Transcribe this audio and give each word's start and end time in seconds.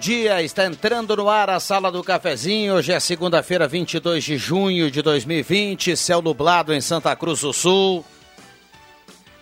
Dia. 0.00 0.42
Está 0.42 0.64
entrando 0.64 1.14
no 1.14 1.28
ar 1.28 1.50
a 1.50 1.60
Sala 1.60 1.92
do 1.92 2.02
Cafezinho. 2.02 2.74
Hoje 2.74 2.90
é 2.90 2.98
segunda-feira, 2.98 3.68
22 3.68 4.24
de 4.24 4.38
junho 4.38 4.90
de 4.90 5.02
2020. 5.02 5.94
Céu 5.94 6.22
nublado 6.22 6.72
em 6.72 6.80
Santa 6.80 7.14
Cruz 7.14 7.42
do 7.42 7.52
Sul. 7.52 8.02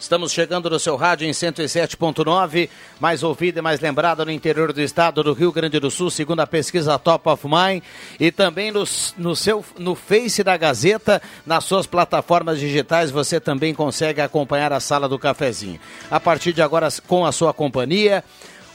Estamos 0.00 0.32
chegando 0.32 0.68
no 0.68 0.78
seu 0.78 0.96
rádio 0.96 1.28
em 1.28 1.30
107.9, 1.30 2.68
mais 2.98 3.22
ouvido 3.22 3.58
e 3.58 3.62
mais 3.62 3.80
lembrado 3.80 4.24
no 4.24 4.32
interior 4.32 4.72
do 4.72 4.80
estado 4.80 5.22
do 5.22 5.32
Rio 5.32 5.52
Grande 5.52 5.78
do 5.78 5.90
Sul, 5.92 6.10
segundo 6.10 6.40
a 6.40 6.46
pesquisa 6.46 6.98
Top 6.98 7.28
of 7.28 7.46
Mind, 7.46 7.82
e 8.18 8.30
também 8.30 8.70
no, 8.70 8.84
no, 9.16 9.36
seu, 9.36 9.64
no 9.76 9.94
Face 9.96 10.44
da 10.44 10.56
Gazeta, 10.56 11.22
nas 11.44 11.64
suas 11.64 11.86
plataformas 11.86 12.60
digitais, 12.60 13.10
você 13.10 13.40
também 13.40 13.74
consegue 13.74 14.20
acompanhar 14.20 14.72
a 14.72 14.78
Sala 14.78 15.08
do 15.08 15.18
Cafezinho. 15.18 15.80
A 16.08 16.20
partir 16.20 16.52
de 16.52 16.62
agora, 16.62 16.88
com 17.06 17.26
a 17.26 17.32
sua 17.32 17.52
companhia, 17.52 18.24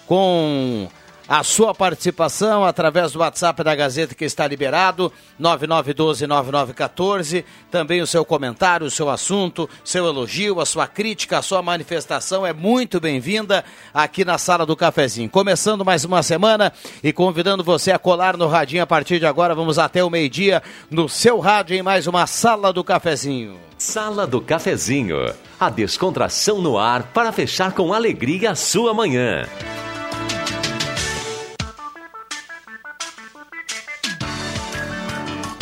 com 0.06 0.90
a 1.34 1.42
sua 1.42 1.74
participação 1.74 2.64
através 2.64 3.12
do 3.12 3.18
WhatsApp 3.18 3.64
da 3.64 3.74
Gazeta 3.74 4.14
que 4.14 4.24
está 4.24 4.48
liberado, 4.48 5.12
9912-9914. 5.42 7.44
Também 7.72 8.04
o 8.04 8.08
seu 8.08 8.24
comentário, 8.24 8.86
o 8.86 8.92
seu 8.92 9.10
assunto, 9.10 9.68
seu 9.84 10.06
elogio, 10.06 10.60
a 10.60 10.66
sua 10.66 10.86
crítica, 10.86 11.40
a 11.40 11.42
sua 11.42 11.64
manifestação 11.64 12.46
é 12.46 12.54
muito 12.54 13.00
bem-vinda 13.00 13.66
aqui 13.92 14.24
na 14.24 14.38
Sala 14.38 14.64
do 14.64 14.76
Cafezinho. 14.76 15.28
Começando 15.28 15.84
mais 15.84 16.06
uma 16.06 16.22
semana 16.22 16.72
e 17.04 17.12
convidando 17.12 17.64
você 17.64 17.92
a 17.92 17.98
colar 17.98 18.38
no 18.38 18.46
radinho 18.46 18.84
a 18.84 18.88
partir 18.88 19.18
de 19.18 19.26
agora. 19.26 19.56
Vamos 19.56 19.80
até 19.80 20.04
o 20.04 20.12
meio-dia 20.12 20.62
no 20.92 21.10
seu 21.10 21.40
rádio 21.40 21.76
em 21.76 21.82
mais 21.82 22.06
uma 22.06 22.28
Sala 22.28 22.72
do 22.72 22.84
Cafezinho. 22.84 23.58
Sala 23.76 24.28
do 24.28 24.40
Cafezinho. 24.40 25.34
A 25.60 25.72
descontração 25.72 26.62
no 26.62 26.78
ar 26.78 27.12
para 27.12 27.32
fechar 27.32 27.72
com 27.72 27.92
alegria 27.92 28.52
a 28.52 28.56
sua 28.56 28.94
manhã. 28.94 29.48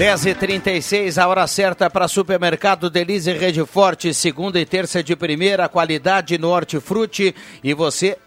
10h36, 0.01 1.21
a 1.21 1.27
hora 1.27 1.45
certa 1.45 1.87
para 1.87 2.07
Supermercado 2.07 2.89
Delize 2.89 3.31
Rede 3.33 3.63
Forte, 3.67 4.11
segunda 4.15 4.59
e 4.59 4.65
terça 4.65 5.03
de 5.03 5.15
primeira, 5.15 5.69
qualidade 5.69 6.39
no 6.39 6.49
hortifruti. 6.49 7.35
E 7.63 7.71
você 7.75 8.17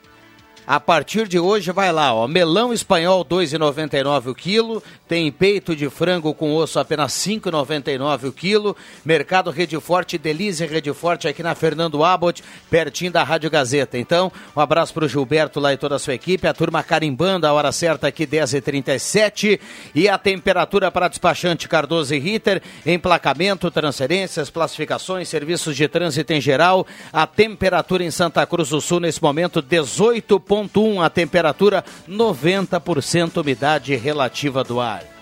a 0.67 0.81
partir 0.81 1.29
de 1.29 1.39
hoje 1.39 1.71
vai 1.73 1.93
lá, 1.93 2.15
ó, 2.15 2.27
melão 2.27 2.73
espanhol 2.73 3.25
2,99 3.25 4.31
o 4.31 4.35
quilo, 4.35 4.83
tem 5.07 5.31
peito 5.31 5.77
de 5.77 5.91
frango 5.91 6.33
com 6.33 6.55
osso 6.55 6.79
apenas 6.79 7.13
5,99 7.13 8.29
o 8.29 8.33
quilo. 8.33 8.75
Mercado 9.05 9.51
Rede 9.51 9.79
Forte, 9.79 10.17
Delize 10.17 10.65
Rede 10.65 10.93
Forte 10.95 11.29
aqui 11.29 11.43
na 11.43 11.55
Fernando 11.55 12.03
Abbott, 12.03 12.43
pertinho 12.71 13.13
da 13.13 13.23
Rádio 13.23 13.51
Gazeta. 13.51 13.99
Então, 13.99 14.33
um 14.57 14.61
abraço 14.61 14.95
para 14.95 15.05
o 15.05 15.09
Gilberto 15.09 15.61
lá 15.61 15.75
e 15.75 15.77
toda 15.77 15.97
a 15.97 15.99
sua 15.99 16.15
equipe, 16.15 16.47
a 16.47 16.55
turma 16.55 16.83
carimbando 16.83 17.47
a 17.47 17.53
hora 17.53 17.71
certa 17.71 18.09
aqui 18.09 18.27
10h37 18.27 19.61
e 19.95 20.09
a 20.09 20.17
temperatura 20.17 20.91
para 20.91 21.09
despachante 21.09 21.69
Cardoso 21.69 22.15
e 22.15 22.19
Ritter, 22.19 22.63
emplacamento, 22.87 23.71
transferências, 23.71 24.49
classificações, 24.49 25.29
serviços 25.29 25.77
de 25.77 25.87
trânsito 25.87 26.33
em 26.33 26.41
geral. 26.41 26.87
A 27.13 27.27
temperatura 27.27 28.03
em 28.03 28.11
Santa 28.11 28.47
Cruz 28.47 28.71
do 28.71 28.81
Sul 28.81 29.01
nesse 29.01 29.23
momento 29.23 29.61
18 29.61 30.41
1,1 30.54 30.54
a 31.01 31.11
temperatura, 31.11 31.85
90% 32.09 33.41
umidade 33.41 33.95
relativa 33.97 34.63
do 34.63 34.81
ar. 34.81 35.14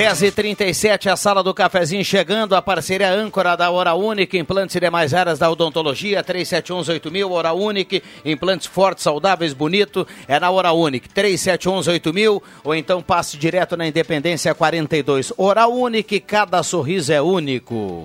Dez 0.00 0.22
e 0.22 0.32
trinta 0.32 0.64
e 0.64 0.72
sete, 0.72 1.10
a 1.10 1.14
sala 1.14 1.42
do 1.42 1.52
cafezinho 1.52 2.02
chegando, 2.02 2.56
a 2.56 2.62
parceria 2.62 3.12
âncora 3.12 3.54
da 3.54 3.70
Hora 3.70 3.92
Única, 3.92 4.38
implantes 4.38 4.74
e 4.74 4.80
demais 4.80 5.12
áreas 5.12 5.38
da 5.38 5.50
odontologia, 5.50 6.24
três 6.24 6.48
sete 6.48 6.72
um 6.72 6.78
oito 6.88 7.10
mil, 7.10 7.30
Hora 7.30 7.52
Única, 7.52 8.00
implantes 8.24 8.66
fortes, 8.66 9.04
saudáveis, 9.04 9.52
bonito, 9.52 10.08
é 10.26 10.40
na 10.40 10.48
Hora 10.48 10.72
Única, 10.72 11.06
três 11.12 11.42
sete 11.42 11.68
um 11.68 11.86
oito 11.86 12.14
mil, 12.14 12.42
ou 12.64 12.74
então 12.74 13.02
passe 13.02 13.36
direto 13.36 13.76
na 13.76 13.86
Independência 13.86 14.54
42. 14.54 15.34
Hora 15.36 15.66
Única, 15.66 16.18
cada 16.18 16.62
sorriso 16.62 17.12
é 17.12 17.20
único. 17.20 18.04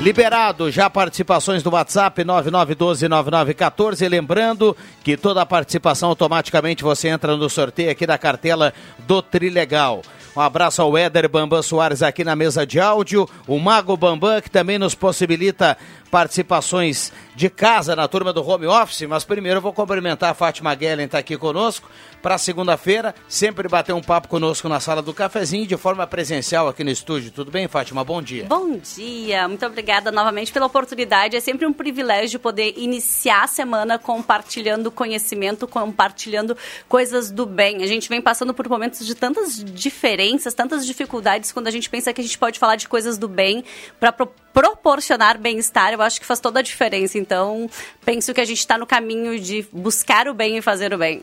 Liberado 0.00 0.70
já 0.70 0.88
participações 0.88 1.62
do 1.62 1.70
WhatsApp 1.70 2.24
99129914. 2.24 4.08
Lembrando 4.08 4.74
que 5.04 5.18
toda 5.18 5.42
a 5.42 5.46
participação 5.46 6.08
automaticamente 6.08 6.82
você 6.82 7.08
entra 7.08 7.36
no 7.36 7.50
sorteio 7.50 7.90
aqui 7.90 8.06
da 8.06 8.16
cartela 8.16 8.72
do 9.00 9.20
Trilegal. 9.20 10.00
Um 10.38 10.40
abraço 10.40 10.80
ao 10.80 10.96
Éder 10.96 11.28
Bambam 11.28 11.60
Soares 11.60 12.00
aqui 12.00 12.22
na 12.22 12.36
mesa 12.36 12.64
de 12.64 12.78
áudio. 12.78 13.28
O 13.44 13.58
Mago 13.58 13.96
Bambam, 13.96 14.40
que 14.40 14.48
também 14.48 14.78
nos 14.78 14.94
possibilita 14.94 15.76
participações 16.10 17.12
de 17.34 17.48
casa 17.48 17.94
na 17.94 18.08
turma 18.08 18.32
do 18.32 18.46
home 18.46 18.66
office, 18.66 19.02
mas 19.02 19.24
primeiro 19.24 19.58
eu 19.58 19.62
vou 19.62 19.72
cumprimentar 19.72 20.30
a 20.30 20.34
Fátima 20.34 20.74
Guellen, 20.74 21.06
está 21.06 21.18
aqui 21.18 21.36
conosco, 21.36 21.88
para 22.20 22.36
segunda-feira, 22.36 23.14
sempre 23.28 23.68
bater 23.68 23.92
um 23.92 24.02
papo 24.02 24.26
conosco 24.26 24.68
na 24.68 24.80
sala 24.80 25.00
do 25.00 25.14
cafezinho, 25.14 25.66
de 25.66 25.76
forma 25.76 26.06
presencial 26.06 26.66
aqui 26.66 26.82
no 26.82 26.90
estúdio. 26.90 27.30
Tudo 27.30 27.50
bem, 27.50 27.68
Fátima? 27.68 28.02
Bom 28.02 28.20
dia. 28.20 28.44
Bom 28.46 28.76
dia, 28.76 29.46
muito 29.46 29.64
obrigada 29.64 30.10
novamente 30.10 30.52
pela 30.52 30.66
oportunidade. 30.66 31.36
É 31.36 31.40
sempre 31.40 31.66
um 31.66 31.72
privilégio 31.72 32.40
poder 32.40 32.74
iniciar 32.76 33.44
a 33.44 33.46
semana 33.46 33.98
compartilhando 33.98 34.90
conhecimento, 34.90 35.68
compartilhando 35.68 36.56
coisas 36.88 37.30
do 37.30 37.46
bem. 37.46 37.82
A 37.84 37.86
gente 37.86 38.08
vem 38.08 38.20
passando 38.20 38.52
por 38.52 38.68
momentos 38.68 39.06
de 39.06 39.14
tantas 39.14 39.62
diferenças, 39.62 40.54
tantas 40.54 40.84
dificuldades, 40.84 41.52
quando 41.52 41.68
a 41.68 41.70
gente 41.70 41.88
pensa 41.88 42.12
que 42.12 42.20
a 42.20 42.24
gente 42.24 42.38
pode 42.38 42.58
falar 42.58 42.76
de 42.76 42.88
coisas 42.88 43.16
do 43.16 43.28
bem 43.28 43.62
para 44.00 44.10
pro 44.10 44.28
proporcionar 44.58 45.38
bem-estar, 45.38 45.92
eu 45.92 46.02
acho 46.02 46.18
que 46.18 46.26
faz 46.26 46.40
toda 46.40 46.58
a 46.58 46.62
diferença. 46.62 47.16
Então, 47.16 47.70
penso 48.04 48.34
que 48.34 48.40
a 48.40 48.44
gente 48.44 48.58
está 48.58 48.76
no 48.76 48.88
caminho 48.88 49.38
de 49.38 49.64
buscar 49.72 50.26
o 50.26 50.34
bem 50.34 50.58
e 50.58 50.62
fazer 50.62 50.92
o 50.92 50.98
bem. 50.98 51.22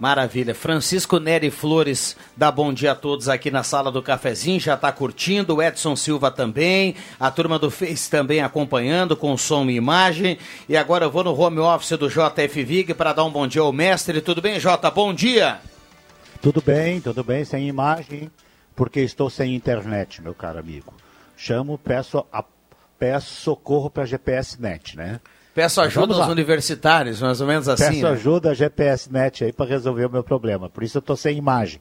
Maravilha. 0.00 0.54
Francisco 0.54 1.18
Nery 1.18 1.50
Flores 1.50 2.16
dá 2.34 2.50
bom 2.50 2.72
dia 2.72 2.92
a 2.92 2.94
todos 2.94 3.28
aqui 3.28 3.50
na 3.50 3.62
sala 3.62 3.92
do 3.92 4.02
cafezinho, 4.02 4.58
já 4.58 4.74
está 4.74 4.90
curtindo, 4.90 5.56
o 5.56 5.62
Edson 5.62 5.94
Silva 5.94 6.30
também, 6.30 6.94
a 7.20 7.30
turma 7.30 7.58
do 7.58 7.70
Face 7.70 8.08
também 8.08 8.40
acompanhando 8.40 9.14
com 9.14 9.36
som 9.36 9.68
e 9.68 9.74
imagem. 9.74 10.38
E 10.66 10.74
agora 10.74 11.04
eu 11.04 11.10
vou 11.10 11.24
no 11.24 11.38
home 11.38 11.58
office 11.58 11.98
do 11.98 12.08
JF 12.08 12.64
Vig 12.64 12.94
para 12.94 13.12
dar 13.12 13.24
um 13.24 13.30
bom 13.30 13.46
dia 13.46 13.60
ao 13.60 13.74
mestre. 13.74 14.22
Tudo 14.22 14.40
bem, 14.40 14.58
Jota? 14.58 14.90
Bom 14.90 15.12
dia. 15.12 15.60
Tudo 16.40 16.62
bem, 16.62 16.98
tudo 16.98 17.22
bem, 17.22 17.44
sem 17.44 17.68
imagem, 17.68 18.30
porque 18.74 19.00
estou 19.00 19.28
sem 19.28 19.54
internet, 19.54 20.22
meu 20.22 20.32
caro 20.32 20.58
amigo. 20.58 20.94
Chamo, 21.40 21.78
peço, 21.78 22.26
a, 22.32 22.44
peço 22.98 23.32
socorro 23.32 23.88
para 23.88 24.02
a 24.02 24.06
GPS 24.06 24.60
Net, 24.60 24.96
né? 24.96 25.20
Peço 25.54 25.80
ajuda 25.80 26.14
aos 26.14 26.26
universitários, 26.26 27.22
mais 27.22 27.40
ou 27.40 27.46
menos 27.46 27.68
assim. 27.68 27.84
Peço 27.84 28.02
né? 28.02 28.10
ajuda 28.10 28.50
a 28.50 28.54
GPS 28.54 29.12
Net 29.12 29.44
aí 29.44 29.52
para 29.52 29.70
resolver 29.70 30.06
o 30.06 30.10
meu 30.10 30.24
problema. 30.24 30.68
Por 30.68 30.82
isso 30.82 30.98
eu 30.98 31.00
estou 31.00 31.16
sem 31.16 31.38
imagem. 31.38 31.80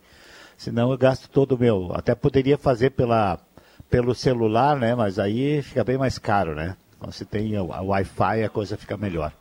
Senão 0.55 0.91
eu 0.91 0.97
gasto 0.97 1.27
todo 1.27 1.53
o 1.53 1.57
meu. 1.57 1.91
Até 1.95 2.13
poderia 2.13 2.55
fazer 2.55 2.91
pela, 2.91 3.39
pelo 3.89 4.13
celular, 4.13 4.77
né? 4.77 4.93
Mas 4.93 5.17
aí 5.17 5.63
fica 5.63 5.83
bem 5.83 5.97
mais 5.97 6.19
caro, 6.19 6.53
né? 6.53 6.77
Quando 6.99 7.13
você 7.13 7.25
tem 7.25 7.55
a 7.55 7.63
Wi-Fi, 7.63 8.43
a 8.43 8.49
coisa 8.49 8.77
fica 8.77 8.95
melhor. 8.95 9.31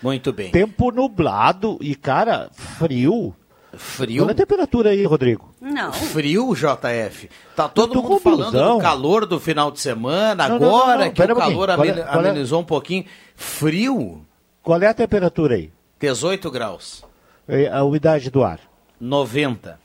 Muito 0.00 0.32
bem. 0.32 0.52
Tempo 0.52 0.92
nublado 0.92 1.76
e, 1.80 1.96
cara, 1.96 2.50
frio. 2.52 3.34
Frio? 3.78 4.22
Olha 4.24 4.32
a 4.32 4.34
temperatura 4.34 4.90
aí, 4.90 5.04
Rodrigo. 5.04 5.54
Não. 5.60 5.92
Frio, 5.92 6.54
JF. 6.54 7.28
Tá 7.54 7.68
todo 7.68 7.94
mundo 7.94 8.08
com 8.08 8.18
falando 8.20 8.50
blusão. 8.50 8.76
do 8.76 8.82
calor 8.82 9.26
do 9.26 9.38
final 9.40 9.70
de 9.70 9.80
semana, 9.80 10.48
Não, 10.48 10.56
agora 10.56 10.98
não, 10.98 11.04
não, 11.04 11.10
que 11.10 11.16
pera 11.20 11.34
o 11.34 11.36
um 11.36 11.40
calor 11.40 11.68
Qual 11.74 11.84
é- 11.86 11.92
qual 12.02 12.24
é- 12.24 12.28
amenizou 12.30 12.60
um 12.60 12.64
pouquinho. 12.64 13.04
Frio, 13.34 14.24
Qual 14.62 14.80
é 14.82 14.86
a 14.86 14.94
temperatura 14.94 15.54
aí? 15.56 15.70
18 16.00 16.50
graus. 16.50 17.04
É 17.48 17.68
A 17.68 17.82
umidade 17.84 18.30
do 18.30 18.42
ar. 18.42 18.58
90. 19.00 19.78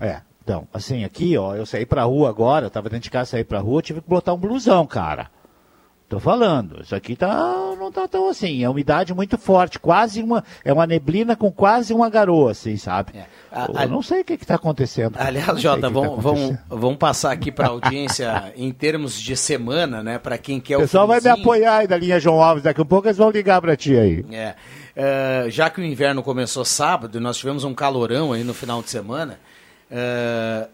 É. 0.00 0.20
Então, 0.42 0.68
assim, 0.74 1.04
aqui, 1.04 1.38
ó, 1.38 1.54
eu 1.54 1.64
saí 1.64 1.86
pra 1.86 2.02
rua 2.02 2.28
agora, 2.28 2.66
eu 2.66 2.70
tava 2.70 2.90
dentro 2.90 3.04
de 3.04 3.10
casa, 3.10 3.30
saí 3.30 3.44
pra 3.44 3.60
rua, 3.60 3.80
tive 3.80 4.00
que 4.02 4.08
botar 4.08 4.34
um 4.34 4.36
blusão, 4.36 4.86
cara. 4.86 5.30
Tô 6.06 6.20
falando, 6.20 6.82
isso 6.82 6.94
aqui 6.94 7.16
tá, 7.16 7.54
não 7.84 7.92
tá 7.92 8.08
tão 8.08 8.28
assim, 8.28 8.64
é 8.64 8.68
umidade 8.68 9.12
muito 9.14 9.36
forte, 9.38 9.78
quase 9.78 10.22
uma, 10.22 10.42
é 10.64 10.72
uma 10.72 10.86
neblina 10.86 11.36
com 11.36 11.50
quase 11.52 11.92
uma 11.94 12.08
garoa, 12.10 12.50
assim, 12.52 12.76
sabe? 12.76 13.12
É. 13.16 13.26
Eu 13.70 13.78
A- 13.78 13.86
não 13.86 14.02
sei 14.02 14.22
o 14.22 14.24
que 14.24 14.36
que 14.36 14.44
tá 14.46 14.56
acontecendo. 14.56 15.16
Aliás, 15.18 15.60
Jota, 15.60 15.88
vamos, 15.88 16.16
tá 16.16 16.20
vamos, 16.22 16.40
acontecendo. 16.42 16.80
vamos 16.80 16.98
passar 16.98 17.32
aqui 17.32 17.52
para 17.52 17.66
a 17.66 17.70
audiência 17.70 18.52
em 18.56 18.72
termos 18.72 19.20
de 19.20 19.36
semana, 19.36 20.02
né? 20.02 20.18
Para 20.18 20.36
quem 20.38 20.60
quer 20.60 20.76
O 20.76 20.80
o 20.80 20.82
pessoal 20.82 21.06
vai 21.06 21.20
me 21.20 21.28
apoiar 21.28 21.76
aí 21.78 21.86
da 21.86 21.96
linha 21.96 22.18
João 22.18 22.42
Alves, 22.42 22.64
daqui 22.64 22.80
a 22.80 22.84
pouco 22.84 23.06
eles 23.06 23.16
vão 23.18 23.30
ligar 23.30 23.60
pra 23.60 23.76
ti 23.76 23.96
aí. 23.96 24.24
É. 24.32 24.54
É, 24.96 25.46
já 25.48 25.68
que 25.70 25.80
o 25.80 25.84
inverno 25.84 26.22
começou 26.22 26.64
sábado 26.64 27.18
e 27.18 27.20
nós 27.20 27.36
tivemos 27.36 27.64
um 27.64 27.74
calorão 27.74 28.32
aí 28.32 28.42
no 28.44 28.54
final 28.54 28.80
de 28.82 28.90
semana, 28.90 29.38
é, 29.90 30.68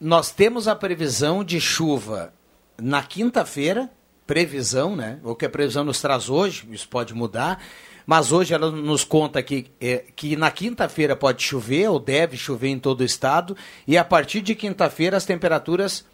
nós 0.00 0.30
temos 0.30 0.68
a 0.68 0.74
previsão 0.76 1.42
de 1.44 1.60
chuva 1.60 2.32
na 2.80 3.02
quinta-feira, 3.02 3.90
previsão, 4.28 4.94
né? 4.94 5.18
O 5.24 5.34
que 5.34 5.46
a 5.46 5.48
previsão 5.50 5.82
nos 5.82 6.02
traz 6.02 6.28
hoje, 6.28 6.68
isso 6.70 6.86
pode 6.86 7.14
mudar, 7.14 7.64
mas 8.06 8.30
hoje 8.30 8.52
ela 8.52 8.70
nos 8.70 9.02
conta 9.02 9.42
que, 9.42 9.70
é, 9.80 10.04
que 10.14 10.36
na 10.36 10.50
quinta-feira 10.50 11.16
pode 11.16 11.42
chover, 11.42 11.88
ou 11.88 11.98
deve 11.98 12.36
chover 12.36 12.68
em 12.68 12.78
todo 12.78 13.00
o 13.00 13.04
estado, 13.04 13.56
e 13.86 13.96
a 13.96 14.04
partir 14.04 14.42
de 14.42 14.54
quinta-feira 14.54 15.16
as 15.16 15.24
temperaturas 15.24 16.04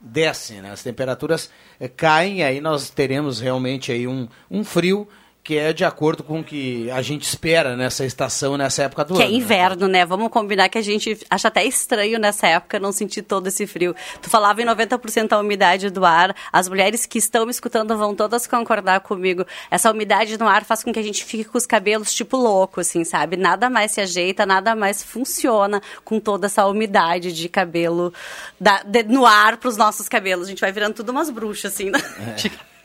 descem, 0.00 0.62
né? 0.62 0.70
As 0.70 0.84
temperaturas 0.84 1.50
eh, 1.80 1.88
caem, 1.88 2.44
aí 2.44 2.60
nós 2.60 2.88
teremos 2.88 3.40
realmente 3.40 3.90
aí 3.90 4.06
um, 4.06 4.28
um 4.48 4.62
frio 4.62 5.08
que 5.46 5.56
é 5.56 5.72
de 5.72 5.84
acordo 5.84 6.24
com 6.24 6.40
o 6.40 6.44
que 6.44 6.90
a 6.90 7.00
gente 7.00 7.22
espera 7.22 7.76
nessa 7.76 8.04
estação, 8.04 8.56
nessa 8.56 8.82
época 8.82 9.04
do 9.04 9.14
Que 9.14 9.22
é 9.22 9.24
ano. 9.26 9.32
né? 9.32 9.38
inverno, 9.38 9.86
né? 9.86 10.04
Vamos 10.04 10.28
combinar 10.28 10.68
que 10.68 10.76
a 10.76 10.82
gente 10.82 11.16
acha 11.30 11.46
até 11.46 11.64
estranho 11.64 12.18
nessa 12.18 12.48
época 12.48 12.80
não 12.80 12.90
sentir 12.90 13.22
todo 13.22 13.46
esse 13.46 13.64
frio. 13.64 13.94
Tu 14.20 14.28
falava 14.28 14.60
em 14.60 14.64
90% 14.66 15.32
a 15.32 15.38
umidade 15.38 15.88
do 15.88 16.04
ar. 16.04 16.34
As 16.52 16.68
mulheres 16.68 17.06
que 17.06 17.18
estão 17.18 17.44
me 17.44 17.52
escutando 17.52 17.96
vão 17.96 18.12
todas 18.12 18.44
concordar 18.44 18.98
comigo. 19.02 19.46
Essa 19.70 19.92
umidade 19.92 20.36
no 20.36 20.48
ar 20.48 20.64
faz 20.64 20.82
com 20.82 20.92
que 20.92 20.98
a 20.98 21.02
gente 21.02 21.24
fique 21.24 21.44
com 21.44 21.56
os 21.56 21.64
cabelos 21.64 22.12
tipo 22.12 22.36
louco, 22.36 22.80
assim, 22.80 23.04
sabe? 23.04 23.36
Nada 23.36 23.70
mais 23.70 23.92
se 23.92 24.00
ajeita, 24.00 24.44
nada 24.44 24.74
mais 24.74 25.04
funciona 25.04 25.80
com 26.04 26.18
toda 26.18 26.46
essa 26.46 26.66
umidade 26.66 27.32
de 27.32 27.48
cabelo 27.48 28.12
da- 28.60 28.82
de- 28.82 29.04
no 29.04 29.24
ar 29.24 29.58
para 29.58 29.68
os 29.68 29.76
nossos 29.76 30.08
cabelos. 30.08 30.46
A 30.48 30.50
gente 30.50 30.60
vai 30.60 30.72
virando 30.72 30.94
tudo 30.94 31.10
umas 31.12 31.30
bruxas, 31.30 31.72
assim. 31.72 31.88
Né? 31.90 32.00
É. 32.36 32.66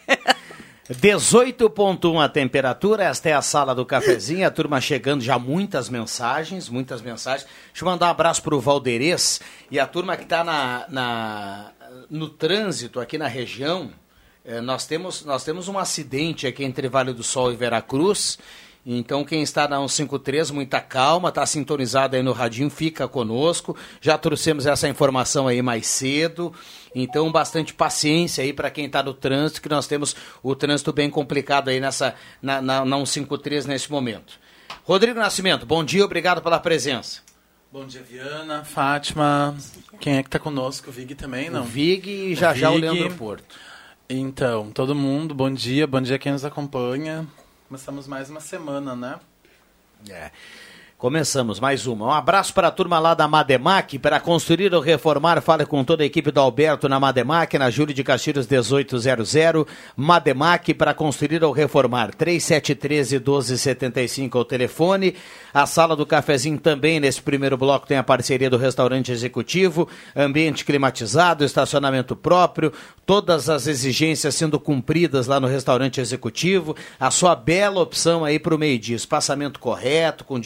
18.1 0.91 2.23
a 2.23 2.27
temperatura, 2.27 3.03
esta 3.05 3.29
é 3.29 3.33
a 3.33 3.41
sala 3.41 3.73
do 3.73 3.85
cafezinho, 3.85 4.45
a 4.45 4.51
turma 4.51 4.81
chegando 4.81 5.23
já 5.23 5.39
muitas 5.39 5.87
mensagens, 5.89 6.67
muitas 6.67 7.01
mensagens. 7.01 7.47
Deixa 7.71 7.85
eu 7.85 7.89
mandar 7.89 8.07
um 8.07 8.09
abraço 8.09 8.41
para 8.43 8.55
o 8.55 8.59
Valderez 8.59 9.39
e 9.69 9.79
a 9.79 9.87
turma 9.87 10.17
que 10.17 10.23
está 10.23 10.43
na, 10.43 10.85
na- 10.89 11.71
no 12.09 12.27
trânsito 12.29 12.99
aqui 12.99 13.17
na 13.17 13.27
região. 13.27 13.91
Eh, 14.43 14.59
nós, 14.59 14.85
temos, 14.85 15.23
nós 15.23 15.43
temos 15.43 15.67
um 15.67 15.77
acidente 15.79 16.45
aqui 16.47 16.63
entre 16.63 16.89
Vale 16.89 17.13
do 17.13 17.23
Sol 17.23 17.53
e 17.53 17.55
Veracruz. 17.55 18.37
Então, 18.83 19.23
quem 19.23 19.43
está 19.43 19.67
na 19.67 19.77
153, 19.77 20.49
muita 20.49 20.81
calma, 20.81 21.29
está 21.29 21.45
sintonizado 21.45 22.15
aí 22.15 22.23
no 22.23 22.31
radinho, 22.31 22.69
fica 22.69 23.07
conosco. 23.07 23.77
Já 24.01 24.17
trouxemos 24.17 24.65
essa 24.65 24.89
informação 24.89 25.47
aí 25.47 25.61
mais 25.61 25.85
cedo. 25.85 26.51
Então, 26.93 27.31
bastante 27.31 27.73
paciência 27.73 28.43
aí 28.43 28.51
para 28.51 28.71
quem 28.71 28.85
está 28.85 29.03
no 29.03 29.13
trânsito, 29.13 29.61
que 29.61 29.69
nós 29.69 29.85
temos 29.85 30.15
o 30.41 30.55
trânsito 30.55 30.91
bem 30.91 31.09
complicado 31.09 31.69
aí 31.69 31.79
nessa, 31.79 32.15
na, 32.41 32.61
na, 32.61 32.83
na 32.83 32.97
153 32.97 33.67
nesse 33.67 33.91
momento. 33.91 34.39
Rodrigo 34.83 35.19
Nascimento, 35.19 35.65
bom 35.65 35.83
dia, 35.83 36.03
obrigado 36.03 36.41
pela 36.41 36.59
presença. 36.59 37.21
Bom 37.71 37.85
dia, 37.85 38.01
Viana, 38.01 38.65
Fátima. 38.65 39.55
Quem 39.99 40.17
é 40.17 40.23
que 40.23 40.29
tá 40.29 40.39
conosco? 40.39 40.89
O 40.89 40.91
Vig 40.91 41.15
também, 41.15 41.49
não? 41.49 41.61
O 41.61 41.65
Vig 41.65 42.09
e 42.09 42.35
já 42.35 42.53
já 42.53 42.69
o 42.69 42.73
Vig. 42.73 42.81
Leandro 42.81 43.13
Porto. 43.15 43.55
Então, 44.09 44.71
todo 44.71 44.93
mundo, 44.93 45.33
bom 45.33 45.49
dia, 45.49 45.87
bom 45.87 46.01
dia 46.01 46.19
quem 46.19 46.33
nos 46.33 46.43
acompanha. 46.43 47.25
Começamos 47.71 48.05
mais 48.05 48.29
uma 48.29 48.41
semana, 48.41 48.97
né? 48.97 49.17
É. 50.09 50.29
Começamos 51.01 51.59
mais 51.59 51.87
uma. 51.87 52.05
Um 52.05 52.11
abraço 52.11 52.53
para 52.53 52.67
a 52.67 52.71
turma 52.71 52.99
lá 52.99 53.15
da 53.15 53.27
Mademac. 53.27 53.97
Para 53.97 54.19
construir 54.19 54.71
ou 54.71 54.79
reformar, 54.79 55.41
fale 55.41 55.65
com 55.65 55.83
toda 55.83 56.03
a 56.03 56.05
equipe 56.05 56.29
do 56.29 56.39
Alberto 56.39 56.87
na 56.87 56.99
Mademac, 56.99 57.57
na 57.57 57.71
Júlio 57.71 57.91
de 57.91 58.03
Castilhos 58.03 58.45
1800. 58.45 59.33
Mademac 59.97 60.75
para 60.75 60.93
construir 60.93 61.43
ou 61.43 61.51
reformar. 61.51 62.13
3713 62.13 63.15
1275 63.15 64.37
é 64.37 64.41
o 64.41 64.45
telefone. 64.45 65.15
A 65.51 65.65
sala 65.65 65.95
do 65.95 66.05
cafezinho 66.05 66.59
também, 66.59 66.99
nesse 66.99 67.19
primeiro 67.19 67.57
bloco, 67.57 67.87
tem 67.87 67.97
a 67.97 68.03
parceria 68.03 68.47
do 68.47 68.57
restaurante 68.57 69.11
executivo, 69.11 69.89
ambiente 70.15 70.63
climatizado, 70.63 71.43
estacionamento 71.43 72.15
próprio, 72.15 72.71
todas 73.07 73.49
as 73.49 73.65
exigências 73.65 74.35
sendo 74.35 74.59
cumpridas 74.59 75.25
lá 75.25 75.39
no 75.39 75.47
restaurante 75.47 75.99
executivo. 75.99 76.75
A 76.99 77.09
sua 77.09 77.35
bela 77.35 77.81
opção 77.81 78.23
aí 78.23 78.37
para 78.37 78.53
o 78.53 78.59
meio-dia. 78.59 78.95
Espaçamento 78.95 79.59
correto, 79.59 80.23
com 80.23 80.39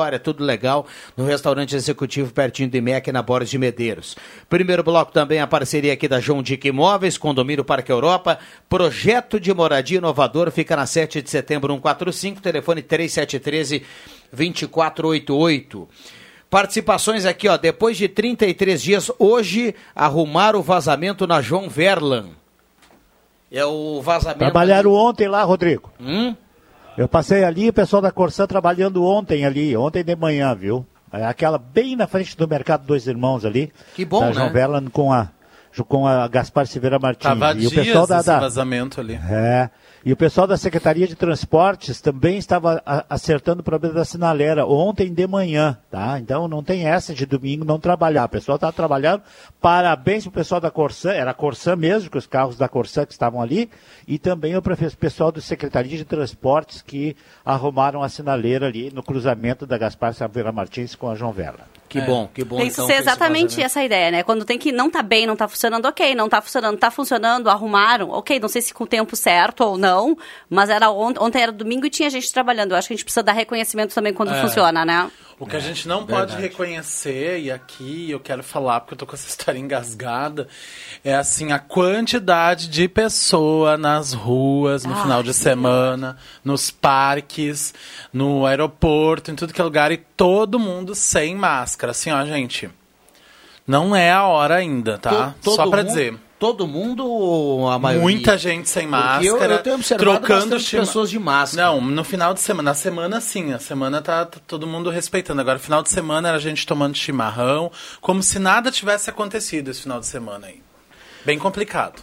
divisória, 0.00 0.18
tudo 0.18 0.42
legal 0.42 0.86
no 1.16 1.24
restaurante 1.24 1.76
executivo 1.76 2.32
pertinho 2.32 2.70
do 2.70 2.76
IMEC, 2.76 3.12
na 3.12 3.22
Borges 3.22 3.50
de 3.50 3.58
Medeiros. 3.58 4.16
Primeiro 4.48 4.82
bloco 4.82 5.12
também 5.12 5.40
a 5.40 5.46
parceria 5.46 5.92
aqui 5.92 6.08
da 6.08 6.20
João 6.20 6.42
Dick 6.42 6.66
Imóveis, 6.66 7.18
Condomínio 7.18 7.64
Parque 7.64 7.92
Europa. 7.92 8.38
Projeto 8.68 9.38
de 9.38 9.52
moradia 9.52 9.98
inovador 9.98 10.50
fica 10.50 10.74
na 10.74 10.86
7 10.86 11.20
de 11.22 11.30
setembro 11.30 11.72
145, 11.74 12.40
telefone 12.40 12.82
3713 12.82 13.82
2488. 14.32 15.88
Participações 16.48 17.26
aqui, 17.26 17.48
ó. 17.48 17.56
Depois 17.56 17.96
de 17.96 18.08
33 18.08 18.82
dias, 18.82 19.12
hoje 19.18 19.74
arrumaram 19.94 20.58
o 20.58 20.62
vazamento 20.62 21.26
na 21.26 21.40
João 21.40 21.68
Verlan. 21.68 22.30
É 23.52 23.64
o 23.64 24.00
vazamento. 24.00 24.38
Trabalharam 24.38 24.92
ontem 24.92 25.28
lá, 25.28 25.42
Rodrigo. 25.42 25.92
Hum? 26.00 26.34
Eu 27.00 27.08
passei 27.08 27.44
ali, 27.44 27.70
o 27.70 27.72
pessoal 27.72 28.02
da 28.02 28.12
Corsã 28.12 28.46
trabalhando 28.46 29.02
ontem 29.02 29.46
ali, 29.46 29.74
ontem 29.74 30.04
de 30.04 30.14
manhã, 30.14 30.54
viu? 30.54 30.84
É 31.10 31.24
aquela 31.24 31.56
bem 31.56 31.96
na 31.96 32.06
frente 32.06 32.36
do 32.36 32.46
Mercado 32.46 32.84
Dois 32.86 33.06
Irmãos 33.06 33.42
ali. 33.46 33.72
Que 33.96 34.04
bom, 34.04 34.20
da 34.20 34.26
né? 34.26 34.32
João 34.34 34.52
Verlan 34.52 34.84
com 34.88 35.10
a, 35.10 35.28
com 35.88 36.06
a 36.06 36.28
Gaspar 36.28 36.66
Silveira 36.66 36.98
Martins. 36.98 37.22
Tava 37.22 37.54
e 37.54 37.66
o 37.66 37.70
pessoal 37.70 38.06
da, 38.06 38.20
da- 38.20 38.40
vazamento 38.40 39.00
ali. 39.00 39.14
É. 39.14 39.70
E 40.02 40.14
o 40.14 40.16
pessoal 40.16 40.46
da 40.46 40.56
Secretaria 40.56 41.06
de 41.06 41.14
Transportes 41.14 42.00
também 42.00 42.38
estava 42.38 42.82
acertando 43.06 43.60
o 43.60 43.64
problema 43.64 43.94
da 43.94 44.04
sinaleira 44.04 44.64
ontem 44.64 45.12
de 45.12 45.26
manhã, 45.26 45.76
tá? 45.90 46.18
Então 46.18 46.48
não 46.48 46.62
tem 46.62 46.86
essa 46.86 47.12
de 47.12 47.26
domingo 47.26 47.66
não 47.66 47.78
trabalhar. 47.78 48.24
O 48.24 48.28
pessoal 48.30 48.56
está 48.56 48.72
trabalhando. 48.72 49.22
Parabéns 49.60 50.22
pro 50.24 50.32
pessoal 50.32 50.58
da 50.58 50.70
Corsã, 50.70 51.12
era 51.12 51.32
a 51.32 51.34
Corsã 51.34 51.76
mesmo, 51.76 52.08
que 52.08 52.16
os 52.16 52.26
carros 52.26 52.56
da 52.56 52.66
Corsã 52.66 53.04
que 53.04 53.12
estavam 53.12 53.42
ali, 53.42 53.68
e 54.08 54.18
também 54.18 54.56
o 54.56 54.62
pessoal 54.98 55.30
da 55.30 55.40
Secretaria 55.42 55.98
de 55.98 56.04
Transportes 56.06 56.80
que 56.80 57.14
arrumaram 57.44 58.02
a 58.02 58.08
sinaleira 58.08 58.68
ali 58.68 58.90
no 58.90 59.02
cruzamento 59.02 59.66
da 59.66 59.76
Gaspar 59.76 60.14
Silveira 60.14 60.50
Martins 60.50 60.94
com 60.94 61.10
a 61.10 61.14
João 61.14 61.32
Vela. 61.32 61.79
Que 61.90 61.98
É. 61.98 62.02
bom, 62.02 62.28
que 62.32 62.44
bom. 62.44 62.56
Tem 62.56 62.66
que 62.68 62.72
então, 62.72 62.86
ser 62.86 62.92
com 62.94 62.98
esse 63.00 63.08
exatamente 63.08 63.60
essa 63.60 63.82
ideia, 63.84 64.12
né? 64.12 64.22
Quando 64.22 64.44
tem 64.44 64.56
que 64.56 64.70
não 64.70 64.88
tá 64.88 65.02
bem, 65.02 65.26
não 65.26 65.34
tá 65.34 65.48
funcionando, 65.48 65.86
ok, 65.86 66.14
não 66.14 66.28
tá 66.28 66.40
funcionando, 66.40 66.78
tá 66.78 66.88
funcionando, 66.90 67.50
arrumaram, 67.50 68.10
ok, 68.10 68.38
não 68.38 68.48
sei 68.48 68.62
se 68.62 68.72
com 68.72 68.84
o 68.84 68.86
tempo 68.86 69.16
certo 69.16 69.62
ou 69.64 69.76
não, 69.76 70.16
mas 70.48 70.70
era 70.70 70.88
ontem, 70.88 71.20
ontem 71.20 71.42
era 71.42 71.50
domingo 71.50 71.84
e 71.84 71.90
tinha 71.90 72.08
gente 72.08 72.32
trabalhando. 72.32 72.70
Eu 72.70 72.76
acho 72.78 72.86
que 72.86 72.94
a 72.94 72.96
gente 72.96 73.04
precisa 73.04 73.24
dar 73.24 73.32
reconhecimento 73.32 73.92
também 73.92 74.14
quando 74.14 74.32
É. 74.32 74.40
funciona, 74.40 74.84
né? 74.84 75.10
O 75.40 75.46
que 75.46 75.56
a 75.56 75.60
gente 75.60 75.88
não 75.88 76.00
pode 76.04 76.32
verdade. 76.32 76.42
reconhecer, 76.42 77.40
e 77.40 77.50
aqui 77.50 78.10
eu 78.10 78.20
quero 78.20 78.42
falar 78.42 78.80
porque 78.80 78.92
eu 78.92 78.98
tô 78.98 79.06
com 79.06 79.14
essa 79.16 79.26
história 79.28 79.58
engasgada, 79.58 80.46
é 81.02 81.14
assim, 81.14 81.50
a 81.50 81.58
quantidade 81.58 82.68
de 82.68 82.86
pessoa 82.86 83.78
nas 83.78 84.12
ruas 84.12 84.84
no 84.84 84.94
Ai, 84.94 85.02
final 85.02 85.22
de 85.22 85.32
semana, 85.32 86.18
nos 86.44 86.70
parques, 86.70 87.72
no 88.12 88.44
aeroporto, 88.44 89.30
em 89.30 89.34
tudo 89.34 89.54
que 89.54 89.60
é 89.60 89.64
lugar, 89.64 89.90
e 89.90 89.96
todo 89.96 90.58
mundo 90.58 90.94
sem 90.94 91.34
máscara. 91.34 91.92
Assim, 91.92 92.10
ó, 92.10 92.22
gente, 92.26 92.68
não 93.66 93.96
é 93.96 94.10
a 94.12 94.24
hora 94.24 94.56
ainda, 94.56 94.98
tá? 94.98 95.28
To- 95.28 95.34
todo 95.44 95.56
Só 95.56 95.66
pra 95.70 95.78
mundo- 95.78 95.88
dizer. 95.88 96.14
Todo 96.40 96.66
mundo 96.66 97.06
ou 97.06 97.68
a 97.70 97.78
maioria? 97.78 98.02
Muita 98.02 98.36
gente 98.38 98.68
sem 98.68 98.86
máscara. 98.86 99.24
eu- 99.24 99.38
eu 99.38 99.62
tenho 99.62 99.76
observado 99.76 100.10
trocando 100.26 100.58
chima- 100.58 100.82
pessoas 100.82 101.10
de 101.10 101.18
máscara. 101.18 101.68
Não, 101.68 101.80
no 101.82 102.02
final 102.02 102.32
de 102.34 102.40
semana. 102.40 102.70
Na 102.70 102.74
semana, 102.74 103.20
sim. 103.20 103.52
A 103.52 103.58
semana 103.58 104.00
tá, 104.00 104.24
tá 104.24 104.40
todo 104.46 104.66
mundo 104.66 104.88
respeitando. 104.90 105.40
Agora, 105.40 105.58
final 105.58 105.82
de 105.82 105.90
semana 105.90 106.28
era 106.28 106.38
a 106.38 106.40
gente 106.40 106.66
tomando 106.66 106.96
chimarrão, 106.96 107.70
como 108.00 108.22
se 108.22 108.38
nada 108.38 108.70
tivesse 108.70 109.10
acontecido 109.10 109.70
esse 109.70 109.82
final 109.82 110.00
de 110.00 110.06
semana 110.06 110.46
aí. 110.46 110.62
Bem 111.26 111.38
complicado. 111.38 112.02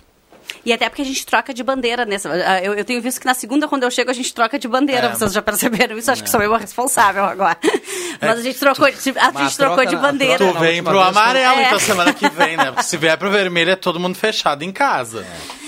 E 0.66 0.74
até 0.74 0.89
porque 0.89 1.01
a 1.01 1.06
gente 1.06 1.25
troca 1.25 1.54
de 1.54 1.63
bandeira 1.63 2.06
nessa. 2.06 2.30
ah, 2.30 2.62
Eu, 2.63 2.74
eu 2.74 2.84
tenho 2.86 3.01
visto 3.01 3.20
que 3.20 3.25
na 3.25 3.34
segunda, 3.34 3.68
quando 3.68 3.84
eu 3.84 3.92
chego, 3.92 4.10
a 4.12 4.13
gente 4.13 4.34
troca 4.34 4.58
de 4.60 4.68
bandeira. 4.68 5.08
É. 5.08 5.10
Vocês 5.13 5.32
já 5.34 5.42
perceberam 5.42 5.98
isso? 5.98 6.12
Acho 6.12 6.24
que 6.24 6.30
sou 6.30 6.42
eu 6.42 6.54
a 6.54 6.58
responsável 6.58 7.24
agora. 7.25 7.58
Mas 8.22 8.39
a 8.39 8.42
gente 8.42 8.60
trocou, 8.60 8.89
de- 8.89 9.18
a 9.20 9.32
Mas 9.32 9.44
gente 9.44 9.58
trocou 9.58 9.86
de 9.86 9.96
bandeira. 9.96 10.38
Tu 10.38 10.54
vem 10.60 10.84
pro 10.84 10.94
vez, 10.94 11.08
amarelo, 11.08 11.60
É. 11.60 11.66
então 11.68 11.80
semana 11.80 12.13
que 12.13 12.27
vem, 12.30 12.58
né? 12.58 12.66
Porque 12.72 12.84
se 12.88 12.98
vier 12.98 13.18
pro 13.18 13.30
vermelho 13.30 13.72
é 13.72 13.75
todo 13.75 14.00
mundo 14.00 14.16
fechado 14.18 14.63
em 14.63 14.72
casa. 14.72 15.25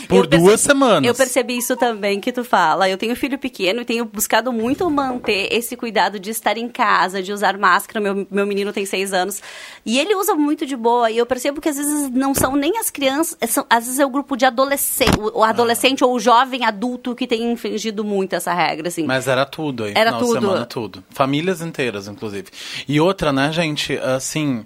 Por 0.09 0.25
duas 0.25 0.59
semanas. 0.59 1.07
Eu 1.07 1.13
percebi 1.13 1.55
isso 1.55 1.77
também 1.77 2.19
que 2.19 2.31
tu 2.31 2.43
fala. 2.43 2.89
Eu 2.89 2.97
tenho 2.97 3.15
filho 3.15 3.37
pequeno 3.37 3.81
e 3.81 3.85
tenho 3.85 4.05
buscado 4.05 4.51
muito 4.51 4.89
manter 4.89 5.47
esse 5.51 5.77
cuidado 5.77 6.19
de 6.19 6.31
estar 6.31 6.57
em 6.57 6.67
casa, 6.67 7.21
de 7.21 7.31
usar 7.31 7.55
máscara. 7.59 7.99
Meu, 7.99 8.27
meu 8.31 8.47
menino 8.47 8.73
tem 8.73 8.87
seis 8.87 9.13
anos. 9.13 9.39
E 9.85 9.99
ele 9.99 10.15
usa 10.15 10.33
muito 10.33 10.65
de 10.65 10.75
boa. 10.75 11.11
E 11.11 11.17
eu 11.19 11.27
percebo 11.27 11.61
que 11.61 11.69
às 11.69 11.77
vezes 11.77 12.09
não 12.09 12.33
são 12.33 12.55
nem 12.55 12.79
as 12.79 12.89
crianças, 12.89 13.37
são, 13.47 13.63
às 13.69 13.85
vezes 13.85 13.99
é 13.99 14.05
o 14.05 14.09
grupo 14.09 14.35
de 14.35 14.45
adolescente, 14.45 15.19
o 15.19 15.43
adolescente 15.43 16.03
ah. 16.03 16.07
ou 16.07 16.15
o 16.15 16.19
jovem 16.19 16.65
adulto 16.65 17.13
que 17.13 17.27
tem 17.27 17.51
infringido 17.51 18.03
muito 18.03 18.33
essa 18.33 18.51
regra, 18.51 18.87
assim. 18.87 19.03
Mas 19.03 19.27
era 19.27 19.45
tudo 19.45 19.83
aí. 19.83 19.93
Era 19.95 20.13
tudo. 20.13 20.41
Semana, 20.41 20.65
tudo. 20.65 21.03
Famílias 21.11 21.61
inteiras, 21.61 22.07
inclusive. 22.07 22.47
E 22.87 22.99
outra, 22.99 23.31
né, 23.31 23.51
gente, 23.51 23.95
assim. 23.99 24.65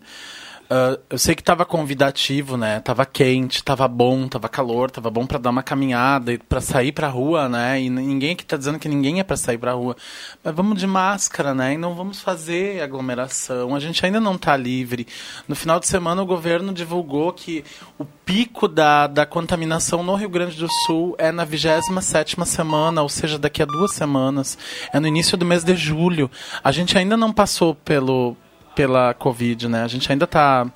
Uh, 0.63 1.00
eu 1.10 1.17
sei 1.17 1.36
que 1.36 1.43
tava 1.43 1.65
convidativo, 1.65 2.58
né? 2.58 2.79
Tava 2.79 3.05
quente, 3.05 3.63
tava 3.63 3.88
bom, 3.88 4.27
tava 4.27 4.48
calor, 4.48 4.89
tava 4.89 5.10
bom 5.10 5.25
para 5.25 5.38
dar 5.38 5.50
uma 5.50 5.62
caminhada 5.62 6.39
para 6.50 6.62
sair 6.62 6.91
pra 6.91 7.08
rua, 7.10 7.50
né? 7.50 7.82
E 7.82 7.89
ninguém 7.89 8.32
aqui 8.32 8.46
tá 8.46 8.58
dizendo 8.58 8.79
que 8.79 8.88
ninguém 8.88 9.20
é 9.20 9.24
para 9.24 9.36
sair 9.36 9.58
pra 9.58 9.74
rua. 9.74 9.96
Mas 10.43 10.55
vamos 10.55 10.79
de 10.79 10.88
máscara, 10.88 11.53
né? 11.53 11.74
E 11.74 11.77
não 11.77 11.93
vamos 11.93 12.22
fazer 12.22 12.82
aglomeração. 12.82 13.75
A 13.75 13.79
gente 13.79 14.05
ainda 14.05 14.20
não 14.20 14.38
tá 14.38 14.55
livre. 14.55 15.05
No 15.48 15.55
final 15.55 15.79
de 15.79 15.88
semana 15.88 16.24
o 16.24 16.25
governo 16.25 16.74
divulgou 16.74 17.34
que 17.34 17.63
o 18.00 18.05
pico 18.05 18.67
da, 18.67 19.05
da 19.05 19.25
contaminação 19.25 20.01
no 20.01 20.15
Rio 20.15 20.29
Grande 20.29 20.58
do 20.58 20.67
Sul 20.86 21.15
é 21.17 21.32
na 21.32 21.43
27 21.43 22.36
semana, 22.46 23.01
ou 23.01 23.10
seja, 23.10 23.38
daqui 23.38 23.62
a 23.62 23.65
duas 23.65 23.91
semanas. 23.91 24.58
É 24.91 25.00
no 25.00 25.08
início 25.08 25.38
do 25.38 25.46
mês 25.46 25.63
de 25.63 25.75
julho. 25.75 26.32
A 26.63 26.72
gente 26.72 26.98
ainda 26.98 27.17
não 27.17 27.34
passou 27.34 27.75
pelo 27.75 28.36
pela 28.75 29.13
Covid, 29.13 29.68
né? 29.68 29.84
A 29.84 29.88
gente 29.88 30.12
ainda 30.12 30.27
tá. 30.27 30.68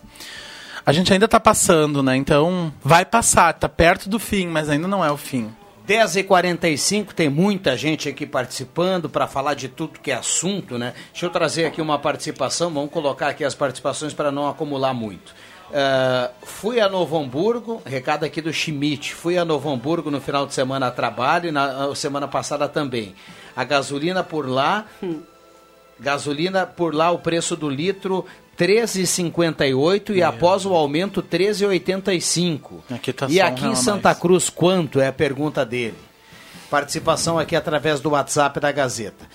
A 0.86 0.94
gente 0.94 1.12
ainda 1.12 1.28
tá 1.28 1.40
passando, 1.40 2.02
né? 2.02 2.16
Então, 2.16 2.74
vai 2.82 3.04
passar, 3.04 3.54
tá 3.54 3.68
perto 3.68 4.08
do 4.08 4.18
fim, 4.18 4.48
mas 4.48 4.70
ainda 4.70 4.88
não 4.88 5.04
é 5.04 5.12
o 5.12 5.18
fim. 5.18 5.54
10h45, 5.88 7.14
tem 7.14 7.30
muita 7.30 7.78
gente 7.78 8.10
aqui 8.10 8.26
participando 8.26 9.10
para 9.10 9.26
falar 9.26 9.54
de 9.54 9.70
tudo 9.70 10.00
que 10.00 10.12
é 10.12 10.16
assunto, 10.16 10.78
né? 10.78 10.94
Deixa 11.12 11.26
eu 11.26 11.30
trazer 11.30 11.66
aqui 11.66 11.82
uma 11.82 11.98
participação, 11.98 12.70
vamos 12.74 12.92
colocar 12.92 13.30
aqui 13.30 13.46
as 13.46 13.56
participações 13.56 14.14
para 14.14 14.32
não 14.32 14.50
acumular 14.50 14.94
muito. 14.94 15.34
Uh, 15.68 16.30
fui 16.46 16.80
a 16.80 16.88
Novo 16.88 17.18
Hamburgo, 17.18 17.82
recado 17.86 18.24
aqui 18.24 18.42
do 18.42 18.54
Schmidt. 18.54 19.14
Fui 19.14 19.38
a 19.38 19.44
Novo 19.44 19.70
Hamburgo 19.70 20.10
no 20.10 20.22
final 20.22 20.46
de 20.46 20.54
semana 20.54 20.88
a 20.88 20.92
trabalho 20.92 21.50
e 21.50 21.52
na 21.52 21.94
semana 21.96 22.28
passada 22.28 22.68
também. 22.70 23.16
A 23.56 23.64
gasolina 23.64 24.24
por 24.24 24.48
lá 24.48 24.86
hum. 25.04 25.22
Gasolina 26.00 26.66
por 26.66 26.94
lá 26.94 27.12
o 27.12 27.20
preço 27.20 27.56
do 27.56 27.70
litro 27.70 28.26
13,58 28.58 30.16
e 30.16 30.24
após 30.24 30.66
o 30.66 30.74
aumento 30.74 31.22
13,85. 31.22 32.82
Aqui 32.90 33.14
tá 33.14 33.28
e 33.30 33.40
aqui 33.40 33.66
em 33.66 33.76
Santa 33.76 34.10
mais. 34.10 34.20
Cruz 34.20 34.50
quanto 34.50 35.00
é 35.00 35.08
a 35.08 35.14
pergunta 35.14 35.66
dele? 35.66 35.98
Participação 36.70 37.38
aqui 37.38 37.56
através 37.56 38.00
do 38.00 38.10
WhatsApp 38.10 38.60
da 38.60 38.72
Gazeta. 38.72 39.26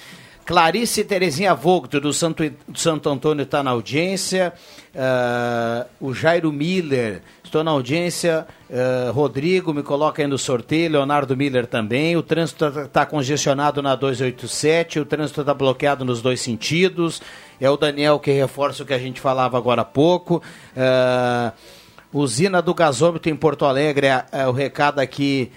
Clarice 0.45 1.04
Terezinha 1.04 1.54
Vogt, 1.54 2.00
do 2.00 2.12
Santo, 2.12 2.42
do 2.69 2.78
Santo 2.78 3.09
Antônio, 3.09 3.45
está 3.45 3.62
na 3.62 3.71
audiência. 3.71 4.52
Uh, 4.92 6.09
o 6.09 6.12
Jairo 6.12 6.52
Miller, 6.52 7.23
estou 7.52 7.62
na 7.62 7.71
audiência. 7.71 8.47
Uh, 8.71 9.12
Rodrigo, 9.12 9.75
me 9.75 9.82
coloca 9.82 10.23
aí 10.23 10.26
no 10.26 10.38
sorteio. 10.38 10.92
Leonardo 10.92 11.37
Miller 11.37 11.66
também. 11.66 12.16
O 12.16 12.23
trânsito 12.23 12.64
está 12.64 12.88
tá 12.88 13.06
congestionado 13.06 13.82
na 13.82 13.94
287. 13.94 15.00
O 15.00 15.04
trânsito 15.04 15.42
está 15.42 15.52
bloqueado 15.52 16.02
nos 16.02 16.23
dois 16.23 16.40
sentidos. 16.40 17.21
É 17.61 17.68
o 17.68 17.76
Daniel 17.76 18.18
que 18.18 18.32
reforça 18.32 18.82
o 18.82 18.87
que 18.87 18.94
a 18.94 18.99
gente 18.99 19.21
falava 19.21 19.59
agora 19.59 19.82
há 19.82 19.85
pouco. 19.85 20.42
Uh, 20.75 21.52
usina 22.11 22.62
do 22.62 22.73
gasômetro 22.73 23.30
em 23.30 23.37
Porto 23.37 23.66
Alegre, 23.66 24.06
é, 24.06 24.25
é 24.32 24.49
o 24.49 24.52
recado 24.52 24.99
aqui 24.99 25.52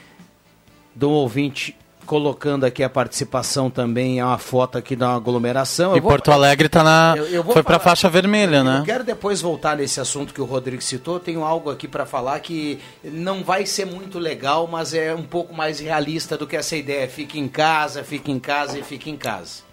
do 0.94 1.10
ouvinte 1.10 1.78
colocando 2.06 2.66
aqui 2.66 2.84
a 2.84 2.90
participação 2.90 3.70
também, 3.70 4.20
é 4.20 4.26
uma 4.26 4.38
foto 4.38 4.78
aqui 4.78 4.96
da 4.96 5.14
aglomeração. 5.14 5.98
E 5.98 6.00
vou, 6.00 6.12
Porto 6.12 6.32
Alegre 6.32 6.70
tá 6.70 6.84
na 6.84 7.16
eu, 7.18 7.26
eu 7.26 7.44
foi 7.44 7.64
para 7.64 7.78
a 7.78 7.80
faixa 7.80 8.10
vermelha, 8.10 8.64
né? 8.64 8.80
Eu 8.80 8.86
quero 8.86 9.04
depois 9.04 9.42
voltar 9.42 9.76
nesse 9.78 10.00
assunto 10.00 10.34
que 10.34 10.42
o 10.42 10.46
Rodrigo 10.46 10.82
citou. 10.82 11.20
Tenho 11.20 11.44
algo 11.44 11.70
aqui 11.70 11.88
para 11.88 12.06
falar 12.06 12.40
que 12.40 12.80
não 13.04 13.44
vai 13.44 13.66
ser 13.66 13.86
muito 13.86 14.20
legal, 14.20 14.68
mas 14.68 14.94
é 14.94 15.14
um 15.14 15.24
pouco 15.24 15.54
mais 15.54 15.80
realista 15.80 16.38
do 16.38 16.48
que 16.48 16.56
essa 16.56 16.76
ideia. 16.76 17.08
Fique 17.08 17.40
em 17.40 17.48
casa, 17.48 18.04
fique 18.04 18.32
em 18.32 18.40
casa 18.40 18.78
e 18.78 18.84
fique 18.84 19.10
em 19.10 19.18
casa. 19.18 19.64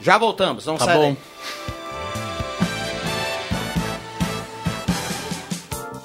Já 0.00 0.16
voltamos, 0.16 0.66
não 0.66 0.76
tá 0.76 0.84
sai 0.84 0.96
bom. 0.96 1.16
Daí. 1.16 2.27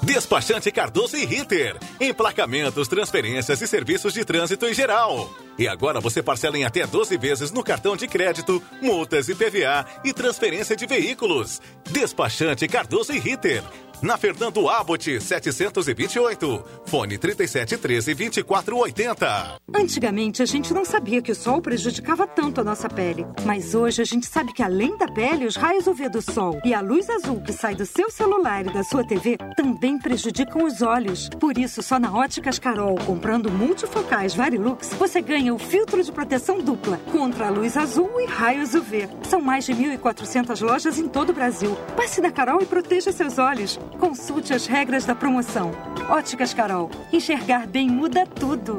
Despachante 0.04 0.70
Cardoso 0.70 1.16
e 1.16 1.24
Ritter. 1.24 1.78
Emplacamentos, 1.98 2.86
transferências 2.86 3.60
e 3.62 3.66
serviços 3.66 4.12
de 4.12 4.22
trânsito 4.22 4.66
em 4.66 4.74
geral. 4.74 5.30
E 5.58 5.66
agora 5.66 5.98
você 5.98 6.22
parcela 6.22 6.58
em 6.58 6.64
até 6.64 6.86
12 6.86 7.16
vezes 7.16 7.50
no 7.50 7.64
cartão 7.64 7.96
de 7.96 8.06
crédito, 8.06 8.62
multas 8.82 9.30
e 9.30 9.34
PVA 9.34 9.86
e 10.04 10.12
transferência 10.12 10.76
de 10.76 10.86
veículos. 10.86 11.60
Despachante 11.90 12.68
Cardoso 12.68 13.12
e 13.14 13.18
Ritter 13.18 13.62
na 14.02 14.16
Fernando 14.16 14.68
Abbott 14.68 15.20
728. 15.20 16.64
Fone 16.86 17.18
3713 17.18 18.14
2480. 18.14 19.60
Antigamente 19.74 20.42
a 20.42 20.46
gente 20.46 20.72
não 20.72 20.84
sabia 20.84 21.22
que 21.22 21.32
o 21.32 21.34
sol 21.34 21.60
prejudicava 21.60 22.26
tanto 22.26 22.60
a 22.60 22.64
nossa 22.64 22.88
pele, 22.88 23.26
mas 23.44 23.74
hoje 23.74 24.02
a 24.02 24.04
gente 24.04 24.26
sabe 24.26 24.52
que 24.52 24.62
além 24.62 24.96
da 24.96 25.06
pele, 25.06 25.46
os 25.46 25.56
raios 25.56 25.86
UV 25.86 26.08
do 26.08 26.22
sol 26.22 26.60
e 26.64 26.72
a 26.74 26.80
luz 26.80 27.08
azul 27.10 27.40
que 27.40 27.52
sai 27.52 27.74
do 27.74 27.86
seu 27.86 28.10
celular 28.10 28.66
e 28.66 28.72
da 28.72 28.82
sua 28.82 29.06
TV 29.06 29.36
também 29.56 29.98
prejudicam 29.98 30.64
os 30.64 30.82
olhos. 30.82 31.28
Por 31.40 31.58
isso, 31.58 31.82
só 31.82 31.98
na 31.98 32.12
Óticas 32.12 32.58
Carol, 32.58 32.96
comprando 33.06 33.50
multifocais 33.50 34.34
Varilux, 34.34 34.88
você 34.94 35.20
ganha 35.20 35.54
o 35.54 35.58
filtro 35.58 36.02
de 36.02 36.12
proteção 36.12 36.58
dupla 36.58 36.98
contra 37.10 37.46
a 37.46 37.50
luz 37.50 37.76
azul 37.76 38.20
e 38.20 38.26
raios 38.26 38.74
UV. 38.74 39.08
São 39.28 39.40
mais 39.40 39.64
de 39.64 39.72
1.400 39.72 40.60
lojas 40.64 40.98
em 40.98 41.08
todo 41.08 41.30
o 41.30 41.34
Brasil. 41.34 41.76
Passe 41.96 42.20
na 42.20 42.30
Carol 42.30 42.60
e 42.62 42.66
proteja 42.66 43.12
seus 43.12 43.38
olhos. 43.38 43.78
Consulte 43.98 44.52
as 44.52 44.66
regras 44.66 45.04
da 45.04 45.14
promoção. 45.14 45.70
Óticas 46.08 46.52
Carol. 46.52 46.90
Enxergar 47.12 47.66
bem 47.66 47.88
muda 47.88 48.26
tudo. 48.26 48.78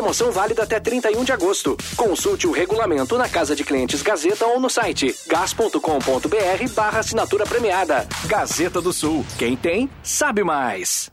Promoção 0.00 0.32
válida 0.32 0.62
até 0.62 0.80
31 0.80 1.24
de 1.24 1.30
agosto. 1.30 1.76
Consulte 1.94 2.46
o 2.46 2.52
regulamento 2.52 3.18
na 3.18 3.28
Casa 3.28 3.54
de 3.54 3.62
Clientes 3.62 4.00
Gazeta 4.00 4.46
ou 4.46 4.58
no 4.58 4.70
site 4.70 5.14
gas.com.br 5.26 6.74
barra 6.74 7.00
assinatura 7.00 7.44
premiada. 7.44 8.08
Gazeta 8.24 8.80
do 8.80 8.94
Sul. 8.94 9.26
Quem 9.36 9.58
tem, 9.58 9.90
sabe 10.02 10.42
mais. 10.42 11.12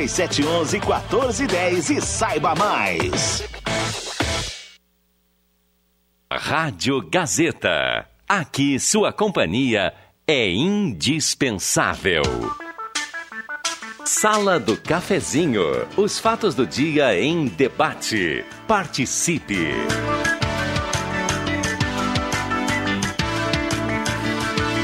3711 0.00 0.80
1410 0.80 1.90
e 1.90 2.00
saiba 2.00 2.54
mais. 2.54 3.44
Rádio 6.32 7.02
Gazeta. 7.10 8.06
Aqui 8.26 8.78
sua 8.80 9.12
companhia 9.12 9.92
é 10.26 10.48
indispensável. 10.48 12.22
Sala 14.04 14.58
do 14.58 14.76
Cafezinho. 14.76 15.64
Os 15.96 16.18
fatos 16.18 16.54
do 16.54 16.66
dia 16.66 17.20
em 17.20 17.46
debate. 17.46 18.44
Participe. 18.66 19.68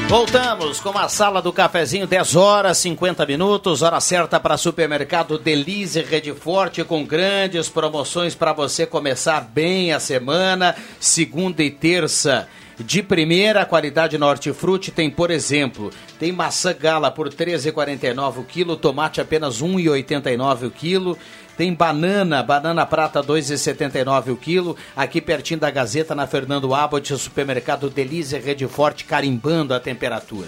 Voltamos 0.09 0.79
com 0.79 0.97
a 0.97 1.09
sala 1.09 1.41
do 1.41 1.51
cafezinho, 1.51 2.07
10 2.07 2.37
horas 2.37 2.77
50 2.77 3.25
minutos, 3.25 3.81
hora 3.81 3.99
certa 3.99 4.39
para 4.39 4.55
supermercado 4.55 5.37
Delize 5.37 6.01
Rede 6.01 6.33
Forte 6.33 6.81
com 6.85 7.05
grandes 7.05 7.67
promoções 7.67 8.33
para 8.33 8.53
você 8.53 8.85
começar 8.85 9.41
bem 9.41 9.91
a 9.91 9.99
semana, 9.99 10.73
segunda 10.97 11.61
e 11.61 11.69
terça. 11.69 12.47
De 12.79 13.03
primeira 13.03 13.65
qualidade 13.65 14.17
Norte 14.17 14.53
Frute 14.53 14.91
tem, 14.91 15.09
por 15.09 15.29
exemplo, 15.29 15.91
tem 16.17 16.31
maçã 16.31 16.73
gala 16.79 17.11
por 17.11 17.27
13,49 17.27 18.37
o 18.37 18.43
quilo, 18.43 18.77
tomate 18.77 19.19
apenas 19.19 19.61
1,89 19.61 20.67
o 20.67 20.71
quilo, 20.71 21.17
tem 21.57 21.73
banana, 21.73 22.43
banana 22.43 22.85
prata 22.85 23.23
2,79 23.23 24.31
o 24.31 24.37
quilo, 24.37 24.77
aqui 24.95 25.19
pertinho 25.19 25.59
da 25.59 25.71
Gazeta, 25.71 26.13
na 26.13 26.27
Fernando 26.27 26.73
Abbott, 26.73 27.17
supermercado 27.17 27.89
Delícia 27.89 28.39
Rede 28.39 28.67
Forte, 28.67 29.03
carimbando 29.03 29.73
a 29.73 29.79
temperatura. 29.79 30.47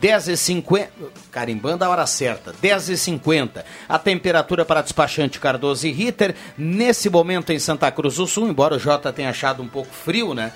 10h50, 0.00 0.88
carimbando 1.30 1.84
a 1.84 1.88
hora 1.88 2.06
certa, 2.06 2.52
10h50. 2.62 3.64
A 3.88 3.98
temperatura 3.98 4.64
para 4.64 4.82
despachante 4.82 5.38
Cardoso 5.38 5.86
e 5.86 5.92
Ritter, 5.92 6.34
nesse 6.56 7.10
momento 7.10 7.52
em 7.52 7.58
Santa 7.58 7.90
Cruz 7.90 8.16
do 8.16 8.26
Sul, 8.26 8.48
embora 8.48 8.76
o 8.76 8.78
Jota 8.78 9.12
tenha 9.12 9.30
achado 9.30 9.62
um 9.62 9.68
pouco 9.68 9.92
frio, 9.92 10.34
né? 10.34 10.52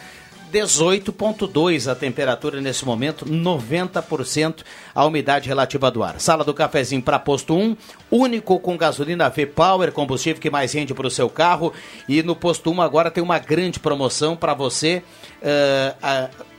18,2 0.51 1.91
a 1.91 1.95
temperatura 1.95 2.61
nesse 2.61 2.85
momento, 2.85 3.25
90% 3.25 4.65
a 4.95 5.05
umidade 5.05 5.49
relativa 5.49 5.91
do 5.91 6.03
ar. 6.03 6.21
Sala 6.21 6.45
do 6.45 6.53
cafezinho 6.53 7.03
para 7.03 7.19
posto 7.19 7.55
1, 7.55 7.77
único 8.11 8.59
com 8.59 8.77
gasolina 8.77 9.29
V-Power, 9.29 9.93
combustível 9.93 10.41
que 10.41 10.51
mais 10.51 10.73
rende 10.73 10.93
para 10.93 11.07
o 11.07 11.11
seu 11.11 11.29
carro. 11.31 11.73
E 12.09 12.23
no 12.23 12.35
posto 12.35 12.71
1 12.71 12.83
agora 12.83 13.11
tem 13.11 13.23
uma 13.23 13.39
grande 13.39 13.79
promoção 13.79 14.37
para 14.37 14.55
você. 14.55 15.03
Uh, 15.41 16.31
uh, 16.37 16.51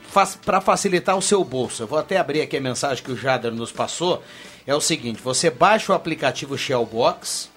para 0.44 0.60
facilitar 0.60 1.16
o 1.16 1.22
seu 1.22 1.42
bolso. 1.42 1.84
Eu 1.84 1.86
vou 1.86 1.98
até 1.98 2.18
abrir 2.18 2.42
aqui 2.42 2.58
a 2.58 2.60
mensagem 2.60 3.02
que 3.02 3.10
o 3.10 3.16
Jader 3.16 3.50
nos 3.50 3.72
passou. 3.72 4.22
É 4.66 4.74
o 4.74 4.80
seguinte: 4.80 5.22
você 5.22 5.48
baixa 5.48 5.90
o 5.90 5.94
aplicativo 5.96 6.58
Shellbox 6.58 7.48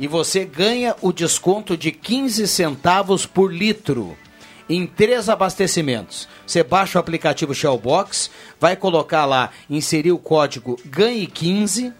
e 0.00 0.06
você 0.06 0.46
ganha 0.46 0.96
o 1.02 1.12
desconto 1.12 1.76
de 1.76 1.92
15 1.92 2.48
centavos 2.48 3.26
por 3.26 3.52
litro 3.52 4.16
em 4.68 4.86
três 4.86 5.28
abastecimentos. 5.28 6.28
Você 6.46 6.62
baixa 6.62 6.98
o 6.98 7.00
aplicativo 7.00 7.54
Shellbox, 7.54 8.30
vai 8.60 8.76
colocar 8.76 9.24
lá, 9.24 9.50
inserir 9.68 10.12
o 10.12 10.18
código 10.18 10.78
ganhe 10.84 11.26
15 11.26 11.92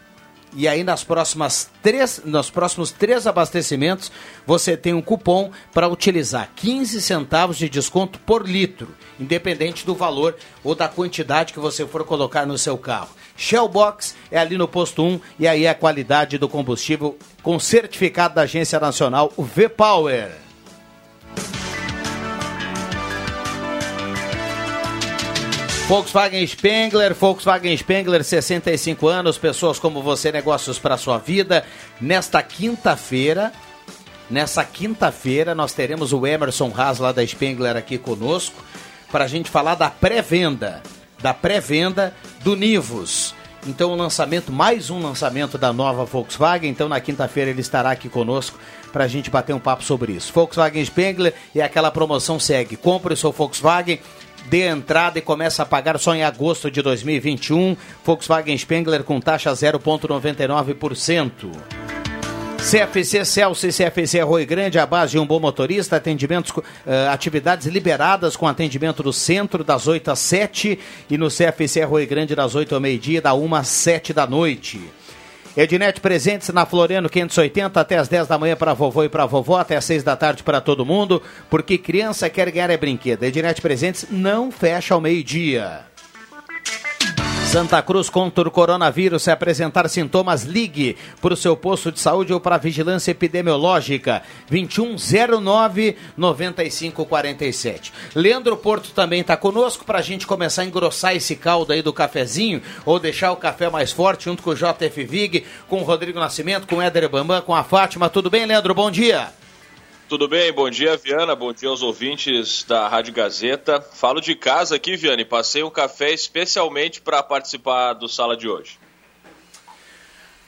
e 0.58 0.66
aí 0.66 0.82
nas 0.82 1.04
próximas 1.04 1.70
três, 1.82 2.22
nos 2.24 2.50
próximos 2.50 2.90
três 2.90 3.26
abastecimentos 3.26 4.10
você 4.46 4.74
tem 4.74 4.94
um 4.94 5.02
cupom 5.02 5.50
para 5.72 5.86
utilizar 5.86 6.50
15 6.56 7.02
centavos 7.02 7.58
de 7.58 7.68
desconto 7.68 8.18
por 8.20 8.48
litro, 8.48 8.88
independente 9.20 9.84
do 9.84 9.94
valor 9.94 10.34
ou 10.64 10.74
da 10.74 10.88
quantidade 10.88 11.52
que 11.52 11.58
você 11.58 11.86
for 11.86 12.04
colocar 12.04 12.46
no 12.46 12.56
seu 12.56 12.78
carro. 12.78 13.10
Shellbox 13.36 14.14
é 14.30 14.38
ali 14.38 14.56
no 14.56 14.66
posto 14.66 15.02
1 15.02 15.20
e 15.38 15.46
aí 15.46 15.66
é 15.66 15.70
a 15.70 15.74
qualidade 15.74 16.38
do 16.38 16.48
combustível 16.48 17.18
com 17.42 17.58
certificado 17.58 18.34
da 18.34 18.42
Agência 18.42 18.80
Nacional 18.80 19.30
V-Power. 19.36 20.45
Volkswagen 25.88 26.44
Spengler, 26.44 27.14
Volkswagen 27.14 27.76
Spengler, 27.76 28.24
65 28.24 29.06
anos, 29.06 29.38
pessoas 29.38 29.78
como 29.78 30.02
você, 30.02 30.32
negócios 30.32 30.80
para 30.80 30.96
sua 30.96 31.16
vida. 31.16 31.64
Nesta 32.00 32.42
quinta-feira, 32.42 33.52
nessa 34.28 34.64
quinta-feira, 34.64 35.54
nós 35.54 35.72
teremos 35.72 36.12
o 36.12 36.26
Emerson 36.26 36.72
Haas 36.76 36.98
lá 36.98 37.12
da 37.12 37.24
Spengler 37.24 37.76
aqui 37.76 37.98
conosco 37.98 38.56
para 39.12 39.26
a 39.26 39.28
gente 39.28 39.48
falar 39.48 39.76
da 39.76 39.88
pré-venda, 39.88 40.82
da 41.22 41.32
pré-venda 41.32 42.12
do 42.42 42.56
Nivus. 42.56 43.32
Então, 43.64 43.92
o 43.92 43.96
lançamento, 43.96 44.50
mais 44.50 44.90
um 44.90 45.00
lançamento 45.00 45.56
da 45.56 45.72
nova 45.72 46.04
Volkswagen. 46.04 46.68
Então, 46.68 46.88
na 46.88 47.00
quinta-feira 47.00 47.50
ele 47.50 47.60
estará 47.60 47.92
aqui 47.92 48.08
conosco 48.08 48.58
para 48.92 49.04
a 49.04 49.08
gente 49.08 49.30
bater 49.30 49.54
um 49.54 49.60
papo 49.60 49.84
sobre 49.84 50.12
isso. 50.12 50.32
Volkswagen 50.32 50.84
Spengler 50.84 51.32
e 51.54 51.62
aquela 51.62 51.92
promoção 51.92 52.40
segue. 52.40 52.76
Compre 52.76 53.14
o 53.14 53.16
seu 53.16 53.30
Volkswagen 53.30 54.00
dê 54.48 54.68
entrada 54.68 55.18
e 55.18 55.22
começa 55.22 55.62
a 55.62 55.66
pagar 55.66 55.98
só 55.98 56.14
em 56.14 56.22
agosto 56.22 56.70
de 56.70 56.80
2021. 56.82 57.76
Volkswagen 58.04 58.56
Spengler 58.56 59.02
com 59.04 59.20
taxa 59.20 59.52
0,99%. 59.52 61.50
CFC 62.58 63.24
Celso 63.24 63.66
e 63.68 63.70
CFC 63.70 64.18
Arroio 64.18 64.44
Grande, 64.44 64.76
a 64.76 64.84
base 64.84 65.12
de 65.12 65.18
um 65.20 65.26
bom 65.26 65.38
motorista, 65.38 65.94
atendimentos, 65.96 66.50
uh, 66.50 66.64
atividades 67.12 67.68
liberadas 67.68 68.34
com 68.34 68.48
atendimento 68.48 69.04
do 69.04 69.12
centro 69.12 69.62
das 69.62 69.86
8 69.86 70.10
às 70.10 70.18
7 70.18 70.76
e 71.08 71.16
no 71.16 71.28
CFC 71.28 71.82
Arroio 71.82 72.08
Grande 72.08 72.34
das 72.34 72.56
8 72.56 72.74
ao 72.74 72.80
meio-dia, 72.80 73.22
da 73.22 73.32
1 73.34 73.54
às 73.54 73.68
7 73.68 74.12
da 74.12 74.26
noite. 74.26 74.80
Ednet 75.56 76.02
presentes 76.02 76.50
na 76.50 76.66
Floriano 76.66 77.08
580 77.08 77.80
até 77.80 77.96
as 77.96 78.08
10 78.08 78.28
da 78.28 78.36
manhã 78.36 78.54
para 78.54 78.74
vovô 78.74 79.04
e 79.04 79.08
para 79.08 79.24
vovó, 79.24 79.56
até 79.56 79.74
as 79.74 79.86
6 79.86 80.02
da 80.02 80.14
tarde 80.14 80.42
para 80.42 80.60
todo 80.60 80.84
mundo, 80.84 81.22
porque 81.48 81.78
criança 81.78 82.28
quer 82.28 82.50
ganhar 82.50 82.68
é 82.68 82.76
brinquedo. 82.76 83.22
Ednet 83.22 83.62
presentes 83.62 84.06
não 84.10 84.52
fecha 84.52 84.92
ao 84.92 85.00
meio-dia. 85.00 85.80
Santa 87.46 87.80
Cruz 87.80 88.10
contra 88.10 88.46
o 88.46 88.50
coronavírus. 88.50 89.22
Se 89.22 89.30
apresentar 89.30 89.88
sintomas, 89.88 90.42
ligue 90.42 90.96
para 91.22 91.32
o 91.32 91.36
seu 91.36 91.56
posto 91.56 91.92
de 91.92 92.00
saúde 92.00 92.32
ou 92.32 92.40
para 92.40 92.56
a 92.56 92.58
vigilância 92.58 93.12
epidemiológica. 93.12 94.22
2109 94.50 95.96
9547. 96.16 97.92
Leandro 98.14 98.56
Porto 98.56 98.90
também 98.90 99.20
está 99.20 99.36
conosco 99.36 99.84
para 99.84 100.00
a 100.00 100.02
gente 100.02 100.26
começar 100.26 100.62
a 100.62 100.64
engrossar 100.66 101.14
esse 101.14 101.36
caldo 101.36 101.72
aí 101.72 101.82
do 101.82 101.92
cafezinho 101.92 102.60
ou 102.84 102.98
deixar 102.98 103.30
o 103.30 103.36
café 103.36 103.70
mais 103.70 103.92
forte 103.92 104.24
junto 104.24 104.42
com 104.42 104.50
o 104.50 104.54
JF 104.54 105.04
Vig, 105.04 105.44
com 105.68 105.80
o 105.80 105.84
Rodrigo 105.84 106.18
Nascimento, 106.18 106.66
com 106.66 106.76
o 106.76 106.82
Éder 106.82 107.08
Bambam, 107.08 107.40
com 107.40 107.54
a 107.54 107.62
Fátima. 107.62 108.10
Tudo 108.10 108.28
bem, 108.28 108.44
Leandro? 108.44 108.74
Bom 108.74 108.90
dia. 108.90 109.28
Tudo 110.08 110.28
bem? 110.28 110.52
Bom 110.52 110.70
dia, 110.70 110.96
Viana. 110.96 111.34
Bom 111.34 111.52
dia 111.52 111.68
aos 111.68 111.82
ouvintes 111.82 112.62
da 112.62 112.86
Rádio 112.86 113.12
Gazeta. 113.12 113.80
Falo 113.80 114.20
de 114.20 114.36
casa 114.36 114.76
aqui, 114.76 114.96
Viana, 114.96 115.22
e 115.22 115.24
passei 115.24 115.64
um 115.64 115.70
café 115.70 116.12
especialmente 116.12 117.00
para 117.00 117.20
participar 117.24 117.92
do 117.94 118.08
sala 118.08 118.36
de 118.36 118.48
hoje. 118.48 118.78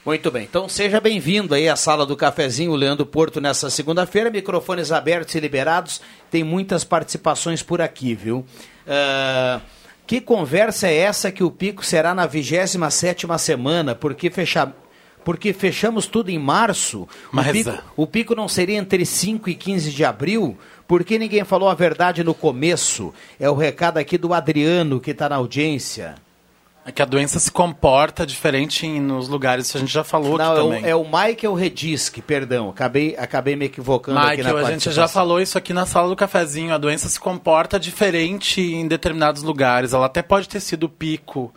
Muito 0.07 0.31
bem, 0.31 0.44
então 0.44 0.68
seja 0.68 1.01
bem-vindo 1.01 1.55
aí 1.55 1.68
à 1.68 1.75
sala 1.75 2.07
do 2.07 2.16
cafezinho 2.16 2.73
Leandro 2.77 3.05
Porto 3.05 3.40
nessa 3.40 3.68
segunda-feira, 3.68 4.31
microfones 4.31 4.92
abertos 4.92 5.35
e 5.35 5.40
liberados, 5.40 6.01
tem 6.31 6.44
muitas 6.44 6.85
participações 6.85 7.61
por 7.61 7.81
aqui, 7.81 8.14
viu? 8.14 8.47
Uh, 8.87 9.61
que 10.07 10.21
conversa 10.21 10.87
é 10.87 10.97
essa 10.99 11.33
que 11.33 11.42
o 11.42 11.51
pico 11.51 11.85
será 11.85 12.14
na 12.14 12.27
27 12.27 13.27
semana, 13.38 13.92
porque 13.97 14.31
fechar 14.31 14.73
porque 15.29 15.53
fechamos 15.53 16.07
tudo 16.07 16.31
em 16.31 16.38
março. 16.38 17.07
Mas 17.31 17.49
o, 17.49 17.53
pico, 17.53 17.83
o 17.99 18.07
pico 18.07 18.35
não 18.35 18.49
seria 18.49 18.79
entre 18.79 19.05
5 19.05 19.51
e 19.51 19.55
15 19.55 19.91
de 19.91 20.03
abril? 20.03 20.57
Por 20.87 21.05
que 21.05 21.19
ninguém 21.19 21.45
falou 21.45 21.69
a 21.69 21.75
verdade 21.75 22.25
no 22.25 22.33
começo? 22.33 23.12
É 23.38 23.51
o 23.51 23.55
recado 23.55 23.99
aqui 23.99 24.17
do 24.17 24.33
Adriano, 24.33 24.99
que 24.99 25.11
está 25.11 25.29
na 25.29 25.37
audiência. 25.37 26.14
É 26.83 26.91
que 26.91 27.03
a 27.03 27.05
doença 27.05 27.38
se 27.38 27.51
comporta 27.51 28.25
diferente 28.25 28.87
em, 28.87 28.99
nos 28.99 29.29
lugares, 29.29 29.77
a 29.77 29.79
gente 29.79 29.93
já 29.93 30.03
falou 30.03 30.38
Não, 30.38 30.53
aqui 30.53 30.61
é 30.61 30.62
também. 30.62 30.83
O, 30.83 30.87
é 30.87 30.97
o 30.97 31.05
Michael 31.05 31.53
Redisque, 31.53 32.23
perdão, 32.23 32.71
acabei, 32.71 33.14
acabei 33.19 33.55
me 33.55 33.67
equivocando 33.67 34.19
Michael, 34.19 34.33
aqui 34.33 34.62
na 34.62 34.67
a 34.67 34.71
gente 34.71 34.91
já 34.91 35.07
falou 35.09 35.43
isso 35.43 35.59
aqui 35.59 35.75
na 35.75 35.85
sala 35.85 36.09
do 36.09 36.17
cafezinho, 36.17 36.73
a 36.73 36.79
doença 36.79 37.07
se 37.07 37.21
comporta 37.21 37.79
diferente 37.79 38.62
em 38.62 38.88
determinados 38.88 39.43
lugares. 39.43 39.93
Ela 39.93 40.07
até 40.07 40.23
pode 40.23 40.49
ter 40.49 40.61
sido 40.61 40.88
pico 40.88 41.53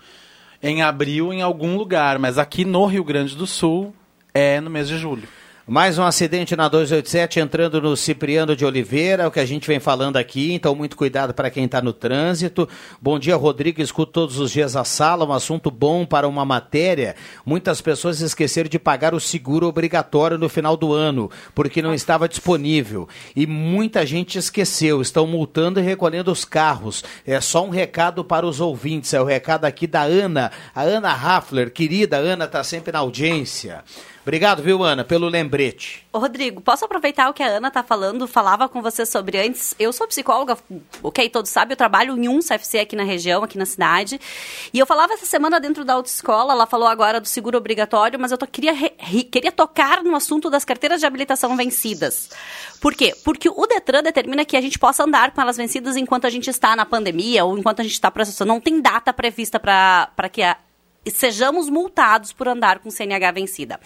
em 0.61 0.81
abril 0.81 1.33
em 1.33 1.41
algum 1.41 1.75
lugar, 1.77 2.19
mas 2.19 2.37
aqui 2.37 2.63
no 2.63 2.85
Rio 2.85 3.03
Grande 3.03 3.35
do 3.35 3.47
Sul 3.47 3.93
é 4.33 4.61
no 4.61 4.69
mês 4.69 4.87
de 4.87 4.97
julho. 4.97 5.27
Mais 5.71 5.97
um 5.97 6.03
acidente 6.03 6.53
na 6.53 6.67
287 6.67 7.39
entrando 7.39 7.81
no 7.81 7.95
Cipriano 7.95 8.57
de 8.57 8.65
Oliveira, 8.65 9.29
o 9.29 9.31
que 9.31 9.39
a 9.39 9.45
gente 9.45 9.65
vem 9.65 9.79
falando 9.79 10.17
aqui, 10.17 10.51
então 10.51 10.75
muito 10.75 10.97
cuidado 10.97 11.33
para 11.33 11.49
quem 11.49 11.63
está 11.63 11.81
no 11.81 11.93
trânsito. 11.93 12.67
Bom 13.01 13.17
dia, 13.17 13.37
Rodrigo, 13.37 13.81
escuto 13.81 14.11
todos 14.11 14.37
os 14.37 14.51
dias 14.51 14.75
a 14.75 14.83
sala, 14.83 15.25
um 15.25 15.31
assunto 15.31 15.71
bom 15.71 16.05
para 16.05 16.27
uma 16.27 16.43
matéria. 16.43 17.15
Muitas 17.45 17.79
pessoas 17.79 18.19
esqueceram 18.19 18.67
de 18.67 18.77
pagar 18.77 19.13
o 19.13 19.19
seguro 19.21 19.65
obrigatório 19.65 20.37
no 20.37 20.49
final 20.49 20.75
do 20.75 20.91
ano, 20.91 21.31
porque 21.55 21.81
não 21.81 21.93
estava 21.93 22.27
disponível. 22.27 23.07
E 23.33 23.47
muita 23.47 24.05
gente 24.05 24.37
esqueceu, 24.37 25.01
estão 25.01 25.25
multando 25.25 25.79
e 25.79 25.83
recolhendo 25.83 26.33
os 26.33 26.43
carros. 26.43 27.01
É 27.25 27.39
só 27.39 27.65
um 27.65 27.69
recado 27.69 28.25
para 28.25 28.45
os 28.45 28.59
ouvintes, 28.59 29.13
é 29.13 29.21
o 29.21 29.25
recado 29.25 29.63
aqui 29.63 29.87
da 29.87 30.01
Ana, 30.01 30.51
a 30.75 30.81
Ana 30.81 31.13
Raffler, 31.13 31.71
querida 31.71 32.17
Ana, 32.17 32.43
está 32.43 32.61
sempre 32.61 32.91
na 32.91 32.99
audiência. 32.99 33.85
Obrigado, 34.23 34.61
viu, 34.61 34.83
Ana, 34.83 35.03
pelo 35.03 35.27
lembrete. 35.27 36.05
Rodrigo, 36.13 36.61
posso 36.61 36.85
aproveitar 36.85 37.27
o 37.29 37.33
que 37.33 37.41
a 37.41 37.47
Ana 37.47 37.69
está 37.69 37.81
falando? 37.81 38.27
Falava 38.27 38.69
com 38.69 38.79
você 38.79 39.03
sobre 39.03 39.39
antes. 39.39 39.73
Eu 39.79 39.91
sou 39.91 40.07
psicóloga, 40.07 40.57
ok, 41.01 41.27
todos 41.29 41.49
sabem, 41.49 41.73
eu 41.73 41.77
trabalho 41.77 42.15
em 42.15 42.27
um 42.27 42.39
CFC 42.39 42.79
aqui 42.79 42.95
na 42.95 43.03
região, 43.03 43.43
aqui 43.43 43.57
na 43.57 43.65
cidade. 43.65 44.21
E 44.71 44.77
eu 44.77 44.85
falava 44.85 45.13
essa 45.13 45.25
semana 45.25 45.59
dentro 45.59 45.83
da 45.83 45.93
autoescola, 45.93 46.53
ela 46.53 46.67
falou 46.67 46.87
agora 46.87 47.19
do 47.19 47.27
seguro 47.27 47.57
obrigatório, 47.57 48.19
mas 48.19 48.31
eu 48.31 48.37
queria, 48.37 48.73
queria 49.31 49.51
tocar 49.51 50.03
no 50.03 50.15
assunto 50.15 50.51
das 50.51 50.63
carteiras 50.63 50.99
de 50.99 51.07
habilitação 51.07 51.57
vencidas. 51.57 52.29
Por 52.79 52.93
quê? 52.93 53.15
Porque 53.23 53.49
o 53.49 53.65
Detran 53.65 54.03
determina 54.03 54.45
que 54.45 54.55
a 54.55 54.61
gente 54.61 54.77
possa 54.77 55.03
andar 55.03 55.31
com 55.31 55.41
elas 55.41 55.57
vencidas 55.57 55.97
enquanto 55.97 56.25
a 56.25 56.29
gente 56.29 56.47
está 56.47 56.75
na 56.75 56.85
pandemia 56.85 57.43
ou 57.43 57.57
enquanto 57.57 57.79
a 57.79 57.83
gente 57.83 57.93
está 57.93 58.11
processando. 58.11 58.49
Não 58.49 58.61
tem 58.61 58.79
data 58.79 59.11
prevista 59.11 59.59
para 59.59 60.29
que 60.31 60.43
a 60.43 60.57
sejamos 61.09 61.69
multados 61.69 62.33
por 62.33 62.47
andar 62.47 62.79
com 62.79 62.91
CNH 62.91 63.31
vencida. 63.31 63.79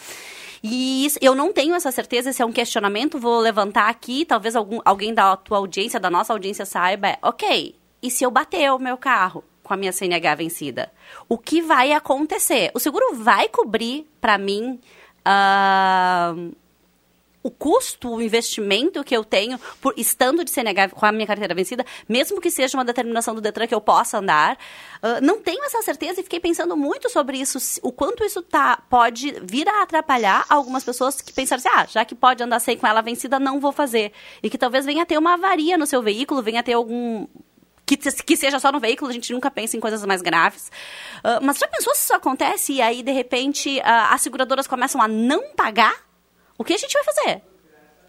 E 0.64 1.06
isso, 1.06 1.20
eu 1.22 1.36
não 1.36 1.54
tenho 1.54 1.76
essa 1.76 1.92
certeza, 1.92 2.32
esse 2.32 2.42
é 2.42 2.46
um 2.46 2.52
questionamento, 2.52 3.20
vou 3.20 3.40
levantar 3.40 3.88
aqui, 3.88 4.26
talvez 4.26 4.56
algum, 4.56 4.80
alguém 4.84 5.14
da 5.14 5.36
tua 5.36 5.60
audiência, 5.60 6.00
da 6.00 6.10
nossa 6.10 6.34
audiência 6.34 6.66
saiba, 6.66 7.10
é, 7.10 7.20
ok, 7.22 7.76
e 8.02 8.10
se 8.12 8.24
eu 8.24 8.32
bater 8.32 8.72
o 8.72 8.80
meu 8.80 8.98
carro 8.98 9.44
com 9.64 9.74
a 9.74 9.78
minha 9.78 9.92
CNH 9.92 10.36
vencida? 10.36 10.92
O 11.28 11.38
que 11.38 11.62
vai 11.62 11.92
acontecer? 11.92 12.72
O 12.74 12.80
seguro 12.80 13.16
vai 13.16 13.50
cobrir 13.50 14.08
para 14.22 14.38
mim... 14.38 14.80
Uh, 15.28 16.56
o 17.46 17.52
custo, 17.52 18.10
o 18.10 18.22
investimento 18.24 19.04
que 19.04 19.16
eu 19.16 19.24
tenho 19.24 19.60
por 19.80 19.94
estando 19.96 20.44
de 20.44 20.50
CNH 20.50 20.90
com 20.90 21.06
a 21.06 21.12
minha 21.12 21.28
carteira 21.28 21.54
vencida, 21.54 21.86
mesmo 22.10 22.42
que 22.42 22.50
seja 22.50 22.76
uma 22.76 22.84
determinação 22.84 23.36
do 23.36 23.40
Detran 23.40 23.68
que 23.68 23.76
eu 23.76 23.80
possa 23.80 24.18
andar, 24.18 24.58
uh, 25.04 25.24
não 25.24 25.40
tenho 25.40 25.64
essa 25.64 25.80
certeza 25.84 26.22
e 26.22 26.24
fiquei 26.24 26.40
pensando 26.40 26.76
muito 26.76 27.08
sobre 27.08 27.38
isso, 27.38 27.60
o 27.84 27.92
quanto 27.92 28.24
isso 28.26 28.42
tá, 28.42 28.82
pode 28.90 29.32
vir 29.44 29.70
a 29.70 29.84
atrapalhar 29.84 30.44
algumas 30.50 30.84
pessoas 30.84 31.22
que 31.22 31.32
pensaram 31.32 31.60
assim, 31.60 31.70
ah, 31.72 31.86
já 31.88 32.04
que 32.04 32.16
pode 32.16 32.42
andar 32.42 32.60
sem 32.60 32.76
com 32.76 32.88
ela 32.88 33.02
vencida, 33.02 33.38
não 33.38 33.60
vou 33.60 33.72
fazer. 33.72 34.12
E 34.42 34.50
que 34.50 34.58
talvez 34.58 34.84
venha 34.84 35.04
a 35.04 35.06
ter 35.06 35.20
uma 35.20 35.36
avaria 35.36 35.78
no 35.78 35.86
seu 35.86 36.02
veículo, 36.02 36.42
venha 36.42 36.62
a 36.62 36.64
ter 36.64 36.74
algum 36.74 37.28
que, 37.86 37.96
que, 37.96 38.36
seja 38.36 38.60
só 38.60 38.72
no 38.72 38.80
veículo, 38.80 39.12
a 39.12 39.14
gente 39.14 39.32
nunca 39.32 39.52
pensa 39.52 39.78
em 39.78 39.80
coisas 39.80 40.04
mais 40.04 40.22
graves. 40.24 40.72
Uh, 41.20 41.44
mas 41.44 41.60
já 41.60 41.68
pensou 41.68 41.94
se 41.94 42.06
isso 42.06 42.16
acontece 42.16 42.74
e 42.74 42.82
aí, 42.82 43.04
de 43.04 43.12
repente, 43.12 43.78
uh, 43.78 44.12
as 44.12 44.22
seguradoras 44.22 44.66
começam 44.66 45.00
a 45.00 45.08
não 45.08 45.54
pagar 45.56 46.05
o 46.58 46.64
que 46.64 46.74
a 46.74 46.78
gente 46.78 46.94
vai 46.94 47.04
fazer? 47.04 47.42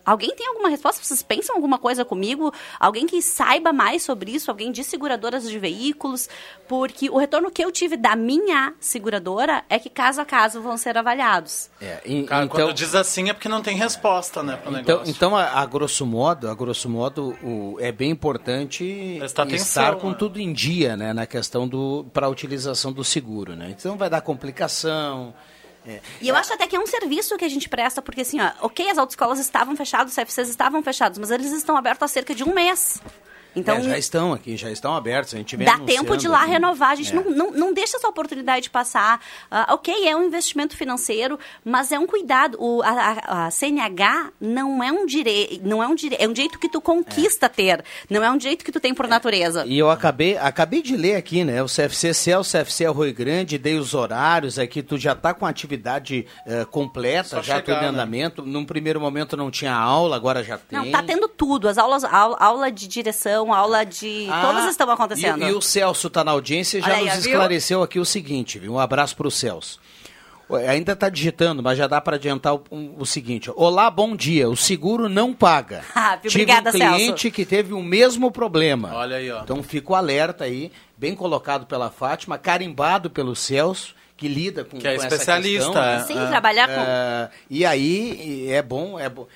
Alguém 0.07 0.33
tem 0.37 0.47
alguma 0.47 0.69
resposta? 0.69 1.03
Vocês 1.03 1.21
pensam 1.21 1.57
alguma 1.57 1.79
coisa 1.79 2.05
comigo? 2.05 2.55
Alguém 2.79 3.09
que 3.09 3.21
saiba 3.21 3.73
mais 3.73 4.05
sobre 4.05 4.31
isso? 4.31 4.49
Alguém 4.49 4.71
de 4.71 4.85
seguradoras 4.85 5.51
de 5.51 5.59
veículos? 5.59 6.29
Porque 6.69 7.11
o 7.11 7.19
retorno 7.19 7.51
que 7.51 7.65
eu 7.65 7.73
tive 7.73 7.97
da 7.97 8.15
minha 8.15 8.73
seguradora 8.79 9.65
é 9.69 9.81
que 9.81 9.91
caso 9.91 10.21
a 10.21 10.25
caso 10.25 10.63
vão 10.63 10.77
ser 10.77 10.97
avaliados. 10.97 11.69
É, 11.81 12.01
e, 12.05 12.23
Cara, 12.23 12.45
então, 12.45 12.57
quando 12.57 12.73
diz 12.73 12.95
assim 12.95 13.31
é 13.31 13.33
porque 13.33 13.49
não 13.49 13.61
tem 13.61 13.77
resposta, 13.77 14.45
né, 14.45 14.57
pro 14.57 14.71
então, 14.71 14.99
negócio. 14.99 15.11
Então, 15.11 15.37
a, 15.37 15.61
a, 15.61 15.67
grosso 15.67 16.07
modo, 16.07 16.49
a 16.49 16.55
grosso 16.55 16.89
modo, 16.89 17.37
o, 17.43 17.77
é 17.81 17.91
bem 17.91 18.13
importante 18.13 18.85
estar 19.25 19.43
atenção, 19.43 19.99
com 19.99 20.11
né? 20.11 20.17
tudo 20.17 20.39
em 20.39 20.53
dia, 20.53 20.97
né, 20.97 21.13
na 21.13 21.27
questão 21.27 21.67
do 21.67 22.07
para 22.13 22.27
a 22.27 22.29
utilização 22.29 22.93
do 22.93 23.03
seguro, 23.03 23.57
né? 23.57 23.75
Então 23.77 23.97
vai 23.97 24.09
dar 24.09 24.21
complicação. 24.21 25.35
É. 25.87 26.01
E 26.20 26.29
eu 26.29 26.35
acho 26.35 26.53
até 26.53 26.66
que 26.66 26.75
é 26.75 26.81
um 26.81 26.87
serviço 26.87 27.37
que 27.37 27.44
a 27.44 27.49
gente 27.49 27.68
presta, 27.68 28.03
porque 28.03 28.22
assim, 28.22 28.40
ó, 28.40 28.51
ok, 28.62 28.90
as 28.90 28.99
autoescolas 28.99 29.38
estavam 29.38 29.77
fechadas, 29.77 30.11
os 30.11 30.16
CFCs 30.16 30.49
estavam 30.49 30.83
fechados, 30.83 31.18
mas 31.18 31.31
eles 31.31 31.53
estão 31.53 31.77
abertos 31.77 32.03
há 32.03 32.09
cerca 32.09 32.35
de 32.35 32.42
um 32.42 32.53
mês. 32.53 33.01
Então, 33.57 33.77
é, 33.79 33.83
já 33.83 33.99
estão 33.99 34.33
aqui, 34.35 34.57
já 34.57 34.71
estão 34.71 34.95
abertos. 34.95 35.33
A 35.35 35.38
gente 35.38 35.57
vem 35.57 35.66
dá 35.66 35.79
tempo 35.79 36.14
de 36.16 36.29
lá 36.29 36.42
aqui. 36.42 36.51
renovar. 36.51 36.90
A 36.90 36.95
gente 36.95 37.11
é. 37.11 37.14
não, 37.14 37.31
não, 37.31 37.51
não 37.51 37.73
deixa 37.73 37.97
essa 37.97 38.07
oportunidade 38.07 38.69
passar. 38.69 39.19
Uh, 39.51 39.73
ok, 39.75 40.07
é 40.07 40.14
um 40.14 40.25
investimento 40.25 40.77
financeiro, 40.77 41.38
mas 41.64 41.90
é 41.90 41.99
um 41.99 42.07
cuidado. 42.07 42.59
O, 42.61 42.83
a, 42.83 43.47
a, 43.47 43.51
CNH 43.51 44.33
não 44.38 44.85
é 44.85 44.92
um 44.92 45.07
direito, 45.07 45.66
não 45.66 45.83
é 45.83 45.87
um 45.87 45.95
direito, 45.95 46.23
é 46.23 46.29
um 46.29 46.33
direito 46.33 46.59
que 46.59 46.69
tu 46.69 46.81
conquista 46.81 47.47
é. 47.47 47.49
ter, 47.49 47.85
não 48.11 48.23
é 48.23 48.31
um 48.31 48.37
direito 48.37 48.64
que 48.64 48.71
tu 48.71 48.79
tem 48.79 48.92
por 48.92 49.09
natureza. 49.09 49.64
E 49.66 49.79
eu 49.79 49.90
acabei, 49.90 50.37
acabei 50.37 50.83
de 50.83 50.95
ler 50.97 51.16
aqui, 51.16 51.42
né? 51.42 51.62
O 51.62 51.66
CFC 51.66 52.12
Cel, 52.12 52.40
o 52.40 52.45
CFC 52.45 52.85
Arroio 52.85 53.14
Grande, 53.14 53.57
dei 53.57 53.79
os 53.79 53.95
horários 53.95 54.59
aqui, 54.59 54.83
tu 54.83 54.99
já 54.99 55.12
está 55.12 55.33
com 55.33 55.47
a 55.47 55.49
atividade 55.49 56.27
uh, 56.47 56.66
completa, 56.66 57.29
Só 57.29 57.42
já 57.42 57.57
chegar, 57.57 57.62
tudo 57.62 57.79
em 57.79 57.83
né? 57.83 57.88
andamento. 57.88 58.42
Né? 58.42 58.53
Num 58.53 58.66
primeiro 58.66 59.01
momento 59.01 59.37
não 59.37 59.51
tinha 59.51 59.73
aula, 59.73 60.14
agora 60.14 60.45
já 60.45 60.59
tem. 60.59 60.79
Não, 60.79 60.90
tá 60.90 61.03
tendo 61.03 61.27
tudo. 61.29 61.69
As 61.69 61.79
aulas, 61.79 62.05
aula, 62.05 62.37
aula 62.38 62.71
de 62.71 62.87
direção, 62.87 63.46
aula 63.53 63.85
de. 63.85 64.27
Ah, 64.31 64.43
todas 64.43 64.67
estão 64.67 64.91
acontecendo. 64.91 65.45
E, 65.45 65.49
e 65.49 65.53
o 65.53 65.61
Celso 65.61 66.07
está 66.09 66.25
na 66.25 66.33
audiência 66.33 66.79
e 66.79 66.81
já 66.81 66.95
aí, 66.95 67.07
nos 67.07 67.19
esclareceu 67.19 67.79
viu? 67.79 67.85
aqui 67.85 67.99
o 67.99 68.05
seguinte, 68.05 68.59
viu? 68.59 68.75
Um 68.75 68.79
abraço 68.79 69.17
para 69.17 69.29
o 69.29 69.31
Celso. 69.31 69.81
Ainda 70.69 70.93
está 70.93 71.09
digitando, 71.09 71.61
mas 71.61 71.77
já 71.77 71.89
dá 71.89 72.01
para 72.01 72.15
adiantar 72.15 72.55
o, 72.55 72.63
o, 72.99 73.05
seguinte. 73.05 73.51
Olá, 73.57 73.91
bom 73.91 74.15
dia. 74.15 74.49
O 74.49 74.57
seguro 74.57 75.09
não 75.09 75.35
paga. 75.35 75.85
Ah, 75.93 76.17
Tive 76.17 76.43
obrigada, 76.43 76.71
um 76.71 76.73
cliente 76.73 77.23
Celso. 77.23 77.35
que 77.35 77.45
teve 77.45 77.73
o 77.73 77.83
mesmo 77.83 78.31
problema. 78.31 78.95
Olha 78.95 79.17
aí, 79.17 79.29
ó. 79.29 79.43
Então 79.43 79.61
fica 79.61 79.93
o 79.93 79.97
alerta 79.97 80.45
aí, 80.45 80.71
bem 80.97 81.17
colocado 81.17 81.67
pela 81.67 81.91
Fátima, 81.91 82.39
carimbado 82.39 83.11
pelo 83.11 83.35
Celso 83.35 83.97
que 84.17 84.29
lida 84.29 84.65
com, 84.65 84.79
que 84.79 84.89
é 84.89 84.97
com 84.97 85.03
especialista. 85.03 85.67
Questão, 85.67 85.83
né? 85.83 86.05
Sim, 86.05 86.19
é, 86.19 86.27
trabalhar 86.27 86.69
com. 86.69 86.81
É, 86.81 87.31
e 87.51 87.67
aí 87.67 88.49
é 88.51 88.63
bom, 88.63 88.99
é 88.99 89.09
bom. 89.09 89.27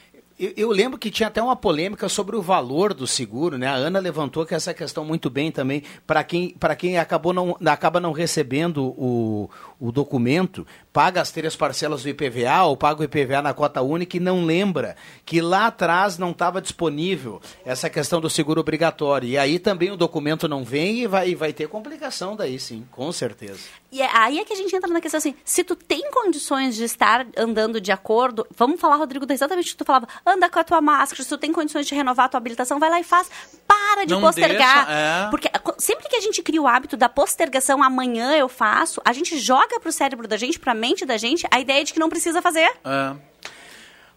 Eu, 0.41 0.55
eu, 0.57 0.71
lembro 0.71 0.99
que 0.99 1.11
tinha 1.11 1.27
até 1.27 1.43
uma 1.43 1.55
polêmica 1.55 2.09
sobre 2.09 2.35
o 2.35 2.41
valor 2.41 2.95
do 2.95 3.07
seguro, 3.07 3.59
né? 3.59 3.67
A 3.67 3.75
Ana 3.75 3.99
levantou 3.99 4.47
que 4.47 4.55
essa 4.55 4.73
questão 4.73 5.05
muito 5.05 5.29
bem 5.29 5.53
também 5.53 5.83
para 6.07 6.25
quem 6.25 6.57
para 6.59 6.75
quem 6.75 6.97
acabou 6.97 7.35
não 7.35 7.59
acaba 7.67 8.01
não 8.01 8.11
recebendo 8.11 8.87
o, 8.97 9.51
o 9.81 9.91
documento, 9.91 10.67
paga 10.93 11.23
as 11.23 11.31
três 11.31 11.57
parcelas 11.57 12.03
do 12.03 12.09
IPVA 12.11 12.65
ou 12.65 12.77
paga 12.77 13.01
o 13.01 13.05
IPVA 13.05 13.41
na 13.41 13.55
cota 13.55 13.81
única 13.81 14.17
e 14.17 14.21
não 14.21 14.45
lembra 14.45 14.95
que 15.25 15.41
lá 15.41 15.67
atrás 15.67 16.19
não 16.19 16.33
estava 16.33 16.61
disponível 16.61 17.41
essa 17.65 17.89
questão 17.89 18.21
do 18.21 18.29
seguro 18.29 18.61
obrigatório. 18.61 19.29
E 19.29 19.39
aí 19.39 19.59
também 19.59 19.91
o 19.91 19.97
documento 19.97 20.47
não 20.47 20.63
vem 20.63 20.99
e 21.01 21.07
vai, 21.07 21.31
e 21.31 21.35
vai 21.35 21.53
ter 21.53 21.69
complicação 21.69 22.37
daí 22.37 22.59
sim, 22.59 22.87
com 22.91 23.11
certeza. 23.11 23.61
E 23.91 24.03
é, 24.03 24.11
aí 24.17 24.39
é 24.39 24.45
que 24.45 24.53
a 24.53 24.57
gente 24.57 24.75
entra 24.75 24.91
na 24.93 25.01
questão 25.01 25.19
assim, 25.19 25.35
se 25.45 25.65
tu 25.65 25.75
tem 25.75 26.11
condições 26.11 26.77
de 26.77 26.85
estar 26.85 27.27
andando 27.37 27.81
de 27.81 27.91
acordo, 27.91 28.47
vamos 28.57 28.81
falar, 28.81 28.97
Rodrigo, 28.97 29.27
exatamente 29.33 29.69
o 29.69 29.71
que 29.71 29.79
tu 29.79 29.85
falava, 29.85 30.07
anda 30.27 30.49
com 30.49 30.59
a 30.59 30.65
tua 30.65 30.81
máscara, 30.81 31.23
se 31.23 31.29
tu 31.29 31.39
tem 31.39 31.53
condições 31.53 31.87
de 31.87 31.95
renovar 31.95 32.27
a 32.27 32.29
tua 32.29 32.39
habilitação, 32.39 32.79
vai 32.79 32.91
lá 32.91 33.01
e 33.01 33.05
faz. 33.05 33.31
Para 33.67 34.05
de 34.05 34.13
não 34.13 34.21
postergar. 34.21 34.87
Deixa, 34.87 35.01
é. 35.27 35.31
Porque 35.31 35.49
sempre 35.79 36.09
que 36.09 36.17
a 36.17 36.21
gente 36.21 36.43
cria 36.43 36.61
o 36.61 36.67
hábito 36.67 36.97
da 36.97 37.09
postergação, 37.09 37.83
amanhã 37.83 38.33
eu 38.33 38.49
faço, 38.49 39.01
a 39.05 39.13
gente 39.13 39.39
joga 39.39 39.70
para 39.79 39.91
o 39.91 39.93
cérebro 39.93 40.27
da 40.27 40.37
gente, 40.37 40.59
para 40.59 40.73
a 40.73 40.75
mente 40.75 41.05
da 41.05 41.17
gente, 41.17 41.47
a 41.51 41.61
ideia 41.61 41.85
de 41.85 41.93
que 41.93 42.01
não 42.01 42.09
precisa 42.09 42.41
fazer. 42.43 42.73
É. 42.85 43.15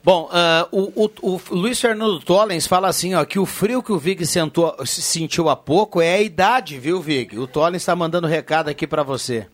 Bom, 0.04 0.30
uh, 0.30 0.68
o, 0.70 1.06
o, 1.06 1.36
o, 1.36 1.42
Luiz 1.52 1.80
Fernando 1.80 2.20
Tollens 2.20 2.68
fala 2.68 2.90
assim, 2.90 3.16
ó, 3.16 3.24
que 3.24 3.40
o 3.40 3.46
frio 3.46 3.82
que 3.82 3.92
o 3.92 3.98
Vig 3.98 4.26
sentou, 4.26 4.76
sentiu 4.86 5.48
há 5.48 5.56
pouco 5.56 6.02
é 6.02 6.16
a 6.16 6.22
idade, 6.22 6.78
viu, 6.78 7.00
Vig? 7.00 7.38
O 7.40 7.48
Tollens 7.48 7.84
está 7.84 7.96
mandando 7.96 8.28
recado 8.28 8.68
aqui 8.68 8.86
para 8.86 9.02
você. 9.02 9.48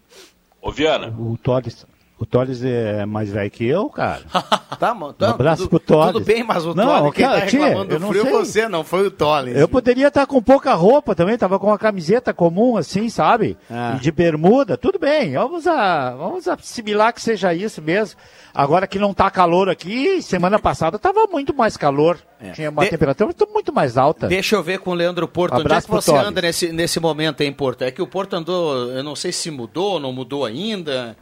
Ô, 0.59 0.71
Viana. 0.71 1.13
O 1.19 1.37
Tollens... 1.37 1.85
O 2.19 2.25
Toles 2.25 2.61
é 2.63 3.05
mais 3.05 3.29
velho 3.31 3.49
que 3.49 3.65
eu, 3.65 3.89
cara. 3.89 4.21
Tá, 4.79 4.93
mano. 4.93 5.13
Um 5.19 5.25
abraço 5.25 5.67
pro 5.67 5.77
Toles. 5.79 6.13
Tudo 6.13 6.23
bem, 6.23 6.41
mas 6.41 6.65
o 6.65 6.73
Não, 6.73 6.85
Tolle, 6.99 7.11
quem 7.11 7.25
cara, 7.25 7.41
tá 7.41 7.47
tia, 7.47 7.59
reclamando 7.65 7.93
eu 7.95 7.99
do 7.99 8.05
não 8.05 8.09
frio 8.11 8.21
é 8.21 8.25
sei. 8.25 8.33
você, 8.33 8.69
não 8.69 8.83
foi 8.83 9.07
o 9.07 9.11
Tolle. 9.11 9.51
Eu 9.59 9.67
poderia 9.67 10.07
estar 10.07 10.25
com 10.25 10.41
pouca 10.41 10.73
roupa 10.73 11.13
também, 11.13 11.37
tava 11.37 11.59
com 11.59 11.67
uma 11.67 11.77
camiseta 11.77 12.33
comum 12.33 12.77
assim, 12.77 13.09
sabe? 13.09 13.57
Ah. 13.69 13.97
De 13.99 14.09
bermuda, 14.09 14.77
tudo 14.77 14.97
bem, 14.97 15.33
vamos, 15.33 15.67
a, 15.67 16.11
vamos 16.11 16.47
assimilar 16.47 17.11
que 17.13 17.21
seja 17.21 17.53
isso 17.53 17.81
mesmo. 17.81 18.17
Agora 18.53 18.87
que 18.87 18.97
não 18.97 19.13
tá 19.13 19.29
calor 19.29 19.67
aqui, 19.69 20.21
semana 20.21 20.57
passada 20.59 20.97
tava 20.97 21.27
muito 21.27 21.53
mais 21.53 21.75
calor. 21.75 22.17
Tinha 22.53 22.69
uma 22.69 22.83
De- 22.85 22.89
temperatura 22.91 23.33
muito 23.51 23.73
mais 23.73 23.97
alta. 23.97 24.27
Deixa 24.27 24.55
eu 24.55 24.63
ver 24.63 24.79
com 24.79 24.91
o 24.91 24.93
Leandro 24.93 25.27
Porto. 25.27 25.55
Onde 25.59 25.73
é 25.73 25.81
que 25.81 25.89
você 25.91 26.15
anda 26.15 26.41
nesse, 26.41 26.71
nesse 26.71 27.01
momento 27.01 27.41
em 27.41 27.51
Porto? 27.51 27.81
É 27.81 27.91
que 27.91 28.01
o 28.01 28.07
Porto 28.07 28.33
andou, 28.35 28.91
eu 28.91 29.03
não 29.03 29.15
sei 29.15 29.33
se 29.33 29.51
mudou 29.51 29.93
ou 29.93 29.99
não 29.99 30.13
mudou 30.13 30.45
ainda. 30.45 31.17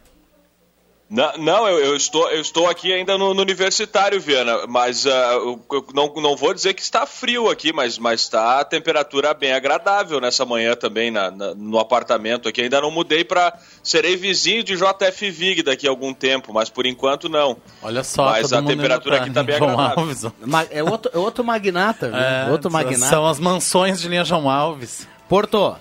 Não, 1.10 1.32
não, 1.38 1.66
eu, 1.66 1.78
eu 1.78 1.96
estou, 1.96 2.28
eu 2.30 2.40
estou 2.42 2.68
aqui 2.68 2.92
ainda 2.92 3.16
no, 3.16 3.32
no 3.32 3.40
universitário, 3.40 4.20
Viana, 4.20 4.66
mas 4.68 5.06
ah, 5.06 5.10
eu, 5.32 5.58
eu 5.72 5.86
não, 5.94 6.12
não 6.16 6.36
vou 6.36 6.52
dizer 6.52 6.74
que 6.74 6.82
está 6.82 7.06
frio 7.06 7.48
aqui, 7.48 7.72
mas, 7.72 7.96
mas 7.96 8.20
está 8.20 8.60
a 8.60 8.64
temperatura 8.64 9.32
bem 9.32 9.52
agradável 9.52 10.20
nessa 10.20 10.44
manhã 10.44 10.76
também 10.76 11.10
na, 11.10 11.30
na- 11.30 11.54
no 11.54 11.78
apartamento 11.78 12.46
aqui. 12.46 12.60
Ainda 12.60 12.78
não 12.82 12.90
mudei 12.90 13.24
para. 13.24 13.54
Serei 13.82 14.16
vizinho 14.16 14.62
de 14.62 14.76
JF 14.76 15.30
Vig 15.30 15.62
daqui 15.62 15.86
a 15.86 15.90
algum 15.90 16.12
tempo, 16.12 16.52
mas 16.52 16.68
por 16.68 16.84
enquanto 16.84 17.26
não. 17.26 17.56
Olha 17.82 18.04
só, 18.04 18.26
Mas 18.32 18.52
a 18.52 18.62
temperatura 18.62 19.16
aqui 19.16 19.28
está 19.30 19.42
bem 19.42 19.56
João 19.56 19.70
agradável. 19.80 20.02
Alves. 20.02 20.24
É 20.70 20.82
outro, 20.82 21.10
é 21.14 21.18
outro 21.18 21.42
magnata, 21.42 22.08
viu? 22.10 22.18
É, 22.18 22.50
outro 22.50 22.70
magnata. 22.70 23.06
São 23.06 23.26
as 23.26 23.40
mansões 23.40 23.98
de 23.98 24.08
linha 24.08 24.26
João 24.26 24.50
Alves. 24.50 25.08
Porto, 25.26 25.74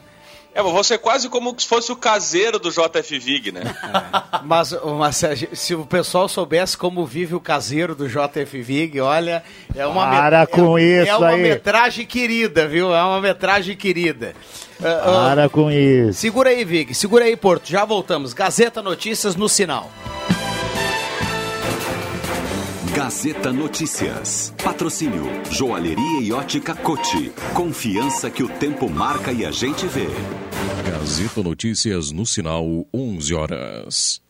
É, 0.57 0.63
você 0.63 0.95
é 0.95 0.97
quase 0.97 1.29
como 1.29 1.53
se 1.59 1.67
fosse 1.67 1.91
o 1.91 1.95
caseiro 1.95 2.57
do 2.57 2.71
JF 2.71 3.19
Vig, 3.19 3.51
né? 3.51 3.61
mas, 4.43 4.73
mas 4.97 5.23
se, 5.53 5.75
o 5.75 5.85
pessoal 5.85 6.27
soubesse 6.27 6.75
como 6.75 7.05
vive 7.05 7.35
o 7.35 7.39
caseiro 7.39 7.93
do 7.93 8.07
JF 8.07 8.59
Vig, 8.61 8.99
olha, 8.99 9.43
é 9.75 9.85
uma, 9.85 10.07
Para 10.09 10.39
met- 10.41 10.51
com 10.51 10.77
é, 10.77 10.81
isso 11.03 11.11
é 11.11 11.15
uma 11.17 11.27
aí. 11.29 11.41
metragem 11.43 12.05
querida, 12.07 12.67
viu? 12.67 12.93
É 12.93 13.03
uma 13.03 13.21
metragem 13.21 13.75
querida. 13.77 14.33
Ah, 14.83 15.01
ah, 15.05 15.29
Para 15.29 15.49
com 15.49 15.69
isso. 15.71 16.19
segura 16.19 16.49
aí, 16.49 16.65
Vig, 16.65 16.93
segura 16.95 17.25
aí, 17.25 17.35
Porto, 17.37 17.67
já 17.69 17.85
voltamos. 17.85 18.33
Gazeta 18.33 18.81
Notícias 18.81 19.35
no 19.35 19.47
sinal. 19.47 19.91
Gazeta 22.97 23.53
Notícias. 23.53 24.51
Patrocínio 24.63 25.25
Joalheria 25.51 26.19
e 26.19 26.31
Ótica 26.31 26.73
Cote. 26.73 27.31
Confiança 27.53 28.27
que 28.27 28.41
o 28.41 28.49
tempo 28.49 28.89
marca 28.89 29.31
e 29.31 29.45
a 29.45 29.51
gente 29.51 29.86
vê. 29.86 30.07
Gazeta 30.83 31.43
Notícias 31.43 32.10
no 32.10 32.25
sinal 32.25 32.65
11 32.91 33.36
horas. 33.36 34.21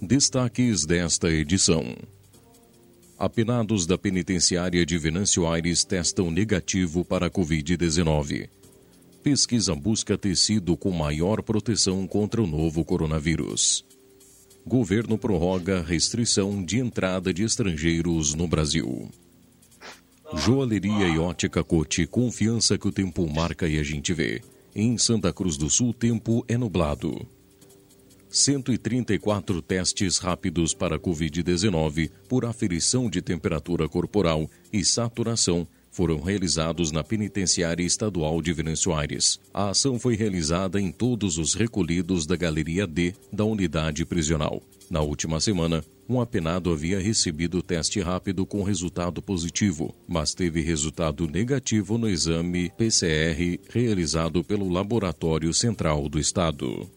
Destaques 0.00 0.84
desta 0.84 1.30
edição. 1.30 1.96
Apenados 3.16 3.86
da 3.86 3.96
penitenciária 3.96 4.84
de 4.84 4.98
Venâncio 4.98 5.46
Aires 5.46 5.84
testam 5.84 6.28
negativo 6.28 7.04
para 7.04 7.26
a 7.26 7.30
Covid-19. 7.30 8.48
Pesquisa 9.22 9.76
busca 9.76 10.18
tecido 10.18 10.76
com 10.76 10.90
maior 10.90 11.40
proteção 11.40 12.04
contra 12.04 12.42
o 12.42 12.48
novo 12.48 12.84
coronavírus. 12.84 13.84
Governo 14.64 15.18
prorroga 15.18 15.82
restrição 15.82 16.64
de 16.64 16.78
entrada 16.78 17.34
de 17.34 17.42
estrangeiros 17.42 18.32
no 18.32 18.46
Brasil. 18.46 19.10
Joalheria 20.34 21.08
e 21.08 21.18
ótica 21.18 21.64
Cote, 21.64 22.06
confiança 22.06 22.78
que 22.78 22.86
o 22.86 22.92
tempo 22.92 23.28
marca 23.28 23.68
e 23.68 23.78
a 23.78 23.82
gente 23.82 24.14
vê. 24.14 24.40
Em 24.74 24.96
Santa 24.96 25.32
Cruz 25.32 25.56
do 25.56 25.68
Sul, 25.68 25.92
tempo 25.92 26.44
é 26.46 26.56
nublado. 26.56 27.26
134 28.30 29.60
testes 29.60 30.18
rápidos 30.18 30.72
para 30.72 30.98
Covid-19 30.98 32.10
por 32.28 32.46
aferição 32.46 33.10
de 33.10 33.20
temperatura 33.20 33.88
corporal 33.88 34.48
e 34.72 34.84
saturação 34.84 35.66
foram 35.92 36.18
realizados 36.20 36.90
na 36.90 37.04
Penitenciária 37.04 37.84
Estadual 37.84 38.42
de 38.42 38.52
Venâncio 38.52 38.92
Aires. 38.92 39.38
A 39.52 39.68
ação 39.68 39.98
foi 39.98 40.16
realizada 40.16 40.80
em 40.80 40.90
todos 40.90 41.38
os 41.38 41.54
recolhidos 41.54 42.26
da 42.26 42.34
Galeria 42.34 42.86
D 42.86 43.14
da 43.30 43.44
unidade 43.44 44.04
prisional. 44.04 44.62
Na 44.90 45.00
última 45.00 45.38
semana, 45.40 45.84
um 46.08 46.20
apenado 46.20 46.72
havia 46.72 46.98
recebido 46.98 47.62
teste 47.62 48.00
rápido 48.00 48.44
com 48.44 48.62
resultado 48.62 49.22
positivo, 49.22 49.94
mas 50.08 50.34
teve 50.34 50.60
resultado 50.60 51.28
negativo 51.28 51.96
no 51.96 52.08
exame 52.08 52.72
PCR 52.76 53.58
realizado 53.70 54.42
pelo 54.42 54.68
Laboratório 54.68 55.52
Central 55.54 56.08
do 56.08 56.18
Estado. 56.18 56.90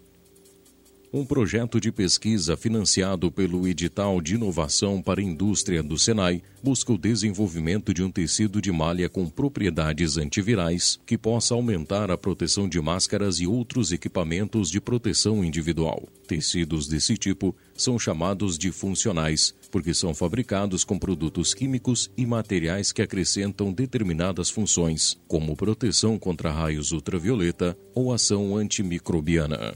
Um 1.13 1.25
projeto 1.25 1.79
de 1.79 1.91
pesquisa 1.91 2.57
financiado 2.57 3.31
pelo 3.31 3.67
Edital 3.67 4.19
de 4.19 4.35
Inovação 4.35 5.01
para 5.01 5.21
a 5.21 5.23
Indústria 5.23 5.81
do 5.81 5.97
Senai 5.97 6.41
busca 6.61 6.91
o 6.91 6.97
desenvolvimento 6.97 7.93
de 7.93 8.03
um 8.03 8.11
tecido 8.11 8.59
de 8.59 8.71
malha 8.71 9.07
com 9.07 9.29
propriedades 9.29 10.17
antivirais 10.17 10.99
que 11.05 11.17
possa 11.17 11.53
aumentar 11.53 12.11
a 12.11 12.17
proteção 12.17 12.67
de 12.67 12.81
máscaras 12.81 13.39
e 13.39 13.47
outros 13.47 13.91
equipamentos 13.91 14.69
de 14.69 14.81
proteção 14.81 15.45
individual. 15.45 16.03
Tecidos 16.27 16.87
desse 16.87 17.15
tipo 17.15 17.55
são 17.75 17.97
chamados 17.99 18.57
de 18.57 18.71
funcionais, 18.71 19.53
porque 19.71 19.93
são 19.93 20.13
fabricados 20.13 20.83
com 20.83 20.97
produtos 20.97 21.53
químicos 21.53 22.09
e 22.17 22.25
materiais 22.25 22.91
que 22.91 23.01
acrescentam 23.01 23.71
determinadas 23.71 24.49
funções, 24.49 25.17
como 25.27 25.55
proteção 25.55 26.17
contra 26.17 26.51
raios 26.51 26.91
ultravioleta 26.91 27.77
ou 27.93 28.11
ação 28.11 28.57
antimicrobiana. 28.57 29.75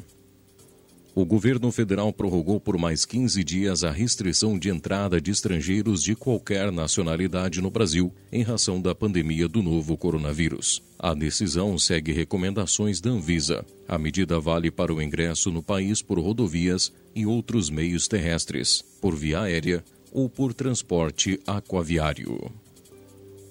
O 1.15 1.25
governo 1.25 1.71
federal 1.71 2.13
prorrogou 2.13 2.59
por 2.59 2.77
mais 2.77 3.03
15 3.03 3.43
dias 3.43 3.83
a 3.83 3.91
restrição 3.91 4.57
de 4.57 4.69
entrada 4.69 5.19
de 5.19 5.31
estrangeiros 5.31 6.03
de 6.03 6.15
qualquer 6.15 6.71
nacionalidade 6.71 7.61
no 7.61 7.69
Brasil 7.69 8.13
em 8.31 8.43
razão 8.43 8.79
da 8.79 8.93
pandemia 8.93 9.47
do 9.47 9.61
novo 9.63 9.97
coronavírus. 9.97 10.81
A 10.97 11.13
decisão 11.13 11.77
segue 11.77 12.11
recomendações 12.11 13.01
da 13.01 13.09
Anvisa. 13.09 13.65
A 13.87 13.97
medida 13.97 14.39
vale 14.39 14.69
para 14.69 14.93
o 14.93 15.01
ingresso 15.01 15.51
no 15.51 15.63
país 15.63 16.01
por 16.01 16.19
rodovias 16.19 16.93
e 17.15 17.25
outros 17.25 17.69
meios 17.69 18.07
terrestres, 18.07 18.83
por 19.01 19.15
via 19.15 19.41
aérea 19.41 19.83
ou 20.11 20.29
por 20.29 20.53
transporte 20.53 21.39
aquaviário. 21.45 22.51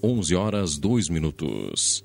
11 0.03 0.35
horas 0.37 0.79
2 0.79 1.09
minutos. 1.09 2.05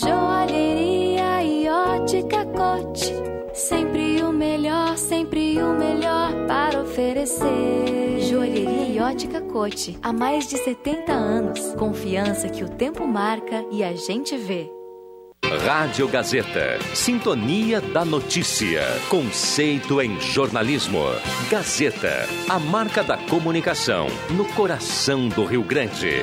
Joalheria 0.00 1.42
e 1.42 1.68
ótica 1.68 2.44
cote. 2.46 3.12
Sempre 3.52 4.22
o 4.22 4.32
melhor, 4.32 4.96
sempre 4.96 5.60
o 5.60 5.76
melhor 5.76 6.32
para 6.46 6.82
oferecer. 6.82 8.20
Joalheria 8.20 8.94
e 8.94 9.00
ótica 9.00 9.40
cote. 9.40 9.98
Há 10.00 10.12
mais 10.12 10.46
de 10.46 10.56
70 10.58 11.12
anos. 11.12 11.74
Confiança 11.74 12.48
que 12.48 12.62
o 12.62 12.68
tempo 12.68 13.08
marca 13.08 13.64
e 13.72 13.82
a 13.82 13.92
gente 13.96 14.36
vê. 14.36 14.70
Rádio 15.66 16.06
Gazeta. 16.06 16.78
Sintonia 16.94 17.80
da 17.80 18.04
Notícia. 18.04 18.82
Conceito 19.08 20.00
em 20.00 20.20
jornalismo. 20.20 21.00
Gazeta. 21.50 22.28
A 22.48 22.60
marca 22.60 23.02
da 23.02 23.16
comunicação. 23.16 24.06
No 24.30 24.44
coração 24.52 25.28
do 25.28 25.44
Rio 25.44 25.64
Grande. 25.64 26.22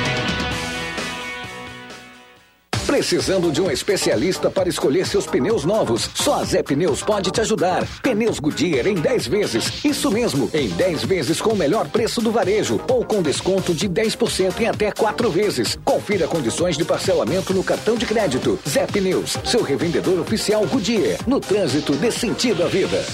Precisando 2.91 3.53
de 3.53 3.61
um 3.61 3.71
especialista 3.71 4.51
para 4.51 4.67
escolher 4.67 5.07
seus 5.07 5.25
pneus 5.25 5.63
novos? 5.63 6.09
Só 6.13 6.41
a 6.41 6.43
Zé 6.43 6.61
Pneus 6.61 7.01
pode 7.01 7.31
te 7.31 7.39
ajudar. 7.39 7.87
Pneus 8.03 8.37
Goodyear 8.37 8.85
em 8.85 8.95
10 8.95 9.27
vezes. 9.27 9.85
Isso 9.85 10.11
mesmo, 10.11 10.51
em 10.53 10.67
10 10.67 11.05
vezes 11.05 11.39
com 11.39 11.51
o 11.51 11.55
melhor 11.55 11.87
preço 11.87 12.19
do 12.19 12.33
varejo 12.33 12.81
ou 12.89 13.05
com 13.05 13.21
desconto 13.21 13.73
de 13.73 13.87
10% 13.87 14.59
em 14.59 14.67
até 14.67 14.91
4 14.91 15.31
vezes. 15.31 15.79
Confira 15.85 16.27
condições 16.27 16.77
de 16.77 16.83
parcelamento 16.83 17.53
no 17.53 17.63
cartão 17.63 17.95
de 17.95 18.05
crédito. 18.05 18.59
Zé 18.67 18.85
Pneus, 18.85 19.37
seu 19.45 19.63
revendedor 19.63 20.19
oficial 20.19 20.67
Goodyear. 20.67 21.17
No 21.25 21.39
trânsito, 21.39 21.93
dê 21.93 22.11
sentido 22.11 22.61
à 22.61 22.67
vida. 22.67 23.05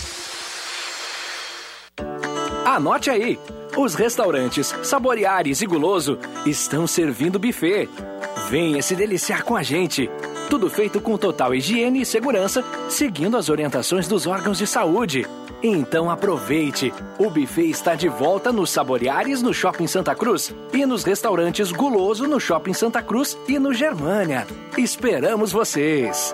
Anote 2.66 3.12
aí. 3.12 3.40
Os 3.78 3.94
restaurantes 3.94 4.74
Saboreares 4.82 5.62
e 5.62 5.68
Guloso 5.68 6.18
estão 6.48 6.88
servindo 6.88 7.38
buffet. 7.38 7.88
Venha 8.50 8.82
se 8.82 8.96
deliciar 8.96 9.44
com 9.44 9.56
a 9.56 9.64
gente. 9.64 10.10
Tudo 10.50 10.70
feito 10.70 11.02
com 11.02 11.18
total 11.18 11.54
higiene 11.54 12.02
e 12.02 12.06
segurança, 12.06 12.64
seguindo 12.88 13.36
as 13.36 13.50
orientações 13.50 14.08
dos 14.08 14.26
órgãos 14.26 14.58
de 14.58 14.66
saúde. 14.66 15.28
Então 15.62 16.10
aproveite! 16.10 16.94
O 17.20 17.30
buffet 17.30 17.70
está 17.70 17.96
de 17.96 18.08
volta 18.08 18.52
nos 18.54 18.70
Saboreares 18.70 19.42
no 19.42 19.54
Shopping 19.54 19.88
Santa 19.88 20.16
Cruz 20.16 20.56
e 20.72 20.86
nos 20.86 21.04
restaurantes 21.04 21.72
Guloso 21.72 22.26
no 22.26 22.40
Shopping 22.40 22.74
Santa 22.74 23.02
Cruz 23.02 23.38
e 23.50 23.60
no 23.60 23.74
Germânia. 23.74 24.48
Esperamos 24.78 25.52
vocês! 25.52 26.34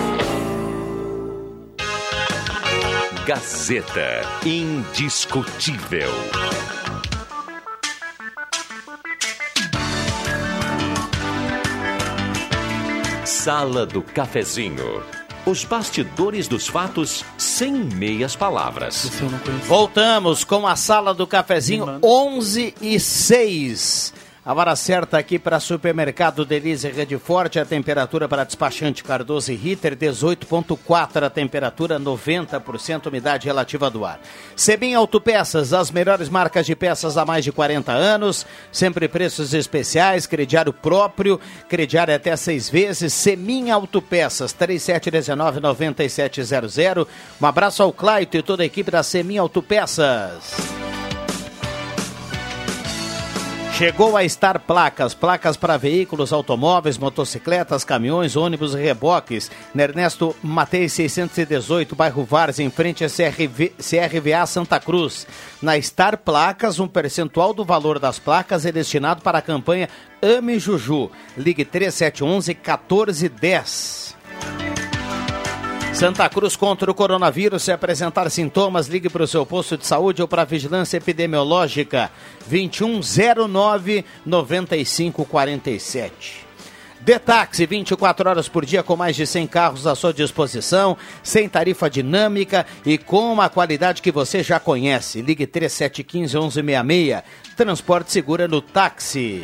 Gazeta 3.25 4.23
Indiscutível. 4.43 6.09
Sala 13.23 13.85
do 13.85 14.01
Cafezinho. 14.01 15.03
Os 15.45 15.63
bastidores 15.63 16.47
dos 16.47 16.67
fatos 16.67 17.23
sem 17.37 17.71
meias 17.71 18.35
palavras. 18.35 19.11
Voltamos 19.67 20.43
com 20.43 20.67
a 20.67 20.75
Sala 20.75 21.13
do 21.13 21.27
Cafezinho 21.27 21.99
11 22.03 22.73
e 22.81 22.99
6. 22.99 24.13
A 24.43 24.55
hora 24.55 24.75
certa 24.75 25.19
aqui 25.19 25.37
para 25.37 25.59
supermercado 25.59 26.43
Delize 26.43 26.89
Rede 26.89 27.15
Forte, 27.19 27.59
a 27.59 27.65
temperatura 27.65 28.27
para 28.27 28.43
despachante 28.43 29.03
Cardoso 29.03 29.51
e 29.51 29.55
Ritter, 29.55 29.95
18.4 29.95 31.23
a 31.23 31.29
temperatura, 31.29 31.99
90% 31.99 33.05
umidade 33.05 33.45
relativa 33.45 33.87
do 33.87 34.03
ar. 34.03 34.19
Sebim 34.55 34.95
Autopeças, 34.95 35.73
as 35.73 35.91
melhores 35.91 36.27
marcas 36.27 36.65
de 36.65 36.75
peças 36.75 37.19
há 37.19 37.25
mais 37.25 37.45
de 37.45 37.51
40 37.51 37.91
anos, 37.91 38.47
sempre 38.71 39.07
preços 39.07 39.53
especiais, 39.53 40.25
crediário 40.25 40.73
próprio, 40.73 41.39
crediário 41.69 42.15
até 42.15 42.35
seis 42.35 42.67
vezes, 42.67 43.13
Semin 43.13 43.69
Autopeças, 43.69 44.55
3719-9700. 44.55 47.05
Um 47.39 47.45
abraço 47.45 47.83
ao 47.83 47.93
Claito 47.93 48.37
e 48.37 48.41
toda 48.41 48.63
a 48.63 48.65
equipe 48.65 48.89
da 48.89 49.03
Semin 49.03 49.37
Autopeças. 49.37 50.90
Chegou 53.81 54.15
a 54.15 54.29
Star 54.29 54.59
Placas, 54.59 55.15
placas 55.15 55.57
para 55.57 55.75
veículos, 55.75 56.31
automóveis, 56.31 56.99
motocicletas, 56.99 57.83
caminhões, 57.83 58.35
ônibus 58.35 58.75
e 58.75 58.77
reboques. 58.77 59.49
Na 59.73 59.81
Ernesto 59.81 60.35
Matei 60.43 60.87
618, 60.87 61.95
bairro 61.95 62.23
Várzea, 62.23 62.63
em 62.63 62.69
frente 62.69 63.03
a 63.03 63.07
CRV, 63.09 63.73
CRVA 63.79 64.45
Santa 64.45 64.79
Cruz. 64.79 65.25
Na 65.63 65.81
Star 65.81 66.15
Placas, 66.19 66.77
um 66.77 66.87
percentual 66.87 67.55
do 67.55 67.65
valor 67.65 67.97
das 67.97 68.19
placas 68.19 68.67
é 68.67 68.71
destinado 68.71 69.23
para 69.23 69.39
a 69.39 69.41
campanha 69.41 69.89
Ame 70.21 70.59
Juju. 70.59 71.09
Ligue 71.35 71.65
3711 71.65 72.53
1410. 72.53 74.15
Santa 76.01 76.27
Cruz 76.27 76.55
contra 76.55 76.89
o 76.89 76.95
coronavírus. 76.95 77.61
Se 77.61 77.71
apresentar 77.71 78.27
sintomas, 78.31 78.87
ligue 78.87 79.07
para 79.07 79.21
o 79.21 79.27
seu 79.27 79.45
posto 79.45 79.77
de 79.77 79.85
saúde 79.85 80.19
ou 80.19 80.27
para 80.27 80.41
a 80.41 80.45
vigilância 80.45 80.97
epidemiológica 80.97 82.09
2109 82.47 84.03
9547. 84.25 86.43
Detaxi, 87.01 87.67
24 87.67 88.27
horas 88.27 88.49
por 88.49 88.65
dia 88.65 88.81
com 88.81 88.95
mais 88.95 89.15
de 89.15 89.27
100 89.27 89.45
carros 89.45 89.85
à 89.85 89.93
sua 89.93 90.11
disposição, 90.11 90.97
sem 91.21 91.47
tarifa 91.47 91.87
dinâmica 91.87 92.65
e 92.83 92.97
com 92.97 93.31
uma 93.31 93.47
qualidade 93.47 94.01
que 94.01 94.11
você 94.11 94.41
já 94.41 94.59
conhece. 94.59 95.21
Ligue 95.21 95.45
3715 95.45 96.63
1166. 96.63 97.23
Transporte 97.55 98.11
segura 98.11 98.47
no 98.47 98.59
táxi. 98.59 99.43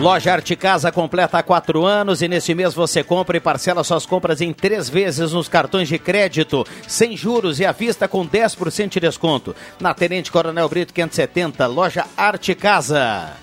Loja 0.00 0.32
Arte 0.32 0.56
Casa 0.56 0.90
completa 0.90 1.38
há 1.38 1.42
quatro 1.42 1.86
anos 1.86 2.20
e 2.20 2.26
neste 2.26 2.52
mês 2.52 2.74
você 2.74 3.04
compra 3.04 3.36
e 3.36 3.40
parcela 3.40 3.84
suas 3.84 4.04
compras 4.04 4.40
em 4.40 4.52
três 4.52 4.88
vezes 4.88 5.32
nos 5.32 5.48
cartões 5.48 5.88
de 5.88 5.98
crédito, 5.98 6.66
sem 6.88 7.16
juros 7.16 7.60
e 7.60 7.64
à 7.64 7.70
vista 7.70 8.08
com 8.08 8.26
10% 8.26 8.88
de 8.88 9.00
desconto. 9.00 9.54
Na 9.80 9.94
Tenente 9.94 10.32
Coronel 10.32 10.68
Brito 10.68 10.92
570, 10.92 11.66
Loja 11.68 12.04
Arte 12.16 12.56
Casa. 12.56 13.34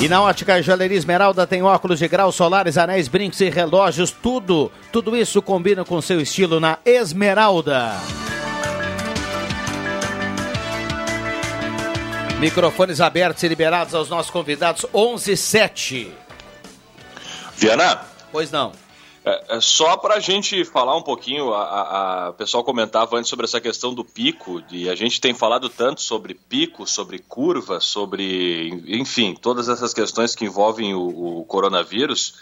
E 0.00 0.08
na 0.08 0.22
Ótica 0.22 0.62
Joalheria 0.62 0.98
Esmeralda 0.98 1.46
tem 1.46 1.62
óculos 1.62 1.98
de 1.98 2.06
grau, 2.06 2.30
solares, 2.30 2.78
anéis, 2.78 3.08
brincos 3.08 3.40
e 3.40 3.48
relógios, 3.48 4.12
tudo, 4.12 4.70
tudo 4.92 5.16
isso 5.16 5.42
combina 5.42 5.84
com 5.84 6.00
seu 6.00 6.20
estilo 6.20 6.60
na 6.60 6.78
Esmeralda. 6.84 7.94
Microfones 12.40 13.00
abertos 13.00 13.42
e 13.42 13.48
liberados 13.48 13.94
aos 13.94 14.08
nossos 14.10 14.30
convidados 14.30 14.84
11 14.92 15.36
7. 15.36 16.12
Viana, 17.56 18.02
Pois 18.30 18.50
não. 18.50 18.72
é, 19.24 19.56
é 19.56 19.60
só 19.60 19.96
para 19.96 20.16
a 20.16 20.20
gente 20.20 20.62
falar 20.66 20.94
um 20.96 21.02
pouquinho, 21.02 21.54
a, 21.54 21.62
a- 21.62 22.26
a- 22.26 22.30
o 22.30 22.34
pessoal 22.34 22.62
comentava 22.62 23.16
antes 23.16 23.30
sobre 23.30 23.46
essa 23.46 23.60
questão 23.60 23.94
do 23.94 24.04
pico, 24.04 24.62
e 24.70 24.88
a 24.90 24.94
gente 24.94 25.18
tem 25.20 25.32
falado 25.32 25.70
tanto 25.70 26.02
sobre 26.02 26.34
pico, 26.34 26.86
sobre 26.86 27.18
curva, 27.20 27.80
sobre, 27.80 28.68
enfim, 28.86 29.34
todas 29.40 29.68
essas 29.70 29.94
questões 29.94 30.34
que 30.34 30.44
envolvem 30.44 30.94
o, 30.94 31.38
o 31.40 31.44
coronavírus. 31.46 32.34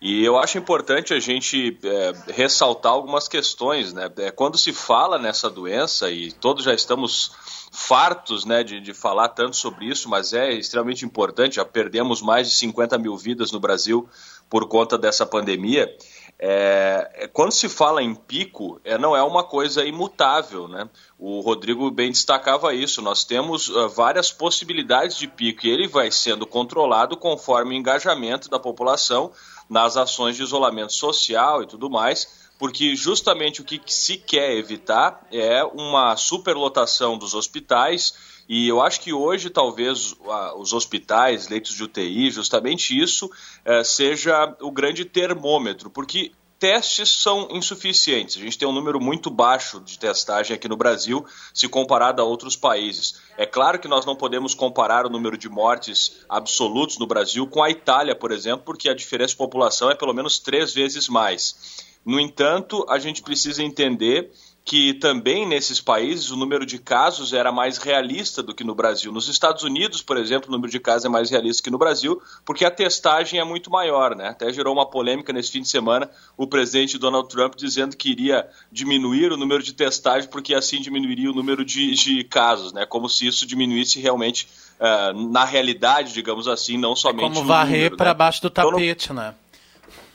E 0.00 0.24
eu 0.24 0.38
acho 0.38 0.58
importante 0.58 1.14
a 1.14 1.20
gente 1.20 1.78
é, 1.82 2.12
ressaltar 2.32 2.92
algumas 2.92 3.28
questões, 3.28 3.92
né? 3.92 4.10
É, 4.18 4.30
quando 4.30 4.58
se 4.58 4.72
fala 4.72 5.18
nessa 5.18 5.48
doença, 5.48 6.10
e 6.10 6.32
todos 6.32 6.64
já 6.64 6.74
estamos 6.74 7.32
fartos 7.72 8.44
né, 8.44 8.62
de, 8.62 8.80
de 8.80 8.94
falar 8.94 9.28
tanto 9.28 9.56
sobre 9.56 9.86
isso, 9.86 10.08
mas 10.08 10.32
é 10.32 10.50
extremamente 10.52 11.04
importante, 11.04 11.56
já 11.56 11.64
perdemos 11.64 12.22
mais 12.22 12.48
de 12.48 12.56
50 12.56 12.96
mil 12.98 13.16
vidas 13.16 13.52
no 13.52 13.60
Brasil 13.60 14.08
por 14.48 14.66
conta 14.66 14.96
dessa 14.96 15.26
pandemia. 15.26 15.94
É, 16.38 17.10
é, 17.14 17.28
quando 17.28 17.52
se 17.52 17.68
fala 17.68 18.02
em 18.02 18.14
pico, 18.14 18.78
é, 18.84 18.98
não 18.98 19.16
é 19.16 19.22
uma 19.22 19.42
coisa 19.42 19.84
imutável, 19.84 20.68
né? 20.68 20.88
O 21.18 21.40
Rodrigo 21.40 21.90
bem 21.90 22.10
destacava 22.10 22.74
isso. 22.74 23.00
Nós 23.00 23.24
temos 23.24 23.74
ah, 23.74 23.86
várias 23.86 24.30
possibilidades 24.30 25.16
de 25.16 25.26
pico 25.26 25.66
e 25.66 25.70
ele 25.70 25.88
vai 25.88 26.10
sendo 26.10 26.46
controlado 26.46 27.16
conforme 27.16 27.74
o 27.74 27.78
engajamento 27.78 28.50
da 28.50 28.58
população 28.58 29.32
nas 29.68 29.96
ações 29.96 30.36
de 30.36 30.42
isolamento 30.42 30.92
social 30.92 31.62
e 31.62 31.66
tudo 31.66 31.90
mais, 31.90 32.46
porque 32.58 32.96
justamente 32.96 33.60
o 33.60 33.64
que 33.64 33.80
se 33.86 34.16
quer 34.16 34.56
evitar 34.56 35.26
é 35.30 35.62
uma 35.64 36.16
superlotação 36.16 37.18
dos 37.18 37.34
hospitais 37.34 38.14
E 38.48 38.68
eu 38.68 38.80
acho 38.80 39.00
que 39.00 39.12
hoje, 39.12 39.50
talvez, 39.50 40.14
os 40.56 40.72
hospitais, 40.72 41.48
leitos 41.48 41.74
de 41.74 41.82
UTI, 41.82 42.30
justamente 42.30 42.96
isso 42.96 43.28
eh, 43.64 43.82
seja 43.82 44.54
o 44.60 44.70
grande 44.70 45.04
termômetro, 45.04 45.90
porque 45.90 46.30
testes 46.58 47.10
são 47.10 47.48
insuficientes. 47.50 48.36
A 48.36 48.40
gente 48.40 48.58
tem 48.58 48.66
um 48.66 48.72
número 48.72 49.00
muito 49.00 49.30
baixo 49.30 49.80
de 49.80 49.98
testagem 49.98 50.54
aqui 50.54 50.68
no 50.68 50.76
Brasil, 50.76 51.24
se 51.52 51.68
comparado 51.68 52.22
a 52.22 52.24
outros 52.24 52.56
países. 52.56 53.20
É 53.36 53.44
claro 53.44 53.78
que 53.78 53.88
nós 53.88 54.06
não 54.06 54.16
podemos 54.16 54.54
comparar 54.54 55.06
o 55.06 55.10
número 55.10 55.36
de 55.36 55.48
mortes 55.48 56.24
absolutos 56.28 56.98
no 56.98 57.06
Brasil 57.06 57.46
com 57.46 57.62
a 57.62 57.70
Itália, 57.70 58.14
por 58.14 58.32
exemplo, 58.32 58.64
porque 58.64 58.88
a 58.88 58.94
diferença 58.94 59.30
de 59.30 59.36
população 59.36 59.90
é 59.90 59.94
pelo 59.94 60.14
menos 60.14 60.38
três 60.38 60.72
vezes 60.72 61.08
mais. 61.08 61.84
No 62.04 62.20
entanto, 62.20 62.86
a 62.88 62.98
gente 62.98 63.20
precisa 63.20 63.62
entender 63.62 64.30
que 64.66 64.94
também 64.94 65.46
nesses 65.46 65.80
países 65.80 66.32
o 66.32 66.36
número 66.36 66.66
de 66.66 66.76
casos 66.80 67.32
era 67.32 67.52
mais 67.52 67.78
realista 67.78 68.42
do 68.42 68.52
que 68.52 68.64
no 68.64 68.74
Brasil. 68.74 69.12
Nos 69.12 69.28
Estados 69.28 69.62
Unidos, 69.62 70.02
por 70.02 70.16
exemplo, 70.16 70.48
o 70.48 70.52
número 70.52 70.68
de 70.72 70.80
casos 70.80 71.04
é 71.04 71.08
mais 71.08 71.30
realista 71.30 71.62
que 71.62 71.70
no 71.70 71.78
Brasil, 71.78 72.20
porque 72.44 72.64
a 72.64 72.70
testagem 72.70 73.38
é 73.38 73.44
muito 73.44 73.70
maior, 73.70 74.16
né? 74.16 74.30
Até 74.30 74.52
gerou 74.52 74.74
uma 74.74 74.84
polêmica 74.84 75.32
nesse 75.32 75.52
fim 75.52 75.62
de 75.62 75.68
semana 75.68 76.10
o 76.36 76.48
presidente 76.48 76.98
Donald 76.98 77.28
Trump 77.28 77.54
dizendo 77.54 77.96
que 77.96 78.10
iria 78.10 78.44
diminuir 78.72 79.30
o 79.30 79.36
número 79.36 79.62
de 79.62 79.72
testagem 79.72 80.28
porque 80.28 80.52
assim 80.52 80.80
diminuiria 80.80 81.30
o 81.30 81.34
número 81.34 81.64
de, 81.64 81.94
de 81.94 82.24
casos, 82.24 82.72
né? 82.72 82.84
Como 82.84 83.08
se 83.08 83.24
isso 83.24 83.46
diminuísse 83.46 84.00
realmente 84.00 84.48
uh, 84.80 85.30
na 85.30 85.44
realidade, 85.44 86.12
digamos 86.12 86.48
assim, 86.48 86.76
não 86.76 86.96
somente 86.96 87.30
é 87.30 87.34
como 87.34 87.44
varrer 87.44 87.96
para 87.96 88.10
né? 88.10 88.14
baixo 88.14 88.42
do 88.42 88.50
tapete, 88.50 89.12
então, 89.12 89.16
né? 89.16 89.34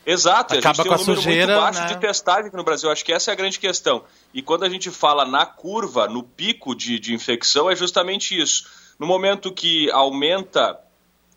Exato, 0.05 0.57
Acaba 0.57 0.69
a 0.69 0.75
gente 0.75 0.83
tem 0.83 0.91
um 0.91 0.97
número 0.97 1.15
sujeira, 1.21 1.53
muito 1.53 1.61
baixo 1.61 1.81
né? 1.81 1.87
de 1.87 1.97
testagem 1.99 2.47
aqui 2.47 2.57
no 2.57 2.63
Brasil. 2.63 2.89
Acho 2.89 3.05
que 3.05 3.13
essa 3.13 3.31
é 3.31 3.33
a 3.33 3.35
grande 3.35 3.59
questão. 3.59 4.03
E 4.33 4.41
quando 4.41 4.63
a 4.63 4.69
gente 4.69 4.89
fala 4.89 5.25
na 5.25 5.45
curva, 5.45 6.07
no 6.07 6.23
pico 6.23 6.75
de, 6.75 6.99
de 6.99 7.13
infecção, 7.13 7.69
é 7.69 7.75
justamente 7.75 8.39
isso. 8.39 8.65
No 8.97 9.05
momento 9.05 9.51
que 9.51 9.89
aumenta 9.91 10.79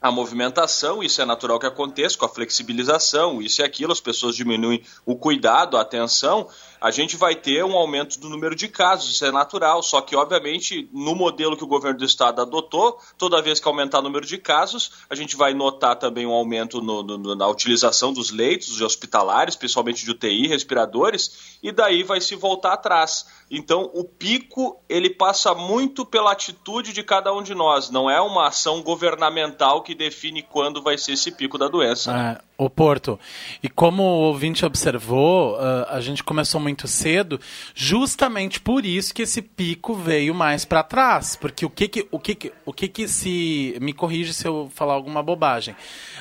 a 0.04 0.10
movimentação, 0.10 1.02
isso 1.02 1.22
é 1.22 1.24
natural 1.24 1.58
que 1.58 1.64
aconteça, 1.64 2.18
com 2.18 2.26
a 2.26 2.28
flexibilização, 2.28 3.40
isso 3.40 3.62
e 3.62 3.64
aquilo, 3.64 3.90
as 3.90 4.00
pessoas 4.00 4.36
diminuem 4.36 4.82
o 5.06 5.16
cuidado, 5.16 5.78
a 5.78 5.80
atenção, 5.80 6.46
a 6.84 6.90
gente 6.90 7.16
vai 7.16 7.34
ter 7.34 7.64
um 7.64 7.78
aumento 7.78 8.20
do 8.20 8.28
número 8.28 8.54
de 8.54 8.68
casos, 8.68 9.10
isso 9.10 9.24
é 9.24 9.32
natural, 9.32 9.82
só 9.82 10.02
que, 10.02 10.14
obviamente, 10.14 10.86
no 10.92 11.14
modelo 11.14 11.56
que 11.56 11.64
o 11.64 11.66
governo 11.66 11.98
do 11.98 12.04
estado 12.04 12.42
adotou, 12.42 13.00
toda 13.16 13.40
vez 13.40 13.58
que 13.58 13.66
aumentar 13.66 14.00
o 14.00 14.02
número 14.02 14.26
de 14.26 14.36
casos, 14.36 14.92
a 15.08 15.14
gente 15.14 15.34
vai 15.34 15.54
notar 15.54 15.96
também 15.96 16.26
um 16.26 16.32
aumento 16.32 16.82
no, 16.82 17.02
no, 17.02 17.34
na 17.34 17.48
utilização 17.48 18.12
dos 18.12 18.30
leitos 18.30 18.82
hospitalares, 18.82 19.56
principalmente 19.56 20.04
de 20.04 20.10
UTI, 20.10 20.46
respiradores, 20.46 21.56
e 21.62 21.72
daí 21.72 22.02
vai 22.02 22.20
se 22.20 22.36
voltar 22.36 22.74
atrás. 22.74 23.24
Então, 23.50 23.90
o 23.94 24.04
pico, 24.04 24.78
ele 24.86 25.08
passa 25.08 25.54
muito 25.54 26.04
pela 26.04 26.32
atitude 26.32 26.92
de 26.92 27.02
cada 27.02 27.32
um 27.32 27.42
de 27.42 27.54
nós, 27.54 27.88
não 27.88 28.10
é 28.10 28.20
uma 28.20 28.48
ação 28.48 28.82
governamental 28.82 29.80
que 29.82 29.94
define 29.94 30.42
quando 30.42 30.82
vai 30.82 30.98
ser 30.98 31.12
esse 31.12 31.32
pico 31.32 31.56
da 31.56 31.66
doença. 31.66 32.12
É, 32.12 32.53
o 32.64 32.70
Porto. 32.70 33.18
E 33.62 33.68
como 33.68 34.02
o 34.02 34.20
ouvinte 34.22 34.64
observou, 34.64 35.54
uh, 35.54 35.86
a 35.88 36.00
gente 36.00 36.22
começou 36.22 36.60
muito 36.60 36.86
cedo, 36.86 37.40
justamente 37.74 38.60
por 38.60 38.84
isso 38.84 39.14
que 39.14 39.22
esse 39.22 39.42
pico 39.42 39.94
veio 39.94 40.34
mais 40.34 40.64
para 40.64 40.82
trás, 40.82 41.36
porque 41.36 41.64
o 41.64 41.70
que 41.70 41.88
que 41.88 42.08
o 42.10 42.18
que 42.18 42.34
que, 42.34 42.52
o 42.64 42.72
que 42.72 42.88
que 42.88 43.08
se 43.08 43.76
me 43.80 43.92
corrige 43.92 44.32
se 44.32 44.46
eu 44.46 44.70
falar 44.74 44.94
alguma 44.94 45.22
bobagem, 45.22 45.76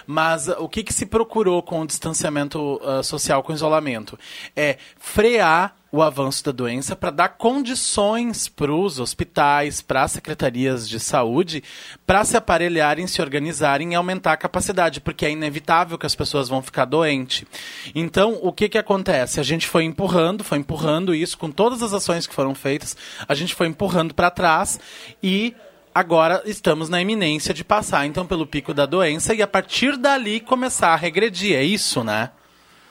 mas 0.06 0.48
o 0.48 0.68
que 0.68 0.84
que 0.84 0.94
se 0.94 1.06
procurou 1.06 1.62
com 1.62 1.82
o 1.82 1.88
distanciamento 1.88 2.80
uh, 2.84 3.04
social 3.04 3.44
com 3.44 3.52
o 3.52 3.56
isolamento 3.56 4.18
é 4.56 4.78
frear 4.98 5.76
o 5.94 6.02
avanço 6.02 6.44
da 6.44 6.52
doença 6.52 6.96
para 6.96 7.12
dar 7.12 7.30
condições 7.30 8.48
para 8.48 8.74
os 8.74 9.00
hospitais, 9.00 9.80
para 9.80 10.02
as 10.02 10.14
secretarias 10.14 10.90
de 10.90 11.00
saúde, 11.00 11.64
para 12.04 12.26
se 12.26 12.36
aparelharem, 12.36 13.06
se 13.06 13.22
organizarem 13.22 13.92
e 13.92 13.96
aumentar 13.96 14.34
a 14.34 14.38
capacidade, 14.38 15.00
porque 15.00 15.24
é 15.24 15.30
inevitável 15.30 15.96
que 15.96 16.08
as 16.08 16.16
pessoas 16.16 16.50
vão 16.50 16.64
ficar 16.64 16.86
doentes. 16.86 17.46
Então, 17.94 18.40
o 18.42 18.52
que, 18.52 18.70
que 18.70 18.78
acontece? 18.80 19.40
A 19.40 19.44
gente 19.44 19.68
foi 19.68 19.84
empurrando, 19.84 20.44
foi 20.44 20.58
empurrando 20.58 21.14
isso 21.14 21.38
com 21.38 21.52
todas 21.52 21.84
as 21.84 21.94
ações 21.94 22.26
que 22.26 22.34
foram 22.34 22.56
feitas, 22.56 22.98
a 23.28 23.36
gente 23.36 23.54
foi 23.54 23.68
empurrando 23.68 24.16
para 24.16 24.32
trás 24.32 24.80
e 25.22 25.54
agora 25.94 26.42
estamos 26.46 26.90
na 26.90 27.04
iminência 27.04 27.54
de 27.54 27.64
passar 27.64 28.08
então 28.08 28.26
pelo 28.26 28.48
pico 28.48 28.74
da 28.74 28.88
doença 28.88 29.36
e 29.36 29.44
a 29.44 29.48
partir 29.48 29.96
dali 29.96 30.40
começar 30.40 30.90
a 30.90 30.96
regredir. 30.96 31.56
É 31.56 31.64
isso, 31.64 32.04
né? 32.04 32.32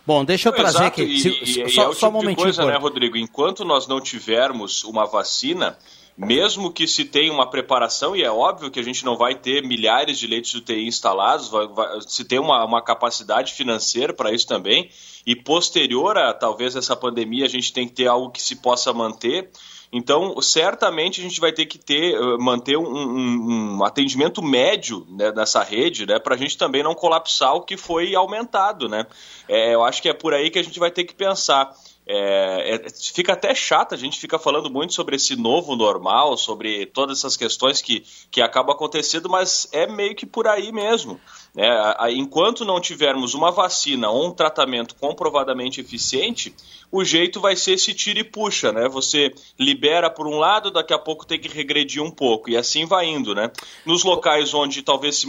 Bom, 0.07 0.25
deixa 0.25 0.49
eu 0.49 0.53
trazer 0.53 0.79
Exato, 0.79 1.01
aqui. 1.01 1.03
E, 1.03 1.19
Se- 1.21 1.29
e- 1.29 1.65
e 1.65 1.71
só, 1.71 1.83
é 1.85 1.89
o 1.89 1.95
só 1.95 2.07
um 2.09 2.11
tipo 2.11 2.19
de 2.19 2.25
momentinho, 2.25 2.37
coisa, 2.37 2.65
né. 2.65 2.77
Rodrigo? 2.77 3.17
Enquanto 3.17 3.65
nós 3.65 3.87
não 3.87 4.01
tivermos 4.01 4.83
uma 4.85 5.07
vacina, 5.07 5.79
mesmo 6.17 6.73
que 6.73 6.87
se 6.89 7.05
tenha 7.05 7.33
uma 7.33 7.49
preparação, 7.49 8.17
e 8.17 8.23
é 8.23 8.31
óbvio 8.31 8.71
que 8.71 8.81
a 8.81 8.83
gente 8.83 9.05
não 9.05 9.17
vai 9.17 9.35
ter 9.37 9.63
milhares 9.65 10.19
de 10.19 10.27
leitos 10.27 10.51
de 10.51 10.59
UTI 10.59 10.87
instalados, 10.87 11.49
vai- 11.49 11.69
vai- 11.69 12.01
se 12.07 12.25
tem 12.25 12.39
uma, 12.41 12.65
uma 12.65 12.83
capacidade 12.83 13.53
financeira 13.53 14.13
para 14.13 14.33
isso 14.33 14.47
também, 14.47 14.91
e 15.25 15.37
posterior 15.37 16.19
a 16.19 16.35
talvez 16.35 16.75
essa 16.75 16.97
pandemia, 16.97 17.45
a 17.45 17.49
gente 17.49 17.73
tem 17.73 17.87
que 17.87 17.95
ter 17.95 18.09
algo 18.09 18.31
que 18.31 18.43
se 18.43 18.57
possa 18.57 18.93
manter. 18.93 19.51
Então, 19.93 20.41
certamente 20.41 21.21
a 21.21 21.23
gente 21.23 21.39
vai 21.39 21.53
ter 21.53 21.67
que 21.67 21.79
ter, 21.79 22.15
eh, 22.15 22.37
manter 22.39 22.79
um, 22.79 22.85
um- 22.87 23.77
um 23.79 23.85
atendimento 23.85 24.41
médio 24.43 25.07
né, 25.11 25.31
nessa 25.33 25.63
rede, 25.63 26.07
né, 26.07 26.19
para 26.19 26.35
a 26.35 26.39
gente 26.39 26.57
também 26.57 26.83
não 26.83 26.95
colapsar 26.95 27.55
o 27.55 27.61
que 27.63 27.77
foi 27.77 28.15
aumentado, 28.15 28.89
né? 28.89 29.07
É, 29.47 29.75
eu 29.75 29.85
acho 29.85 30.01
que 30.01 30.09
é 30.09 30.15
por 30.15 30.33
aí 30.33 30.49
que 30.51 30.59
a 30.59 30.65
gente 30.65 30.79
vai 30.79 30.91
ter 30.91 31.05
que 31.05 31.15
pensar. 31.15 31.71
É, 32.07 32.75
é, 32.77 32.87
fica 32.91 33.35
até 33.35 33.55
chato, 33.55 33.95
a 33.95 33.99
gente 33.99 34.19
fica 34.19 34.39
falando 34.39 34.69
muito 34.71 34.93
sobre 34.95 35.15
esse 35.17 35.37
novo 35.37 35.77
normal, 35.77 36.37
sobre 36.37 36.87
todas 36.87 37.19
essas 37.19 37.37
questões 37.37 37.81
que, 37.81 38.03
que 38.31 38.41
acabam 38.43 38.75
acontecendo, 38.75 39.29
mas 39.29 39.69
é 39.73 39.87
meio 39.87 40.15
que 40.17 40.27
por 40.27 40.49
aí 40.49 40.73
mesmo. 40.73 41.21
Né? 41.55 41.95
Enquanto 42.11 42.65
não 42.65 42.81
tivermos 42.81 43.35
uma 43.35 43.51
vacina 43.51 44.11
ou 44.11 44.29
um 44.29 44.31
tratamento 44.31 44.95
comprovadamente 44.95 45.81
eficiente, 45.81 46.55
o 46.91 47.05
jeito 47.05 47.41
vai 47.41 47.57
ser 47.57 47.73
esse 47.73 47.95
tira 47.95 48.21
e 48.21 48.25
puxa, 48.25 48.71
né? 48.71 48.89
Você 48.89 49.33
libera 49.59 50.11
por 50.11 50.27
um 50.27 50.39
lado, 50.39 50.71
daqui 50.71 50.93
a 50.93 50.99
pouco 50.99 51.27
tem 51.27 51.39
que 51.39 51.49
regredir 51.49 52.03
um 52.03 52.11
pouco, 52.11 52.51
e 52.51 52.57
assim 52.57 52.85
vai 52.85 53.07
indo, 53.07 53.35
né? 53.35 53.51
Nos 53.87 54.05
locais 54.05 54.53
onde 54.53 54.83
talvez 54.83 55.17
se 55.17 55.27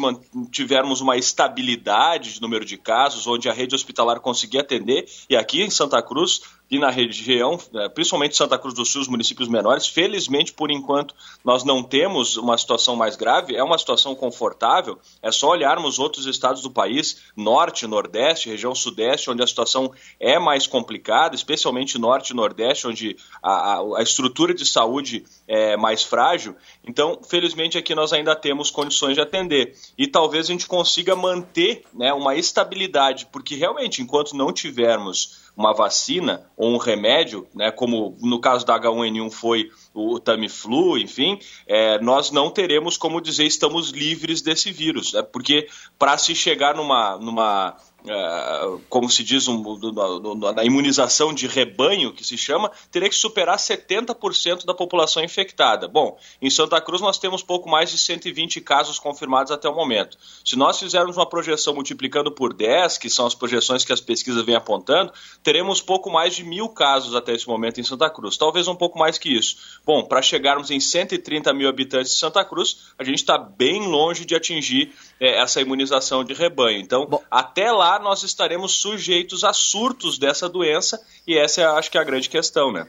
tivermos 0.52 1.00
uma 1.00 1.16
estabilidade 1.16 2.34
de 2.34 2.42
número 2.42 2.66
de 2.66 2.78
casos, 2.78 3.28
onde 3.28 3.50
a 3.50 3.54
rede 3.54 3.76
hospitalar 3.76 4.20
conseguir 4.20 4.60
atender, 4.60 5.06
e 5.30 5.36
aqui 5.36 5.62
em 5.62 5.70
Santa 5.70 6.02
Cruz 6.02 6.42
e 6.70 6.80
na 6.80 6.90
região, 6.90 7.60
eh, 7.76 7.90
principalmente 7.90 8.36
Santa 8.36 8.58
Cruz 8.58 8.74
do 8.74 8.84
Sul, 8.84 9.02
os 9.02 9.08
municípios 9.08 9.48
menores, 9.48 9.88
felizmente, 9.88 10.52
por 10.52 10.72
enquanto, 10.72 11.14
nós 11.44 11.64
não 11.64 11.84
temos 11.84 12.36
uma 12.36 12.58
situação 12.58 12.96
mais 12.96 13.16
grave, 13.16 13.56
é 13.56 13.64
uma 13.64 13.78
situação 13.78 14.16
confortável, 14.16 14.98
é 15.22 15.32
só 15.32 15.50
olharmos 15.50 16.00
outros 16.00 16.13
estados 16.26 16.62
do 16.62 16.70
país, 16.72 17.22
norte, 17.36 17.86
nordeste, 17.88 18.50
região 18.50 18.74
sudeste, 18.74 19.30
onde 19.30 19.44
a 19.44 19.48
situação 19.48 19.92
é 20.20 20.38
mais 20.40 20.68
complicada, 20.68 21.36
especialmente 21.36 21.98
norte 21.98 22.30
e 22.30 22.36
nordeste, 22.36 22.88
onde 22.88 23.18
a, 23.42 23.52
a- 23.80 24.00
a 24.00 24.04
estrutura 24.04 24.54
de 24.54 24.66
saúde 24.66 25.24
é 25.48 25.76
mais 25.78 26.04
frágil. 26.04 26.56
Então, 26.86 27.20
felizmente, 27.28 27.78
aqui 27.78 27.94
nós 27.96 28.14
ainda 28.14 28.36
temos 28.36 28.70
condições 28.72 29.16
de 29.16 29.22
atender. 29.22 29.76
E 29.98 30.08
talvez 30.08 30.46
a 30.48 30.52
gente 30.52 30.68
consiga 30.68 31.16
manter 31.16 31.84
né, 31.94 32.14
uma 32.14 32.36
estabilidade, 32.36 33.28
porque 33.32 33.56
realmente, 33.56 34.02
enquanto 34.02 34.36
não 34.36 34.52
tivermos 34.52 35.44
uma 35.56 35.74
vacina 35.74 36.50
ou 36.58 36.72
um 36.74 36.78
remédio, 36.78 37.48
né, 37.54 37.70
como 37.72 38.18
no 38.22 38.40
caso 38.40 38.66
da 38.66 38.80
H1N1 38.80 39.30
foi 39.32 39.70
o 39.94 40.20
Tamiflu, 40.20 40.98
enfim, 40.98 41.40
é, 41.68 42.00
nós 42.00 42.32
não 42.32 42.50
teremos 42.50 42.98
como 42.98 43.22
dizer 43.22 43.46
estamos 43.46 43.92
livres 43.92 44.42
desse 44.42 44.72
vírus, 44.72 45.14
né, 45.14 45.22
porque 45.22 45.68
para 46.00 46.18
se 46.18 46.34
chegar 46.34 46.76
numa, 46.76 47.18
numa 47.18 47.78
é, 48.08 48.78
como 48.90 49.10
se 49.10 49.24
diz, 49.24 49.48
um, 49.48 49.58
no- 49.58 50.20
no- 50.36 50.52
na 50.54 50.64
imunização 50.64 51.34
de 51.34 51.48
rebanho, 51.48 52.14
que 52.14 52.24
se 52.24 52.38
chama, 52.38 52.72
teria 52.92 53.10
que 53.10 53.16
superar 53.16 53.58
70% 53.58 54.66
da 54.66 54.74
população 54.74 55.24
infectada. 55.24 55.88
Bom, 55.88 56.18
em 56.42 56.50
Santa 56.50 56.80
Cruz 56.82 57.02
nós 57.02 57.18
temos 57.18 57.42
pouco 57.42 57.70
mais 57.70 57.90
de 57.92 57.98
120 57.98 58.60
casos 58.62 59.00
confirmados 59.00 59.52
até 59.52 59.68
o 59.70 59.76
momento. 59.76 60.18
Se 60.44 60.56
nós 60.56 60.80
fizermos 60.80 61.18
uma 61.18 61.26
projeção 61.28 61.74
multiplicando 61.74 62.32
por 62.32 62.54
10, 62.54 62.98
que 62.98 63.10
são 63.10 63.26
as 63.26 63.34
projeções 63.36 63.86
que 63.86 63.94
as 63.94 64.02
pesquisas 64.02 64.44
vêm 64.46 64.56
apontando, 64.56 65.12
teremos 65.42 65.82
pouco 65.82 66.10
mais 66.10 66.36
de 66.36 66.44
mil 66.44 66.70
casos 66.70 67.16
até 67.16 67.34
esse 67.34 67.48
momento 67.48 67.80
em 67.80 67.84
Santa 67.84 68.10
Cruz. 68.10 68.38
Talvez 68.38 68.68
um 68.68 68.76
pouco 68.76 68.98
mais 69.00 69.18
que 69.18 69.30
isso. 69.30 69.56
Bom, 69.86 70.04
para 70.04 70.22
chegarmos 70.22 70.72
em 70.72 70.80
130 70.80 71.54
mil 71.54 71.70
habitantes 71.70 72.12
de 72.14 72.18
Santa 72.18 72.44
Cruz, 72.44 72.92
a 72.98 73.04
gente 73.04 73.18
está 73.20 73.38
bem 73.38 73.88
longe 73.88 74.26
de 74.26 74.36
atingir 74.36 74.94
eh, 75.20 75.40
essa 75.40 75.62
imunização 75.62 76.24
de 76.24 76.34
rebanho. 76.34 76.80
Então, 76.80 77.08
até 77.32 77.72
lá 77.72 77.93
nós 78.00 78.24
estaremos 78.24 78.74
sujeitos 78.74 79.44
a 79.44 79.54
surtos 79.54 80.18
dessa 80.18 80.48
doença 80.50 81.02
e 81.28 81.38
essa 81.38 81.62
é, 81.62 81.66
acho 81.66 81.92
que 81.92 81.98
é 81.98 82.02
a 82.02 82.04
grande 82.04 82.30
questão, 82.30 82.72
né? 82.72 82.88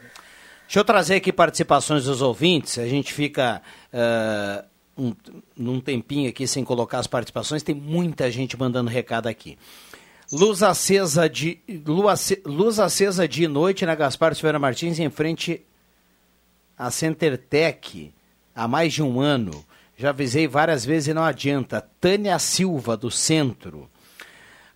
Deixa 0.66 0.80
eu 0.80 0.84
trazer 0.84 1.16
aqui 1.16 1.32
participações 1.32 2.04
dos 2.04 2.22
ouvintes. 2.22 2.78
A 2.78 2.86
gente 2.86 3.12
fica 3.12 3.62
eh, 3.92 4.64
um, 4.96 5.14
num 5.56 5.80
tempinho 5.80 6.28
aqui 6.28 6.46
sem 6.46 6.64
colocar 6.64 6.98
as 6.98 7.06
participações. 7.06 7.62
Tem 7.62 7.74
muita 7.74 8.30
gente 8.30 8.56
mandando 8.56 8.90
recado 8.90 9.26
aqui. 9.26 9.58
Luz 10.32 10.62
acesa 10.62 11.28
de 11.28 11.60
luz, 11.86 12.32
luz 12.44 12.80
acesa 12.80 13.28
de 13.28 13.46
noite 13.46 13.84
na 13.84 13.94
Gaspar 13.94 14.34
Silveira 14.34 14.58
Martins 14.58 14.98
em 14.98 15.10
frente 15.10 15.62
à 16.76 16.90
Centertec. 16.90 18.12
há 18.54 18.66
mais 18.66 18.92
de 18.92 19.02
um 19.02 19.20
ano. 19.20 19.64
Já 19.96 20.10
avisei 20.10 20.48
várias 20.48 20.84
vezes 20.84 21.08
e 21.08 21.14
não 21.14 21.22
adianta. 21.22 21.86
Tânia 22.00 22.38
Silva, 22.38 22.96
do 22.96 23.10
Centro. 23.10 23.88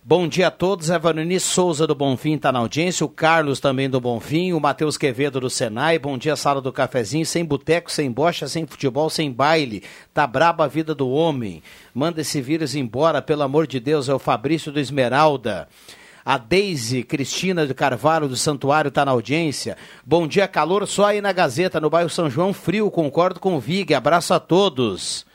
Bom 0.09 0.27
dia 0.27 0.47
a 0.47 0.51
todos. 0.51 0.89
Evanoni 0.89 1.39
Souza 1.39 1.85
do 1.85 1.93
Bonfim 1.93 2.33
está 2.33 2.51
na 2.51 2.57
audiência, 2.57 3.05
o 3.05 3.09
Carlos 3.09 3.59
também 3.59 3.87
do 3.87 4.01
Bonfim, 4.01 4.53
o 4.53 4.59
Matheus 4.59 4.97
Quevedo 4.97 5.39
do 5.39 5.51
Senai. 5.51 5.99
Bom 5.99 6.17
dia, 6.17 6.35
sala 6.35 6.59
do 6.59 6.73
cafezinho. 6.73 7.23
Sem 7.23 7.45
boteco, 7.45 7.91
sem 7.91 8.11
bocha, 8.11 8.47
sem 8.47 8.65
futebol, 8.65 9.07
sem 9.11 9.31
baile. 9.31 9.83
Tá 10.11 10.25
braba 10.25 10.63
a 10.63 10.67
vida 10.67 10.95
do 10.95 11.07
homem. 11.11 11.61
Manda 11.93 12.21
esse 12.21 12.41
vírus 12.41 12.73
embora, 12.73 13.21
pelo 13.21 13.43
amor 13.43 13.67
de 13.67 13.79
Deus. 13.79 14.09
É 14.09 14.13
o 14.15 14.17
Fabrício 14.17 14.71
do 14.71 14.79
Esmeralda. 14.79 15.67
A 16.25 16.39
Deise 16.39 17.03
Cristina 17.03 17.67
de 17.67 17.75
Carvalho 17.75 18.27
do 18.27 18.35
Santuário 18.35 18.89
está 18.89 19.05
na 19.05 19.11
audiência. 19.11 19.77
Bom 20.03 20.25
dia, 20.25 20.47
calor 20.47 20.87
só 20.87 21.05
aí 21.05 21.21
na 21.21 21.31
Gazeta, 21.31 21.79
no 21.79 21.87
bairro 21.87 22.09
São 22.09 22.31
João 22.31 22.51
Frio. 22.51 22.89
Concordo 22.89 23.39
com 23.39 23.55
o 23.55 23.59
Vig. 23.59 23.93
Abraço 23.93 24.33
a 24.33 24.39
todos. 24.39 25.28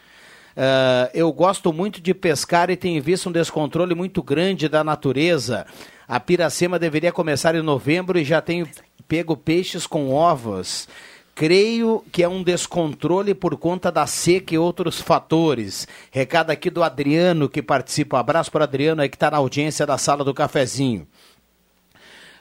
Uh, 0.57 1.11
eu 1.13 1.33
gosto 1.33 1.73
muito 1.73 2.01
de 2.01 2.15
pescar 2.15 2.71
e 2.71 2.77
tenho 2.77 3.03
visto 3.03 3.29
um 3.29 3.33
descontrole 3.33 3.95
muito 3.95 4.23
grande 4.23 4.69
da 4.69 4.85
natureza. 4.85 5.67
A 6.07 6.21
piracema 6.21 6.79
deveria 6.79 7.11
começar 7.11 7.55
em 7.55 7.63
novembro 7.63 8.19
e 8.19 8.25
já 8.25 8.41
tenho 8.41 8.69
pego 9.09 9.37
peixes 9.37 9.87
com 9.87 10.11
ovos. 10.11 10.89
Creio 11.35 12.05
que 12.13 12.23
é 12.23 12.29
um 12.29 12.45
descontrole 12.45 13.35
por 13.35 13.57
conta 13.57 13.91
da 13.91 14.07
seca 14.07 14.55
e 14.55 14.59
outros 14.59 15.01
fatores. 15.01 15.89
Recado 16.13 16.51
aqui 16.51 16.71
do 16.71 16.83
Adriano 16.83 17.49
que 17.49 17.61
participa. 17.61 18.17
Um 18.17 18.21
abraço 18.21 18.53
para 18.53 18.63
Adriano 18.63 19.03
aí 19.03 19.09
que 19.09 19.17
está 19.17 19.33
na 19.33 19.39
audiência 19.39 19.85
da 19.85 19.99
sala 19.99 20.23
do 20.23 20.33
cafezinho. 20.33 21.09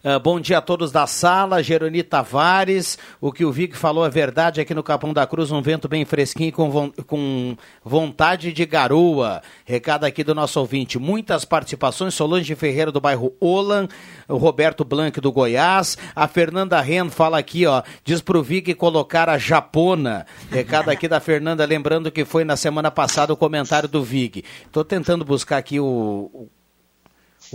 Uh, 0.06 0.20
bom 0.20 0.38
dia 0.38 0.58
a 0.58 0.62
todos 0.62 0.92
da 0.92 1.08
sala, 1.08 1.64
Geroni 1.64 2.04
Tavares. 2.04 2.98
O 3.22 3.32
que 3.32 3.46
o 3.46 3.54
Vig 3.54 3.74
falou 3.74 4.06
é 4.06 4.10
verdade 4.10 4.60
aqui 4.60 4.74
no 4.74 4.84
Capão 4.84 5.14
da 5.14 5.26
Cruz, 5.26 5.50
um 5.50 5.62
vento 5.62 5.88
bem 5.88 6.04
fresquinho 6.04 6.52
com, 6.52 6.70
vo 6.70 6.94
com 7.08 7.56
vontade 7.82 8.52
de 8.52 8.66
garoa. 8.66 9.42
Recado 9.64 10.04
aqui 10.04 10.22
do 10.22 10.36
nosso 10.36 10.60
ouvinte. 10.60 11.00
Muitas 11.00 11.46
participações. 11.46 12.14
Solange 12.16 12.54
Ferreira 12.54 12.92
do 12.92 13.00
bairro 13.00 13.34
Olan, 13.40 13.88
o 14.28 14.36
Roberto 14.36 14.84
Blanc 14.84 15.22
do 15.22 15.32
Goiás. 15.32 15.98
A 16.14 16.28
Fernanda 16.28 16.82
Ren 16.82 17.08
fala 17.10 17.38
aqui, 17.38 17.66
ó. 17.66 17.82
Diz 18.04 18.20
pro 18.20 18.44
Vig 18.44 18.74
colocar 18.74 19.30
a 19.30 19.38
japona. 19.38 20.26
Recado 20.52 20.90
aqui 20.90 21.08
da 21.08 21.22
Fernanda, 21.22 21.64
lembrando 21.66 22.12
que 22.12 22.26
foi 22.26 22.44
na 22.44 22.58
semana 22.58 22.92
passada 22.92 23.32
o 23.32 23.38
comentário 23.38 23.88
do 23.88 24.04
Vig. 24.04 24.44
Estou 24.66 24.84
tentando 24.84 25.24
buscar 25.24 25.56
aqui 25.60 25.80
o 25.80 26.30
o 26.34 26.50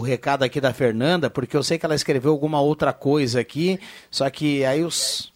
recado 0.03 0.43
aqui 0.43 0.61
da 0.61 0.73
Fernanda, 0.73 1.29
porque 1.29 1.57
eu 1.57 1.63
sei 1.63 1.79
que 1.79 1.87
ela 1.87 1.95
escreveu 1.95 2.31
alguma 2.31 2.61
outra 2.61 2.93
coisa 2.93 3.41
aqui, 3.41 3.81
só 4.11 4.29
que 4.31 4.65
aí 4.65 4.85
os. 4.85 5.33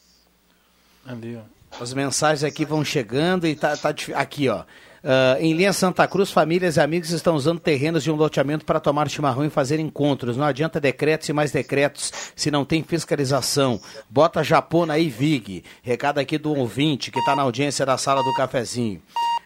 Ali, 1.07 1.37
ó. 1.37 1.53
As 1.81 1.95
mensagens 1.95 2.45
aqui 2.45 2.65
vão 2.65 2.85
chegando 2.85 3.47
e 3.47 3.55
tá, 3.55 3.77
tá 3.77 3.95
aqui, 4.15 4.49
ó. 4.49 4.65
Uh, 5.03 5.35
em 5.41 5.53
linha 5.53 5.73
Santa 5.73 6.07
Cruz, 6.07 6.31
famílias 6.31 6.77
e 6.77 6.81
amigos 6.81 7.11
estão 7.11 7.35
usando 7.35 7.59
terrenos 7.59 8.05
de 8.05 8.11
um 8.11 8.15
loteamento 8.15 8.65
para 8.65 8.79
tomar 8.79 9.11
chimarrão 9.11 9.45
e 9.45 9.51
fazer 9.51 9.81
encontros. 9.81 10.37
Não 10.37 10.45
adianta 10.45 10.81
decretos 10.81 11.29
e 11.29 11.33
mais 11.33 11.51
decretos 11.51 12.13
se 12.37 12.53
não 12.53 12.65
tem 12.65 12.85
fiscalização. 12.85 13.81
Bota 14.09 14.45
Japona 14.45 14.95
aí, 14.95 15.09
Vig. 15.09 15.65
Recado 15.83 16.19
aqui 16.19 16.39
do 16.39 16.55
ouvinte 16.55 17.11
que 17.11 17.19
está 17.19 17.35
na 17.35 17.43
audiência 17.43 17.85
da 17.85 17.99
sala 17.99 18.23
do 18.23 18.33
cafezinho. 18.35 19.03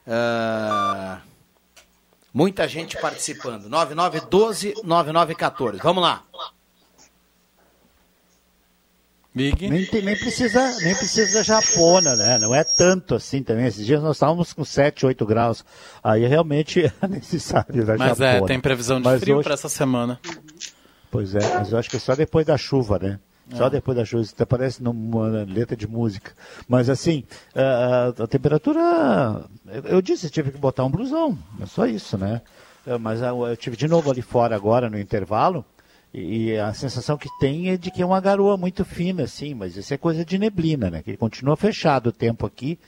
Uh... 0.07 1.36
Muita 2.37 2.69
gente 2.69 3.01
participando. 3.01 3.71
9912-9914. 3.71 5.79
Vamos 5.83 6.03
lá. 6.03 6.23
Big. 9.35 9.71
Nem, 9.71 9.89
nem, 9.91 10.19
precisa, 10.19 10.71
nem 10.83 10.95
precisa 10.95 11.43
japona, 11.43 12.15
né? 12.15 12.37
Não 12.37 12.55
é 12.55 12.63
tanto 12.63 13.15
assim 13.15 13.43
também. 13.43 13.65
Esses 13.65 13.87
dias 13.87 14.03
nós 14.03 14.17
estávamos 14.17 14.53
com 14.53 14.67
7, 14.67 15.07
8 15.07 15.25
graus. 15.25 15.65
Aí 16.05 16.27
realmente 16.27 16.85
é 17.01 17.09
necessário 17.09 17.87
da 17.87 17.97
mas 17.97 18.11
japona. 18.11 18.33
Mas 18.33 18.43
é, 18.43 18.47
tem 18.47 18.61
previsão 18.61 19.01
de 19.01 19.05
mas 19.05 19.19
frio 19.19 19.37
hoje... 19.37 19.45
para 19.45 19.55
essa 19.55 19.71
semana. 19.71 20.21
Pois 21.11 21.35
é, 21.35 21.55
mas 21.55 21.73
eu 21.73 21.79
acho 21.79 21.89
que 21.89 21.97
é 21.97 22.01
só 22.01 22.15
depois 22.15 22.45
da 22.45 22.59
chuva, 22.59 22.99
né? 22.99 23.19
Só 23.55 23.67
é. 23.67 23.71
depois 23.71 23.97
da 23.97 24.05
chuva, 24.05 24.23
isso 24.23 24.35
até 24.35 24.45
parece 24.45 24.83
numa 24.83 25.45
letra 25.45 25.77
de 25.77 25.87
música. 25.87 26.33
Mas 26.69 26.91
assim, 26.91 27.25
a, 27.55 28.23
a, 28.23 28.27
temperatura. 28.27 29.45
Eu 29.85 30.03
disse, 30.03 30.29
tive 30.31 30.51
que 30.51 30.59
botar 30.59 30.85
um 30.85 30.91
blusão, 30.91 31.39
é 31.61 31.67
só 31.67 31.87
isso, 31.87 32.19
né? 32.19 32.43
É, 32.87 32.99
mas 32.99 33.21
eu 33.21 33.57
tive 33.57 33.77
de 33.77 33.89
novo 33.89 34.11
ali 34.11 34.23
fora 34.23 34.55
agora 34.55 34.91
no 34.91 34.99
intervalo. 34.99 35.65
E 36.15 36.57
a 36.57 36.73
sensação 36.73 37.19
que 37.19 37.29
tem 37.39 37.69
é 37.69 37.77
de 37.77 37.91
que 37.91 38.01
é 38.01 38.07
uma 38.07 38.21
garoa 38.21 38.57
muito 38.57 38.85
fina, 38.85 39.25
assim, 39.25 39.53
mas 39.53 39.77
isso 39.77 39.93
é 39.93 39.99
coisa 39.99 40.25
de 40.25 40.39
neblina, 40.39 40.91
né? 40.91 41.03
Que 41.03 41.17
continua 41.17 41.57
fechado 41.57 42.09
o 42.09 42.13
tempo 42.13 42.47
aqui. 42.47 42.79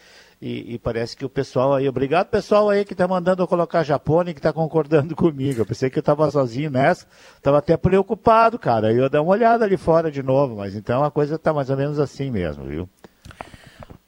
E, 0.41 0.75
e, 0.75 0.79
parece 0.79 1.17
que 1.17 1.25
o 1.25 1.29
pessoal 1.29 1.75
aí, 1.75 1.89
obrigado 1.89 2.29
pessoal 2.29 2.71
aí 2.71 2.85
que 2.85 2.93
está 2.93 3.09
mandando 3.09 3.43
eu 3.43 3.49
colocar 3.49 3.83
Japone, 3.83 4.33
que 4.33 4.39
está 4.39 4.53
concordando 4.53 5.15
comigo. 5.17 5.61
Eu 5.61 5.67
pensei 5.67 5.91
que 5.91 5.99
eu 5.99 6.01
estava 6.01 6.31
sozinho 6.31 6.71
nessa, 6.71 7.07
estava 7.37 7.59
até 7.59 7.77
preocupado, 7.77 8.57
cara. 8.57 8.93
Eu 8.93 9.03
ia 9.03 9.09
dar 9.09 9.21
uma 9.21 9.33
olhada 9.33 9.65
ali 9.65 9.77
fora 9.77 10.13
de 10.13 10.23
novo, 10.23 10.57
mas 10.57 10.77
então 10.77 11.03
a 11.03 11.11
coisa 11.11 11.35
está 11.35 11.53
mais 11.53 11.71
ou 11.71 11.77
menos 11.77 11.99
assim 11.99 12.31
mesmo, 12.31 12.65
viu? 12.65 12.89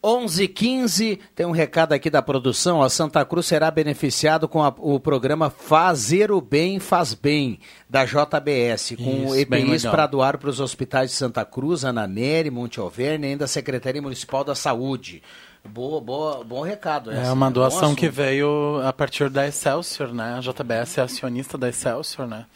11:15 0.03 1.19
tem 1.35 1.45
um 1.45 1.51
recado 1.51 1.93
aqui 1.93 2.09
da 2.09 2.23
produção. 2.23 2.83
A 2.83 2.89
Santa 2.89 3.25
Cruz 3.25 3.47
será 3.47 3.71
beneficiado 3.71 4.49
com 4.49 4.63
a, 4.63 4.75
o 4.79 4.99
programa 4.99 5.51
Fazer 5.51 6.31
o 6.31 6.41
Bem 6.41 6.79
Faz 6.79 7.13
Bem 7.13 7.59
da 7.89 8.07
JBS, 8.07 8.97
com 8.97 9.25
Isso, 9.25 9.37
EPIs 9.37 9.83
para 9.83 10.07
doar 10.07 10.39
para 10.39 10.49
os 10.49 10.59
hospitais 10.59 11.11
de 11.11 11.17
Santa 11.17 11.45
Cruz, 11.45 11.85
Ananeri, 11.85 12.51
Monte 12.51 12.81
Alverne 12.81 13.27
e 13.27 13.31
ainda 13.31 13.45
a 13.45 13.49
Secretaria 13.49 14.01
Municipal 14.01 14.43
da 14.43 14.55
Saúde. 14.55 15.23
Boa, 15.65 16.01
boa, 16.01 16.43
bom 16.43 16.63
recado. 16.63 17.13
É 17.13 17.31
uma 17.31 17.51
doação 17.51 17.95
que 17.95 18.09
veio 18.09 18.81
a 18.83 18.93
partir 18.93 19.29
da 19.29 19.47
Excelsior, 19.47 20.13
né? 20.13 20.37
A 20.37 20.41
JBS 20.41 20.99
é 20.99 21.03
acionista 21.03 21.59
da 21.59 21.69
Excelsior, 21.69 22.27
né? 22.27 22.47